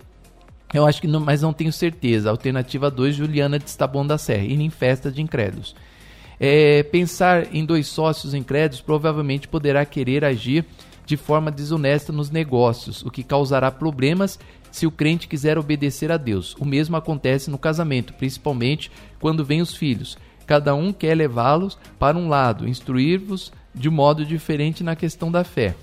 Eu 0.73 0.85
acho 0.85 0.99
que 0.99 1.07
não, 1.07 1.19
mas 1.19 1.41
não 1.41 1.53
tenho 1.53 1.71
certeza. 1.71 2.30
Alternativa 2.30 2.89
2, 2.89 3.15
Juliana 3.15 3.59
de 3.59 3.65
Estabão 3.65 4.05
da 4.05 4.17
Serra, 4.17 4.43
ir 4.43 4.59
em 4.59 4.69
festa 4.69 5.11
de 5.11 5.21
incrédulos. 5.21 5.75
É, 6.39 6.84
pensar 6.84 7.55
em 7.55 7.63
dois 7.63 7.88
sócios 7.88 8.34
incrédulos 8.34 8.81
provavelmente 8.81 9.47
poderá 9.47 9.85
querer 9.85 10.25
agir 10.25 10.65
de 11.05 11.15
forma 11.15 11.51
desonesta 11.51 12.11
nos 12.11 12.31
negócios, 12.31 13.03
o 13.03 13.11
que 13.11 13.23
causará 13.23 13.69
problemas 13.69 14.39
se 14.71 14.88
o 14.88 14.91
crente 14.91 15.27
quiser 15.27 15.57
obedecer 15.57 16.11
a 16.11 16.17
Deus. 16.17 16.55
O 16.59 16.65
mesmo 16.65 16.97
acontece 16.97 17.51
no 17.51 17.57
casamento, 17.57 18.13
principalmente 18.13 18.91
quando 19.19 19.45
vêm 19.45 19.61
os 19.61 19.75
filhos. 19.75 20.17
Cada 20.45 20.73
um 20.73 20.91
quer 20.91 21.15
levá-los 21.15 21.77
para 21.99 22.17
um 22.17 22.27
lado, 22.27 22.67
instruir-vos 22.67 23.51
de 23.73 23.89
modo 23.89 24.25
diferente 24.25 24.83
na 24.83 24.95
questão 24.95 25.31
da 25.31 25.43
fé. 25.43 25.75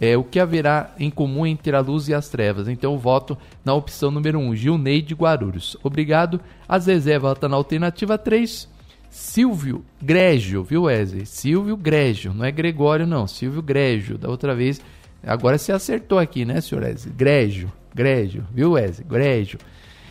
É, 0.00 0.16
o 0.16 0.22
que 0.22 0.38
haverá 0.38 0.94
em 0.98 1.10
comum 1.10 1.44
entre 1.44 1.74
a 1.74 1.80
luz 1.80 2.08
e 2.08 2.14
as 2.14 2.28
trevas? 2.28 2.68
Então 2.68 2.92
eu 2.92 2.98
voto 2.98 3.36
na 3.64 3.74
opção 3.74 4.10
número 4.10 4.38
1, 4.38 4.48
um, 4.48 4.54
Gilney 4.54 5.02
de 5.02 5.14
Guarulhos. 5.14 5.76
Obrigado. 5.82 6.40
A 6.68 6.78
Zezé 6.78 7.18
vota 7.18 7.48
na 7.48 7.56
alternativa 7.56 8.16
3. 8.16 8.68
Silvio 9.10 9.84
Grégio, 10.00 10.62
viu, 10.62 10.84
Wesley? 10.84 11.26
Silvio 11.26 11.76
Grégio, 11.76 12.32
não 12.32 12.44
é 12.44 12.52
Gregório, 12.52 13.06
não. 13.06 13.26
Silvio 13.26 13.62
Grégio. 13.62 14.16
Da 14.16 14.28
outra 14.28 14.54
vez, 14.54 14.80
agora 15.26 15.58
você 15.58 15.72
acertou 15.72 16.18
aqui, 16.18 16.44
né, 16.44 16.60
senhor 16.60 16.84
Wesley? 16.84 17.12
Grégio, 17.16 17.72
Grégio, 17.92 18.46
viu, 18.54 18.72
Wesley? 18.72 19.06
Grégio. 19.08 19.58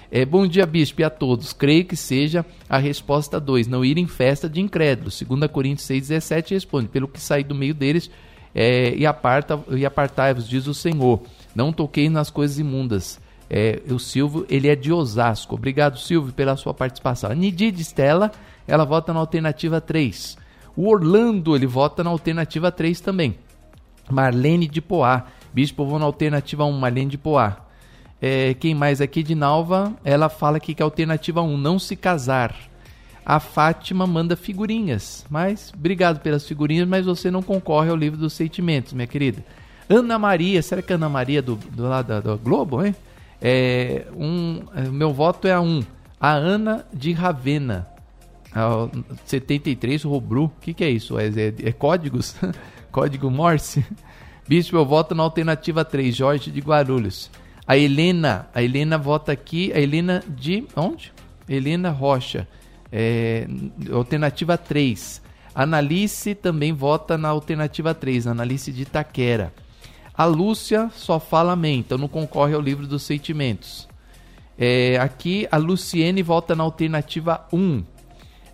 É, 0.10 0.26
bom 0.26 0.48
dia, 0.48 0.66
bispo, 0.66 1.02
e 1.02 1.04
a 1.04 1.10
todos. 1.10 1.52
Creio 1.52 1.84
que 1.86 1.96
seja 1.96 2.46
a 2.70 2.78
resposta 2.78 3.40
2, 3.40 3.68
não 3.68 3.84
ir 3.84 3.98
em 3.98 4.08
festa 4.08 4.50
de 4.50 4.62
incrédulos. 4.62 5.22
2 5.22 5.52
Coríntios 5.52 5.88
6,17 5.88 6.52
responde: 6.52 6.88
Pelo 6.88 7.08
que 7.08 7.20
saí 7.20 7.44
do 7.44 7.54
meio 7.54 7.74
deles 7.74 8.10
é, 8.56 8.96
e, 8.96 9.06
aparta, 9.06 9.60
e 9.70 9.86
apartai-vos, 9.86 10.48
diz 10.48 10.66
o 10.66 10.74
Senhor. 10.74 11.22
Não 11.54 11.74
toquei 11.74 12.10
nas 12.10 12.30
coisas 12.30 12.58
imundas. 12.58 13.20
É, 13.50 13.82
o 13.90 14.00
Silvio, 14.00 14.46
ele 14.50 14.68
é 14.68 14.76
de 14.76 14.92
Osasco. 14.92 15.56
Obrigado, 15.56 16.00
Silvio, 16.00 16.34
pela 16.34 16.56
sua 16.56 16.74
participação. 16.74 17.30
A 17.30 17.36
Nidide 17.36 17.82
Stella, 17.82 18.32
ela 18.68 18.86
vota 18.86 19.14
na 19.14 19.20
alternativa 19.20 19.82
3. 19.82 20.38
O 20.76 20.90
Orlando, 20.90 21.56
ele 21.56 21.68
vota 21.68 22.04
na 22.04 22.10
alternativa 22.10 22.72
3 22.72 23.02
também. 23.02 23.36
Marlene 24.10 24.68
de 24.68 24.82
Poá. 24.82 25.26
Bispo, 25.54 25.86
vou 25.86 26.00
na 26.00 26.06
alternativa 26.06 26.66
1, 26.66 26.72
Marlene 26.72 27.12
de 27.12 27.18
Poá. 27.18 27.67
É, 28.22 28.54
quem 28.56 28.74
mais 28.74 29.00
aqui 29.00 29.22
de 29.22 29.36
Nalva, 29.36 29.94
ela 30.04 30.30
fala 30.30 30.58
aqui 30.58 30.74
que 30.74 30.82
alternativa 30.82 31.42
1, 31.42 31.58
não 31.58 31.78
se 31.78 31.96
casar. 31.96 32.56
A 33.26 33.40
Fátima 33.40 34.08
manda 34.08 34.36
figurinhas, 34.36 35.26
mas 35.30 35.74
obrigado 35.78 36.22
pelas 36.22 36.48
figurinhas, 36.48 36.88
mas 36.88 37.06
você 37.06 37.30
não 37.30 37.44
concorre 37.44 37.90
ao 37.90 37.96
livro 37.96 38.18
dos 38.18 38.34
sentimentos, 38.34 38.94
minha 38.94 39.06
querida. 39.06 39.44
Ana 39.90 40.18
Maria, 40.18 40.62
será 40.62 40.82
que 40.82 40.92
é 40.92 40.96
Ana 40.96 41.10
Maria 41.10 41.42
do, 41.42 41.56
do 41.56 41.84
lado 41.84 42.22
do 42.22 42.38
Globo, 42.38 42.86
hein? 42.86 42.96
É, 43.42 44.06
um, 44.16 44.64
é, 44.76 44.82
meu 44.84 45.14
voto 45.14 45.48
é 45.48 45.54
a 45.54 45.62
1. 45.62 45.84
A 46.20 46.32
Ana 46.32 46.86
de 46.94 47.12
Ravena. 47.12 47.88
A 48.54 48.90
73 49.26 50.04
Robru. 50.04 50.46
O 50.46 50.52
que, 50.62 50.74
que 50.74 50.84
é 50.84 50.90
isso? 50.90 51.18
É, 51.20 51.28
é, 51.28 51.54
é 51.64 51.72
códigos? 51.72 52.36
Código 52.92 53.30
Morse? 53.30 53.86
Bispo, 54.48 54.76
eu 54.76 54.86
voto 54.86 55.14
na 55.14 55.22
alternativa 55.22 55.86
3, 55.86 56.16
Jorge 56.16 56.50
de 56.50 56.62
Guarulhos. 56.62 57.30
A 57.68 57.78
Helena, 57.78 58.48
a 58.56 58.64
Helena 58.64 58.98
vota 58.98 59.34
aqui, 59.34 59.74
a 59.74 59.80
Helena 59.80 60.24
de 60.28 60.64
onde? 60.74 61.12
Helena 61.50 61.90
Rocha, 61.90 62.48
é, 62.90 63.46
alternativa 63.92 64.58
3. 64.58 65.22
Analice 65.54 66.34
também 66.34 66.72
vota 66.72 67.18
na 67.18 67.28
alternativa 67.28 67.94
3, 67.94 68.28
Analice 68.28 68.72
de 68.72 68.84
Itaquera. 68.84 69.52
A 70.14 70.24
Lúcia 70.24 70.90
só 70.96 71.20
fala 71.20 71.54
amém, 71.54 71.80
então 71.80 71.98
não 71.98 72.08
concorre 72.08 72.54
ao 72.54 72.62
livro 72.62 72.88
dos 72.88 73.04
sentimentos. 73.04 73.88
É, 74.58 74.98
aqui 74.98 75.48
a 75.52 75.58
Luciene 75.58 76.24
vota 76.24 76.56
na 76.56 76.64
alternativa 76.64 77.46
1. 77.52 77.84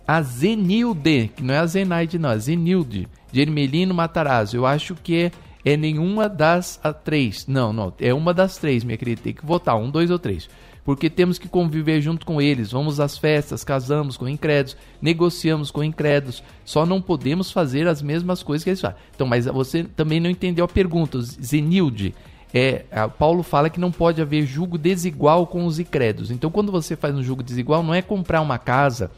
A 0.06 0.20
Zenilde, 0.20 1.30
que 1.34 1.42
não 1.42 1.54
é 1.54 1.58
a 1.58 1.66
Zenaide, 1.66 2.18
não, 2.18 2.28
a 2.28 2.36
Zenilde, 2.36 3.08
de 3.32 3.40
Ermelino 3.40 3.94
Matarazzo. 3.94 4.56
Eu 4.56 4.66
acho 4.66 4.94
que 4.94 5.16
é 5.16 5.32
é 5.64 5.76
nenhuma 5.76 6.28
das 6.28 6.78
a 6.82 6.92
três. 6.92 7.46
Não, 7.46 7.72
não, 7.72 7.92
é 7.98 8.12
uma 8.12 8.34
das 8.34 8.58
três, 8.58 8.84
minha 8.84 8.98
querida. 8.98 9.22
Tem 9.22 9.32
que 9.32 9.44
votar, 9.44 9.76
um, 9.76 9.90
dois 9.90 10.10
ou 10.10 10.18
três. 10.18 10.48
Porque 10.84 11.08
temos 11.08 11.38
que 11.38 11.48
conviver 11.48 12.02
junto 12.02 12.26
com 12.26 12.42
eles. 12.42 12.70
Vamos 12.70 13.00
às 13.00 13.16
festas, 13.16 13.64
casamos 13.64 14.18
com 14.18 14.28
incrédulos, 14.28 14.76
negociamos 15.00 15.70
com 15.70 15.82
incrédulos. 15.82 16.42
Só 16.62 16.84
não 16.84 17.00
podemos 17.00 17.50
fazer 17.50 17.88
as 17.88 18.02
mesmas 18.02 18.42
coisas 18.42 18.62
que 18.62 18.70
eles 18.70 18.80
fazem. 18.82 18.98
Então, 19.14 19.26
mas 19.26 19.46
você 19.46 19.84
também 19.84 20.20
não 20.20 20.28
entendeu 20.28 20.64
a 20.66 20.68
pergunta, 20.68 21.18
Zenilde. 21.20 22.14
É, 22.52 22.84
Paulo 23.18 23.42
fala 23.42 23.70
que 23.70 23.80
não 23.80 23.90
pode 23.90 24.20
haver 24.20 24.46
julgo 24.46 24.76
desigual 24.76 25.46
com 25.46 25.64
os 25.64 25.78
incrédulos. 25.78 26.30
Então, 26.30 26.50
quando 26.50 26.70
você 26.70 26.94
faz 26.94 27.14
um 27.14 27.22
julgo 27.22 27.42
desigual, 27.42 27.82
não 27.82 27.94
é 27.94 28.02
comprar 28.02 28.42
uma 28.42 28.58
casa 28.58 29.10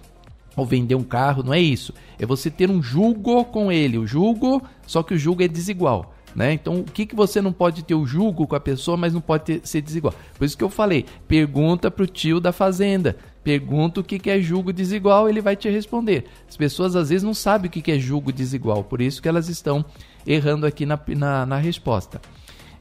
ou 0.57 0.65
vender 0.65 0.95
um 0.95 1.03
carro, 1.03 1.43
não 1.43 1.53
é 1.53 1.61
isso. 1.61 1.93
É 2.19 2.25
você 2.25 2.49
ter 2.49 2.71
um 2.71 2.81
julgo 2.81 3.45
com 3.45 3.71
ele. 3.71 3.99
O 3.99 4.07
julgo, 4.07 4.63
só 4.87 5.03
que 5.03 5.13
o 5.13 5.19
julgo 5.19 5.43
é 5.43 5.49
desigual. 5.49 6.15
Né? 6.37 6.53
Então, 6.53 6.81
o 6.81 6.85
que, 6.85 7.07
que 7.07 7.17
você 7.17 7.41
não 7.41 7.51
pode 7.51 7.83
ter 7.83 7.95
o 7.95 8.05
julgo 8.05 8.47
com 8.47 8.55
a 8.55 8.61
pessoa, 8.61 8.95
mas 8.95 9.15
não 9.15 9.23
pode 9.23 9.45
ter, 9.45 9.61
ser 9.65 9.81
desigual? 9.81 10.13
Por 10.37 10.45
isso 10.45 10.57
que 10.57 10.63
eu 10.63 10.69
falei, 10.69 11.07
pergunta 11.27 11.91
para 11.91 12.05
o 12.05 12.07
tio 12.07 12.39
da 12.39 12.53
fazenda, 12.53 13.17
pergunta 13.43 14.01
o 14.01 14.05
que, 14.05 14.19
que 14.19 14.29
é 14.29 14.39
julgo 14.39 14.71
desigual, 14.71 15.31
ele 15.31 15.41
vai 15.41 15.57
te 15.57 15.71
responder. 15.71 16.27
As 16.47 16.55
pessoas 16.55 16.95
às 16.95 17.09
vezes 17.09 17.23
não 17.23 17.33
sabem 17.33 17.69
o 17.69 17.73
que, 17.73 17.81
que 17.81 17.91
é 17.91 17.99
julgo 17.99 18.31
desigual, 18.31 18.85
por 18.85 19.01
isso 19.01 19.23
que 19.23 19.29
elas 19.29 19.49
estão 19.49 19.83
errando 20.27 20.67
aqui 20.67 20.85
na, 20.85 21.01
na, 21.17 21.47
na 21.47 21.57
resposta. 21.57 22.21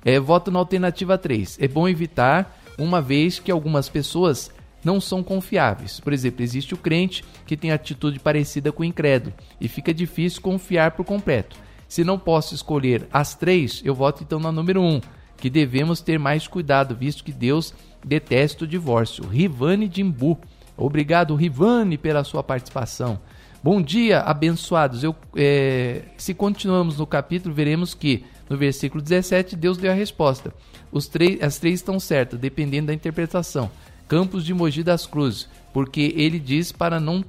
É, 0.03 0.19
voto 0.19 0.51
na 0.51 0.59
alternativa 0.59 1.17
3. 1.17 1.57
É 1.61 1.67
bom 1.69 1.87
evitar, 1.87 2.59
uma 2.77 3.01
vez 3.01 3.39
que 3.39 3.49
algumas 3.49 3.87
pessoas 3.87 4.51
não 4.83 4.99
são 4.99 5.23
confiáveis. 5.23 6.01
Por 6.01 6.11
exemplo, 6.11 6.43
existe 6.43 6.73
o 6.73 6.77
crente 6.77 7.23
que 7.47 7.55
tem 7.55 7.71
atitude 7.71 8.19
parecida 8.19 8.69
com 8.73 8.83
o 8.83 8.85
incrédulo 8.85 9.33
e 9.61 9.69
fica 9.69 9.93
difícil 9.93 10.41
confiar 10.41 10.91
por 10.91 11.05
completo. 11.05 11.55
Se 11.87 12.03
não 12.03 12.17
posso 12.17 12.55
escolher 12.55 13.07
as 13.11 13.35
três, 13.35 13.81
eu 13.85 13.93
voto 13.93 14.23
então 14.23 14.39
na 14.39 14.51
número 14.51 14.81
um, 14.81 14.99
que 15.37 15.49
devemos 15.49 16.01
ter 16.01 16.17
mais 16.17 16.47
cuidado, 16.47 16.95
visto 16.95 17.23
que 17.23 17.31
Deus 17.31 17.73
detesta 18.03 18.63
o 18.63 18.67
divórcio. 18.67 19.27
Rivane 19.27 19.87
Dimbu. 19.87 20.39
Obrigado, 20.77 21.35
Rivane, 21.35 21.97
pela 21.97 22.23
sua 22.23 22.43
participação. 22.43 23.19
Bom 23.63 23.81
dia, 23.81 24.19
abençoados. 24.19 25.03
Eu, 25.03 25.15
é, 25.35 26.03
se 26.17 26.33
continuamos 26.33 26.97
no 26.99 27.07
capítulo, 27.07 27.53
veremos 27.53 27.93
que 27.93 28.23
no 28.49 28.57
versículo 28.57 29.01
17 29.01 29.55
Deus 29.55 29.77
deu 29.77 29.91
a 29.91 29.95
resposta. 29.95 30.53
Os 30.91 31.07
três, 31.07 31.41
as 31.41 31.57
três 31.57 31.79
estão 31.79 31.99
certas, 31.99 32.39
dependendo 32.39 32.87
da 32.87 32.93
interpretação. 32.93 33.71
Campos 34.07 34.45
de 34.45 34.53
Mogi 34.53 34.83
das 34.83 35.07
Cruzes, 35.07 35.49
porque 35.73 36.13
ele 36.15 36.37
diz 36.37 36.71
para 36.71 36.99
não 36.99 37.25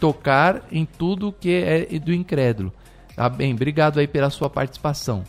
tocar 0.00 0.66
em 0.72 0.86
tudo 0.86 1.34
que 1.38 1.50
é 1.50 1.98
do 1.98 2.14
incrédulo. 2.14 2.72
Tá 3.18 3.28
bem, 3.28 3.52
obrigado 3.52 3.98
aí 3.98 4.06
pela 4.06 4.30
sua 4.30 4.48
participação. 4.48 5.24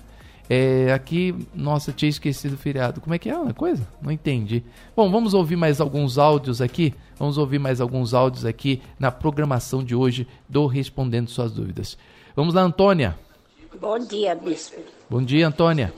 É, 0.48 0.94
aqui, 0.94 1.34
nossa, 1.56 1.92
tinha 1.92 2.08
esquecido 2.08 2.54
o 2.54 2.58
feriado. 2.58 3.02
Como 3.02 3.16
é 3.16 3.18
que 3.18 3.28
é 3.28 3.36
uma 3.36 3.52
coisa? 3.52 3.82
Não 4.00 4.12
entendi. 4.12 4.64
Bom, 4.96 5.10
vamos 5.10 5.34
ouvir 5.34 5.56
mais 5.56 5.82
alguns 5.82 6.20
áudios 6.20 6.62
aqui. 6.62 6.94
Vamos 7.18 7.40
ouvir 7.40 7.58
mais 7.58 7.82
alguns 7.82 8.14
áudios 8.14 8.46
aqui 8.46 8.80
na 9.00 9.10
programação 9.10 9.84
de 9.84 9.96
hoje 9.96 10.28
do 10.48 10.68
Respondendo 10.68 11.32
Suas 11.32 11.52
Dúvidas. 11.52 11.98
Vamos 12.36 12.54
lá, 12.54 12.62
Antônia. 12.62 13.18
Bom 13.82 13.98
dia, 13.98 14.36
bispo. 14.36 14.80
Bom 15.10 15.24
dia, 15.24 15.48
Antônia. 15.48 15.92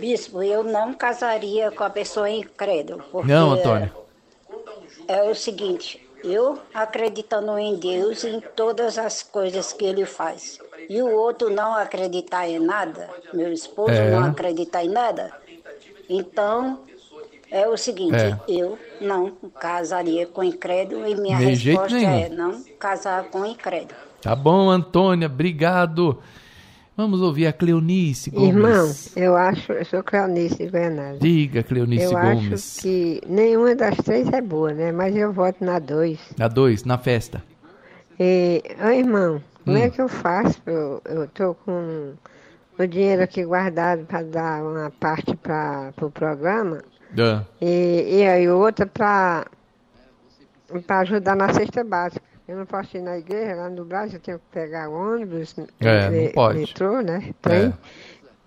Bispo, 0.00 0.42
eu 0.42 0.64
não 0.64 0.92
casaria 0.94 1.70
com 1.70 1.84
a 1.84 1.90
pessoa 1.90 2.28
incrédula. 2.28 3.04
Não, 3.24 3.52
Antônia. 3.52 3.92
É, 5.06 5.18
é 5.18 5.30
o 5.30 5.34
seguinte, 5.36 6.07
eu 6.24 6.58
acreditando 6.74 7.58
em 7.58 7.76
Deus 7.76 8.24
em 8.24 8.40
todas 8.40 8.98
as 8.98 9.22
coisas 9.22 9.72
que 9.72 9.84
ele 9.84 10.04
faz 10.04 10.58
e 10.88 11.00
o 11.02 11.10
outro 11.10 11.50
não 11.50 11.74
acreditar 11.74 12.48
em 12.48 12.58
nada, 12.58 13.08
meu 13.32 13.52
esposo 13.52 13.92
é. 13.92 14.10
não 14.10 14.24
acreditar 14.24 14.84
em 14.84 14.88
nada, 14.88 15.32
então 16.08 16.80
é 17.50 17.66
o 17.66 17.76
seguinte, 17.76 18.16
é. 18.16 18.38
eu 18.48 18.78
não 19.00 19.30
casaria 19.58 20.26
com 20.26 20.42
incrédulo 20.44 21.06
e 21.06 21.14
minha 21.14 21.38
De 21.38 21.44
resposta 21.44 21.98
é 21.98 22.28
não 22.28 22.62
casar 22.78 23.24
com 23.24 23.44
incrédulo. 23.44 23.98
Tá 24.20 24.34
bom, 24.34 24.68
Antônia, 24.68 25.26
obrigado. 25.26 26.20
Vamos 26.98 27.20
ouvir 27.20 27.46
a 27.46 27.52
Cleonice 27.52 28.28
Gomes. 28.28 28.48
Irmão, 28.48 28.92
eu 29.14 29.36
acho, 29.36 29.70
eu 29.70 29.84
sou 29.84 30.02
Cleonice 30.02 30.66
Goianazzi. 30.66 31.20
Diga, 31.20 31.62
Cleonice 31.62 32.06
eu 32.06 32.10
Gomes. 32.10 32.48
Eu 32.48 32.54
acho 32.54 32.82
que 32.82 33.20
nenhuma 33.24 33.72
das 33.76 33.96
três 33.98 34.26
é 34.32 34.40
boa, 34.40 34.74
né? 34.74 34.90
Mas 34.90 35.14
eu 35.14 35.32
voto 35.32 35.64
na 35.64 35.78
dois. 35.78 36.18
Na 36.36 36.48
dois, 36.48 36.82
na 36.82 36.98
festa. 36.98 37.40
E, 38.18 38.64
ô, 38.84 38.88
irmão, 38.88 39.40
como 39.64 39.78
é 39.78 39.86
hum. 39.86 39.90
que 39.90 40.00
eu 40.00 40.08
faço? 40.08 40.60
Eu, 40.66 41.00
eu 41.04 41.28
tô 41.28 41.54
com 41.54 42.14
o 42.76 42.86
dinheiro 42.88 43.22
aqui 43.22 43.44
guardado 43.44 44.04
para 44.04 44.24
dar 44.24 44.64
uma 44.64 44.90
parte 44.90 45.36
para 45.36 45.90
o 45.90 45.92
pro 45.92 46.10
programa. 46.10 46.82
Uh. 47.12 47.46
E, 47.60 48.22
e 48.22 48.26
aí 48.26 48.48
outra 48.48 48.86
para 48.86 49.46
ajudar 50.88 51.36
na 51.36 51.54
cesta 51.54 51.84
básica. 51.84 52.27
Eu 52.48 52.56
não 52.56 52.64
posso 52.64 52.96
ir 52.96 53.02
na 53.02 53.18
igreja, 53.18 53.54
lá 53.54 53.68
no 53.68 53.84
Brasil 53.84 54.14
eu 54.14 54.20
tenho 54.20 54.38
que 54.38 54.44
pegar 54.50 54.88
ônibus, 54.88 55.54
é, 55.80 56.08
me, 56.08 56.32
metrô, 56.54 57.02
né? 57.02 57.34
Trem. 57.42 57.66
É. 57.66 57.72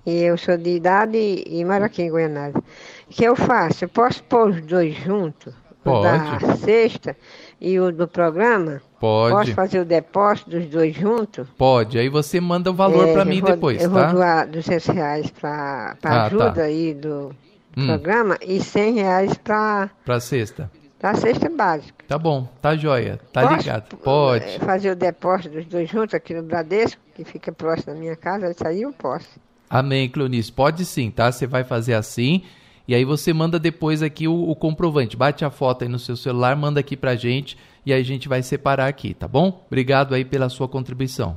E 0.04 0.24
eu 0.24 0.36
sou 0.40 0.58
de 0.58 0.72
idade 0.72 1.16
e, 1.16 1.60
e 1.60 1.64
moro 1.64 1.84
aqui 1.86 2.02
em 2.02 2.10
Goiânia. 2.10 2.52
O 2.56 2.64
que 3.12 3.24
eu 3.24 3.36
faço? 3.36 3.86
Eu 3.86 3.90
posso 3.90 4.24
pôr 4.24 4.50
os 4.50 4.62
dois 4.62 4.96
juntos? 4.96 5.54
Pode. 5.84 6.04
Da 6.44 6.56
sexta 6.58 7.16
e 7.60 7.80
o 7.80 7.92
do 7.92 8.08
programa? 8.08 8.82
Pode. 9.00 9.36
Posso 9.36 9.54
fazer 9.54 9.80
o 9.80 9.86
depósito 9.86 10.50
dos 10.50 10.66
dois 10.66 10.96
juntos? 10.96 11.48
Pode. 11.56 12.00
Aí 12.00 12.10
você 12.10 12.42
manda 12.42 12.72
o 12.72 12.74
valor 12.74 13.08
é, 13.08 13.14
para 13.14 13.24
mim 13.24 13.40
vou, 13.40 13.52
depois, 13.52 13.84
eu 13.84 13.92
tá? 13.92 14.00
Eu 14.00 14.06
vou 14.06 14.16
doar 14.16 14.48
200 14.48 14.88
reais 14.88 15.30
para 15.30 15.96
ah, 16.02 16.26
ajuda 16.26 16.54
tá. 16.54 16.62
aí 16.64 16.96
do 16.96 17.36
hum. 17.78 17.86
programa 17.86 18.36
e 18.42 18.60
100 18.60 18.94
reais 18.96 19.38
para... 19.38 19.92
Para 20.04 20.20
cesta. 20.20 20.72
Para 21.02 21.16
cesta 21.16 21.50
básica. 21.50 22.06
Tá 22.08 22.16
bom, 22.16 22.48
tá 22.62 22.78
joia. 22.78 23.20
Tá 23.34 23.42
Posso 23.42 23.56
ligado. 23.56 23.98
Pode. 23.98 24.46
É, 24.46 24.60
fazer 24.60 24.92
o 24.92 24.96
depósito 24.96 25.50
dos 25.50 25.66
dois 25.66 25.90
juntos 25.90 26.14
aqui 26.14 26.32
no 26.32 26.44
Bradesco, 26.44 27.02
que 27.16 27.24
fica 27.24 27.52
próximo 27.52 27.96
da 27.96 28.00
minha 28.00 28.16
casa, 28.16 28.52
isso 28.52 28.68
aí 28.68 28.84
eu 28.84 28.94
posso. 28.94 29.28
Amém, 29.68 30.08
Cleonice. 30.08 30.52
Pode 30.52 30.86
sim, 30.86 31.10
tá? 31.10 31.32
Você 31.32 31.48
vai 31.48 31.64
fazer 31.64 31.96
assim 31.96 32.44
e 32.88 32.94
aí 32.94 33.04
você 33.04 33.34
manda 33.34 33.58
depois 33.58 34.04
aqui 34.04 34.28
o, 34.28 34.50
o, 34.50 34.56
comprovante. 34.56 35.18
Bate 35.18 35.44
a 35.44 35.50
foto 35.50 35.84
aí 35.84 35.90
no 35.90 35.98
seu 35.98 36.16
celular, 36.16 36.56
manda 36.56 36.80
aqui 36.80 36.96
pra 36.96 37.16
gente 37.16 37.58
e 37.84 37.92
aí 37.92 38.00
a 38.00 38.06
gente 38.06 38.30
vai 38.30 38.44
separar 38.44 38.88
aqui, 38.88 39.16
tá 39.16 39.28
bom? 39.28 39.66
Obrigado 39.66 40.14
aí 40.14 40.24
pela 40.24 40.50
sua 40.50 40.68
contribuição. 40.68 41.36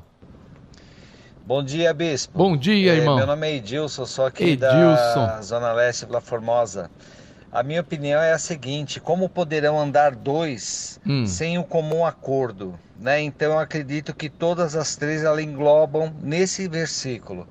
Bom 1.46 1.62
dia, 1.62 1.94
Bispo. 1.94 2.36
Bom 2.36 2.54
dia, 2.54 2.92
é, 2.92 2.96
irmão. 2.96 3.16
Meu 3.16 3.26
nome 3.26 3.48
é 3.48 3.56
Edilson, 3.56 4.04
sou 4.04 4.26
aqui 4.26 4.44
Edilson. 4.44 5.26
da 5.26 5.40
Zona 5.40 5.72
Leste 5.72 6.04
Vila 6.04 6.20
Formosa. 6.20 6.90
A 7.54 7.62
minha 7.62 7.80
opinião 7.80 8.20
é 8.20 8.32
a 8.32 8.38
seguinte: 8.38 8.98
como 8.98 9.28
poderão 9.28 9.78
andar 9.78 10.16
dois 10.16 10.98
hum. 11.06 11.24
sem 11.24 11.56
o 11.56 11.62
comum 11.62 12.04
acordo? 12.04 12.74
Né? 12.98 13.22
Então 13.22 13.52
eu 13.52 13.58
acredito 13.60 14.12
que 14.12 14.28
todas 14.28 14.74
as 14.74 14.96
três 14.96 15.22
elas 15.22 15.44
englobam 15.44 16.12
nesse 16.20 16.66
versículo. 16.66 17.46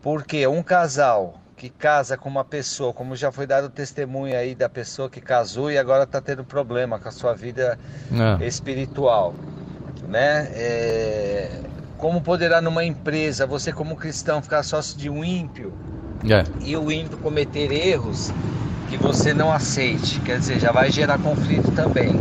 Porque 0.00 0.46
um 0.46 0.62
casal 0.62 1.40
que 1.56 1.68
casa 1.68 2.16
com 2.16 2.28
uma 2.28 2.44
pessoa, 2.44 2.92
como 2.92 3.16
já 3.16 3.32
foi 3.32 3.46
dado 3.46 3.68
testemunho 3.68 4.36
aí 4.36 4.54
da 4.54 4.68
pessoa 4.68 5.10
que 5.10 5.20
casou 5.20 5.70
e 5.70 5.78
agora 5.78 6.04
está 6.04 6.20
tendo 6.20 6.44
problema 6.44 6.98
com 7.00 7.08
a 7.08 7.12
sua 7.12 7.34
vida 7.34 7.78
é. 8.40 8.46
espiritual, 8.46 9.34
né? 10.06 10.48
É... 10.54 11.60
Como 11.98 12.20
poderá 12.20 12.60
numa 12.60 12.84
empresa 12.84 13.46
você 13.46 13.72
como 13.72 13.96
cristão 13.96 14.42
ficar 14.42 14.62
sócio 14.62 14.96
de 14.96 15.08
um 15.10 15.24
ímpio 15.24 15.72
é. 16.24 16.44
e 16.64 16.76
o 16.76 16.92
ímpio 16.92 17.16
cometer 17.18 17.72
erros 17.72 18.30
que 18.96 19.02
você 19.02 19.34
não 19.34 19.52
aceite? 19.52 20.20
Quer 20.20 20.38
dizer, 20.38 20.60
já 20.60 20.72
vai 20.72 20.90
gerar 20.90 21.18
conflito 21.18 21.70
também. 21.72 22.12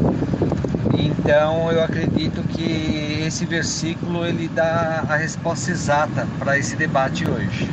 Então 0.98 1.72
eu 1.72 1.84
acredito 1.84 2.42
que 2.50 3.24
esse 3.26 3.46
versículo 3.46 4.26
ele 4.26 4.48
dá 4.48 5.06
a 5.08 5.16
resposta 5.16 5.72
exata 5.72 6.28
para 6.40 6.58
esse 6.58 6.76
debate 6.76 7.30
hoje. 7.30 7.70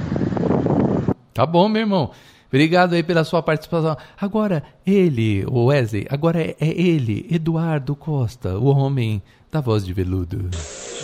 Tá 1.33 1.47
bom, 1.47 1.69
meu 1.69 1.83
irmão. 1.83 2.11
Obrigado 2.49 2.95
aí 2.95 3.03
pela 3.03 3.23
sua 3.23 3.43
participação. 3.43 3.97
Agora, 4.21 4.63
ele, 4.85 5.45
o 5.47 5.67
Wesley, 5.67 6.07
agora 6.11 6.41
é, 6.41 6.57
é 6.61 6.69
ele, 6.69 7.27
Eduardo 7.31 7.95
Costa, 7.95 8.59
o 8.59 8.67
homem 8.67 9.23
da 9.53 9.61
voz 9.61 9.85
de 9.85 9.93
veludo. 9.93 10.51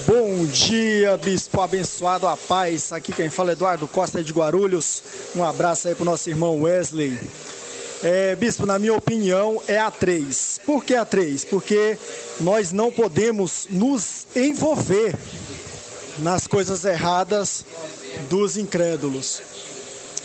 Bom 0.06 0.44
dia, 0.46 1.16
bispo 1.16 1.60
abençoado, 1.60 2.26
a 2.26 2.36
paz. 2.36 2.92
Aqui 2.92 3.12
quem 3.12 3.30
fala 3.30 3.50
é 3.50 3.52
Eduardo 3.52 3.86
Costa 3.86 4.22
de 4.22 4.32
Guarulhos. 4.32 5.02
Um 5.36 5.44
abraço 5.44 5.88
aí 5.88 5.94
pro 5.94 6.04
nosso 6.04 6.28
irmão 6.28 6.62
Wesley. 6.62 7.18
É, 8.02 8.36
bispo, 8.36 8.66
na 8.66 8.78
minha 8.78 8.94
opinião, 8.94 9.62
é 9.66 9.78
a 9.78 9.90
3. 9.90 10.60
Por 10.66 10.84
que 10.84 10.94
a 10.94 11.04
3? 11.04 11.44
Porque 11.46 11.96
nós 12.40 12.72
não 12.72 12.92
podemos 12.92 13.66
nos 13.70 14.26
envolver 14.36 15.14
nas 16.18 16.46
coisas 16.46 16.84
erradas 16.84 17.64
dos 18.28 18.56
incrédulos. 18.56 19.40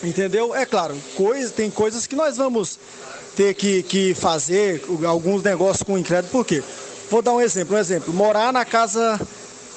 Entendeu? 0.04 0.56
É 0.56 0.66
claro, 0.66 0.98
coisa, 1.16 1.52
tem 1.52 1.70
coisas 1.70 2.08
que 2.08 2.16
nós 2.16 2.38
vamos 2.38 2.80
ter 3.36 3.54
que, 3.54 3.84
que 3.84 4.14
fazer, 4.14 4.84
alguns 5.08 5.44
negócios 5.44 5.84
com 5.84 5.98
incrédito, 5.98 6.32
por 6.32 6.46
quê? 6.46 6.64
Vou 7.10 7.22
dar 7.22 7.34
um 7.34 7.42
exemplo, 7.42 7.76
um 7.76 7.80
exemplo, 7.80 8.14
morar 8.14 8.52
na 8.52 8.66
casa 8.66 9.20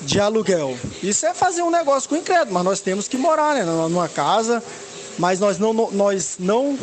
de 0.01 0.19
aluguel. 0.19 0.77
Isso 1.03 1.27
é 1.27 1.35
fazer 1.35 1.63
um 1.63 1.71
negócio 1.71 2.09
com 2.09 2.17
incrédito, 2.17 2.53
mas 2.53 2.65
nós 2.65 2.81
temos 2.81 3.07
que 3.07 3.17
morar 3.17 3.55
né, 3.55 3.65
numa 3.65 4.09
casa, 4.09 4.63
mas 5.19 5.39
nós 5.39 5.59
não, 5.59 5.73
nós 5.73 6.37
não 6.39 6.79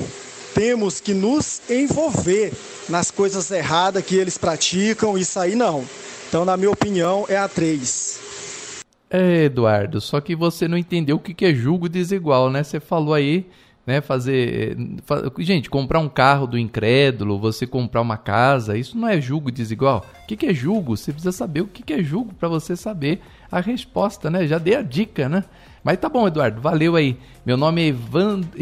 temos 0.53 0.99
que 0.99 1.13
nos 1.13 1.61
envolver 1.69 2.53
nas 2.89 3.11
coisas 3.11 3.49
erradas 3.51 4.03
que 4.03 4.15
eles 4.15 4.37
praticam, 4.37 5.17
isso 5.17 5.39
aí 5.39 5.55
não. 5.55 5.83
Então, 6.27 6.45
na 6.45 6.55
minha 6.55 6.71
opinião, 6.71 7.25
é 7.27 7.37
a 7.37 7.47
3. 7.47 8.19
É, 9.09 9.43
Eduardo, 9.43 9.99
só 9.99 10.21
que 10.21 10.35
você 10.35 10.67
não 10.67 10.77
entendeu 10.77 11.17
o 11.17 11.19
que 11.19 11.45
é 11.45 11.53
julgo 11.53 11.89
desigual, 11.89 12.49
né? 12.49 12.63
Você 12.63 12.79
falou 12.79 13.13
aí, 13.13 13.45
né, 13.85 13.99
fazer... 13.99 14.77
Gente, 15.39 15.69
comprar 15.69 15.99
um 15.99 16.07
carro 16.07 16.47
do 16.47 16.57
incrédulo, 16.57 17.37
você 17.37 17.67
comprar 17.67 17.99
uma 18.01 18.17
casa, 18.17 18.77
isso 18.77 18.97
não 18.97 19.09
é 19.09 19.19
julgo 19.19 19.51
desigual. 19.51 20.05
O 20.23 20.27
que 20.27 20.45
é 20.45 20.53
julgo? 20.53 20.95
Você 20.95 21.11
precisa 21.11 21.33
saber 21.33 21.61
o 21.61 21.67
que 21.67 21.91
é 21.91 22.01
julgo 22.01 22.33
para 22.33 22.47
você 22.47 22.75
saber 22.77 23.19
a 23.51 23.59
resposta, 23.59 24.29
né? 24.29 24.47
Já 24.47 24.57
dei 24.57 24.75
a 24.75 24.81
dica, 24.81 25.27
né? 25.27 25.43
Mas 25.83 25.97
tá 25.97 26.07
bom, 26.07 26.27
Eduardo, 26.27 26.61
valeu 26.61 26.95
aí. 26.95 27.17
Meu 27.45 27.57
nome 27.57 27.89
é 27.89 27.95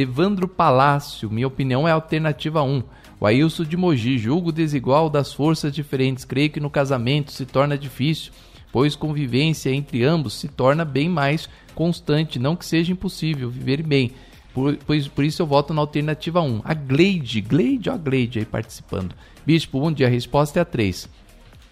Evandro 0.01 0.47
Palácio, 0.47 1.29
minha 1.29 1.47
opinião 1.47 1.87
é 1.87 1.91
alternativa 1.91 2.63
1. 2.63 2.83
O 3.19 3.25
Ailson 3.25 3.63
de 3.63 3.75
Mogi, 3.75 4.17
julgo 4.17 4.51
desigual 4.51 5.09
das 5.09 5.33
forças 5.33 5.73
diferentes. 5.73 6.23
Creio 6.23 6.49
que 6.49 6.59
no 6.59 6.69
casamento 6.69 7.31
se 7.31 7.45
torna 7.45 7.77
difícil 7.77 8.31
pois 8.71 8.95
convivência 8.95 9.69
entre 9.71 10.03
ambos 10.03 10.33
se 10.33 10.47
torna 10.47 10.85
bem 10.85 11.09
mais 11.09 11.49
constante, 11.73 12.39
não 12.39 12.55
que 12.55 12.65
seja 12.65 12.91
impossível 12.91 13.49
viver 13.49 13.83
bem. 13.83 14.11
Por, 14.53 14.77
pois, 14.77 15.07
por 15.07 15.23
isso 15.23 15.41
eu 15.41 15.47
voto 15.47 15.73
na 15.73 15.81
alternativa 15.81 16.41
1. 16.41 16.61
A 16.63 16.73
Gleide, 16.73 17.41
Gleide 17.41 17.89
ou 17.89 17.95
a 17.95 17.97
Gleide 17.97 18.39
aí 18.39 18.45
participando. 18.45 19.15
Bispo, 19.45 19.79
bom 19.79 19.91
dia, 19.91 20.07
a 20.07 20.09
resposta 20.09 20.59
é 20.59 20.61
a 20.61 20.65
3. 20.65 21.07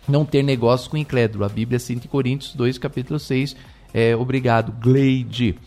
Não 0.07 0.23
ter 0.23 0.43
negócio 0.43 0.89
com 0.89 0.95
incrédulo. 0.95 1.43
A 1.43 1.49
Bíblia 1.49 1.79
5 1.79 2.07
Coríntios 2.07 2.53
2, 2.55 2.77
capítulo 2.77 3.19
6. 3.19 3.55
É, 3.93 4.15
obrigado, 4.15 4.71
Gleide. 4.71 5.57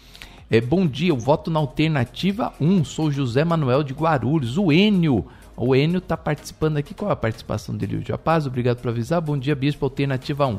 É, 0.51 0.61
bom 0.61 0.87
dia, 0.87 1.11
eu 1.11 1.17
voto 1.17 1.51
na 1.51 1.61
alternativa 1.61 2.53
1. 2.61 2.85
Sou 2.85 3.11
José 3.11 3.45
Manuel 3.45 3.83
de 3.83 3.95
Guarulhos. 3.95 4.59
O 4.59 4.73
Enio. 4.73 5.27
O 5.57 5.77
Enio 5.77 5.99
está 5.99 6.17
participando 6.17 6.77
aqui. 6.77 6.95
Qual 6.95 7.11
é 7.11 7.13
a 7.13 7.17
participação 7.17 7.77
dele 7.77 7.99
hoje? 7.99 8.13
A 8.13 8.19
paz, 8.19 8.47
obrigado 8.47 8.81
por 8.81 8.89
avisar. 8.89 9.21
Bom 9.21 9.39
dia, 9.39 9.55
Bispo, 9.55 9.85
alternativa 9.85 10.47
1. 10.47 10.59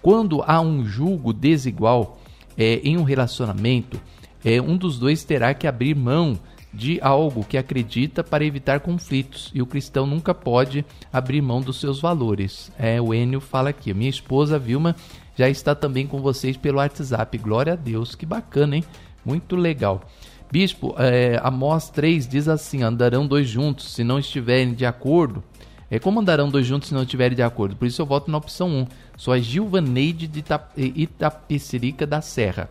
Quando 0.00 0.42
há 0.46 0.60
um 0.60 0.84
julgo 0.84 1.32
desigual 1.32 2.20
é, 2.56 2.80
em 2.84 2.96
um 2.96 3.02
relacionamento, 3.02 4.00
é, 4.44 4.60
um 4.60 4.76
dos 4.76 4.98
dois 4.98 5.24
terá 5.24 5.54
que 5.54 5.66
abrir 5.66 5.94
mão 5.94 6.38
de 6.72 6.98
algo 7.02 7.44
que 7.44 7.58
acredita 7.58 8.24
para 8.24 8.44
evitar 8.44 8.80
conflitos. 8.80 9.50
E 9.54 9.60
o 9.60 9.66
cristão 9.66 10.06
nunca 10.06 10.32
pode 10.32 10.84
abrir 11.12 11.42
mão 11.42 11.60
dos 11.60 11.78
seus 11.80 12.00
valores. 12.00 12.70
É, 12.78 13.00
o 13.00 13.12
Enio 13.12 13.40
fala 13.40 13.70
aqui. 13.70 13.92
Minha 13.92 14.10
esposa 14.10 14.58
Vilma 14.58 14.96
já 15.36 15.48
está 15.48 15.74
também 15.74 16.06
com 16.06 16.20
vocês 16.20 16.56
pelo 16.56 16.78
WhatsApp. 16.78 17.38
Glória 17.38 17.72
a 17.72 17.76
Deus, 17.76 18.14
que 18.14 18.26
bacana, 18.26 18.76
hein? 18.76 18.84
Muito 19.24 19.56
legal. 19.56 20.02
Bispo, 20.50 20.94
é, 20.98 21.40
Amós 21.42 21.88
3 21.88 22.28
diz 22.28 22.48
assim: 22.48 22.82
andarão 22.82 23.26
dois 23.26 23.48
juntos, 23.48 23.92
se 23.92 24.04
não 24.04 24.18
estiverem 24.18 24.74
de 24.74 24.84
acordo. 24.84 25.42
É 25.90 25.98
como 25.98 26.20
andarão 26.20 26.48
dois 26.48 26.66
juntos 26.66 26.88
se 26.88 26.94
não 26.94 27.02
estiverem 27.02 27.36
de 27.36 27.42
acordo? 27.42 27.76
Por 27.76 27.86
isso 27.86 28.00
eu 28.00 28.06
voto 28.06 28.30
na 28.30 28.38
opção 28.38 28.68
1. 28.68 28.86
Sou 29.16 29.32
a 29.34 29.38
Gilvaneide 29.38 30.26
de 30.26 30.42
Itapecerica 30.76 32.06
da 32.06 32.22
Serra. 32.22 32.70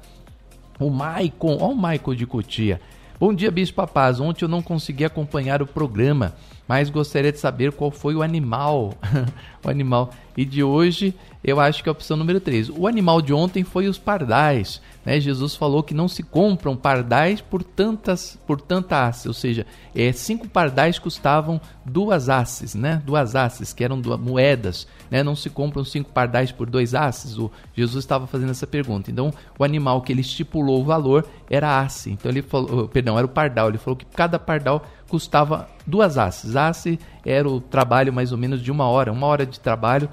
O 0.79 0.89
Maicon, 0.89 1.57
ó 1.61 1.69
o 1.69 1.75
Maicon 1.75 2.15
de 2.15 2.25
Cotia. 2.25 2.81
Bom 3.19 3.31
dia, 3.31 3.51
Bispo 3.51 3.85
Paz. 3.85 4.19
Ontem 4.19 4.43
eu 4.43 4.49
não 4.49 4.63
consegui 4.63 5.05
acompanhar 5.05 5.61
o 5.61 5.67
programa, 5.67 6.33
mas 6.67 6.89
gostaria 6.89 7.31
de 7.31 7.37
saber 7.37 7.71
qual 7.71 7.91
foi 7.91 8.15
o 8.15 8.23
animal. 8.23 8.95
o 9.63 9.69
animal. 9.69 10.09
E 10.35 10.43
de 10.43 10.63
hoje, 10.63 11.13
eu 11.43 11.59
acho 11.59 11.81
que 11.81 11.89
é 11.89 11.91
a 11.91 11.93
opção 11.93 12.15
número 12.15 12.39
3. 12.39 12.69
O 12.69 12.87
animal 12.87 13.21
de 13.21 13.33
ontem 13.33 13.63
foi 13.63 13.87
os 13.87 13.97
pardais. 13.97 14.81
Né? 15.03 15.19
Jesus 15.19 15.55
falou 15.55 15.81
que 15.81 15.93
não 15.93 16.07
se 16.07 16.21
compram 16.21 16.75
pardais 16.75 17.41
por 17.41 17.63
tantas 17.63 18.37
por 18.45 18.61
tanta 18.61 19.07
asse, 19.07 19.27
ou 19.27 19.33
seja, 19.33 19.65
é, 19.95 20.11
cinco 20.11 20.47
pardais 20.47 20.99
custavam 20.99 21.59
duas 21.83 22.29
asses, 22.29 22.75
né? 22.75 23.01
Duas 23.03 23.35
asses, 23.35 23.73
que 23.73 23.83
eram 23.83 23.99
duas, 23.99 24.19
moedas, 24.19 24.87
né? 25.09 25.23
Não 25.23 25.35
se 25.35 25.49
compram 25.49 25.83
cinco 25.83 26.11
pardais 26.11 26.51
por 26.51 26.69
dois 26.69 26.93
asses. 26.93 27.37
O 27.37 27.51
Jesus 27.75 28.03
estava 28.03 28.27
fazendo 28.27 28.51
essa 28.51 28.67
pergunta. 28.67 29.09
Então, 29.09 29.33
o 29.57 29.63
animal 29.63 30.01
que 30.01 30.11
ele 30.11 30.21
estipulou 30.21 30.81
o 30.81 30.85
valor 30.85 31.25
era 31.49 31.79
asse. 31.79 32.11
Então 32.11 32.31
ele 32.31 32.41
falou, 32.41 32.87
perdão, 32.87 33.17
era 33.17 33.25
o 33.25 33.29
pardal. 33.29 33.69
Ele 33.69 33.77
falou 33.77 33.97
que 33.97 34.05
cada 34.05 34.37
pardal 34.37 34.85
custava 35.07 35.67
duas 35.85 36.17
asses. 36.17 36.55
Asse 36.55 36.99
era 37.25 37.47
o 37.47 37.59
trabalho 37.59 38.13
mais 38.13 38.31
ou 38.31 38.37
menos 38.37 38.61
de 38.61 38.71
uma 38.71 38.87
hora, 38.87 39.11
uma 39.11 39.27
hora 39.27 39.45
de 39.45 39.59
trabalho, 39.59 40.09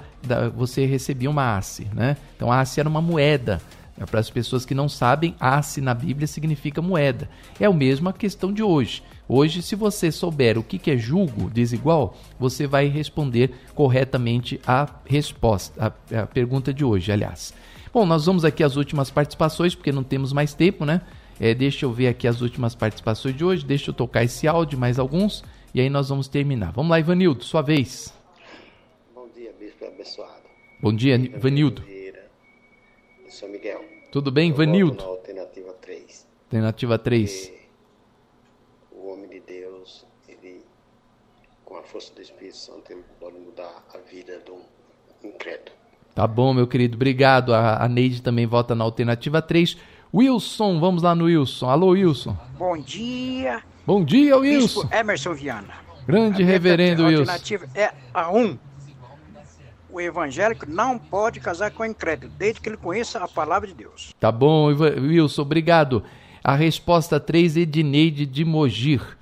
você 0.55 0.85
recebia 0.85 1.29
uma 1.29 1.57
asse, 1.57 1.87
né? 1.93 2.17
Então 2.35 2.51
a 2.51 2.59
asse 2.59 2.79
era 2.79 2.89
uma 2.89 3.01
moeda 3.01 3.61
é 3.99 4.05
para 4.05 4.21
as 4.21 4.29
pessoas 4.29 4.65
que 4.65 4.73
não 4.73 4.87
sabem, 4.87 5.35
asse 5.39 5.81
na 5.81 5.93
Bíblia 5.93 6.25
significa 6.25 6.81
moeda. 6.81 7.29
É 7.59 7.65
a 7.65 7.73
mesma 7.73 8.13
questão 8.13 8.53
de 8.53 8.63
hoje. 8.63 9.03
Hoje, 9.27 9.61
se 9.61 9.75
você 9.75 10.09
souber 10.09 10.57
o 10.57 10.63
que 10.63 10.89
é 10.89 10.97
julgo 10.97 11.49
desigual, 11.49 12.17
você 12.39 12.65
vai 12.65 12.87
responder 12.87 13.51
corretamente 13.75 14.59
a 14.65 14.87
resposta, 15.05 15.93
a, 16.11 16.21
a 16.21 16.25
pergunta 16.25 16.73
de 16.73 16.85
hoje, 16.85 17.11
aliás. 17.11 17.53
Bom, 17.93 18.05
nós 18.05 18.25
vamos 18.25 18.45
aqui 18.45 18.63
às 18.63 18.77
últimas 18.77 19.11
participações, 19.11 19.75
porque 19.75 19.91
não 19.91 20.03
temos 20.03 20.31
mais 20.31 20.53
tempo, 20.53 20.85
né? 20.85 21.01
É, 21.37 21.53
deixa 21.53 21.85
eu 21.85 21.91
ver 21.91 22.07
aqui 22.07 22.27
as 22.27 22.39
últimas 22.39 22.73
participações 22.75 23.35
de 23.35 23.43
hoje, 23.43 23.65
deixa 23.65 23.89
eu 23.89 23.93
tocar 23.93 24.23
esse 24.23 24.47
áudio, 24.47 24.79
mais 24.79 24.97
alguns, 24.97 25.43
e 25.73 25.81
aí 25.81 25.89
nós 25.89 26.07
vamos 26.07 26.27
terminar. 26.27 26.71
Vamos 26.71 26.89
lá, 26.89 26.99
Ivanildo, 26.99 27.43
sua 27.43 27.61
vez. 27.61 28.18
Bom 29.79 29.85
dia, 29.85 29.85
Bispo 29.85 29.85
bispo 29.85 29.85
abençoado. 29.85 30.43
Bom 30.81 30.93
dia, 30.93 31.39
Vanildo. 31.39 31.83
São 33.29 33.49
Miguel. 33.49 33.83
Tudo 34.11 34.31
bem, 34.31 34.51
Vanildo? 34.51 35.03
alternativa 35.03 35.73
3. 35.73 36.27
Alternativa 36.45 36.99
3. 36.99 37.51
o 38.91 39.07
homem 39.07 39.29
de 39.29 39.39
Deus, 39.39 40.05
ele, 40.27 40.65
com 41.63 41.77
a 41.77 41.83
força 41.83 42.13
do 42.13 42.21
Espírito 42.21 42.57
Santo, 42.57 42.91
ele 42.91 43.03
pode 43.19 43.37
mudar 43.37 43.85
a 43.93 43.97
vida 43.99 44.39
do 44.39 44.61
incrédulo. 45.23 45.77
Tá 46.13 46.27
bom, 46.27 46.53
meu 46.53 46.67
querido. 46.67 46.95
Obrigado. 46.95 47.53
A, 47.53 47.83
a 47.83 47.87
Neide 47.87 48.21
também 48.21 48.45
vota 48.45 48.75
na 48.75 48.83
alternativa 48.83 49.41
3. 49.41 49.77
Wilson, 50.13 50.79
vamos 50.79 51.03
lá 51.03 51.15
no 51.15 51.25
Wilson. 51.25 51.69
Alô, 51.69 51.89
Wilson. 51.89 52.35
Bom 52.57 52.77
dia. 52.77 53.63
Bom 53.85 54.03
dia, 54.03 54.35
Wilson. 54.37 54.81
Bispo 54.81 54.95
Emerson 54.95 55.33
Viana. 55.33 55.75
Grande 56.05 56.41
a 56.43 56.45
reverendo 56.45 57.05
Wilson. 57.05 57.31
A 57.31 57.35
alternativa 57.35 57.69
é 57.75 57.93
a 58.13 58.31
1. 58.31 58.57
O 59.91 59.99
evangélico 59.99 60.65
não 60.69 60.97
pode 60.97 61.39
casar 61.39 61.71
com 61.71 61.83
o 61.83 61.85
incrédulo, 61.85 62.31
desde 62.37 62.61
que 62.61 62.69
ele 62.69 62.77
conheça 62.77 63.19
a 63.19 63.27
palavra 63.27 63.67
de 63.67 63.73
Deus. 63.73 64.13
Tá 64.19 64.31
bom, 64.31 64.67
Wilson, 64.67 65.41
obrigado. 65.41 66.03
A 66.43 66.55
resposta 66.55 67.19
3, 67.19 67.57
Edneide 67.57 68.25
de 68.25 68.45
Mogir. 68.45 69.17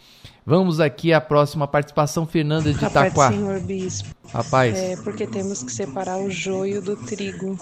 Vamos 0.45 0.79
aqui 0.79 1.11
à 1.11 1.19
próxima 1.19 1.67
participação, 1.67 2.25
Fernanda 2.25 2.71
de 2.71 2.77
Itaquá. 2.77 3.03
Rapaz, 3.03 3.35
senhor 3.35 3.59
bispo. 3.59 4.15
Rapaz. 4.31 4.77
É 4.77 4.95
porque 5.03 5.27
temos 5.27 5.61
que 5.61 5.69
separar 5.71 6.19
o 6.19 6.31
joio 6.31 6.81
do 6.81 6.95
trigo. 6.95 7.57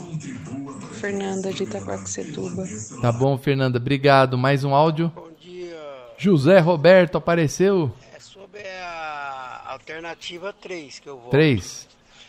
Fernanda 0.93 1.51
de 1.51 1.63
Itaquaquecetuba. 1.63 2.63
Tá 3.01 3.11
bom, 3.11 3.37
Fernanda, 3.39 3.79
obrigado. 3.79 4.37
Mais 4.37 4.63
um 4.63 4.75
áudio? 4.75 5.11
Bom 5.15 5.29
dia. 5.39 5.75
José 6.15 6.59
Roberto 6.59 7.17
apareceu? 7.17 7.91
É 8.15 8.19
sobre 8.19 8.61
a 8.61 9.63
alternativa 9.67 10.53
3 10.53 10.99
que 10.99 11.09
eu 11.09 11.17
vou. 11.19 11.29
3. 11.31 11.87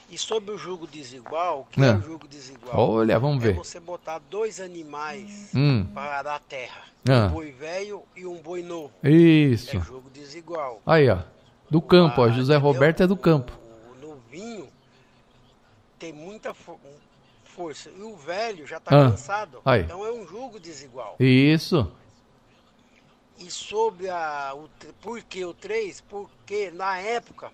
E 0.08 0.16
sobre 0.16 0.52
o 0.52 0.58
jugo 0.58 0.86
desigual, 0.86 1.60
o 1.60 1.64
que 1.64 1.82
é, 1.82 1.88
é 1.88 1.94
o 1.94 2.00
jugo 2.00 2.28
desigual? 2.28 2.78
Olha, 2.78 3.18
vamos 3.18 3.42
ver. 3.42 3.54
É 3.54 3.54
você 3.54 3.80
botar 3.80 4.20
dois 4.30 4.60
animais 4.60 5.50
hum. 5.54 5.84
para 5.92 6.22
dar 6.22 6.40
terra. 6.40 6.82
Ah. 7.08 7.26
Um 7.26 7.30
boi 7.30 7.50
velho 7.50 8.02
e 8.14 8.24
um 8.26 8.36
boi 8.36 8.62
novo. 8.62 8.92
Isso. 9.02 9.76
É 9.76 9.80
jogo 9.80 10.08
desigual. 10.10 10.80
Aí, 10.86 11.08
ó. 11.08 11.18
Do 11.68 11.82
campo, 11.82 12.20
ah, 12.20 12.26
ó. 12.26 12.28
José 12.28 12.54
entendeu? 12.54 12.72
Roberto 12.72 13.02
é 13.02 13.06
do 13.06 13.16
campo. 13.16 13.52
O 13.92 14.06
novinho 14.06 14.68
tem 15.98 16.12
muita 16.12 16.54
fo 16.54 16.78
força. 17.44 17.90
E 17.90 18.02
o 18.02 18.16
velho 18.16 18.66
já 18.66 18.76
está 18.76 18.90
ah. 18.90 19.10
cansado. 19.10 19.60
Aí. 19.64 19.82
Então 19.82 20.04
é 20.04 20.12
um 20.12 20.26
jogo 20.26 20.60
desigual. 20.60 21.16
Isso. 21.18 21.90
E 23.38 23.50
sobre 23.50 24.08
a. 24.08 24.54
O, 24.54 24.68
por 25.00 25.20
que 25.22 25.44
o 25.44 25.52
3? 25.52 26.00
Porque 26.02 26.70
na 26.70 26.98
época 26.98 27.50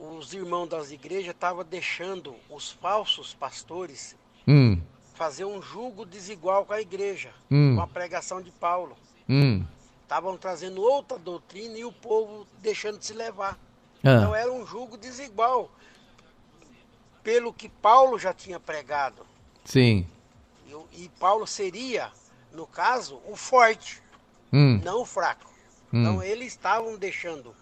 os 0.00 0.32
irmãos 0.32 0.66
das 0.66 0.90
igrejas 0.90 1.34
estavam 1.34 1.62
deixando 1.62 2.34
os 2.48 2.70
falsos 2.70 3.34
pastores 3.34 4.16
hum. 4.48 4.80
fazer 5.14 5.44
um 5.44 5.60
julgo 5.60 6.06
desigual 6.06 6.64
com 6.64 6.72
a 6.72 6.80
igreja, 6.80 7.30
hum. 7.50 7.76
com 7.76 7.82
a 7.82 7.86
pregação 7.86 8.40
de 8.40 8.50
Paulo. 8.50 8.96
Hum. 9.28 9.62
Estavam 10.02 10.38
trazendo 10.38 10.80
outra 10.80 11.18
doutrina 11.18 11.78
e 11.78 11.84
o 11.84 11.92
povo 11.92 12.46
deixando 12.62 12.98
de 12.98 13.04
se 13.04 13.12
levar. 13.12 13.58
Ah. 14.02 14.16
Então 14.16 14.34
era 14.34 14.50
um 14.50 14.66
julgo 14.66 14.96
desigual 14.96 15.70
pelo 17.22 17.52
que 17.52 17.68
Paulo 17.68 18.18
já 18.18 18.32
tinha 18.32 18.58
pregado. 18.58 19.26
Sim. 19.66 20.06
E, 20.66 21.04
e 21.04 21.08
Paulo 21.20 21.46
seria, 21.46 22.10
no 22.52 22.66
caso, 22.66 23.20
o 23.26 23.36
forte, 23.36 24.02
hum. 24.50 24.80
não 24.82 25.02
o 25.02 25.04
fraco. 25.04 25.52
Hum. 25.92 26.00
Então 26.00 26.22
eles 26.22 26.48
estavam 26.48 26.96
deixando 26.96 27.54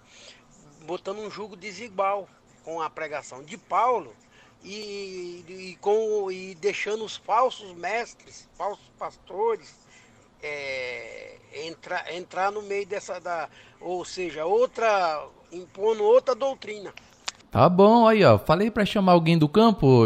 botando 0.89 1.19
um 1.19 1.31
jugo 1.31 1.55
desigual 1.55 2.27
com 2.65 2.81
a 2.81 2.89
pregação 2.89 3.43
de 3.43 3.59
Paulo 3.59 4.15
e, 4.65 5.45
e, 5.47 5.79
com, 5.83 6.33
e 6.33 6.55
deixando 6.55 7.05
os 7.05 7.15
falsos 7.15 7.77
mestres, 7.77 8.49
falsos 8.57 8.91
pastores, 8.99 9.75
é, 10.43 11.37
entrar, 11.67 12.11
entrar 12.11 12.51
no 12.51 12.63
meio 12.63 12.87
dessa, 12.87 13.21
da, 13.21 13.51
ou 13.79 14.03
seja, 14.03 14.47
outra, 14.47 15.29
impondo 15.53 16.03
outra 16.03 16.35
doutrina. 16.35 16.91
Tá 17.51 17.69
bom, 17.69 18.09
aí 18.09 18.25
ó, 18.25 18.39
falei 18.39 18.71
para 18.71 18.87
chamar 18.87 19.13
alguém 19.13 19.37
do 19.37 19.49
campo, 19.49 20.05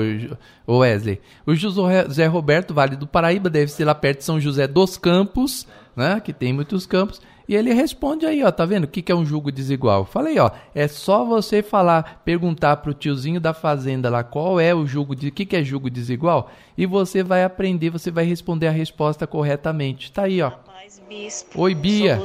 Wesley. 0.68 1.20
O 1.46 1.54
José 1.54 2.26
Roberto, 2.26 2.74
Vale 2.74 2.96
do 2.96 3.06
Paraíba, 3.06 3.48
deve 3.48 3.70
ser 3.70 3.84
lá 3.84 3.94
perto 3.94 4.18
de 4.18 4.24
São 4.24 4.40
José 4.40 4.66
dos 4.66 4.98
Campos, 4.98 5.66
né, 5.94 6.20
que 6.20 6.32
tem 6.32 6.52
muitos 6.52 6.86
campos. 6.86 7.20
E 7.52 7.54
ele 7.54 7.74
responde 7.74 8.24
aí, 8.24 8.42
ó, 8.42 8.50
tá 8.50 8.64
vendo? 8.64 8.84
O 8.84 8.88
que, 8.88 9.02
que 9.02 9.12
é 9.12 9.14
um 9.14 9.26
julgo 9.26 9.52
desigual? 9.52 10.06
Falei, 10.06 10.38
ó, 10.38 10.50
é 10.74 10.88
só 10.88 11.22
você 11.22 11.62
falar, 11.62 12.22
perguntar 12.24 12.78
pro 12.78 12.94
tiozinho 12.94 13.38
da 13.38 13.52
fazenda 13.52 14.08
lá 14.08 14.24
qual 14.24 14.58
é 14.58 14.74
o 14.74 14.86
julgo 14.86 15.14
de, 15.14 15.28
o 15.28 15.32
que, 15.32 15.44
que 15.44 15.56
é 15.56 15.62
julgo 15.62 15.90
desigual 15.90 16.50
e 16.78 16.86
você 16.86 17.22
vai 17.22 17.44
aprender, 17.44 17.90
você 17.90 18.10
vai 18.10 18.24
responder 18.24 18.68
a 18.68 18.70
resposta 18.70 19.26
corretamente. 19.26 20.10
Tá 20.10 20.22
aí, 20.22 20.40
ó. 20.40 20.48
Rapaz, 20.48 21.02
bispo, 21.06 21.60
Oi, 21.60 21.74
Bia. 21.74 22.18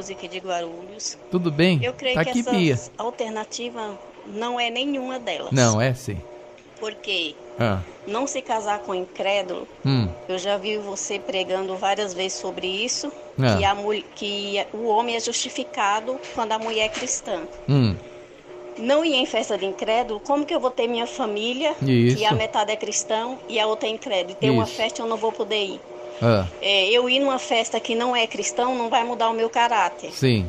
Tudo 1.30 1.52
bem? 1.52 1.78
Eu 1.82 1.92
creio 1.92 2.14
tá 2.14 2.24
que 2.24 2.30
aqui, 2.30 2.40
essa 2.40 2.50
Bia. 2.50 2.78
alternativa 2.96 3.98
não 4.28 4.58
é 4.58 4.70
nenhuma 4.70 5.18
delas. 5.18 5.52
Não, 5.52 5.78
é 5.78 5.92
sim. 5.92 6.22
Porque 6.80 7.36
ah. 7.58 7.80
não 8.06 8.26
se 8.26 8.40
casar 8.40 8.80
com 8.80 8.94
incrédulo, 8.94 9.66
hum. 9.84 10.08
eu 10.28 10.38
já 10.38 10.56
vi 10.56 10.76
você 10.78 11.18
pregando 11.18 11.76
várias 11.76 12.14
vezes 12.14 12.38
sobre 12.38 12.66
isso, 12.66 13.12
ah. 13.38 13.56
que, 13.56 13.64
a, 13.64 13.76
que 14.14 14.66
o 14.72 14.86
homem 14.86 15.16
é 15.16 15.20
justificado 15.20 16.18
quando 16.34 16.52
a 16.52 16.58
mulher 16.58 16.86
é 16.86 16.88
cristã. 16.88 17.42
Hum. 17.68 17.94
Não 18.78 19.04
ir 19.04 19.14
em 19.14 19.26
festa 19.26 19.58
de 19.58 19.66
incrédulo, 19.66 20.20
como 20.20 20.46
que 20.46 20.54
eu 20.54 20.60
vou 20.60 20.70
ter 20.70 20.86
minha 20.86 21.06
família, 21.06 21.74
isso. 21.82 22.16
que 22.16 22.24
a 22.24 22.32
metade 22.32 22.70
é 22.70 22.76
cristão 22.76 23.36
e 23.48 23.58
a 23.58 23.66
outra 23.66 23.88
é 23.88 23.92
incrédulo? 23.92 24.38
Isso. 24.40 24.52
uma 24.52 24.66
festa 24.66 25.02
eu 25.02 25.06
não 25.06 25.16
vou 25.16 25.32
poder 25.32 25.64
ir. 25.64 25.80
Ah. 26.22 26.46
É, 26.60 26.88
eu 26.90 27.08
ir 27.08 27.20
numa 27.20 27.38
festa 27.38 27.78
que 27.80 27.94
não 27.94 28.14
é 28.14 28.26
cristão 28.26 28.74
não 28.74 28.88
vai 28.88 29.04
mudar 29.04 29.30
o 29.30 29.34
meu 29.34 29.50
caráter. 29.50 30.12
Sim. 30.12 30.48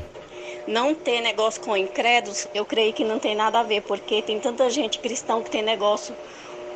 Não 0.67 0.93
ter 0.93 1.21
negócio 1.21 1.61
com 1.61 1.75
incrédulos, 1.75 2.47
eu 2.53 2.63
creio 2.65 2.93
que 2.93 3.03
não 3.03 3.17
tem 3.17 3.33
nada 3.35 3.59
a 3.59 3.63
ver, 3.63 3.81
porque 3.81 4.21
tem 4.21 4.39
tanta 4.39 4.69
gente 4.69 4.99
cristão 4.99 5.41
que 5.41 5.49
tem 5.49 5.63
negócio 5.63 6.13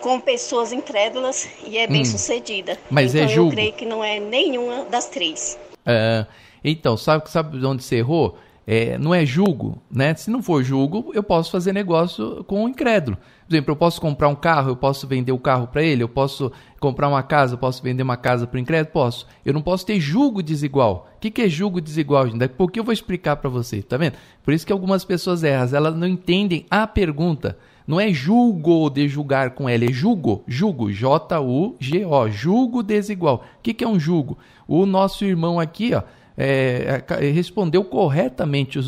com 0.04 0.20
pessoas 0.20 0.74
incrédulas 0.74 1.50
e 1.66 1.78
é 1.78 1.88
bem 1.88 2.02
hum. 2.02 2.06
sucedida. 2.06 2.78
Mas 2.92 3.16
então 3.16 3.26
é 3.26 3.34
julgo. 3.34 3.52
eu 3.52 3.56
creio 3.56 3.74
que 3.74 3.86
não 3.86 4.04
é 4.04 4.20
nenhuma 4.20 4.84
das 4.84 5.08
três. 5.08 5.58
É, 5.86 6.26
então, 6.62 6.98
sabe, 6.98 7.32
sabe 7.32 7.66
onde 7.66 7.84
você 7.84 7.96
errou? 7.96 8.38
É, 8.66 8.98
não 8.98 9.14
é 9.14 9.26
julgo, 9.26 9.82
né? 9.92 10.14
Se 10.16 10.30
não 10.30 10.42
for 10.42 10.64
julgo, 10.64 11.12
eu 11.14 11.24
posso 11.24 11.52
fazer 11.52 11.74
negócio 11.74 12.44
com 12.46 12.64
o 12.64 12.70
incrédulo. 12.70 13.18
Por 13.48 13.54
exemplo, 13.54 13.72
eu 13.72 13.76
posso 13.76 14.00
comprar 14.00 14.30
um 14.30 14.36
carro, 14.36 14.72
eu 14.72 14.76
posso 14.76 15.06
vender 15.06 15.34
o 15.34 15.38
carro 15.38 15.68
para 15.68 15.84
ele, 15.84 16.02
eu 16.04 16.08
posso 16.08 16.52
comprar 16.80 17.10
uma 17.10 17.22
casa, 17.24 17.56
eu 17.56 17.58
posso 17.58 17.84
vender 17.84 18.04
uma 18.04 18.16
casa 18.16 18.48
para 18.48 18.58
o 18.58 18.60
incrédulo? 18.60 18.94
Posso. 18.94 19.28
Eu 19.46 19.54
não 19.54 19.62
posso 19.62 19.86
ter 19.86 20.00
julgo 20.00 20.42
desigual. 20.42 21.10
O 21.16 21.20
que, 21.20 21.30
que 21.32 21.42
é 21.42 21.50
julgo 21.50 21.82
desigual, 21.82 22.26
gente? 22.26 22.40
Daqui 22.40 22.54
a 22.54 22.58
pouco 22.58 22.78
eu 22.78 22.84
vou 22.84 22.94
explicar 22.94 23.36
para 23.38 23.50
você, 23.50 23.82
tá 23.82 23.98
vendo? 23.98 24.16
Por 24.44 24.54
isso 24.54 24.66
que 24.66 24.72
algumas 24.74 25.04
pessoas 25.04 25.44
erram, 25.44 25.76
elas 25.76 25.96
não 25.96 26.08
entendem 26.08 26.66
a 26.70 26.88
pergunta. 26.88 27.58
Não 27.86 28.00
é 28.00 28.14
julgo 28.14 28.90
de 28.90 29.08
julgar 29.08 29.52
com 29.52 29.68
L, 29.68 29.86
é 29.86 29.92
julgo, 29.92 30.44
julgo, 30.48 30.92
J-U-G-O, 30.92 32.30
julgo 32.30 32.82
desigual. 32.82 33.44
O 33.60 33.62
que, 33.62 33.74
que 33.74 33.84
é 33.84 33.88
um 33.88 34.00
julgo? 34.00 34.38
O 34.68 34.86
nosso 34.86 35.26
irmão 35.26 35.60
aqui, 35.60 35.94
ó, 35.94 36.04
é, 36.38 37.04
respondeu 37.34 37.84
corretamente. 37.84 38.80
O 38.80 38.84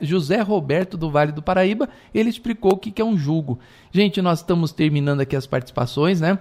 José 0.00 0.40
Roberto 0.40 0.96
do 0.96 1.10
Vale 1.10 1.32
do 1.32 1.42
Paraíba, 1.42 1.88
ele 2.14 2.28
explicou 2.28 2.72
o 2.72 2.76
que, 2.76 2.90
que 2.90 3.00
é 3.00 3.04
um 3.04 3.16
julgo. 3.16 3.58
Gente, 3.92 4.20
nós 4.20 4.40
estamos 4.40 4.72
terminando 4.72 5.20
aqui 5.20 5.36
as 5.36 5.46
participações, 5.46 6.20
né? 6.20 6.38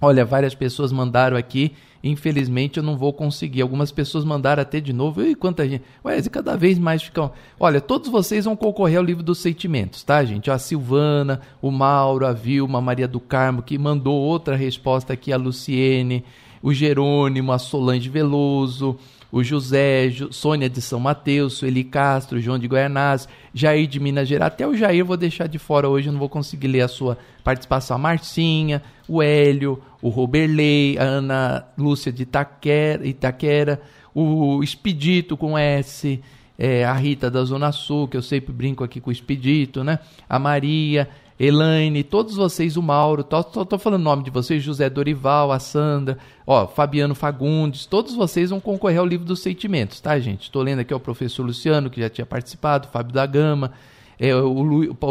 Olha, 0.00 0.24
várias 0.24 0.54
pessoas 0.54 0.92
mandaram 0.92 1.36
aqui. 1.36 1.72
Infelizmente 2.02 2.78
eu 2.78 2.82
não 2.82 2.96
vou 2.96 3.12
conseguir. 3.12 3.62
Algumas 3.62 3.90
pessoas 3.90 4.24
mandaram 4.24 4.62
até 4.62 4.80
de 4.80 4.92
novo. 4.92 5.22
E 5.22 5.34
quanta 5.34 5.68
gente. 5.68 5.82
Ué, 6.04 6.20
cada 6.22 6.56
vez 6.56 6.78
mais 6.78 7.02
ficam. 7.02 7.32
Olha, 7.58 7.80
todos 7.80 8.08
vocês 8.08 8.44
vão 8.44 8.56
concorrer 8.56 8.98
ao 8.98 9.04
livro 9.04 9.22
dos 9.22 9.38
sentimentos, 9.38 10.02
tá, 10.02 10.24
gente? 10.24 10.50
A 10.50 10.58
Silvana, 10.58 11.40
o 11.60 11.70
Mauro, 11.70 12.26
a 12.26 12.32
Vilma, 12.32 12.78
a 12.78 12.82
Maria 12.82 13.08
do 13.08 13.20
Carmo, 13.20 13.62
que 13.62 13.78
mandou 13.78 14.14
outra 14.14 14.56
resposta 14.56 15.12
aqui, 15.12 15.32
a 15.32 15.36
Luciene, 15.36 16.24
o 16.62 16.72
Jerônimo, 16.72 17.52
a 17.52 17.58
Solange 17.58 18.08
Veloso 18.08 18.98
o 19.30 19.42
José, 19.42 20.10
Sônia 20.30 20.70
de 20.70 20.80
São 20.80 20.98
Mateus, 20.98 21.54
Sueli 21.54 21.84
Castro, 21.84 22.40
João 22.40 22.58
de 22.58 22.66
Goianás, 22.66 23.28
Jair 23.52 23.86
de 23.86 24.00
Minas 24.00 24.26
Gerais. 24.26 24.52
Até 24.52 24.66
o 24.66 24.74
Jair 24.74 25.04
vou 25.04 25.16
deixar 25.16 25.46
de 25.46 25.58
fora 25.58 25.88
hoje, 25.88 26.08
eu 26.08 26.12
não 26.12 26.18
vou 26.18 26.28
conseguir 26.28 26.68
ler 26.68 26.82
a 26.82 26.88
sua 26.88 27.18
participação. 27.44 27.96
A 27.96 27.98
Marcinha, 27.98 28.82
o 29.06 29.22
Hélio, 29.22 29.82
o 30.00 30.08
Roberley, 30.08 30.96
a 30.98 31.02
Ana 31.02 31.66
Lúcia 31.76 32.12
de 32.12 32.22
Itaquera, 32.22 33.06
Itaquera 33.06 33.80
o 34.14 34.62
Expedito 34.62 35.36
com 35.36 35.56
S, 35.56 36.20
é, 36.58 36.84
a 36.84 36.92
Rita 36.92 37.30
da 37.30 37.44
Zona 37.44 37.70
Sul, 37.70 38.08
que 38.08 38.16
eu 38.16 38.22
sempre 38.22 38.52
brinco 38.52 38.82
aqui 38.82 39.00
com 39.00 39.10
o 39.10 39.12
Expedito, 39.12 39.84
né? 39.84 40.00
A 40.28 40.38
Maria, 40.38 41.08
Elaine, 41.38 42.02
todos 42.02 42.34
vocês, 42.34 42.76
o 42.76 42.82
Mauro, 42.82 43.22
tô, 43.22 43.44
tô, 43.44 43.64
tô, 43.64 43.78
falando 43.78 44.00
o 44.00 44.04
nome 44.04 44.24
de 44.24 44.30
vocês, 44.30 44.60
José 44.60 44.90
Dorival, 44.90 45.52
a 45.52 45.60
Sandra, 45.60 46.18
ó, 46.44 46.66
Fabiano 46.66 47.14
Fagundes, 47.14 47.86
todos 47.86 48.14
vocês 48.14 48.50
vão 48.50 48.58
concorrer 48.58 48.98
ao 48.98 49.06
livro 49.06 49.24
dos 49.24 49.40
sentimentos, 49.40 50.00
tá, 50.00 50.18
gente? 50.18 50.42
Estou 50.42 50.62
lendo 50.62 50.80
aqui 50.80 50.92
o 50.92 50.98
professor 50.98 51.46
Luciano, 51.46 51.90
que 51.90 52.00
já 52.00 52.10
tinha 52.10 52.26
participado, 52.26 52.88
Fábio 52.88 53.14
da 53.14 53.24
Gama, 53.24 53.72
é, 54.18 54.34
o, 54.34 54.62
Lu, 54.62 54.96
o, 55.00 55.06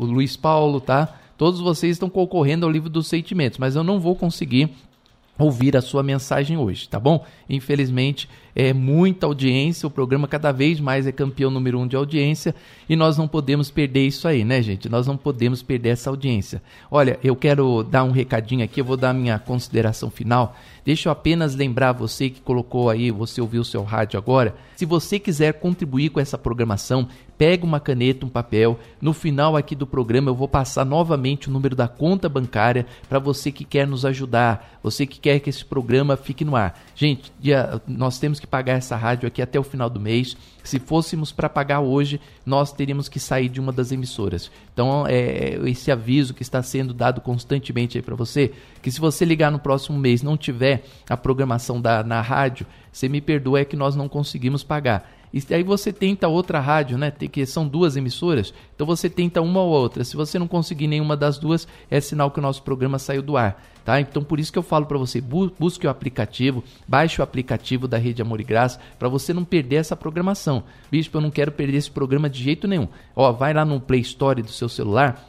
o, 0.00 0.04
Luiz 0.04 0.36
Paulo, 0.36 0.80
tá? 0.80 1.12
Todos 1.36 1.60
vocês 1.60 1.92
estão 1.92 2.08
concorrendo 2.08 2.64
ao 2.64 2.72
livro 2.72 2.88
dos 2.88 3.06
sentimentos, 3.06 3.58
mas 3.58 3.76
eu 3.76 3.84
não 3.84 3.98
vou 3.98 4.14
conseguir 4.14 4.70
ouvir 5.38 5.76
a 5.76 5.82
sua 5.82 6.02
mensagem 6.02 6.56
hoje, 6.56 6.88
tá 6.88 7.00
bom? 7.00 7.24
Infelizmente, 7.48 8.28
é 8.54 8.72
muita 8.72 9.26
audiência, 9.26 9.86
o 9.86 9.90
programa 9.90 10.28
cada 10.28 10.52
vez 10.52 10.78
mais 10.78 11.06
é 11.06 11.12
campeão 11.12 11.50
número 11.50 11.78
um 11.78 11.86
de 11.86 11.96
audiência 11.96 12.54
e 12.88 12.94
nós 12.94 13.18
não 13.18 13.26
podemos 13.26 13.70
perder 13.70 14.06
isso 14.06 14.28
aí, 14.28 14.44
né, 14.44 14.62
gente? 14.62 14.88
Nós 14.88 15.06
não 15.06 15.16
podemos 15.16 15.62
perder 15.62 15.90
essa 15.90 16.10
audiência. 16.10 16.62
Olha, 16.90 17.18
eu 17.22 17.34
quero 17.34 17.82
dar 17.82 18.04
um 18.04 18.10
recadinho 18.10 18.64
aqui, 18.64 18.80
eu 18.80 18.84
vou 18.84 18.96
dar 18.96 19.12
minha 19.12 19.38
consideração 19.38 20.10
final. 20.10 20.56
Deixa 20.84 21.08
eu 21.08 21.12
apenas 21.12 21.54
lembrar 21.54 21.92
você 21.92 22.28
que 22.28 22.40
colocou 22.40 22.90
aí, 22.90 23.10
você 23.10 23.40
ouviu 23.40 23.62
o 23.62 23.64
seu 23.64 23.82
rádio 23.82 24.18
agora. 24.18 24.54
Se 24.76 24.84
você 24.84 25.18
quiser 25.18 25.54
contribuir 25.54 26.10
com 26.10 26.20
essa 26.20 26.36
programação, 26.36 27.08
pega 27.38 27.64
uma 27.64 27.80
caneta, 27.80 28.26
um 28.26 28.28
papel. 28.28 28.78
No 29.00 29.12
final 29.14 29.56
aqui 29.56 29.74
do 29.74 29.86
programa 29.86 30.30
eu 30.30 30.34
vou 30.34 30.46
passar 30.46 30.84
novamente 30.84 31.48
o 31.48 31.52
número 31.52 31.74
da 31.74 31.88
conta 31.88 32.28
bancária 32.28 32.86
para 33.08 33.18
você 33.18 33.50
que 33.50 33.64
quer 33.64 33.86
nos 33.86 34.04
ajudar, 34.04 34.78
você 34.82 35.06
que 35.06 35.18
quer 35.18 35.40
que 35.40 35.48
esse 35.48 35.64
programa 35.64 36.16
fique 36.16 36.44
no 36.44 36.54
ar. 36.54 36.78
Gente, 36.94 37.32
nós 37.88 38.18
temos 38.18 38.38
que 38.38 38.43
pagar 38.46 38.74
essa 38.74 38.96
rádio 38.96 39.26
aqui 39.26 39.40
até 39.42 39.58
o 39.58 39.62
final 39.62 39.88
do 39.88 40.00
mês. 40.00 40.36
Se 40.62 40.78
fôssemos 40.78 41.32
para 41.32 41.48
pagar 41.48 41.80
hoje, 41.80 42.20
nós 42.44 42.72
teríamos 42.72 43.08
que 43.08 43.20
sair 43.20 43.48
de 43.48 43.60
uma 43.60 43.72
das 43.72 43.92
emissoras. 43.92 44.50
Então, 44.72 45.06
é 45.06 45.58
esse 45.64 45.90
aviso 45.90 46.34
que 46.34 46.42
está 46.42 46.62
sendo 46.62 46.94
dado 46.94 47.20
constantemente 47.20 47.98
aí 47.98 48.02
para 48.02 48.14
você, 48.14 48.52
que 48.82 48.90
se 48.90 49.00
você 49.00 49.24
ligar 49.24 49.50
no 49.50 49.58
próximo 49.58 49.98
mês 49.98 50.22
não 50.22 50.36
tiver 50.36 50.84
a 51.08 51.16
programação 51.16 51.80
da, 51.80 52.02
na 52.02 52.20
rádio, 52.20 52.66
você 52.90 53.08
me 53.08 53.20
perdoa, 53.20 53.60
é 53.60 53.64
que 53.64 53.76
nós 53.76 53.96
não 53.96 54.08
conseguimos 54.08 54.62
pagar. 54.62 55.10
E 55.34 55.52
aí 55.52 55.64
você 55.64 55.92
tenta 55.92 56.28
outra 56.28 56.60
rádio, 56.60 56.96
né? 56.96 57.10
Que 57.10 57.44
são 57.44 57.66
duas 57.66 57.96
emissoras, 57.96 58.54
então 58.72 58.86
você 58.86 59.10
tenta 59.10 59.42
uma 59.42 59.60
ou 59.60 59.68
outra. 59.68 60.04
Se 60.04 60.16
você 60.16 60.38
não 60.38 60.46
conseguir 60.46 60.86
nenhuma 60.86 61.16
das 61.16 61.38
duas, 61.38 61.66
é 61.90 62.00
sinal 62.00 62.30
que 62.30 62.38
o 62.38 62.42
nosso 62.42 62.62
programa 62.62 63.00
saiu 63.00 63.20
do 63.20 63.36
ar, 63.36 63.60
tá? 63.84 64.00
Então 64.00 64.24
por 64.24 64.40
isso 64.40 64.52
que 64.52 64.58
eu 64.58 64.62
falo 64.62 64.86
para 64.86 64.98
você, 64.98 65.20
bu 65.20 65.52
busque 65.58 65.86
o 65.86 65.90
aplicativo, 65.90 66.64
baixe 66.86 67.20
o 67.20 67.24
aplicativo 67.24 67.86
da 67.86 67.98
Rede 67.98 68.22
Amor 68.22 68.40
e 68.40 68.44
Graça, 68.44 68.80
para 68.98 69.08
você 69.08 69.32
não 69.32 69.44
perder 69.44 69.76
essa 69.76 69.96
programação. 69.96 70.64
Bispo, 70.90 71.18
eu 71.18 71.20
não 71.20 71.30
quero 71.30 71.52
perder 71.52 71.76
esse 71.76 71.90
programa 71.90 72.28
de 72.30 72.42
jeito 72.42 72.66
nenhum. 72.66 72.88
Ó, 73.14 73.32
vai 73.32 73.52
lá 73.52 73.64
no 73.64 73.80
Play 73.80 74.00
Store 74.00 74.42
do 74.42 74.50
seu 74.50 74.68
celular, 74.68 75.24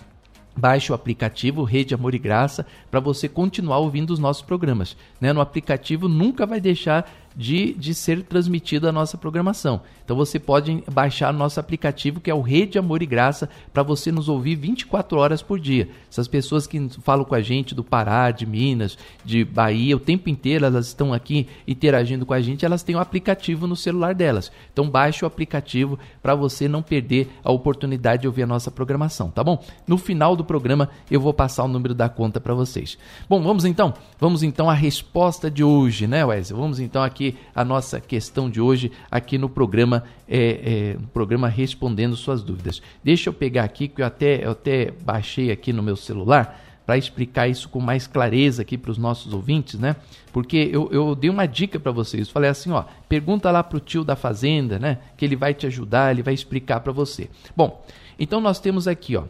Baixe 0.58 0.90
o 0.90 0.96
aplicativo 0.96 1.64
Rede 1.64 1.94
Amor 1.94 2.16
e 2.16 2.18
Graça 2.18 2.66
para 2.90 3.02
você 3.02 3.28
continuar 3.28 3.80
ouvindo 3.80 4.12
os 4.12 4.20
nossos 4.20 4.42
programas. 4.42 4.96
Né? 5.20 5.34
No 5.34 5.42
aplicativo 5.42 6.08
nunca 6.08 6.46
vai 6.46 6.62
deixar 6.62 7.12
de, 7.36 7.74
de 7.74 7.94
ser 7.94 8.24
transmitida 8.24 8.90
a 8.90 8.92
nossa 8.92 9.18
programação. 9.18 9.82
Então 10.04 10.16
você 10.16 10.40
pode 10.40 10.84
baixar 10.92 11.34
nosso 11.34 11.60
aplicativo 11.60 12.20
que 12.20 12.30
é 12.30 12.34
o 12.34 12.42
Rede 12.42 12.78
Amor 12.78 13.02
e 13.02 13.08
Graça 13.08 13.50
para 13.74 13.82
você 13.82 14.12
nos 14.12 14.30
ouvir 14.30 14.56
24 14.56 15.18
horas 15.18 15.42
por 15.42 15.60
dia. 15.60 15.90
Essas 16.10 16.28
pessoas 16.28 16.68
que 16.68 16.90
falam 17.02 17.26
com 17.26 17.34
a 17.34 17.42
gente 17.42 17.74
do 17.74 17.84
Pará, 17.84 18.30
de 18.30 18.46
Minas, 18.46 18.98
de 19.24 19.44
Bahia, 19.44 19.98
o 19.98 20.00
tempo 20.00 20.30
inteiro 20.30 20.66
elas 20.66 20.88
estão 20.88 21.12
aqui 21.12 21.48
interagindo 21.68 22.26
com 22.26 22.34
a 22.34 22.42
gente, 22.42 22.64
elas 22.64 22.84
têm 22.84 22.96
o 22.96 23.00
um 23.00 23.02
aplicativo 23.02 23.66
no 23.66 23.76
celular 23.76 24.14
delas. 24.14 24.52
Então 24.72 24.90
baixe 24.90 25.26
o 25.26 25.28
aplicativo 25.28 25.98
para 26.22 26.36
você 26.36 26.68
não 26.68 26.84
perder 26.84 27.28
a 27.44 27.52
oportunidade 27.52 28.22
de 28.22 28.28
ouvir 28.28 28.44
a 28.44 28.48
nossa 28.48 28.70
programação, 28.70 29.32
tá 29.32 29.44
bom? 29.44 29.64
No 29.88 29.98
final 29.98 30.36
do 30.36 30.46
programa 30.46 30.90
eu 31.10 31.20
vou 31.20 31.34
passar 31.34 31.64
o 31.64 31.68
número 31.68 31.96
da 31.96 32.08
conta 32.08 32.40
para 32.40 32.54
vocês. 32.54 32.98
Bom, 33.28 33.42
vamos 33.42 33.66
então, 33.66 33.94
vamos 34.20 34.44
então 34.44 34.70
à 34.70 34.74
resposta 34.74 35.50
de 35.50 35.64
hoje, 35.64 36.06
né, 36.06 36.24
Wesley? 36.24 36.60
Vamos 36.60 36.80
então 36.80 37.02
aqui 37.02 37.25
aqui 37.26 37.38
a 37.54 37.64
nossa 37.64 38.00
questão 38.00 38.50
de 38.50 38.62
hoje 38.62 38.92
aqui 39.10 39.38
no 39.38 39.50
programa, 39.50 40.04
é, 40.28 40.96
é, 40.96 40.98
programa 41.14 41.48
Respondendo 41.48 42.16
Suas 42.16 42.44
Dúvidas. 42.44 42.82
Deixa 43.04 43.30
eu 43.30 43.34
pegar 43.34 43.64
aqui, 43.64 43.88
que 43.88 44.02
eu 44.02 44.06
até, 44.06 44.46
eu 44.46 44.52
até 44.52 44.92
baixei 44.92 45.52
aqui 45.52 45.74
no 45.74 45.82
meu 45.82 45.96
celular 45.96 46.62
para 46.86 46.98
explicar 46.98 47.48
isso 47.48 47.68
com 47.70 47.80
mais 47.80 48.06
clareza 48.06 48.62
aqui 48.62 48.78
para 48.78 48.92
os 48.92 48.98
nossos 48.98 49.34
ouvintes, 49.34 49.80
né? 49.80 49.96
Porque 50.32 50.70
eu, 50.72 50.88
eu 50.92 51.16
dei 51.16 51.32
uma 51.32 51.48
dica 51.48 51.80
para 51.80 51.92
vocês. 51.92 52.30
Falei 52.30 52.50
assim, 52.50 52.70
ó, 52.70 52.84
pergunta 53.10 53.50
lá 53.50 53.64
para 53.64 53.78
o 53.78 53.80
tio 53.80 54.04
da 54.04 54.16
fazenda, 54.16 54.78
né? 54.78 55.00
Que 55.18 55.26
ele 55.26 55.36
vai 55.36 55.54
te 55.56 55.66
ajudar, 55.66 56.12
ele 56.12 56.22
vai 56.22 56.34
explicar 56.34 56.82
para 56.82 56.92
você. 56.92 57.28
Bom, 57.58 57.84
então 58.20 58.40
nós 58.40 58.60
temos 58.60 58.88
aqui, 58.88 59.16
ó, 59.16 59.24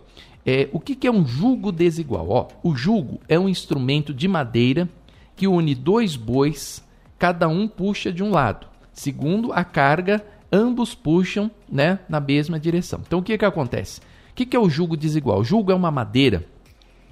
é, 0.45 0.67
o 0.73 0.81
que, 0.81 0.95
que 0.95 1.07
é 1.07 1.11
um 1.11 1.25
jugo 1.25 1.71
desigual? 1.71 2.29
Ó, 2.29 2.47
o 2.61 2.75
jugo 2.75 3.21
é 3.29 3.39
um 3.39 3.47
instrumento 3.47 4.13
de 4.13 4.27
madeira 4.27 4.89
que 5.35 5.47
une 5.47 5.73
dois 5.73 6.15
bois 6.15 6.84
cada 7.17 7.47
um 7.47 7.67
puxa 7.67 8.11
de 8.11 8.23
um 8.23 8.31
lado. 8.31 8.67
Segundo 8.93 9.51
a 9.51 9.63
carga, 9.63 10.25
ambos 10.51 10.95
puxam 10.95 11.51
né, 11.69 11.99
na 12.07 12.19
mesma 12.19 12.59
direção. 12.59 13.01
Então 13.05 13.19
o 13.19 13.23
que, 13.23 13.37
que 13.37 13.45
acontece? 13.45 13.99
O 13.99 14.35
que, 14.35 14.45
que 14.45 14.55
é 14.55 14.59
o 14.59 14.69
jugo 14.69 14.97
desigual? 14.97 15.39
O 15.39 15.43
jugo 15.43 15.71
é 15.71 15.75
uma 15.75 15.91
madeira. 15.91 16.45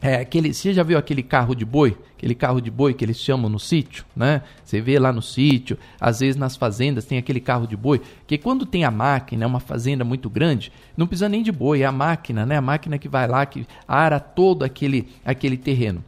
É 0.02 0.16
aquele, 0.16 0.54
você 0.54 0.74
já 0.74 0.84
viu 0.84 0.98
aquele 0.98 1.24
carro 1.24 1.56
de 1.56 1.64
boi? 1.64 1.98
Aquele 2.18 2.36
carro 2.36 2.60
de 2.60 2.70
boi 2.70 2.94
que 2.94 3.06
eles 3.06 3.18
chamam 3.18 3.50
no 3.50 3.58
sítio, 3.58 4.04
né? 4.14 4.42
Você 4.62 4.82
vê 4.82 5.00
lá 5.00 5.14
no 5.14 5.22
sítio, 5.22 5.78
às 5.98 6.20
vezes 6.20 6.36
nas 6.36 6.58
fazendas 6.58 7.06
tem 7.06 7.18
aquele 7.18 7.40
carro 7.40 7.66
de 7.66 7.78
boi, 7.78 8.02
que 8.28 8.38
quando 8.38 8.66
tem 8.66 8.84
a 8.84 8.92
máquina, 8.92 9.46
é 9.46 9.48
uma 9.48 9.62
fazenda 9.62 10.04
muito 10.04 10.30
grande, 10.30 10.74
não 10.98 11.08
precisa 11.08 11.30
nem 11.30 11.42
de 11.42 11.54
boi, 11.54 11.84
é 11.84 11.86
a 11.86 11.92
máquina, 11.92 12.46
né? 12.46 12.58
A 12.58 12.62
máquina 12.62 12.98
que 12.98 13.08
vai 13.08 13.30
lá, 13.30 13.46
que 13.46 13.66
ara 13.88 14.20
todo 14.20 14.64
aquele, 14.64 15.08
aquele 15.24 15.56
terreno. 15.56 16.04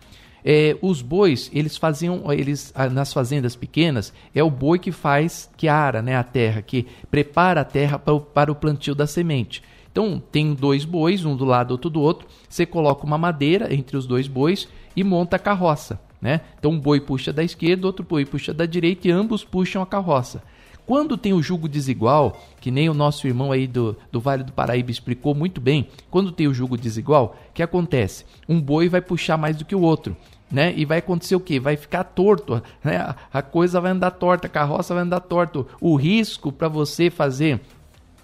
É, 0.48 0.78
os 0.80 1.02
bois, 1.02 1.50
eles 1.52 1.76
faziam, 1.76 2.32
eles 2.32 2.72
nas 2.92 3.12
fazendas 3.12 3.56
pequenas, 3.56 4.14
é 4.34 4.44
o 4.44 4.50
boi 4.52 4.78
que 4.78 4.92
faz, 4.92 5.50
que 5.58 5.68
ara 5.68 6.04
né, 6.04 6.16
a 6.16 6.24
terra, 6.24 6.62
que 6.62 6.86
prepara 7.10 7.62
a 7.62 7.66
terra 7.66 7.98
para 7.98 8.14
o, 8.14 8.22
para 8.22 8.52
o 8.52 8.56
plantio 8.56 8.94
da 8.94 9.08
semente. 9.08 9.64
Então, 9.92 10.22
tem 10.32 10.54
dois 10.54 10.86
bois, 10.86 11.26
um 11.26 11.36
do 11.36 11.46
lado, 11.46 11.72
outro 11.72 11.90
do 11.90 12.00
outro. 12.00 12.28
Você 12.48 12.64
coloca 12.64 13.08
uma 13.08 13.18
madeira 13.18 13.74
entre 13.74 13.98
os 13.98 14.06
dois 14.06 14.28
bois 14.28 14.68
e 14.96 15.04
monta 15.04 15.38
a 15.38 15.40
carroça. 15.40 16.00
Né? 16.22 16.42
Então, 16.60 16.72
um 16.72 16.80
boi 16.80 17.00
puxa 17.00 17.34
da 17.34 17.44
esquerda, 17.44 17.88
outro 17.88 18.06
boi 18.06 18.24
puxa 18.24 18.54
da 18.54 18.68
direita 18.68 19.08
e 19.08 19.12
ambos 19.12 19.44
puxam 19.44 19.82
a 19.82 19.86
carroça. 19.86 20.44
Quando 20.86 21.18
tem 21.18 21.34
o 21.34 21.42
jugo 21.42 21.68
desigual, 21.68 22.40
que 22.62 22.70
nem 22.70 22.88
o 22.88 22.94
nosso 22.94 23.26
irmão 23.26 23.52
aí 23.52 23.66
do, 23.66 23.98
do 24.12 24.20
Vale 24.20 24.44
do 24.44 24.52
Paraíba 24.52 24.92
explicou 24.92 25.34
muito 25.34 25.60
bem, 25.60 25.88
quando 26.12 26.32
tem 26.32 26.48
o 26.48 26.54
jugo 26.54 26.78
desigual, 26.78 27.36
o 27.50 27.54
que 27.54 27.64
acontece? 27.64 28.26
Um 28.48 28.62
boi 28.62 28.88
vai 28.88 29.02
puxar 29.02 29.38
mais 29.38 29.56
do 29.56 29.66
que 29.66 29.76
o 29.76 29.82
outro 29.82 30.16
né? 30.52 30.74
E 30.76 30.86
vai 30.86 31.00
acontecer 31.00 31.36
o 31.36 31.40
quê? 31.40 31.60
Vai 31.60 31.76
ficar 31.76 32.04
torto, 32.04 32.62
né? 32.84 33.16
A 33.34 33.42
coisa 33.42 33.82
vai 33.82 33.92
andar 33.92 34.12
torta, 34.12 34.48
a 34.48 34.50
carroça 34.50 34.94
vai 34.94 35.04
andar 35.04 35.22
torto. 35.22 35.68
O 35.82 35.96
risco 35.96 36.52
para 36.52 36.68
você 36.68 37.10
fazer 37.10 37.60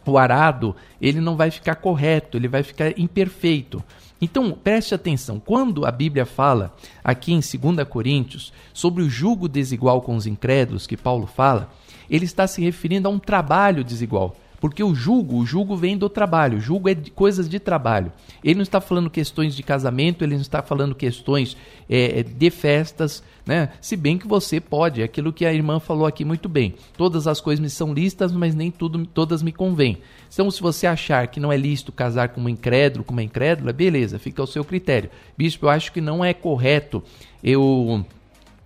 o 0.05 0.17
arado, 0.17 0.75
ele 0.99 1.19
não 1.21 1.35
vai 1.35 1.51
ficar 1.51 1.75
correto, 1.75 2.37
ele 2.37 2.47
vai 2.47 2.63
ficar 2.63 2.97
imperfeito. 2.97 3.83
Então, 4.19 4.51
preste 4.51 4.93
atenção, 4.93 5.39
quando 5.39 5.85
a 5.85 5.91
Bíblia 5.91 6.25
fala 6.27 6.75
aqui 7.03 7.33
em 7.33 7.39
2 7.39 7.87
Coríntios 7.87 8.53
sobre 8.71 9.01
o 9.01 9.09
jugo 9.09 9.49
desigual 9.49 10.01
com 10.01 10.15
os 10.15 10.27
incrédulos 10.27 10.85
que 10.85 10.95
Paulo 10.95 11.25
fala, 11.25 11.71
ele 12.07 12.25
está 12.25 12.45
se 12.45 12.61
referindo 12.61 13.07
a 13.07 13.11
um 13.11 13.17
trabalho 13.17 13.83
desigual. 13.83 14.35
Porque 14.61 14.83
o 14.83 14.93
julgo, 14.93 15.37
o 15.37 15.45
julgo 15.45 15.75
vem 15.75 15.97
do 15.97 16.07
trabalho, 16.07 16.59
o 16.59 16.61
julgo 16.61 16.87
é 16.87 16.93
de 16.93 17.09
coisas 17.09 17.49
de 17.49 17.59
trabalho. 17.59 18.13
Ele 18.43 18.53
não 18.55 18.61
está 18.61 18.79
falando 18.79 19.09
questões 19.09 19.55
de 19.55 19.63
casamento, 19.63 20.23
ele 20.23 20.35
não 20.35 20.41
está 20.41 20.61
falando 20.61 20.93
questões 20.93 21.57
é, 21.89 22.19
é, 22.19 22.23
de 22.23 22.49
festas, 22.51 23.23
né? 23.43 23.69
Se 23.81 23.97
bem 23.97 24.19
que 24.19 24.27
você 24.27 24.61
pode, 24.61 25.01
é 25.01 25.03
aquilo 25.03 25.33
que 25.33 25.47
a 25.47 25.51
irmã 25.51 25.79
falou 25.79 26.05
aqui 26.05 26.23
muito 26.23 26.47
bem. 26.47 26.75
Todas 26.95 27.25
as 27.25 27.41
coisas 27.41 27.59
me 27.59 27.71
são 27.71 27.91
listas, 27.91 28.31
mas 28.31 28.53
nem 28.53 28.69
tudo, 28.69 29.03
todas 29.07 29.41
me 29.41 29.51
convêm. 29.51 29.97
Então, 30.31 30.51
se 30.51 30.61
você 30.61 30.85
achar 30.85 31.25
que 31.25 31.39
não 31.39 31.51
é 31.51 31.57
lícito 31.57 31.91
casar 31.91 32.29
com 32.29 32.41
um 32.41 32.47
incrédulo, 32.47 33.03
com 33.03 33.13
uma 33.13 33.23
incrédula, 33.23 33.73
beleza, 33.73 34.19
fica 34.19 34.43
ao 34.43 34.47
seu 34.47 34.63
critério. 34.63 35.09
Bispo, 35.35 35.65
eu 35.65 35.69
acho 35.71 35.91
que 35.91 35.99
não 35.99 36.23
é 36.23 36.35
correto 36.35 37.03
eu 37.43 38.05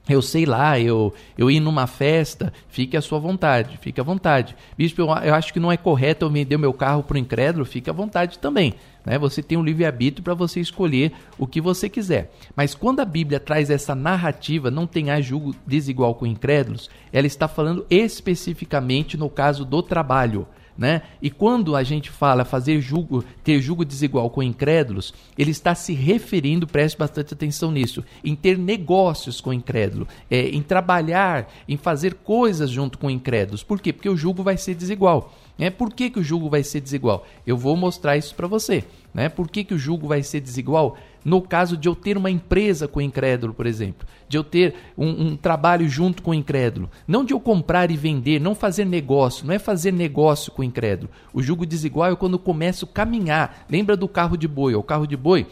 eu 0.08 0.22
sei 0.22 0.46
lá, 0.46 0.80
eu, 0.80 1.14
eu 1.38 1.50
ir 1.50 1.60
numa 1.60 1.88
festa, 1.88 2.54
fique 2.68 2.96
à 2.96 3.02
sua 3.02 3.20
vontade, 3.20 3.78
fique 3.82 4.00
à 4.00 4.04
vontade. 4.04 4.56
Bispo, 4.78 5.02
eu, 5.02 5.08
eu 5.08 5.34
acho 5.34 5.52
que 5.52 5.60
não 5.60 5.72
é 5.72 5.78
correto 5.78 6.26
eu 6.26 6.30
vender 6.30 6.58
meu 6.58 6.74
carro 6.74 7.02
para 7.02 7.16
o 7.16 7.18
incrédulo, 7.18 7.66
fique 7.66 7.90
à 7.90 7.94
vontade 7.94 8.38
também. 8.38 8.76
Né? 9.04 9.18
Você 9.18 9.42
tem 9.42 9.58
um 9.58 9.64
livre-arbítrio 9.64 10.24
para 10.24 10.34
você 10.34 10.60
escolher 10.60 11.12
o 11.38 11.48
que 11.48 11.60
você 11.60 11.90
quiser. 11.90 12.32
Mas 12.56 12.76
quando 12.76 13.00
a 13.00 13.06
Bíblia 13.06 13.40
traz 13.40 13.70
essa 13.70 13.96
narrativa, 13.96 14.70
não 14.70 14.86
tenha 14.86 15.22
julgo 15.22 15.56
desigual 15.66 16.14
com 16.16 16.26
incrédulos, 16.26 16.90
ela 17.12 17.28
está 17.28 17.48
falando 17.48 17.86
especificamente 17.90 19.18
no 19.18 19.30
caso 19.30 19.66
do 19.66 19.82
trabalho. 19.82 20.48
Né? 20.78 21.04
E 21.22 21.30
quando 21.30 21.74
a 21.74 21.84
gente 21.84 22.10
fala 22.10 22.44
fazer 22.44 22.82
julgo, 22.82 23.24
ter 23.44 23.62
julgo 23.62 23.86
desigual 23.86 24.30
com 24.30 24.44
incrédulos, 24.44 25.14
ele 25.38 25.52
está 25.52 25.74
se 25.74 25.94
referindo, 25.94 26.68
preste 26.68 26.98
bastante 26.98 27.34
atenção 27.34 27.72
nisso, 27.72 28.04
em 28.24 28.36
ter 28.36 28.58
negócios 28.58 29.40
com 29.40 29.54
incrédulo, 29.54 30.06
é, 30.30 30.50
em 30.50 30.62
trabalhar, 30.62 31.50
em 31.68 31.78
fazer 31.78 32.16
coisas 32.16 32.70
junto 32.70 32.98
com 32.98 33.10
incrédulos. 33.10 33.64
Por 33.64 33.80
quê? 33.80 33.94
Porque 33.94 34.10
o 34.10 34.18
julgo 34.18 34.44
vai 34.44 34.58
ser 34.58 34.76
desigual. 34.76 35.34
É 35.58 35.70
Por 35.70 35.94
que, 35.94 36.10
que 36.10 36.20
o 36.20 36.24
julgo 36.24 36.50
vai 36.50 36.64
ser 36.64 36.82
desigual? 36.82 37.26
Eu 37.46 37.58
vou 37.58 37.78
mostrar 37.78 38.18
isso 38.18 38.36
para 38.36 38.48
você. 38.48 38.84
Né? 39.14 39.30
Por 39.30 39.50
que, 39.50 39.64
que 39.64 39.74
o 39.74 39.80
julgo 39.80 40.08
vai 40.08 40.22
ser 40.22 40.42
desigual? 40.42 40.98
No 41.24 41.42
caso 41.42 41.78
de 41.78 41.88
eu 41.88 41.96
ter 41.96 42.18
uma 42.18 42.30
empresa 42.30 42.88
com 42.88 43.00
o 43.00 43.02
incrédulo, 43.02 43.54
por 43.54 43.66
exemplo, 43.66 44.08
de 44.28 44.38
eu 44.38 44.44
ter 44.44 44.76
um, 44.98 45.28
um, 45.28 45.38
trabalho 45.38 45.88
junto 45.88 46.22
com 46.22 46.32
o 46.32 46.36
incrédulo, 46.36 46.90
não 47.08 47.24
de 47.24 47.34
eu 47.34 47.40
comprar 47.40 47.90
e 47.90 47.98
vender, 47.98 48.40
não 48.40 48.54
fazer 48.54 48.86
negócio, 48.86 49.48
não 49.48 49.54
é 49.54 49.58
fazer 49.58 49.92
negócio 49.92 50.52
com 50.52 50.62
o 50.62 50.66
incrédulo. 50.66 51.10
O 51.34 51.42
julgo 51.42 51.66
desigual 51.66 52.12
é 52.12 52.16
quando 52.16 52.34
eu 52.34 52.40
começo 52.40 52.86
a 52.86 52.88
caminhar. 52.88 53.66
Lembra 53.70 53.96
do 53.96 54.08
carro 54.08 54.38
de 54.38 54.48
boi? 54.48 54.76
O 54.76 54.84
carro 54.84 55.08
de 55.08 55.18
boi 55.18 55.48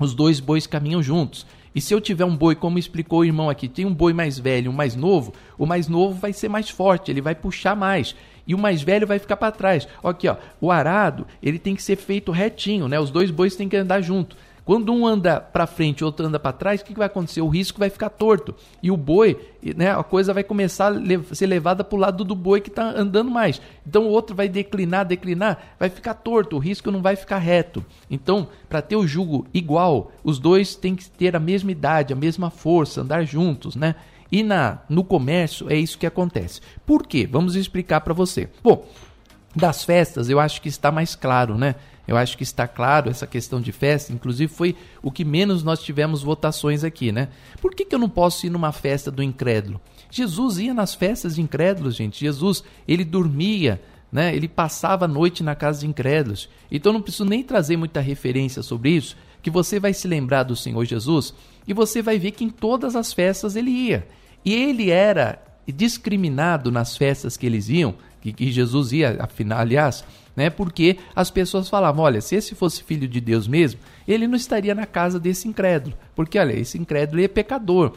os 0.00 0.14
dois 0.14 0.40
bois 0.40 0.66
caminham 0.66 1.02
juntos. 1.02 1.46
E 1.74 1.80
se 1.80 1.94
eu 1.94 2.00
tiver 2.00 2.24
um 2.24 2.36
boi, 2.36 2.56
como 2.56 2.78
explicou 2.78 3.20
o 3.20 3.24
irmão 3.24 3.50
aqui, 3.50 3.68
tem 3.68 3.84
um 3.84 3.94
boi 3.94 4.12
mais 4.12 4.38
velho 4.38 4.70
um 4.70 4.74
mais 4.74 4.96
novo, 4.96 5.32
o 5.56 5.66
mais 5.66 5.86
novo 5.86 6.18
vai 6.18 6.32
ser 6.32 6.48
mais 6.48 6.70
forte, 6.70 7.10
ele 7.10 7.20
vai 7.20 7.34
puxar 7.34 7.76
mais. 7.76 8.16
E 8.50 8.54
o 8.54 8.58
mais 8.58 8.82
velho 8.82 9.06
vai 9.06 9.20
ficar 9.20 9.36
para 9.36 9.52
trás. 9.52 9.86
Aqui, 10.02 10.26
ó, 10.26 10.34
o 10.60 10.72
arado, 10.72 11.24
ele 11.40 11.56
tem 11.56 11.76
que 11.76 11.82
ser 11.84 11.94
feito 11.94 12.32
retinho, 12.32 12.88
né? 12.88 12.98
Os 12.98 13.08
dois 13.08 13.30
bois 13.30 13.54
têm 13.54 13.68
que 13.68 13.76
andar 13.76 14.00
junto. 14.00 14.36
Quando 14.64 14.92
um 14.92 15.06
anda 15.06 15.40
para 15.40 15.68
frente 15.68 16.00
e 16.00 16.04
outro 16.04 16.26
anda 16.26 16.36
para 16.36 16.52
trás, 16.52 16.80
o 16.80 16.84
que, 16.84 16.92
que 16.92 16.98
vai 16.98 17.06
acontecer? 17.06 17.40
O 17.42 17.48
risco 17.48 17.78
vai 17.78 17.88
ficar 17.88 18.08
torto. 18.08 18.52
E 18.82 18.90
o 18.90 18.96
boi, 18.96 19.38
né, 19.76 19.92
a 19.92 20.02
coisa 20.02 20.34
vai 20.34 20.42
começar 20.42 20.92
a 20.92 21.34
ser 21.34 21.46
levada 21.46 21.84
para 21.84 21.96
o 21.96 22.00
lado 22.00 22.24
do 22.24 22.34
boi 22.34 22.60
que 22.60 22.70
está 22.70 22.90
andando 22.90 23.30
mais. 23.30 23.62
Então 23.86 24.02
o 24.02 24.10
outro 24.10 24.34
vai 24.34 24.48
declinar, 24.48 25.06
declinar, 25.06 25.76
vai 25.78 25.88
ficar 25.88 26.14
torto, 26.14 26.56
o 26.56 26.58
risco 26.58 26.90
não 26.90 27.00
vai 27.00 27.14
ficar 27.14 27.38
reto. 27.38 27.86
Então, 28.10 28.48
para 28.68 28.82
ter 28.82 28.96
o 28.96 29.06
jugo 29.06 29.46
igual, 29.54 30.10
os 30.24 30.40
dois 30.40 30.74
têm 30.74 30.96
que 30.96 31.08
ter 31.08 31.36
a 31.36 31.40
mesma 31.40 31.70
idade, 31.70 32.12
a 32.12 32.16
mesma 32.16 32.50
força, 32.50 33.02
andar 33.02 33.22
juntos, 33.22 33.76
né? 33.76 33.94
E 34.30 34.42
na, 34.42 34.78
no 34.88 35.02
comércio 35.02 35.70
é 35.70 35.76
isso 35.76 35.98
que 35.98 36.06
acontece. 36.06 36.60
Por 36.86 37.06
quê? 37.06 37.28
Vamos 37.30 37.56
explicar 37.56 38.00
para 38.00 38.14
você. 38.14 38.48
Bom, 38.62 38.86
das 39.54 39.84
festas 39.84 40.28
eu 40.28 40.38
acho 40.38 40.62
que 40.62 40.68
está 40.68 40.92
mais 40.92 41.14
claro, 41.14 41.58
né? 41.58 41.74
Eu 42.06 42.16
acho 42.16 42.36
que 42.36 42.42
está 42.42 42.66
claro 42.66 43.08
essa 43.08 43.26
questão 43.26 43.60
de 43.60 43.70
festa, 43.70 44.12
inclusive 44.12 44.52
foi 44.52 44.76
o 45.00 45.12
que 45.12 45.24
menos 45.24 45.62
nós 45.62 45.80
tivemos 45.80 46.22
votações 46.22 46.82
aqui, 46.82 47.12
né? 47.12 47.28
Por 47.60 47.74
que, 47.74 47.84
que 47.84 47.94
eu 47.94 47.98
não 47.98 48.08
posso 48.08 48.46
ir 48.46 48.50
numa 48.50 48.72
festa 48.72 49.10
do 49.10 49.22
incrédulo? 49.22 49.80
Jesus 50.10 50.58
ia 50.58 50.74
nas 50.74 50.94
festas 50.94 51.36
de 51.36 51.42
incrédulos, 51.42 51.94
gente. 51.94 52.18
Jesus, 52.18 52.64
ele 52.86 53.04
dormia, 53.04 53.80
né? 54.10 54.34
Ele 54.34 54.48
passava 54.48 55.04
a 55.04 55.08
noite 55.08 55.42
na 55.42 55.54
casa 55.54 55.80
de 55.80 55.86
incrédulos. 55.86 56.48
Então 56.70 56.92
não 56.92 57.02
preciso 57.02 57.24
nem 57.24 57.44
trazer 57.44 57.76
muita 57.76 58.00
referência 58.00 58.62
sobre 58.62 58.90
isso, 58.90 59.16
que 59.40 59.50
você 59.50 59.78
vai 59.78 59.94
se 59.94 60.08
lembrar 60.08 60.42
do 60.42 60.56
Senhor 60.56 60.84
Jesus 60.84 61.32
e 61.70 61.72
você 61.72 62.02
vai 62.02 62.18
ver 62.18 62.32
que 62.32 62.42
em 62.42 62.50
todas 62.50 62.96
as 62.96 63.12
festas 63.12 63.54
ele 63.54 63.70
ia. 63.70 64.04
E 64.44 64.52
ele 64.52 64.90
era 64.90 65.40
discriminado 65.68 66.72
nas 66.72 66.96
festas 66.96 67.36
que 67.36 67.46
eles 67.46 67.68
iam, 67.68 67.94
que, 68.20 68.32
que 68.32 68.50
Jesus 68.50 68.90
ia, 68.90 69.16
afinal, 69.20 69.60
aliás, 69.60 70.04
né? 70.34 70.50
Porque 70.50 70.98
as 71.14 71.30
pessoas 71.30 71.68
falavam: 71.68 72.04
olha, 72.04 72.20
se 72.20 72.34
esse 72.34 72.56
fosse 72.56 72.82
filho 72.82 73.06
de 73.06 73.20
Deus 73.20 73.46
mesmo, 73.46 73.78
ele 74.08 74.26
não 74.26 74.34
estaria 74.34 74.74
na 74.74 74.84
casa 74.84 75.20
desse 75.20 75.46
incrédulo, 75.46 75.96
porque 76.16 76.40
olha, 76.40 76.58
esse 76.58 76.76
incrédulo 76.76 77.22
é 77.22 77.28
pecador. 77.28 77.94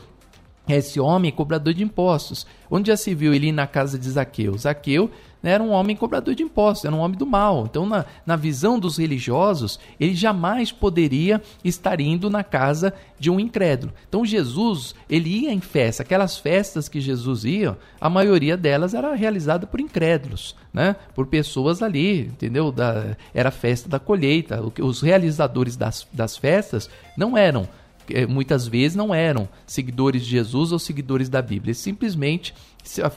Esse 0.70 1.00
homem 1.00 1.30
é 1.30 1.32
cobrador 1.36 1.74
de 1.74 1.84
impostos. 1.84 2.45
Onde 2.70 2.90
já 2.90 2.95
se 2.95 3.16
viu 3.16 3.34
ele 3.34 3.48
ir 3.48 3.52
na 3.52 3.66
casa 3.66 3.98
de 3.98 4.08
Zaqueu? 4.08 4.56
Zaqueu 4.56 5.10
né, 5.44 5.52
era 5.52 5.61
um 5.61 5.72
homem 5.72 5.94
cobrador 5.94 6.34
de 6.34 6.41
impostos, 6.41 6.86
era 6.86 6.95
um 6.95 6.99
homem 6.99 7.18
do 7.18 7.26
mal. 7.26 7.65
Então, 7.70 7.86
na, 7.86 8.06
na 8.26 8.38
visão 8.38 8.80
dos 8.80 8.98
religiosos, 8.98 9.78
ele 9.99 10.15
jamais 10.15 10.72
poderia 10.72 11.41
estar 11.65 11.99
indo 11.99 12.30
na 12.30 12.45
casa 12.45 12.94
de 13.20 13.30
um 13.30 13.38
incrédulo. 13.38 13.91
Então, 14.07 14.26
Jesus, 14.26 14.95
ele 15.10 15.41
ia 15.41 15.52
em 15.52 15.60
festa. 15.60 16.02
Aquelas 16.02 16.38
festas 16.38 16.88
que 16.88 17.02
Jesus 17.02 17.44
ia, 17.44 17.78
a 17.99 18.10
maioria 18.10 18.56
delas 18.56 18.94
era 18.94 19.14
realizada 19.14 19.68
por 19.68 19.82
incrédulos, 19.82 20.56
né? 20.74 20.95
por 21.14 21.28
pessoas 21.28 21.84
ali, 21.84 22.22
entendeu? 22.22 22.72
Da, 22.72 23.18
era 23.34 23.49
a 23.49 23.52
festa 23.52 23.90
da 23.90 23.99
colheita. 23.99 24.64
Os 24.80 25.02
realizadores 25.02 25.76
das, 25.76 26.07
das 26.14 26.38
festas 26.38 26.90
não 27.18 27.38
eram 27.38 27.68
eh, 28.10 28.26
muitas 28.26 28.68
vezes 28.68 28.95
não 28.95 29.14
eram 29.14 29.48
seguidores 29.65 30.24
de 30.24 30.32
Jesus 30.32 30.72
ou 30.72 30.80
seguidores 30.80 31.30
da 31.30 31.41
Bíblia, 31.41 31.70
eles 31.70 31.78
simplesmente 31.78 32.53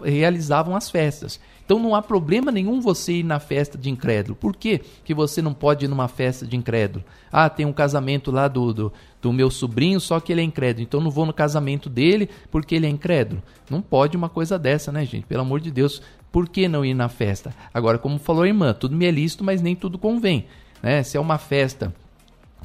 realizavam 0.05 0.77
as 0.77 0.91
festas. 0.91 1.41
Então 1.67 1.81
não 1.81 1.97
há 1.97 2.01
problema 2.01 2.53
nenhum 2.53 2.81
você 2.81 3.15
ir 3.15 3.23
na 3.25 3.41
festa 3.41 3.77
de 3.77 3.91
incrédulo. 3.91 4.37
Por 4.37 4.55
que, 4.55 4.81
que 5.05 5.13
você 5.13 5.43
não 5.43 5.53
pode 5.53 5.85
ir 5.85 5.89
numa 5.89 6.07
festa 6.07 6.47
de 6.47 6.57
incrédulo? 6.57 7.05
Ah, 7.31 7.51
tem 7.51 7.67
um 7.67 7.73
casamento 7.73 8.31
lá 8.31 8.47
do, 8.47 8.73
do, 8.73 8.93
do 9.21 9.33
meu 9.33 9.51
sobrinho, 9.51 10.01
só 10.01 10.21
que 10.21 10.33
ele 10.33 10.41
é 10.41 10.45
incrédulo. 10.45 10.85
Então 10.85 11.01
não 11.01 11.11
vou 11.11 11.27
no 11.27 11.33
casamento 11.33 11.91
dele 11.91 12.31
porque 12.53 12.77
ele 12.77 12.87
é 12.87 12.89
incrédulo. 12.89 13.43
Não 13.69 13.83
pode 13.83 14.17
uma 14.17 14.29
coisa 14.29 14.57
dessa, 14.57 14.93
né, 14.93 15.05
gente? 15.05 15.27
Pelo 15.27 15.43
amor 15.43 15.59
de 15.59 15.73
Deus, 15.73 16.01
por 16.31 16.49
que 16.49 16.69
não 16.69 16.85
ir 16.85 16.95
na 16.95 17.09
festa? 17.09 17.53
Agora, 17.75 17.99
como 17.99 18.17
falou 18.17 18.45
a 18.45 18.47
irmã, 18.47 18.73
tudo 18.73 18.97
me 18.97 19.05
é 19.05 19.11
lícito, 19.11 19.43
mas 19.43 19.61
nem 19.61 19.75
tudo 19.75 19.99
convém. 19.99 20.47
Né? 20.81 21.03
Se 21.03 21.17
é 21.17 21.21
uma 21.21 21.37
festa 21.37 21.93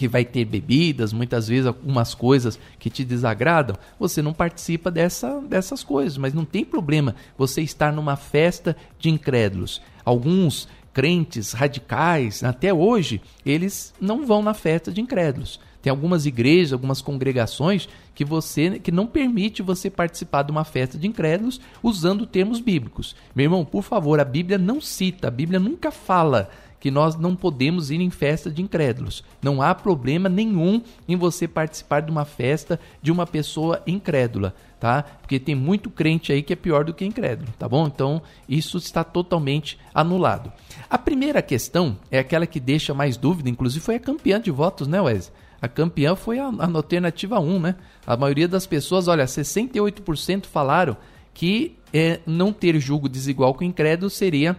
que 0.02 0.08
vai 0.08 0.26
ter 0.26 0.46
bebidas, 0.46 1.14
muitas 1.14 1.48
vezes 1.48 1.68
algumas 1.68 2.16
coisas 2.16 2.58
que 2.80 2.90
te 2.90 3.06
desagradam, 3.06 3.78
você 4.00 4.20
não 4.20 4.34
participa 4.34 4.90
dessa, 4.90 5.40
dessas 5.42 5.84
coisas. 5.84 6.18
Mas 6.18 6.34
não 6.34 6.44
tem 6.44 6.66
problema 6.66 7.14
você 7.38 7.62
estar 7.62 7.94
numa 7.94 8.16
festa 8.16 8.76
de 8.98 9.12
incrédulos. 9.12 9.80
Alguns 10.04 10.68
crentes 10.92 11.54
radicais, 11.54 12.44
até 12.44 12.74
hoje, 12.74 13.22
eles 13.46 13.94
não 14.02 14.26
vão 14.26 14.42
na 14.42 14.56
festa 14.56 14.92
de 14.92 15.00
incrédulos. 15.00 15.60
Tem 15.84 15.92
algumas 15.92 16.26
igrejas, 16.26 16.74
algumas 16.74 17.00
congregações 17.00 17.88
que 18.16 18.26
você 18.26 18.80
que 18.80 18.92
não 18.92 19.06
permite 19.06 19.62
você 19.62 19.88
participar 19.88 20.42
de 20.42 20.52
uma 20.52 20.64
festa 20.64 20.98
de 20.98 21.08
incrédulos 21.08 21.62
usando 21.84 22.26
termos 22.26 22.60
bíblicos. 22.60 23.16
Meu 23.36 23.46
irmão, 23.46 23.64
por 23.64 23.84
favor, 23.84 24.20
a 24.20 24.26
Bíblia 24.26 24.58
não 24.58 24.82
cita, 24.82 25.28
a 25.28 25.32
Bíblia 25.32 25.60
nunca 25.60 25.92
fala 25.92 26.50
que 26.82 26.92
nós 26.92 27.16
não 27.16 27.36
podemos 27.36 27.92
ir 27.92 28.02
em 28.02 28.10
festa 28.10 28.50
de 28.50 28.62
incrédulos. 28.62 29.24
Não 29.42 29.62
há 29.62 29.74
problema 29.74 30.28
nenhum 30.28 30.82
em 31.08 31.16
você 31.16 31.48
participar 31.48 32.02
de 32.02 32.12
uma 32.12 32.26
festa 32.26 32.80
de 33.02 33.12
uma 33.12 33.28
pessoa 33.28 33.84
incrédula, 33.86 34.56
tá? 34.80 35.04
Porque 35.22 35.40
tem 35.40 35.54
muito 35.54 35.92
crente 35.92 36.34
aí 36.34 36.42
que 36.42 36.52
é 36.52 36.56
pior 36.56 36.84
do 36.84 36.94
que 36.94 37.06
incrédulo, 37.06 37.54
tá 37.58 37.70
bom? 37.70 37.86
Então, 37.86 38.20
isso 38.50 38.78
está 38.80 39.04
totalmente 39.04 39.80
anulado. 39.94 40.52
A 40.90 40.98
primeira 40.98 41.42
questão 41.44 41.98
é 42.10 42.18
aquela 42.18 42.48
que 42.48 42.60
deixa 42.60 42.96
mais 42.96 43.16
dúvida, 43.16 43.48
inclusive 43.48 43.86
foi 43.86 43.96
a 43.96 44.00
campeã 44.00 44.42
de 44.42 44.50
votos, 44.50 44.88
né, 44.88 45.00
Wesley? 45.00 45.32
A 45.62 45.68
campeã 45.68 46.16
foi 46.16 46.40
a, 46.40 46.48
a 46.48 46.66
alternativa 46.66 47.40
1, 47.40 47.60
né? 47.60 47.76
A 48.08 48.18
maioria 48.18 48.48
das 48.48 48.66
pessoas, 48.66 49.08
olha, 49.08 49.26
68% 49.26 50.48
falaram 50.48 50.98
que 51.32 51.78
é, 51.94 52.20
não 52.26 52.52
ter 52.52 52.80
julgo 52.80 53.08
desigual 53.08 53.54
com 53.54 53.64
incrédulo 53.64 54.10
seria 54.10 54.58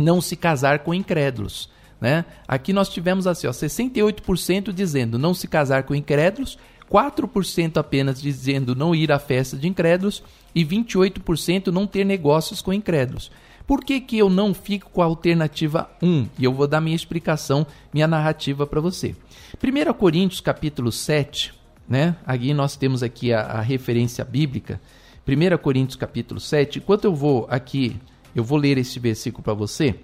não 0.00 0.20
se 0.20 0.36
casar 0.36 0.80
com 0.80 0.94
incrédulos. 0.94 1.68
Né? 2.00 2.24
Aqui 2.48 2.72
nós 2.72 2.88
tivemos 2.88 3.26
assim, 3.26 3.46
ó, 3.46 3.50
68% 3.50 4.72
dizendo 4.72 5.18
não 5.18 5.34
se 5.34 5.46
casar 5.46 5.82
com 5.82 5.94
incrédulos, 5.94 6.58
4% 6.90 7.76
apenas 7.76 8.20
dizendo 8.20 8.74
não 8.74 8.94
ir 8.94 9.12
à 9.12 9.18
festa 9.18 9.56
de 9.56 9.68
incrédulos 9.68 10.22
e 10.54 10.64
28% 10.64 11.68
não 11.68 11.86
ter 11.86 12.04
negócios 12.04 12.60
com 12.60 12.72
incrédulos. 12.72 13.30
Por 13.66 13.84
que, 13.84 14.00
que 14.00 14.18
eu 14.18 14.28
não 14.28 14.52
fico 14.52 14.90
com 14.90 15.00
a 15.00 15.04
alternativa 15.04 15.88
1? 16.02 16.28
E 16.38 16.44
eu 16.44 16.52
vou 16.52 16.66
dar 16.66 16.80
minha 16.80 16.96
explicação, 16.96 17.64
minha 17.94 18.08
narrativa 18.08 18.66
para 18.66 18.80
você. 18.80 19.14
1 19.62 19.92
Coríntios 19.92 20.40
capítulo 20.40 20.90
7, 20.90 21.54
né? 21.88 22.16
Aqui 22.26 22.52
nós 22.52 22.74
temos 22.74 23.00
aqui 23.00 23.32
a, 23.32 23.42
a 23.42 23.60
referência 23.60 24.24
bíblica. 24.24 24.80
1 25.28 25.56
Coríntios 25.58 25.94
capítulo 25.94 26.40
7. 26.40 26.78
Enquanto 26.80 27.04
eu 27.04 27.14
vou 27.14 27.46
aqui 27.48 27.96
eu 28.34 28.44
vou 28.44 28.58
ler 28.58 28.78
esse 28.78 28.98
versículo 28.98 29.42
para 29.42 29.54
você. 29.54 29.94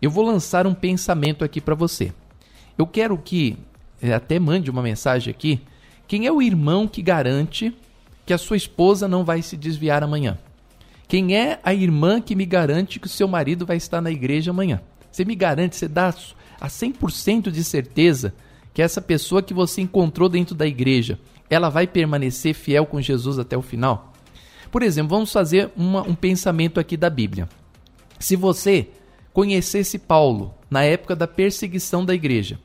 Eu 0.00 0.10
vou 0.10 0.24
lançar 0.24 0.66
um 0.66 0.74
pensamento 0.74 1.44
aqui 1.44 1.60
para 1.60 1.74
você. 1.74 2.12
Eu 2.76 2.86
quero 2.86 3.16
que 3.18 3.58
eh, 4.00 4.12
até 4.12 4.38
mande 4.38 4.70
uma 4.70 4.82
mensagem 4.82 5.30
aqui. 5.30 5.60
Quem 6.08 6.26
é 6.26 6.32
o 6.32 6.42
irmão 6.42 6.88
que 6.88 7.02
garante 7.02 7.74
que 8.24 8.32
a 8.32 8.38
sua 8.38 8.56
esposa 8.56 9.06
não 9.06 9.24
vai 9.24 9.42
se 9.42 9.56
desviar 9.56 10.02
amanhã? 10.02 10.38
Quem 11.06 11.36
é 11.36 11.58
a 11.64 11.74
irmã 11.74 12.20
que 12.20 12.34
me 12.34 12.46
garante 12.46 12.98
que 12.98 13.06
o 13.06 13.10
seu 13.10 13.26
marido 13.26 13.66
vai 13.66 13.76
estar 13.76 14.00
na 14.00 14.10
igreja 14.10 14.50
amanhã? 14.50 14.80
Você 15.10 15.24
me 15.24 15.34
garante, 15.34 15.76
você 15.76 15.88
dá 15.88 16.14
a 16.60 16.68
100% 16.68 17.50
de 17.50 17.64
certeza 17.64 18.32
que 18.72 18.80
essa 18.80 19.00
pessoa 19.02 19.42
que 19.42 19.52
você 19.52 19.80
encontrou 19.80 20.28
dentro 20.28 20.54
da 20.54 20.66
igreja, 20.66 21.18
ela 21.50 21.68
vai 21.68 21.86
permanecer 21.86 22.54
fiel 22.54 22.86
com 22.86 23.00
Jesus 23.00 23.38
até 23.38 23.56
o 23.56 23.62
final? 23.62 24.12
Por 24.70 24.82
exemplo, 24.82 25.10
vamos 25.10 25.32
fazer 25.32 25.70
uma, 25.76 26.02
um 26.02 26.14
pensamento 26.14 26.78
aqui 26.78 26.96
da 26.96 27.10
Bíblia. 27.10 27.48
Se 28.20 28.36
você 28.36 28.88
conhecesse 29.32 29.98
Paulo 29.98 30.54
na 30.70 30.84
época 30.84 31.16
da 31.16 31.26
perseguição 31.26 32.04
da 32.04 32.14
igreja 32.14 32.58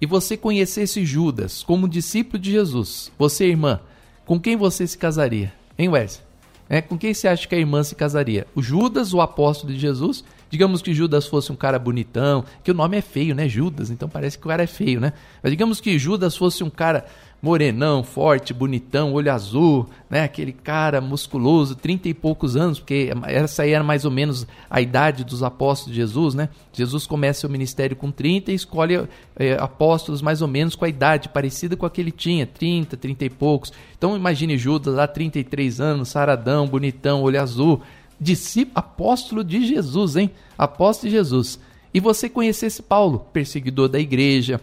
e 0.00 0.06
você 0.06 0.38
conhecesse 0.38 1.04
Judas 1.04 1.62
como 1.62 1.86
discípulo 1.86 2.38
de 2.38 2.50
Jesus, 2.50 3.12
você, 3.18 3.46
irmã, 3.46 3.78
com 4.24 4.40
quem 4.40 4.56
você 4.56 4.86
se 4.86 4.96
casaria? 4.96 5.52
Hein, 5.78 5.90
Wesley? 5.90 6.24
É, 6.66 6.80
com 6.80 6.96
quem 6.96 7.12
você 7.12 7.28
acha 7.28 7.46
que 7.46 7.54
a 7.54 7.58
irmã 7.58 7.82
se 7.82 7.94
casaria? 7.94 8.46
O 8.54 8.62
Judas, 8.62 9.12
o 9.12 9.20
apóstolo 9.20 9.74
de 9.74 9.78
Jesus? 9.78 10.24
Digamos 10.48 10.80
que 10.80 10.94
Judas 10.94 11.26
fosse 11.26 11.52
um 11.52 11.56
cara 11.56 11.78
bonitão, 11.78 12.46
que 12.64 12.70
o 12.70 12.74
nome 12.74 12.96
é 12.96 13.02
feio, 13.02 13.34
né? 13.34 13.46
Judas, 13.46 13.90
então 13.90 14.08
parece 14.08 14.38
que 14.38 14.46
o 14.46 14.48
cara 14.48 14.62
é 14.62 14.66
feio, 14.66 14.98
né? 14.98 15.12
Mas 15.42 15.52
digamos 15.52 15.78
que 15.78 15.98
Judas 15.98 16.34
fosse 16.34 16.64
um 16.64 16.70
cara 16.70 17.04
morenão, 17.42 18.04
forte, 18.04 18.54
bonitão, 18.54 19.12
olho 19.12 19.32
azul, 19.32 19.88
né? 20.08 20.22
Aquele 20.22 20.52
cara 20.52 21.00
musculoso, 21.00 21.74
trinta 21.74 22.08
e 22.08 22.14
poucos 22.14 22.54
anos, 22.54 22.78
porque 22.78 23.10
essa 23.26 23.64
aí 23.64 23.72
era 23.72 23.82
mais 23.82 24.04
ou 24.04 24.12
menos 24.12 24.46
a 24.70 24.80
idade 24.80 25.24
dos 25.24 25.42
apóstolos 25.42 25.92
de 25.92 26.00
Jesus, 26.00 26.36
né? 26.36 26.48
Jesus 26.72 27.04
começa 27.04 27.40
seu 27.40 27.50
ministério 27.50 27.96
com 27.96 28.12
30 28.12 28.52
e 28.52 28.54
escolhe 28.54 29.08
é, 29.34 29.54
apóstolos 29.54 30.22
mais 30.22 30.40
ou 30.40 30.46
menos 30.46 30.76
com 30.76 30.84
a 30.84 30.88
idade 30.88 31.30
parecida 31.30 31.76
com 31.76 31.84
a 31.84 31.90
que 31.90 32.00
ele 32.00 32.12
tinha, 32.12 32.46
30, 32.46 32.96
30 32.96 33.24
e 33.24 33.30
poucos. 33.30 33.72
Então 33.98 34.16
imagine 34.16 34.56
Judas 34.56 34.94
lá, 34.94 35.08
33 35.08 35.80
anos, 35.80 36.10
saradão, 36.10 36.68
bonitão, 36.68 37.22
olho 37.22 37.42
azul, 37.42 37.82
discípulo, 38.20 38.78
apóstolo 38.78 39.42
de 39.42 39.66
Jesus, 39.66 40.14
hein? 40.14 40.30
Apóstolo 40.56 41.10
de 41.10 41.16
Jesus. 41.16 41.58
E 41.92 41.98
você 41.98 42.28
conhecesse 42.28 42.82
Paulo, 42.82 43.26
perseguidor 43.32 43.88
da 43.88 43.98
igreja, 43.98 44.60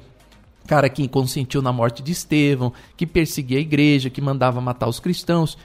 cara 0.69 0.87
que 0.87 1.07
consentiu 1.07 1.63
na 1.63 1.73
morte 1.73 2.03
de 2.03 2.11
Estevão, 2.11 2.71
que 2.95 3.07
perseguia 3.07 3.57
a 3.57 3.61
igreja, 3.61 4.07
que 4.07 4.21
mandava 4.21 4.61
matar 4.61 4.87
os 4.87 4.99
cristãos. 4.99 5.57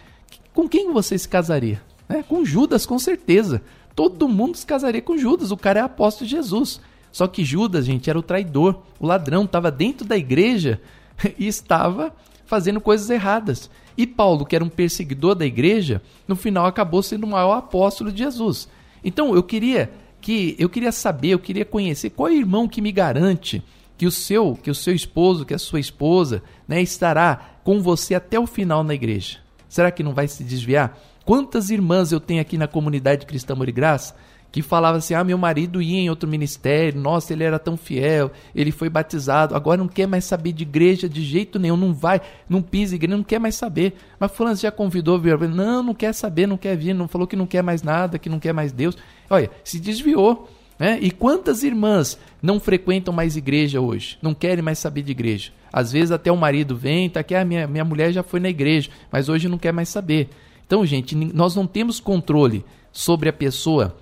Com 0.55 0.67
quem 0.67 0.95
você 0.95 1.19
se 1.19 1.29
casaria? 1.29 1.83
É, 2.09 2.23
com 2.23 2.43
Judas, 2.43 2.87
com 2.87 2.99
certeza. 2.99 3.61
Todo 3.95 4.27
mundo 4.27 4.57
se 4.57 4.65
casaria 4.65 5.03
com 5.03 5.19
Judas. 5.19 5.51
O 5.51 5.59
cara 5.59 5.81
é 5.81 5.83
apóstolo 5.83 6.27
de 6.27 6.35
Jesus. 6.35 6.81
Só 7.13 7.27
que 7.27 7.45
Judas, 7.45 7.85
gente, 7.85 8.09
era 8.09 8.19
o 8.19 8.23
traidor, 8.23 8.81
o 8.99 9.07
ladrão, 9.07 9.45
estava 9.45 9.71
dentro 9.71 10.07
da 10.07 10.17
igreja 10.17 10.81
e 11.39 11.47
estava 11.47 12.11
fazendo 12.47 12.81
coisas 12.81 13.11
erradas. 13.11 13.69
E 13.99 14.07
Paulo, 14.07 14.47
que 14.47 14.57
era 14.57 14.65
um 14.65 14.71
perseguidor 14.71 15.35
da 15.35 15.45
igreja, 15.45 16.01
no 16.27 16.35
final 16.35 16.65
acabou 16.65 17.03
sendo 17.03 17.25
o 17.25 17.31
maior 17.31 17.59
apóstolo 17.59 18.11
de 18.11 18.23
Jesus. 18.25 18.71
Então 19.05 19.35
eu 19.35 19.43
queria 19.43 19.93
que 20.23 20.57
eu 20.59 20.71
queria 20.71 20.91
saber, 20.91 21.29
eu 21.29 21.39
queria 21.39 21.67
conhecer 21.67 22.09
qual 22.09 22.31
é 22.31 22.33
o 22.33 22.37
irmão 22.37 22.67
que 22.67 22.81
me 22.81 22.91
garante 22.91 23.63
que 23.97 24.07
o 24.07 24.11
seu, 24.11 24.55
que 24.55 24.71
o 24.71 24.75
seu 24.75 24.95
esposo, 24.95 25.45
que 25.45 25.55
a 25.55 25.59
sua 25.59 25.81
esposa, 25.81 26.43
né, 26.67 26.83
estará 26.83 27.59
com 27.63 27.81
você 27.81 28.15
até 28.15 28.39
o 28.39 28.47
final 28.47 28.83
na 28.83 28.95
igreja. 28.95 29.39
Será 29.69 29.91
que 29.91 30.03
não 30.03 30.15
vai 30.15 30.29
se 30.29 30.45
desviar? 30.45 30.99
Quantas 31.25 31.71
irmãs 31.71 32.13
eu 32.13 32.21
tenho 32.21 32.41
aqui 32.41 32.59
na 32.59 32.69
comunidade 32.69 33.27
cristã 33.27 33.55
Amor 33.55 33.69
e 33.69 33.73
Graça 33.73 34.15
que 34.55 34.63
falava 34.63 34.99
assim: 34.99 35.15
ah, 35.15 35.25
meu 35.25 35.37
marido 35.37 35.83
ia 35.83 35.99
em 35.99 36.09
outro 36.09 36.29
ministério, 36.29 37.01
nossa, 37.01 37.33
ele 37.33 37.43
era 37.43 37.59
tão 37.59 37.77
fiel, 37.77 38.31
ele 38.55 38.71
foi 38.71 38.89
batizado, 38.89 39.57
agora 39.57 39.79
não 39.79 39.89
quer 39.89 40.07
mais 40.07 40.25
saber 40.25 40.53
de 40.53 40.63
igreja 40.63 41.09
de 41.09 41.25
jeito 41.25 41.59
nenhum, 41.59 41.77
não 41.77 41.93
vai, 41.93 42.21
não 42.49 42.63
pisa 42.63 42.95
igreja, 42.95 43.17
não 43.17 43.25
quer 43.25 43.41
mais 43.41 43.57
saber. 43.57 43.95
Mas 44.17 44.31
Fulano 44.31 44.55
já 44.55 44.71
convidou, 44.71 45.19
viu? 45.19 45.37
Não, 45.49 45.83
não 45.83 45.93
quer 45.93 46.13
saber, 46.13 46.47
não 46.47 46.57
quer 46.57 46.77
vir, 46.77 46.95
não 46.95 47.09
falou 47.09 47.27
que 47.27 47.35
não 47.35 47.49
quer 47.49 47.65
mais 47.65 47.83
nada, 47.83 48.17
que 48.17 48.29
não 48.29 48.39
quer 48.39 48.53
mais 48.53 48.71
Deus. 48.71 48.97
Olha, 49.29 49.51
se 49.65 49.81
desviou. 49.81 50.49
Né? 50.79 50.99
E 51.01 51.11
quantas 51.11 51.63
irmãs 51.63 52.19
não 52.43 52.59
frequentam 52.59 53.15
mais 53.15 53.37
igreja 53.37 53.81
hoje? 53.81 54.19
Não 54.21 54.35
querem 54.35 54.63
mais 54.63 54.79
saber 54.79 55.03
de 55.03 55.13
igreja? 55.13 55.53
Às 55.73 55.93
vezes 55.93 56.11
até 56.11 56.31
o 56.31 56.37
marido 56.37 56.77
vem, 56.77 57.09
tá 57.09 57.21
aqui, 57.21 57.35
ah, 57.35 57.45
minha, 57.45 57.67
minha 57.67 57.85
mulher 57.85 58.13
já 58.13 58.23
foi 58.23 58.41
na 58.41 58.49
igreja, 58.49 58.91
mas 59.11 59.29
hoje 59.29 59.49
não 59.49 59.59
quer 59.59 59.73
mais 59.73 59.89
saber. 59.89 60.29
Então, 60.67 60.85
gente, 60.85 61.15
nós 61.15 61.55
não 61.55 61.67
temos 61.67 62.01
controle 62.01 62.65
sobre 62.93 63.29
a 63.29 63.33
pessoa 63.33 63.97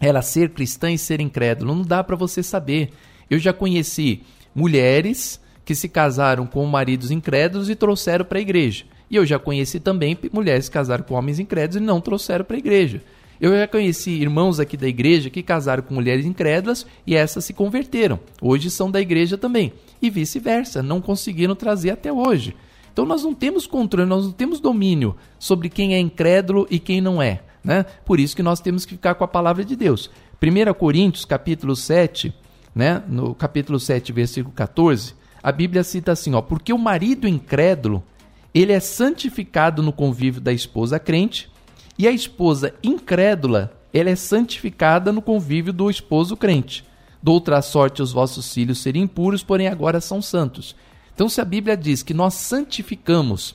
ela 0.00 0.22
ser 0.22 0.50
cristã 0.50 0.90
e 0.90 0.98
ser 0.98 1.20
incrédulo. 1.20 1.74
Não 1.74 1.82
dá 1.82 2.02
para 2.02 2.16
você 2.16 2.42
saber. 2.42 2.90
Eu 3.30 3.38
já 3.38 3.52
conheci 3.52 4.22
mulheres 4.54 5.40
que 5.64 5.74
se 5.74 5.88
casaram 5.88 6.46
com 6.46 6.64
maridos 6.66 7.10
incrédulos 7.10 7.70
e 7.70 7.74
trouxeram 7.74 8.24
para 8.24 8.38
a 8.38 8.42
igreja. 8.42 8.84
E 9.10 9.16
eu 9.16 9.24
já 9.24 9.38
conheci 9.38 9.80
também 9.80 10.18
mulheres 10.32 10.68
que 10.68 10.74
casaram 10.74 11.04
com 11.04 11.14
homens 11.14 11.38
incrédulos 11.38 11.76
e 11.76 11.86
não 11.86 12.00
trouxeram 12.00 12.44
para 12.44 12.56
a 12.56 12.58
igreja. 12.58 13.00
Eu 13.40 13.56
já 13.56 13.66
conheci 13.66 14.10
irmãos 14.10 14.60
aqui 14.60 14.76
da 14.76 14.86
igreja 14.86 15.30
que 15.30 15.42
casaram 15.42 15.82
com 15.82 15.94
mulheres 15.94 16.24
incrédulas 16.24 16.86
e 17.06 17.14
essas 17.14 17.44
se 17.44 17.52
converteram. 17.52 18.20
Hoje 18.40 18.70
são 18.70 18.90
da 18.90 19.00
igreja 19.00 19.36
também. 19.36 19.72
E 20.00 20.08
vice-versa, 20.08 20.82
não 20.82 21.00
conseguiram 21.00 21.54
trazer 21.54 21.90
até 21.90 22.12
hoje. 22.12 22.54
Então 22.92 23.04
nós 23.04 23.24
não 23.24 23.34
temos 23.34 23.66
controle, 23.66 24.08
nós 24.08 24.24
não 24.24 24.32
temos 24.32 24.60
domínio 24.60 25.16
sobre 25.38 25.68
quem 25.68 25.94
é 25.94 25.98
incrédulo 25.98 26.66
e 26.70 26.78
quem 26.78 27.00
não 27.00 27.20
é. 27.20 27.40
Né? 27.62 27.84
Por 28.04 28.20
isso 28.20 28.36
que 28.36 28.42
nós 28.42 28.60
temos 28.60 28.84
que 28.84 28.94
ficar 28.94 29.14
com 29.16 29.24
a 29.24 29.28
palavra 29.28 29.64
de 29.64 29.74
Deus. 29.74 30.10
1 30.40 30.74
Coríntios, 30.74 31.24
capítulo 31.24 31.74
7, 31.74 32.32
né? 32.74 33.02
no 33.08 33.34
capítulo 33.34 33.80
7, 33.80 34.12
versículo 34.12 34.54
14, 34.54 35.14
a 35.42 35.50
Bíblia 35.50 35.82
cita 35.82 36.12
assim, 36.12 36.34
ó, 36.34 36.40
porque 36.40 36.72
o 36.72 36.78
marido 36.78 37.26
incrédulo, 37.26 38.02
ele 38.54 38.72
é 38.72 38.80
santificado 38.80 39.82
no 39.82 39.92
convívio 39.92 40.40
da 40.40 40.52
esposa 40.52 40.98
crente, 40.98 41.50
e 41.98 42.08
a 42.08 42.10
esposa 42.10 42.74
incrédula, 42.82 43.72
ela 43.92 44.10
é 44.10 44.16
santificada 44.16 45.12
no 45.12 45.22
convívio 45.22 45.72
do 45.72 45.88
esposo 45.88 46.36
crente. 46.36 46.84
Doutra 47.22 47.62
sorte 47.62 48.02
os 48.02 48.12
vossos 48.12 48.52
filhos 48.52 48.78
serem 48.78 49.02
impuros, 49.02 49.42
porém 49.42 49.68
agora 49.68 50.00
são 50.00 50.20
santos. 50.20 50.76
Então, 51.14 51.28
se 51.28 51.40
a 51.40 51.44
Bíblia 51.44 51.76
diz 51.76 52.02
que 52.02 52.12
nós 52.12 52.34
santificamos 52.34 53.54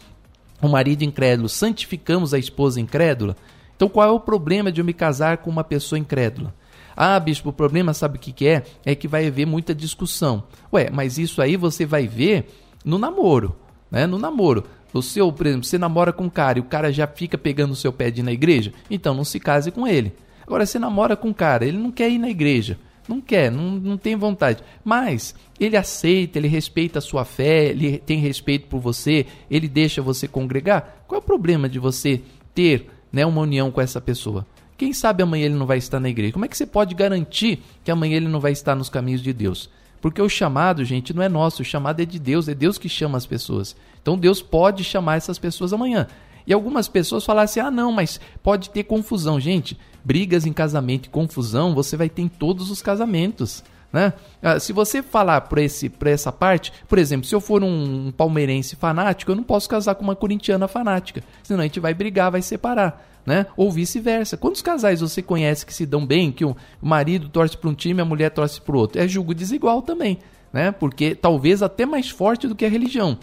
o 0.61 0.67
marido 0.67 1.03
incrédulo, 1.03 1.49
santificamos 1.49 2.33
a 2.33 2.39
esposa 2.39 2.79
incrédula, 2.79 3.35
então 3.75 3.87
qual 3.87 4.07
é 4.07 4.11
o 4.11 4.19
problema 4.19 4.71
de 4.71 4.81
eu 4.81 4.85
me 4.85 4.93
casar 4.93 5.37
com 5.37 5.49
uma 5.49 5.63
pessoa 5.63 5.99
incrédula? 5.99 6.53
Ah, 6.95 7.17
bispo, 7.17 7.49
o 7.49 7.53
problema 7.53 7.93
sabe 7.93 8.17
o 8.17 8.19
que, 8.19 8.33
que 8.33 8.45
é? 8.45 8.63
É 8.83 8.93
que 8.93 9.07
vai 9.07 9.27
haver 9.27 9.45
muita 9.45 9.73
discussão. 9.73 10.43
Ué, 10.73 10.89
mas 10.91 11.17
isso 11.17 11.41
aí 11.41 11.55
você 11.55 11.85
vai 11.85 12.07
ver 12.07 12.49
no 12.83 12.97
namoro, 12.97 13.55
né? 13.89 14.05
No 14.05 14.17
namoro. 14.17 14.65
Seu, 15.01 15.31
por 15.31 15.45
exemplo, 15.45 15.65
você 15.65 15.77
namora 15.77 16.11
com 16.11 16.25
um 16.25 16.29
cara 16.29 16.57
e 16.57 16.61
o 16.61 16.65
cara 16.65 16.91
já 16.91 17.07
fica 17.07 17.37
pegando 17.37 17.71
o 17.71 17.75
seu 17.75 17.93
pé 17.93 18.09
de 18.09 18.21
ir 18.21 18.23
na 18.23 18.31
igreja, 18.31 18.73
então 18.89 19.13
não 19.13 19.23
se 19.23 19.39
case 19.39 19.71
com 19.71 19.87
ele. 19.87 20.13
Agora, 20.45 20.65
você 20.65 20.79
namora 20.79 21.15
com 21.15 21.29
um 21.29 21.33
cara, 21.33 21.65
ele 21.65 21.77
não 21.77 21.91
quer 21.91 22.09
ir 22.09 22.17
na 22.17 22.29
igreja, 22.29 22.79
não 23.07 23.21
quer, 23.21 23.51
não, 23.51 23.71
não 23.71 23.97
tem 23.97 24.15
vontade. 24.15 24.63
Mas 24.83 25.35
ele 25.59 25.77
aceita, 25.77 26.39
ele 26.39 26.47
respeita 26.47 26.99
a 26.99 27.01
sua 27.01 27.23
fé, 27.23 27.67
ele 27.67 27.99
tem 27.99 28.19
respeito 28.19 28.67
por 28.67 28.79
você, 28.79 29.27
ele 29.49 29.67
deixa 29.67 30.01
você 30.01 30.27
congregar. 30.27 31.03
Qual 31.07 31.19
é 31.19 31.23
o 31.23 31.25
problema 31.25 31.69
de 31.69 31.77
você 31.77 32.21
ter 32.53 32.89
né, 33.11 33.25
uma 33.25 33.41
união 33.41 33.71
com 33.71 33.81
essa 33.81 33.99
pessoa. 33.99 34.45
Quem 34.77 34.93
sabe 34.93 35.21
amanhã 35.23 35.45
ele 35.45 35.55
não 35.55 35.65
vai 35.65 35.77
estar 35.77 35.99
na 35.99 36.09
igreja? 36.09 36.33
Como 36.33 36.45
é 36.45 36.47
que 36.47 36.57
você 36.57 36.65
pode 36.65 36.95
garantir 36.95 37.61
que 37.83 37.91
amanhã 37.91 38.17
ele 38.17 38.27
não 38.27 38.39
vai 38.39 38.51
estar 38.51 38.75
nos 38.75 38.89
caminhos 38.89 39.21
de 39.21 39.33
Deus? 39.33 39.69
Porque 40.01 40.21
o 40.21 40.29
chamado, 40.29 40.83
gente, 40.85 41.13
não 41.13 41.21
é 41.21 41.29
nosso, 41.29 41.61
o 41.61 41.65
chamado 41.65 42.01
é 42.01 42.05
de 42.05 42.19
Deus, 42.19 42.47
é 42.47 42.53
Deus 42.53 42.77
que 42.77 42.87
chama 42.87 43.17
as 43.17 43.25
pessoas. 43.25 43.75
Então 44.01 44.17
Deus 44.17 44.41
pode 44.41 44.83
chamar 44.83 45.17
essas 45.17 45.37
pessoas 45.37 45.73
amanhã. 45.73 46.07
E 46.47 46.53
algumas 46.53 46.87
pessoas 46.87 47.25
falam 47.25 47.43
assim: 47.43 47.59
ah, 47.59 47.69
não, 47.69 47.91
mas 47.91 48.19
pode 48.41 48.69
ter 48.69 48.83
confusão. 48.83 49.39
Gente, 49.39 49.77
brigas 50.03 50.45
em 50.45 50.53
casamento 50.53 51.05
e 51.05 51.09
confusão 51.09 51.75
você 51.75 51.95
vai 51.95 52.09
ter 52.09 52.21
em 52.21 52.27
todos 52.27 52.71
os 52.71 52.81
casamentos. 52.81 53.63
Né? 53.91 54.13
Ah, 54.41 54.59
se 54.59 54.71
você 54.71 55.01
falar 55.01 55.41
por, 55.41 55.57
esse, 55.57 55.89
por 55.89 56.07
essa 56.07 56.31
parte, 56.31 56.71
por 56.87 56.97
exemplo, 56.97 57.27
se 57.27 57.33
eu 57.33 57.41
for 57.41 57.63
um 57.63 58.11
palmeirense 58.15 58.75
fanático, 58.75 59.31
eu 59.31 59.35
não 59.35 59.43
posso 59.43 59.67
casar 59.67 59.95
com 59.95 60.03
uma 60.03 60.15
corintiana 60.15 60.67
fanática, 60.67 61.23
senão 61.41 61.61
a 61.61 61.63
gente 61.63 61.79
vai 61.79 61.93
brigar, 61.93 62.31
vai 62.31 62.41
separar. 62.41 63.05
Né? 63.29 63.45
Ou 63.55 63.71
vice-versa. 63.71 64.35
Quantos 64.35 64.59
casais 64.59 65.01
você 65.01 65.21
conhece 65.21 65.63
que 65.63 65.71
se 65.71 65.85
dão 65.85 66.03
bem, 66.03 66.31
que 66.31 66.43
o 66.43 66.55
marido 66.81 67.29
torce 67.29 67.55
para 67.55 67.69
um 67.69 67.75
time 67.75 67.99
e 67.99 68.01
a 68.01 68.05
mulher 68.05 68.31
torce 68.31 68.59
para 68.59 68.75
o 68.75 68.79
outro? 68.79 68.99
É 68.99 69.07
julgo 69.07 69.35
desigual 69.35 69.83
também, 69.83 70.17
né? 70.51 70.71
Porque 70.71 71.13
talvez 71.13 71.61
até 71.61 71.85
mais 71.85 72.09
forte 72.09 72.47
do 72.47 72.55
que 72.55 72.65
a 72.65 72.69
religião. 72.69 73.19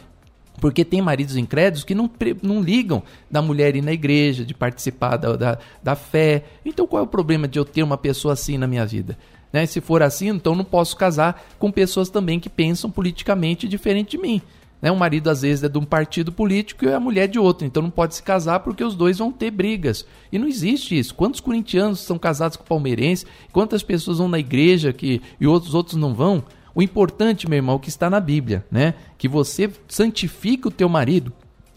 Porque 0.60 0.84
tem 0.84 1.02
maridos 1.02 1.36
incrédulos 1.36 1.82
que 1.82 1.92
não, 1.92 2.08
não 2.40 2.62
ligam 2.62 3.02
da 3.28 3.42
mulher 3.42 3.74
ir 3.74 3.82
na 3.82 3.92
igreja, 3.92 4.44
de 4.44 4.54
participar 4.54 5.16
da, 5.16 5.34
da, 5.34 5.58
da 5.82 5.96
fé. 5.96 6.44
Então 6.64 6.86
qual 6.86 7.00
é 7.00 7.04
o 7.04 7.08
problema 7.08 7.48
de 7.48 7.58
eu 7.58 7.64
ter 7.64 7.82
uma 7.82 7.98
pessoa 7.98 8.34
assim 8.34 8.56
na 8.56 8.68
minha 8.68 8.86
vida? 8.86 9.18
Né? 9.52 9.66
Se 9.66 9.80
for 9.80 10.04
assim, 10.04 10.28
então 10.28 10.54
não 10.54 10.64
posso 10.64 10.96
casar 10.96 11.44
com 11.58 11.72
pessoas 11.72 12.08
também 12.08 12.38
que 12.38 12.48
pensam 12.48 12.88
politicamente 12.88 13.66
diferente 13.66 14.12
de 14.12 14.18
mim. 14.18 14.40
Né? 14.86 14.92
O 14.92 14.96
marido 14.96 15.28
às 15.28 15.42
vezes 15.42 15.64
é 15.64 15.68
de 15.68 15.78
um 15.78 15.84
partido 15.84 16.30
político 16.30 16.84
e 16.84 16.92
a 16.92 17.00
mulher 17.00 17.26
de 17.26 17.40
outro, 17.40 17.66
então 17.66 17.82
não 17.82 17.90
pode 17.90 18.14
se 18.14 18.22
casar 18.22 18.60
porque 18.60 18.84
os 18.84 18.94
dois 18.94 19.18
vão 19.18 19.32
ter 19.32 19.50
brigas. 19.50 20.06
E 20.30 20.38
não 20.38 20.46
existe 20.46 20.96
isso. 20.96 21.12
Quantos 21.12 21.40
corintianos 21.40 21.98
são 21.98 22.16
casados 22.16 22.56
com 22.56 22.62
palmeirense? 22.62 23.26
Quantas 23.52 23.82
pessoas 23.82 24.18
vão 24.18 24.28
na 24.28 24.38
igreja 24.38 24.92
que 24.92 25.20
e 25.40 25.46
outros 25.48 25.74
outros 25.74 25.96
não 25.96 26.14
vão? 26.14 26.44
O 26.72 26.80
importante, 26.80 27.48
meu 27.48 27.56
irmão, 27.56 27.74
é 27.74 27.78
que 27.80 27.88
está 27.88 28.08
na 28.08 28.20
Bíblia, 28.20 28.64
né? 28.70 28.94
Que 29.18 29.26
você 29.26 29.68
santifique 29.88 30.68
o 30.68 30.70
teu 30.70 30.88
marido 30.88 31.32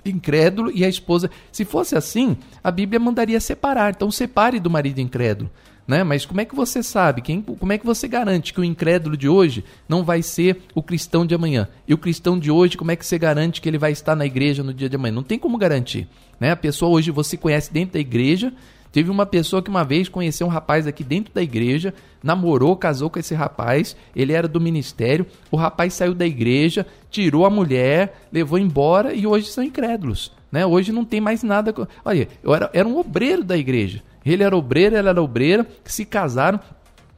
incrédulo 0.05 0.71
e 0.71 0.85
a 0.85 0.87
esposa. 0.87 1.31
Se 1.51 1.65
fosse 1.65 1.95
assim, 1.95 2.37
a 2.63 2.69
Bíblia 2.69 2.99
mandaria 2.99 3.39
separar. 3.39 3.89
Então 3.89 4.11
separe 4.11 4.59
do 4.59 4.69
marido 4.69 5.01
incrédulo. 5.01 5.49
Né? 5.89 6.03
Mas 6.03 6.23
como 6.23 6.39
é 6.39 6.45
que 6.45 6.53
você 6.53 6.83
sabe? 6.83 7.19
Quem, 7.19 7.41
como 7.41 7.73
é 7.73 7.77
que 7.79 7.85
você 7.85 8.07
garante 8.07 8.53
que 8.53 8.61
o 8.61 8.63
incrédulo 8.63 9.17
de 9.17 9.27
hoje 9.27 9.65
não 9.87 10.03
vai 10.03 10.21
ser 10.21 10.61
o 10.75 10.83
cristão 10.83 11.25
de 11.25 11.33
amanhã? 11.33 11.67
E 11.87 11.95
o 11.95 11.97
cristão 11.97 12.37
de 12.37 12.51
hoje, 12.51 12.77
como 12.77 12.91
é 12.91 12.95
que 12.95 13.03
você 13.03 13.17
garante 13.17 13.59
que 13.59 13.67
ele 13.67 13.79
vai 13.79 13.91
estar 13.91 14.15
na 14.15 14.23
igreja 14.23 14.61
no 14.61 14.71
dia 14.71 14.87
de 14.87 14.95
amanhã? 14.95 15.15
Não 15.15 15.23
tem 15.23 15.39
como 15.39 15.57
garantir. 15.57 16.07
Né? 16.39 16.51
A 16.51 16.55
pessoa 16.55 16.91
hoje 16.91 17.09
você 17.09 17.35
conhece 17.35 17.73
dentro 17.73 17.93
da 17.93 17.99
igreja. 17.99 18.53
Teve 18.91 19.09
uma 19.09 19.25
pessoa 19.25 19.63
que 19.63 19.69
uma 19.71 19.83
vez 19.83 20.07
conheceu 20.07 20.45
um 20.45 20.49
rapaz 20.51 20.85
aqui 20.85 21.03
dentro 21.03 21.33
da 21.33 21.41
igreja, 21.41 21.91
namorou, 22.21 22.75
casou 22.75 23.09
com 23.09 23.17
esse 23.17 23.33
rapaz, 23.33 23.95
ele 24.15 24.33
era 24.33 24.47
do 24.47 24.61
ministério, 24.61 25.25
o 25.49 25.57
rapaz 25.57 25.95
saiu 25.95 26.13
da 26.13 26.25
igreja, 26.25 26.85
tirou 27.09 27.47
a 27.47 27.49
mulher, 27.49 28.27
levou 28.31 28.59
embora 28.59 29.11
e 29.13 29.25
hoje 29.25 29.47
são 29.47 29.63
incrédulos. 29.63 30.31
Né? 30.51 30.67
Hoje 30.67 30.91
não 30.91 31.03
tem 31.03 31.19
mais 31.19 31.41
nada. 31.41 31.73
Olha, 32.05 32.27
eu 32.43 32.53
era, 32.53 32.69
era 32.73 32.87
um 32.87 32.97
obreiro 32.97 33.43
da 33.43 33.57
igreja. 33.57 34.03
Ele 34.31 34.43
era 34.43 34.55
obreiro, 34.55 34.95
ela 34.95 35.09
era 35.09 35.21
obreira, 35.21 35.65
se 35.83 36.05
casaram. 36.05 36.59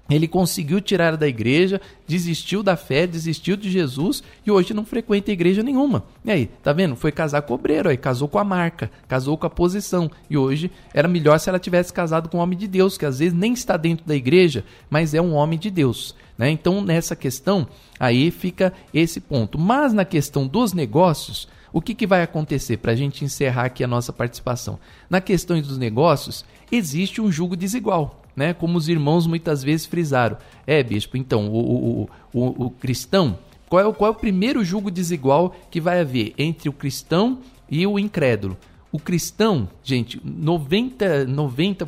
Ele 0.10 0.28
conseguiu 0.28 0.82
tirar 0.82 1.16
da 1.16 1.26
igreja, 1.26 1.80
desistiu 2.06 2.62
da 2.62 2.76
fé, 2.76 3.08
desistiu 3.08 3.56
de 3.56 3.72
Jesus 3.72 4.22
e 4.46 4.52
hoje 4.52 4.74
não 4.74 4.84
frequenta 4.84 5.32
igreja 5.32 5.64
nenhuma. 5.64 6.04
E 6.26 6.32
aí, 6.32 6.50
tá 6.62 6.74
vendo? 6.74 6.98
Foi 6.98 7.14
casar 7.14 7.42
com 7.44 7.54
o 7.54 7.56
obreiro, 7.56 7.88
aí 7.88 7.96
casou 7.96 8.28
com 8.28 8.38
a 8.38 8.44
marca, 8.44 8.92
casou 9.08 9.38
com 9.38 9.48
a 9.48 9.50
posição. 9.50 10.12
E 10.30 10.38
hoje 10.38 10.70
era 10.94 11.08
melhor 11.08 11.40
se 11.40 11.48
ela 11.48 11.60
tivesse 11.60 11.94
casado 11.94 12.28
com 12.28 12.38
um 12.38 12.42
homem 12.42 12.58
de 12.58 12.68
Deus, 12.68 12.98
que 12.98 13.06
às 13.06 13.20
vezes 13.20 13.34
nem 13.34 13.54
está 13.54 13.78
dentro 13.78 14.06
da 14.06 14.16
igreja, 14.16 14.66
mas 14.90 15.14
é 15.14 15.22
um 15.22 15.34
homem 15.34 15.58
de 15.58 15.70
Deus. 15.70 16.14
Né? 16.38 16.50
Então, 16.50 16.82
nessa 16.82 17.16
questão, 17.16 17.68
aí 17.98 18.32
fica 18.32 18.74
esse 18.94 19.22
ponto. 19.22 19.58
Mas 19.58 19.94
na 19.94 20.04
questão 20.04 20.46
dos 20.46 20.74
negócios, 20.74 21.48
o 21.74 21.82
que, 21.82 21.96
que 21.96 22.08
vai 22.08 22.22
acontecer 22.22 22.78
para 22.78 22.92
a 22.92 22.96
gente 22.96 23.24
encerrar 23.24 23.66
aqui 23.66 23.84
a 23.84 23.88
nossa 23.88 24.12
participação? 24.12 24.80
Na 25.10 25.22
questão 25.22 25.60
dos 25.62 25.78
negócios, 25.78 26.44
existe 26.72 27.22
um 27.22 27.32
julgo 27.32 27.56
desigual, 27.56 28.22
né? 28.36 28.54
Como 28.54 28.78
os 28.78 28.90
irmãos 28.90 29.26
muitas 29.26 29.64
vezes 29.64 29.86
frisaram. 29.86 30.38
É, 30.68 30.84
bispo, 30.84 31.18
então, 31.18 31.48
o, 31.48 31.60
o, 32.04 32.10
o, 32.34 32.66
o 32.66 32.70
cristão, 32.72 33.38
Qual 33.70 33.90
é, 33.90 33.94
qual 33.94 34.12
é 34.12 34.12
o 34.12 34.20
primeiro 34.20 34.66
julgo 34.66 34.92
desigual 34.92 35.56
que 35.72 35.80
vai 35.80 36.02
haver 36.02 36.34
entre 36.38 36.68
o 36.68 36.74
cristão 36.74 37.40
e 37.70 37.88
o 37.88 37.98
incrédulo? 37.98 38.58
O 38.92 39.00
cristão, 39.00 39.70
gente, 39.82 40.20
90%, 40.20 41.26
90 41.26 41.86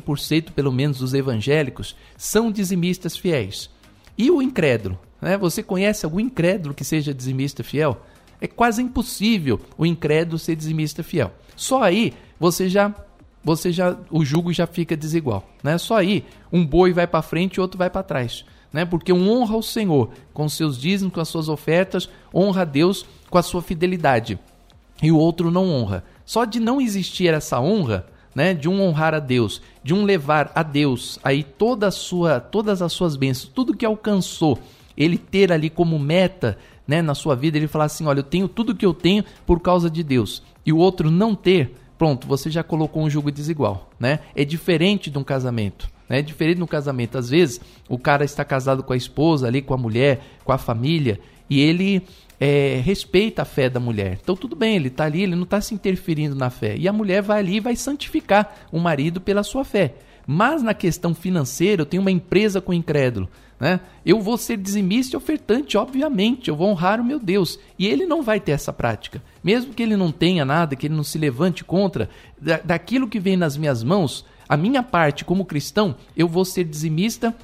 pelo 0.54 0.72
menos 0.72 1.00
dos 1.00 1.12
evangélicos 1.12 1.94
são 2.16 2.50
dizimistas 2.50 3.14
fiéis. 3.14 3.68
E 4.16 4.30
o 4.30 4.40
incrédulo? 4.40 4.98
Né? 5.20 5.36
Você 5.36 5.62
conhece 5.62 6.06
algum 6.06 6.20
incrédulo 6.20 6.74
que 6.74 6.84
seja 6.84 7.12
dizimista 7.12 7.62
fiel? 7.62 8.00
É 8.40 8.46
quase 8.46 8.82
impossível 8.82 9.60
o 9.76 9.86
incrédulo 9.86 10.38
ser 10.38 10.56
dizimista 10.56 11.02
fiel. 11.02 11.32
Só 11.56 11.82
aí 11.82 12.12
você 12.38 12.68
já 12.68 12.94
você 13.42 13.70
já 13.70 13.96
o 14.10 14.24
jugo 14.24 14.52
já 14.52 14.66
fica 14.66 14.96
desigual, 14.96 15.46
né? 15.62 15.76
Só 15.76 15.96
aí 15.98 16.24
um 16.52 16.64
boi 16.64 16.92
vai 16.92 17.06
para 17.06 17.20
frente 17.22 17.56
e 17.56 17.60
outro 17.60 17.76
vai 17.78 17.90
para 17.90 18.02
trás, 18.02 18.44
né? 18.72 18.84
Porque 18.84 19.12
um 19.12 19.30
honra 19.30 19.56
o 19.56 19.62
Senhor 19.62 20.10
com 20.32 20.48
seus 20.48 20.78
dízimos, 20.78 21.12
com 21.12 21.20
as 21.20 21.28
suas 21.28 21.48
ofertas, 21.48 22.08
honra 22.34 22.62
a 22.62 22.64
Deus 22.64 23.04
com 23.28 23.36
a 23.36 23.42
sua 23.42 23.60
fidelidade. 23.60 24.38
E 25.02 25.12
o 25.12 25.18
outro 25.18 25.50
não 25.50 25.70
honra. 25.70 26.04
Só 26.24 26.44
de 26.44 26.58
não 26.58 26.80
existir 26.80 27.34
essa 27.34 27.60
honra, 27.60 28.06
né, 28.34 28.54
de 28.54 28.68
um 28.68 28.80
honrar 28.80 29.14
a 29.14 29.18
Deus, 29.18 29.60
de 29.82 29.94
um 29.94 30.04
levar 30.04 30.50
a 30.54 30.62
Deus 30.62 31.18
aí 31.22 31.42
toda 31.42 31.88
a 31.88 31.90
sua, 31.90 32.40
todas 32.40 32.82
as 32.82 32.92
suas 32.92 33.14
bênçãos, 33.14 33.50
tudo 33.54 33.76
que 33.76 33.84
alcançou, 33.84 34.58
ele 34.96 35.18
ter 35.18 35.52
ali 35.52 35.68
como 35.68 35.98
meta, 35.98 36.58
né, 36.86 37.02
na 37.02 37.14
sua 37.14 37.34
vida, 37.34 37.56
ele 37.56 37.68
falar 37.68 37.84
assim, 37.84 38.06
olha, 38.06 38.20
eu 38.20 38.24
tenho 38.24 38.48
tudo 38.48 38.74
que 38.74 38.84
eu 38.84 38.94
tenho 38.94 39.24
por 39.46 39.60
causa 39.60 39.90
de 39.90 40.02
Deus. 40.02 40.42
E 40.64 40.72
o 40.72 40.78
outro 40.78 41.10
não 41.10 41.34
ter, 41.34 41.74
pronto, 41.98 42.26
você 42.26 42.50
já 42.50 42.62
colocou 42.62 43.02
um 43.02 43.10
jugo 43.10 43.30
desigual, 43.30 43.90
né? 43.98 44.20
É 44.34 44.44
diferente 44.44 45.10
de 45.10 45.18
um 45.18 45.24
casamento. 45.24 45.88
Né? 46.08 46.18
É 46.18 46.22
diferente 46.22 46.58
no 46.58 46.66
casamento. 46.66 47.18
Às 47.18 47.30
vezes, 47.30 47.60
o 47.88 47.98
cara 47.98 48.24
está 48.24 48.44
casado 48.44 48.82
com 48.82 48.92
a 48.92 48.96
esposa, 48.96 49.46
ali 49.46 49.62
com 49.62 49.74
a 49.74 49.78
mulher, 49.78 50.20
com 50.44 50.52
a 50.52 50.58
família, 50.58 51.20
e 51.48 51.60
ele 51.60 52.02
é, 52.40 52.80
respeita 52.84 53.42
a 53.42 53.44
fé 53.44 53.68
da 53.68 53.80
mulher. 53.80 54.18
Então 54.22 54.36
tudo 54.36 54.56
bem, 54.56 54.76
ele 54.76 54.88
está 54.88 55.04
ali, 55.04 55.22
ele 55.22 55.36
não 55.36 55.44
está 55.44 55.60
se 55.60 55.74
interferindo 55.74 56.34
na 56.34 56.50
fé. 56.50 56.76
E 56.76 56.88
a 56.88 56.92
mulher 56.92 57.22
vai 57.22 57.40
ali 57.40 57.56
e 57.56 57.60
vai 57.60 57.76
santificar 57.76 58.66
o 58.72 58.78
marido 58.78 59.20
pela 59.20 59.42
sua 59.42 59.64
fé. 59.64 59.94
Mas 60.26 60.62
na 60.62 60.72
questão 60.72 61.14
financeira, 61.14 61.82
eu 61.82 61.86
tenho 61.86 62.00
uma 62.00 62.10
empresa 62.10 62.60
com 62.60 62.72
incrédulo. 62.72 63.28
Né? 63.58 63.80
Eu 64.04 64.20
vou 64.20 64.36
ser 64.36 64.56
dizimista 64.56 65.14
e 65.14 65.16
ofertante, 65.16 65.76
obviamente, 65.76 66.48
eu 66.48 66.56
vou 66.56 66.68
honrar 66.68 67.00
o 67.00 67.04
meu 67.04 67.18
Deus. 67.18 67.58
E 67.78 67.86
ele 67.86 68.06
não 68.06 68.22
vai 68.22 68.40
ter 68.40 68.52
essa 68.52 68.72
prática. 68.72 69.22
Mesmo 69.42 69.72
que 69.72 69.82
ele 69.82 69.96
não 69.96 70.10
tenha 70.10 70.44
nada, 70.44 70.76
que 70.76 70.86
ele 70.86 70.94
não 70.94 71.04
se 71.04 71.18
levante 71.18 71.64
contra, 71.64 72.10
da, 72.40 72.58
daquilo 72.58 73.08
que 73.08 73.20
vem 73.20 73.36
nas 73.36 73.56
minhas 73.56 73.82
mãos, 73.82 74.24
a 74.48 74.56
minha 74.56 74.82
parte 74.82 75.24
como 75.24 75.44
cristão, 75.44 75.96
eu 76.16 76.28
vou 76.28 76.44
ser 76.44 76.64
dizimista 76.64 77.34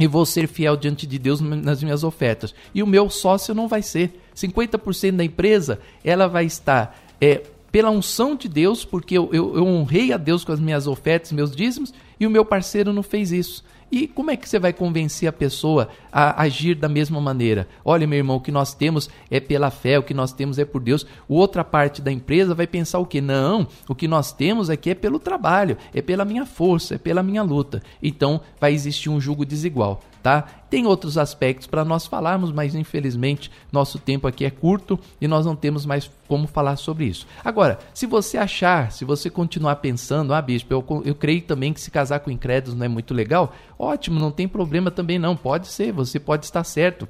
e 0.00 0.06
vou 0.06 0.26
ser 0.26 0.48
fiel 0.48 0.76
diante 0.76 1.06
de 1.06 1.18
Deus 1.18 1.40
nas 1.40 1.82
minhas 1.82 2.02
ofertas. 2.02 2.54
E 2.74 2.82
o 2.82 2.86
meu 2.86 3.08
sócio 3.08 3.54
não 3.54 3.68
vai 3.68 3.82
ser. 3.82 4.20
50% 4.34 5.12
da 5.12 5.24
empresa 5.24 5.78
ela 6.04 6.26
vai 6.26 6.44
estar 6.44 6.98
é, 7.20 7.42
pela 7.70 7.90
unção 7.90 8.36
de 8.36 8.48
Deus, 8.48 8.84
porque 8.84 9.16
eu, 9.16 9.30
eu, 9.32 9.56
eu 9.56 9.66
honrei 9.66 10.12
a 10.12 10.16
Deus 10.16 10.44
com 10.44 10.52
as 10.52 10.60
minhas 10.60 10.86
ofertas, 10.86 11.32
meus 11.32 11.54
dízimos, 11.54 11.92
e 12.18 12.26
o 12.26 12.30
meu 12.30 12.44
parceiro 12.44 12.92
não 12.92 13.02
fez 13.02 13.32
isso. 13.32 13.64
E 13.94 14.08
como 14.08 14.32
é 14.32 14.36
que 14.36 14.48
você 14.48 14.58
vai 14.58 14.72
convencer 14.72 15.28
a 15.28 15.32
pessoa 15.32 15.88
a 16.10 16.42
agir 16.42 16.74
da 16.74 16.88
mesma 16.88 17.20
maneira? 17.20 17.68
Olha, 17.84 18.08
meu 18.08 18.18
irmão, 18.18 18.38
o 18.38 18.40
que 18.40 18.50
nós 18.50 18.74
temos 18.74 19.08
é 19.30 19.38
pela 19.38 19.70
fé, 19.70 19.96
o 19.96 20.02
que 20.02 20.12
nós 20.12 20.32
temos 20.32 20.58
é 20.58 20.64
por 20.64 20.82
Deus. 20.82 21.06
Outra 21.28 21.62
parte 21.62 22.02
da 22.02 22.10
empresa 22.10 22.56
vai 22.56 22.66
pensar 22.66 22.98
o 22.98 23.06
quê? 23.06 23.20
Não, 23.20 23.68
o 23.88 23.94
que 23.94 24.08
nós 24.08 24.32
temos 24.32 24.68
aqui 24.68 24.90
é 24.90 24.96
pelo 24.96 25.20
trabalho, 25.20 25.78
é 25.94 26.02
pela 26.02 26.24
minha 26.24 26.44
força, 26.44 26.96
é 26.96 26.98
pela 26.98 27.22
minha 27.22 27.44
luta. 27.44 27.84
Então 28.02 28.40
vai 28.60 28.74
existir 28.74 29.10
um 29.10 29.20
jugo 29.20 29.46
desigual 29.46 30.00
tá? 30.24 30.42
Tem 30.70 30.86
outros 30.86 31.18
aspectos 31.18 31.66
para 31.66 31.84
nós 31.84 32.06
falarmos, 32.06 32.50
mas 32.50 32.74
infelizmente 32.74 33.50
nosso 33.70 33.98
tempo 33.98 34.26
aqui 34.26 34.46
é 34.46 34.50
curto 34.50 34.98
e 35.20 35.28
nós 35.28 35.44
não 35.44 35.54
temos 35.54 35.84
mais 35.84 36.10
como 36.26 36.46
falar 36.46 36.76
sobre 36.76 37.04
isso. 37.04 37.26
Agora, 37.44 37.78
se 37.92 38.06
você 38.06 38.38
achar, 38.38 38.90
se 38.90 39.04
você 39.04 39.28
continuar 39.28 39.76
pensando, 39.76 40.32
ah, 40.32 40.40
bispo, 40.40 40.72
eu, 40.72 41.02
eu 41.04 41.14
creio 41.14 41.42
também 41.42 41.74
que 41.74 41.80
se 41.80 41.90
casar 41.90 42.20
com 42.20 42.30
incrédulos 42.30 42.74
não 42.74 42.86
é 42.86 42.88
muito 42.88 43.12
legal, 43.12 43.54
ótimo, 43.78 44.18
não 44.18 44.30
tem 44.30 44.48
problema 44.48 44.90
também 44.90 45.18
não, 45.18 45.36
pode 45.36 45.68
ser, 45.68 45.92
você 45.92 46.18
pode 46.18 46.46
estar 46.46 46.64
certo 46.64 47.06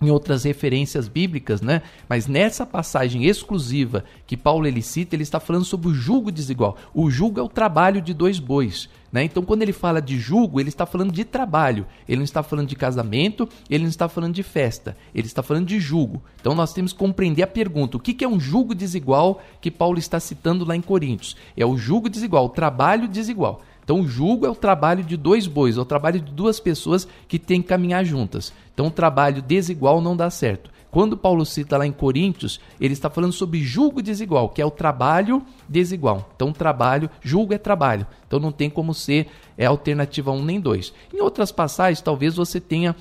em 0.00 0.10
outras 0.10 0.44
referências 0.44 1.08
bíblicas, 1.08 1.60
né? 1.60 1.82
Mas 2.08 2.26
nessa 2.28 2.64
passagem 2.64 3.24
exclusiva 3.24 4.04
que 4.26 4.36
Paulo 4.36 4.66
ele 4.66 4.82
cita, 4.82 5.16
ele 5.16 5.22
está 5.22 5.40
falando 5.40 5.64
sobre 5.64 5.88
o 5.88 5.94
jugo 5.94 6.30
desigual. 6.30 6.76
O 6.92 7.10
jugo 7.10 7.40
é 7.40 7.42
o 7.42 7.48
trabalho 7.48 8.00
de 8.00 8.14
dois 8.14 8.38
bois. 8.38 8.88
Né? 9.14 9.22
Então, 9.22 9.44
quando 9.44 9.62
ele 9.62 9.72
fala 9.72 10.02
de 10.02 10.18
jugo, 10.18 10.58
ele 10.58 10.70
está 10.70 10.84
falando 10.84 11.12
de 11.12 11.24
trabalho. 11.24 11.86
Ele 12.08 12.16
não 12.16 12.24
está 12.24 12.42
falando 12.42 12.66
de 12.66 12.74
casamento, 12.74 13.48
ele 13.70 13.84
não 13.84 13.88
está 13.88 14.08
falando 14.08 14.34
de 14.34 14.42
festa. 14.42 14.96
Ele 15.14 15.28
está 15.28 15.40
falando 15.40 15.66
de 15.66 15.78
jugo. 15.78 16.20
Então, 16.40 16.52
nós 16.52 16.72
temos 16.72 16.92
que 16.92 16.98
compreender 16.98 17.44
a 17.44 17.46
pergunta: 17.46 17.96
o 17.96 18.00
que 18.00 18.24
é 18.24 18.28
um 18.28 18.40
jugo 18.40 18.74
desigual 18.74 19.40
que 19.60 19.70
Paulo 19.70 20.00
está 20.00 20.18
citando 20.18 20.64
lá 20.64 20.74
em 20.74 20.80
Coríntios? 20.80 21.36
É 21.56 21.64
o 21.64 21.76
jugo 21.76 22.08
desigual, 22.08 22.46
o 22.46 22.48
trabalho 22.48 23.06
desigual. 23.06 23.62
Então, 23.84 24.00
o 24.00 24.08
jugo 24.08 24.46
é 24.46 24.50
o 24.50 24.54
trabalho 24.56 25.04
de 25.04 25.16
dois 25.16 25.46
bois, 25.46 25.76
é 25.76 25.80
o 25.80 25.84
trabalho 25.84 26.18
de 26.18 26.32
duas 26.32 26.58
pessoas 26.58 27.06
que 27.28 27.38
têm 27.38 27.62
que 27.62 27.68
caminhar 27.68 28.04
juntas. 28.04 28.52
Então, 28.72 28.88
o 28.88 28.90
trabalho 28.90 29.40
desigual 29.40 30.00
não 30.00 30.16
dá 30.16 30.28
certo. 30.28 30.72
Quando 30.94 31.16
Paulo 31.16 31.44
cita 31.44 31.76
lá 31.76 31.84
em 31.84 31.90
Coríntios, 31.90 32.60
ele 32.80 32.92
está 32.92 33.10
falando 33.10 33.32
sobre 33.32 33.60
julgo 33.60 34.00
desigual, 34.00 34.48
que 34.48 34.62
é 34.62 34.64
o 34.64 34.70
trabalho 34.70 35.42
desigual. 35.68 36.30
Então, 36.36 36.52
trabalho, 36.52 37.10
julgo 37.20 37.52
é 37.52 37.58
trabalho. 37.58 38.06
Então, 38.24 38.38
não 38.38 38.52
tem 38.52 38.70
como 38.70 38.94
ser 38.94 39.26
é 39.58 39.66
alternativa 39.66 40.30
1 40.30 40.36
um, 40.36 40.44
nem 40.44 40.60
2. 40.60 40.94
Em 41.12 41.20
outras 41.20 41.50
passagens, 41.50 42.00
talvez 42.00 42.36
você 42.36 42.60
tenha 42.60 42.94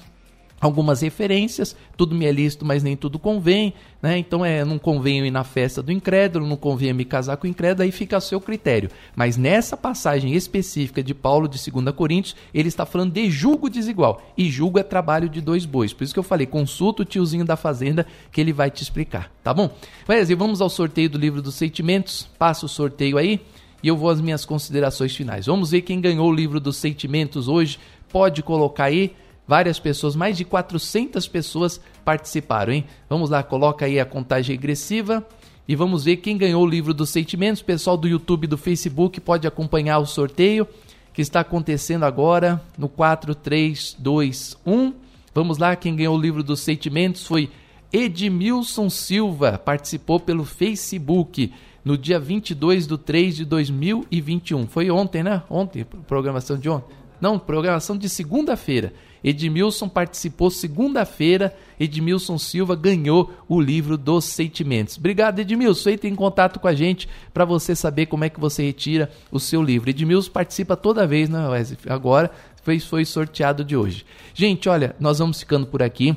algumas 0.66 1.02
referências, 1.02 1.76
tudo 1.98 2.16
me 2.16 2.26
é 2.26 2.32
lícito, 2.32 2.66
mas 2.66 2.84
nem 2.84 2.96
tudo 2.96 3.20
convém, 3.20 3.74
né? 4.02 4.18
Então 4.18 4.46
é, 4.46 4.64
não 4.64 4.80
convém 4.80 5.26
ir 5.26 5.32
na 5.32 5.44
festa 5.44 5.82
do 5.84 5.92
incrédulo, 5.92 6.48
não 6.48 6.56
convém 6.56 6.94
me 6.94 7.06
casar 7.06 7.38
com 7.38 7.46
o 7.46 7.50
incrédulo, 7.50 7.84
aí 7.84 7.92
fica 7.92 8.18
a 8.18 8.22
seu 8.22 8.40
critério. 8.40 8.90
Mas 9.16 9.38
nessa 9.38 9.76
passagem 9.76 10.34
específica 10.34 11.04
de 11.04 11.14
Paulo 11.14 11.48
de 11.48 11.60
2 11.72 11.96
Coríntios, 11.96 12.36
ele 12.54 12.70
está 12.70 12.86
falando 12.86 13.12
de 13.12 13.30
julgo 13.30 13.70
desigual, 13.70 14.22
e 14.38 14.50
julgo 14.50 14.80
é 14.80 14.84
trabalho 14.84 15.28
de 15.30 15.42
dois 15.42 15.66
bois. 15.66 15.94
Por 15.94 16.04
isso 16.04 16.14
que 16.14 16.20
eu 16.20 16.24
falei, 16.24 16.48
consulta 16.48 17.02
o 17.02 17.06
tiozinho 17.06 17.46
da 17.46 17.56
fazenda 17.56 18.06
que 18.32 18.40
ele 18.40 18.54
vai 18.54 18.72
te 18.72 18.82
explicar, 18.82 19.32
tá 19.44 19.54
bom? 19.54 19.70
E 20.08 20.36
vamos 20.36 20.62
ao 20.62 20.70
sorteio 20.70 21.10
do 21.10 21.18
livro 21.18 21.42
dos 21.42 21.56
sentimentos. 21.56 22.28
Passa 22.38 22.66
o 22.66 22.70
sorteio 22.70 23.18
aí 23.18 23.42
e 23.82 23.88
eu 23.90 23.98
vou 23.98 24.10
às 24.10 24.22
minhas 24.22 24.46
considerações 24.46 25.16
finais. 25.16 25.46
Vamos 25.46 25.72
ver 25.72 25.82
quem 25.82 26.00
ganhou 26.00 26.30
o 26.30 26.34
livro 26.34 26.60
dos 26.60 26.78
sentimentos 26.78 27.50
hoje. 27.50 27.78
Pode 28.10 28.42
colocar 28.42 28.86
aí 28.86 29.14
Várias 29.48 29.80
pessoas, 29.80 30.16
mais 30.16 30.38
de 30.38 30.46
400 30.46 31.28
pessoas 31.28 31.80
participaram, 32.06 32.72
hein? 32.72 32.86
Vamos 33.10 33.30
lá, 33.30 33.44
coloca 33.44 33.86
aí 33.86 34.00
a 34.00 34.06
contagem 34.06 34.56
regressiva 34.56 35.26
e 35.68 35.76
vamos 35.76 36.04
ver 36.04 36.18
quem 36.18 36.38
ganhou 36.38 36.64
o 36.64 36.68
livro 36.68 36.94
dos 36.94 37.10
sentimentos. 37.10 37.62
Pessoal 37.62 37.98
do 37.98 38.08
YouTube 38.08 38.46
e 38.46 38.48
do 38.48 38.58
Facebook 38.58 39.20
pode 39.20 39.48
acompanhar 39.48 40.00
o 40.00 40.06
sorteio 40.06 40.68
que 41.14 41.22
está 41.22 41.42
acontecendo 41.42 42.04
agora 42.04 42.62
no 42.78 42.90
4, 42.90 43.36
3, 43.36 43.98
2, 44.00 44.58
1. 44.66 44.94
Vamos 45.34 45.58
lá, 45.58 45.76
quem 45.76 45.96
ganhou 45.96 46.18
o 46.18 46.22
livro 46.22 46.44
dos 46.44 46.62
sentimentos 46.62 47.26
foi 47.26 47.50
Edmilson 47.92 48.90
Silva, 48.90 49.58
participou 49.58 50.20
pelo 50.20 50.44
Facebook 50.44 51.54
no 51.86 51.98
dia 51.98 52.20
22 52.20 52.88
de 52.88 52.98
3 52.98 53.36
de 53.36 53.46
2021. 53.46 54.68
Foi 54.68 54.90
ontem, 54.90 55.22
né? 55.22 55.44
Ontem, 55.50 55.86
programação 56.08 56.58
de 56.58 56.70
ontem. 56.70 56.96
Não, 57.22 57.38
programação 57.38 57.98
de 57.98 58.10
segunda-feira. 58.10 58.94
Edmilson 59.24 59.88
participou 59.88 60.52
segunda-feira. 60.52 61.56
Edmilson 61.80 62.38
Silva 62.38 62.76
ganhou 62.76 63.32
o 63.48 63.62
livro 63.62 63.98
dos 63.98 64.26
sentimentos. 64.26 64.98
Obrigado, 64.98 65.40
Edmilson. 65.40 65.92
Entre 65.92 66.10
em 66.10 66.16
contato 66.16 66.60
com 66.60 66.68
a 66.68 66.74
gente 66.74 67.08
para 67.34 67.46
você 67.46 67.76
saber 67.76 68.08
como 68.08 68.26
é 68.26 68.30
que 68.30 68.40
você 68.40 68.64
retira 68.64 69.10
o 69.32 69.40
seu 69.40 69.62
livro. 69.62 69.90
Edmilson 69.90 70.32
participa 70.32 70.76
toda 70.76 71.08
vez, 71.08 71.30
né, 71.30 71.48
Wesley? 71.48 71.80
Agora 71.88 72.30
foi, 72.62 72.80
foi 72.80 73.06
sorteado 73.06 73.64
de 73.64 73.76
hoje. 73.76 74.06
Gente, 74.34 74.68
olha, 74.68 74.96
nós 75.00 75.20
vamos 75.20 75.40
ficando 75.40 75.68
por 75.68 75.82
aqui. 75.82 76.16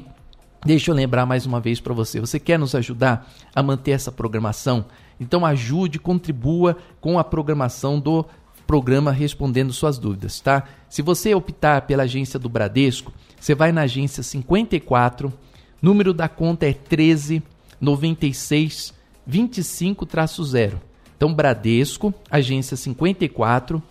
Deixa 0.65 0.91
eu 0.91 0.95
lembrar 0.95 1.27
mais 1.27 1.47
uma 1.47 1.61
vez 1.61 1.81
para 1.81 1.95
você. 1.95 2.19
Você 2.19 2.41
quer 2.41 2.59
nos 2.59 2.75
ajudar 2.75 3.33
a 3.55 3.63
manter 3.63 3.93
essa 3.93 4.11
programação? 4.11 4.87
Então 5.21 5.47
ajude, 5.47 5.99
contribua 5.99 6.77
com 7.01 7.19
a 7.19 7.25
programação 7.25 8.01
do 8.01 8.27
programa 8.67 9.13
respondendo 9.13 9.73
suas 9.73 9.99
dúvidas, 9.99 10.41
tá? 10.41 10.65
Se 10.89 11.03
você 11.03 11.35
optar 11.35 11.83
pela 11.83 12.03
agência 12.03 12.39
do 12.39 12.49
Bradesco, 12.49 13.13
você 13.39 13.55
vai 13.55 13.71
na 13.73 13.83
agência 13.83 14.23
54, 14.23 15.33
número 15.81 16.13
da 16.13 16.29
conta 16.29 16.67
é 16.67 16.73
13 16.73 17.43
96 17.81 18.95
25-0. 19.29 20.75
Então, 21.17 21.33
Bradesco, 21.33 22.13
agência 22.31 22.77
54, 22.77 23.83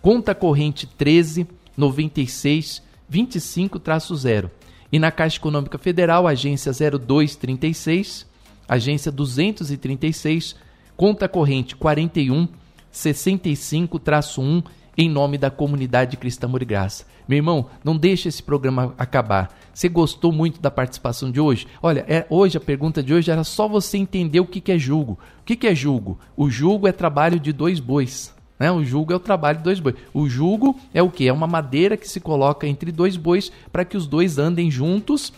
conta 0.00 0.34
corrente 0.34 0.86
13 0.86 1.46
96 1.76 2.82
25-0. 3.10 4.50
E 4.92 4.98
na 4.98 5.10
Caixa 5.10 5.36
Econômica 5.36 5.78
Federal, 5.78 6.26
agência 6.26 6.72
0236, 6.72 8.26
agência 8.68 9.12
236, 9.12 10.56
conta 10.96 11.28
corrente 11.28 11.76
41 11.76 12.48
65-1 12.92 14.64
em 14.96 15.08
nome 15.08 15.38
da 15.38 15.50
comunidade 15.50 16.16
cristã 16.16 16.46
Amor 16.46 16.62
e 16.62 16.64
Graça. 16.64 17.06
Meu 17.26 17.36
irmão, 17.36 17.66
não 17.84 17.96
deixe 17.96 18.28
esse 18.28 18.42
programa 18.42 18.94
acabar. 18.98 19.56
Você 19.72 19.88
gostou 19.88 20.32
muito 20.32 20.60
da 20.60 20.70
participação 20.70 21.30
de 21.30 21.40
hoje? 21.40 21.66
Olha, 21.80 22.04
é, 22.08 22.26
hoje 22.28 22.56
a 22.56 22.60
pergunta 22.60 23.02
de 23.02 23.14
hoje 23.14 23.30
era 23.30 23.44
só 23.44 23.68
você 23.68 23.96
entender 23.96 24.40
o 24.40 24.46
que, 24.46 24.60
que 24.60 24.72
é 24.72 24.78
julgo. 24.78 25.12
O 25.40 25.44
que, 25.44 25.56
que 25.56 25.66
é 25.66 25.74
julgo? 25.74 26.18
O 26.36 26.50
julgo 26.50 26.88
é 26.88 26.92
trabalho 26.92 27.38
de 27.38 27.52
dois 27.52 27.78
bois. 27.78 28.34
Né? 28.58 28.70
O 28.70 28.84
julgo 28.84 29.12
é 29.12 29.16
o 29.16 29.20
trabalho 29.20 29.58
de 29.58 29.64
dois 29.64 29.80
bois. 29.80 29.94
O 30.12 30.28
julgo 30.28 30.78
é 30.92 31.02
o 31.02 31.10
que? 31.10 31.28
É 31.28 31.32
uma 31.32 31.46
madeira 31.46 31.96
que 31.96 32.08
se 32.08 32.20
coloca 32.20 32.66
entre 32.66 32.92
dois 32.92 33.16
bois 33.16 33.50
para 33.72 33.84
que 33.84 33.96
os 33.96 34.06
dois 34.06 34.36
andem 34.36 34.70
juntos 34.70 35.32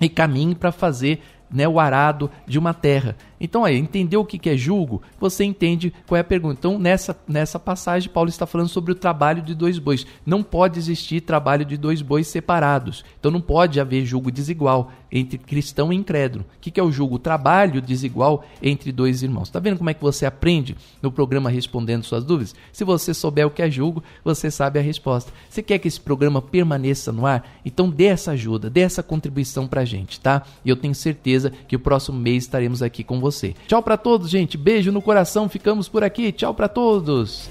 e 0.00 0.08
caminhem 0.08 0.54
para 0.54 0.70
fazer 0.70 1.22
né, 1.50 1.66
o 1.66 1.80
arado 1.80 2.30
de 2.46 2.58
uma 2.58 2.72
terra. 2.72 3.16
Então, 3.44 3.64
aí, 3.64 3.76
entendeu 3.76 4.20
o 4.20 4.24
que 4.24 4.48
é 4.48 4.56
julgo? 4.56 5.02
Você 5.18 5.42
entende 5.42 5.92
qual 6.06 6.16
é 6.16 6.20
a 6.20 6.24
pergunta. 6.24 6.60
Então, 6.60 6.78
nessa, 6.78 7.18
nessa 7.26 7.58
passagem, 7.58 8.08
Paulo 8.08 8.28
está 8.28 8.46
falando 8.46 8.68
sobre 8.68 8.92
o 8.92 8.94
trabalho 8.94 9.42
de 9.42 9.52
dois 9.52 9.80
bois. 9.80 10.06
Não 10.24 10.44
pode 10.44 10.78
existir 10.78 11.22
trabalho 11.22 11.64
de 11.64 11.76
dois 11.76 12.00
bois 12.02 12.28
separados. 12.28 13.04
Então, 13.18 13.32
não 13.32 13.40
pode 13.40 13.80
haver 13.80 14.06
julgo 14.06 14.30
desigual 14.30 14.92
entre 15.10 15.38
cristão 15.38 15.92
e 15.92 15.96
incrédulo. 15.96 16.44
O 16.56 16.60
que 16.60 16.78
é 16.78 16.82
o 16.82 16.92
julgo? 16.92 17.16
O 17.16 17.18
trabalho 17.18 17.82
desigual 17.82 18.44
entre 18.62 18.92
dois 18.92 19.24
irmãos. 19.24 19.48
Está 19.48 19.58
vendo 19.58 19.76
como 19.76 19.90
é 19.90 19.94
que 19.94 20.00
você 20.00 20.24
aprende 20.24 20.76
no 21.02 21.10
programa 21.10 21.50
Respondendo 21.50 22.04
Suas 22.04 22.24
Dúvidas? 22.24 22.54
Se 22.72 22.84
você 22.84 23.12
souber 23.12 23.44
o 23.44 23.50
que 23.50 23.60
é 23.60 23.68
julgo, 23.68 24.04
você 24.24 24.52
sabe 24.52 24.78
a 24.78 24.82
resposta. 24.82 25.32
Você 25.50 25.64
quer 25.64 25.80
que 25.80 25.88
esse 25.88 26.00
programa 26.00 26.40
permaneça 26.40 27.10
no 27.10 27.26
ar? 27.26 27.58
Então, 27.64 27.90
dê 27.90 28.04
essa 28.04 28.30
ajuda, 28.30 28.70
dê 28.70 28.82
essa 28.82 29.02
contribuição 29.02 29.66
para 29.66 29.80
a 29.80 29.84
gente, 29.84 30.20
tá? 30.20 30.44
E 30.64 30.70
eu 30.70 30.76
tenho 30.76 30.94
certeza 30.94 31.52
que 31.66 31.74
o 31.74 31.80
próximo 31.80 32.16
mês 32.16 32.44
estaremos 32.44 32.82
aqui 32.82 33.02
com 33.02 33.20
você 33.20 33.31
você. 33.32 33.54
Tchau 33.66 33.82
para 33.82 33.96
todos, 33.96 34.30
gente. 34.30 34.56
Beijo 34.56 34.92
no 34.92 35.02
coração. 35.02 35.48
Ficamos 35.48 35.88
por 35.88 36.04
aqui. 36.04 36.30
Tchau 36.30 36.54
para 36.54 36.68
todos. 36.68 37.50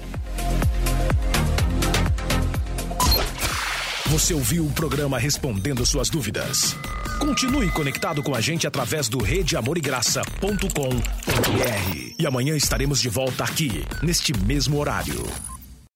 Você 4.06 4.34
ouviu 4.34 4.66
o 4.66 4.70
programa 4.70 5.18
Respondendo 5.18 5.84
Suas 5.86 6.10
Dúvidas. 6.10 6.76
Continue 7.18 7.70
conectado 7.70 8.22
com 8.22 8.34
a 8.34 8.40
gente 8.40 8.66
através 8.66 9.08
do 9.08 9.22
redeamorigraça.com.br. 9.22 12.14
E 12.18 12.26
amanhã 12.26 12.56
estaremos 12.56 13.00
de 13.00 13.08
volta 13.08 13.44
aqui, 13.44 13.84
neste 14.02 14.36
mesmo 14.44 14.78
horário. 14.78 15.24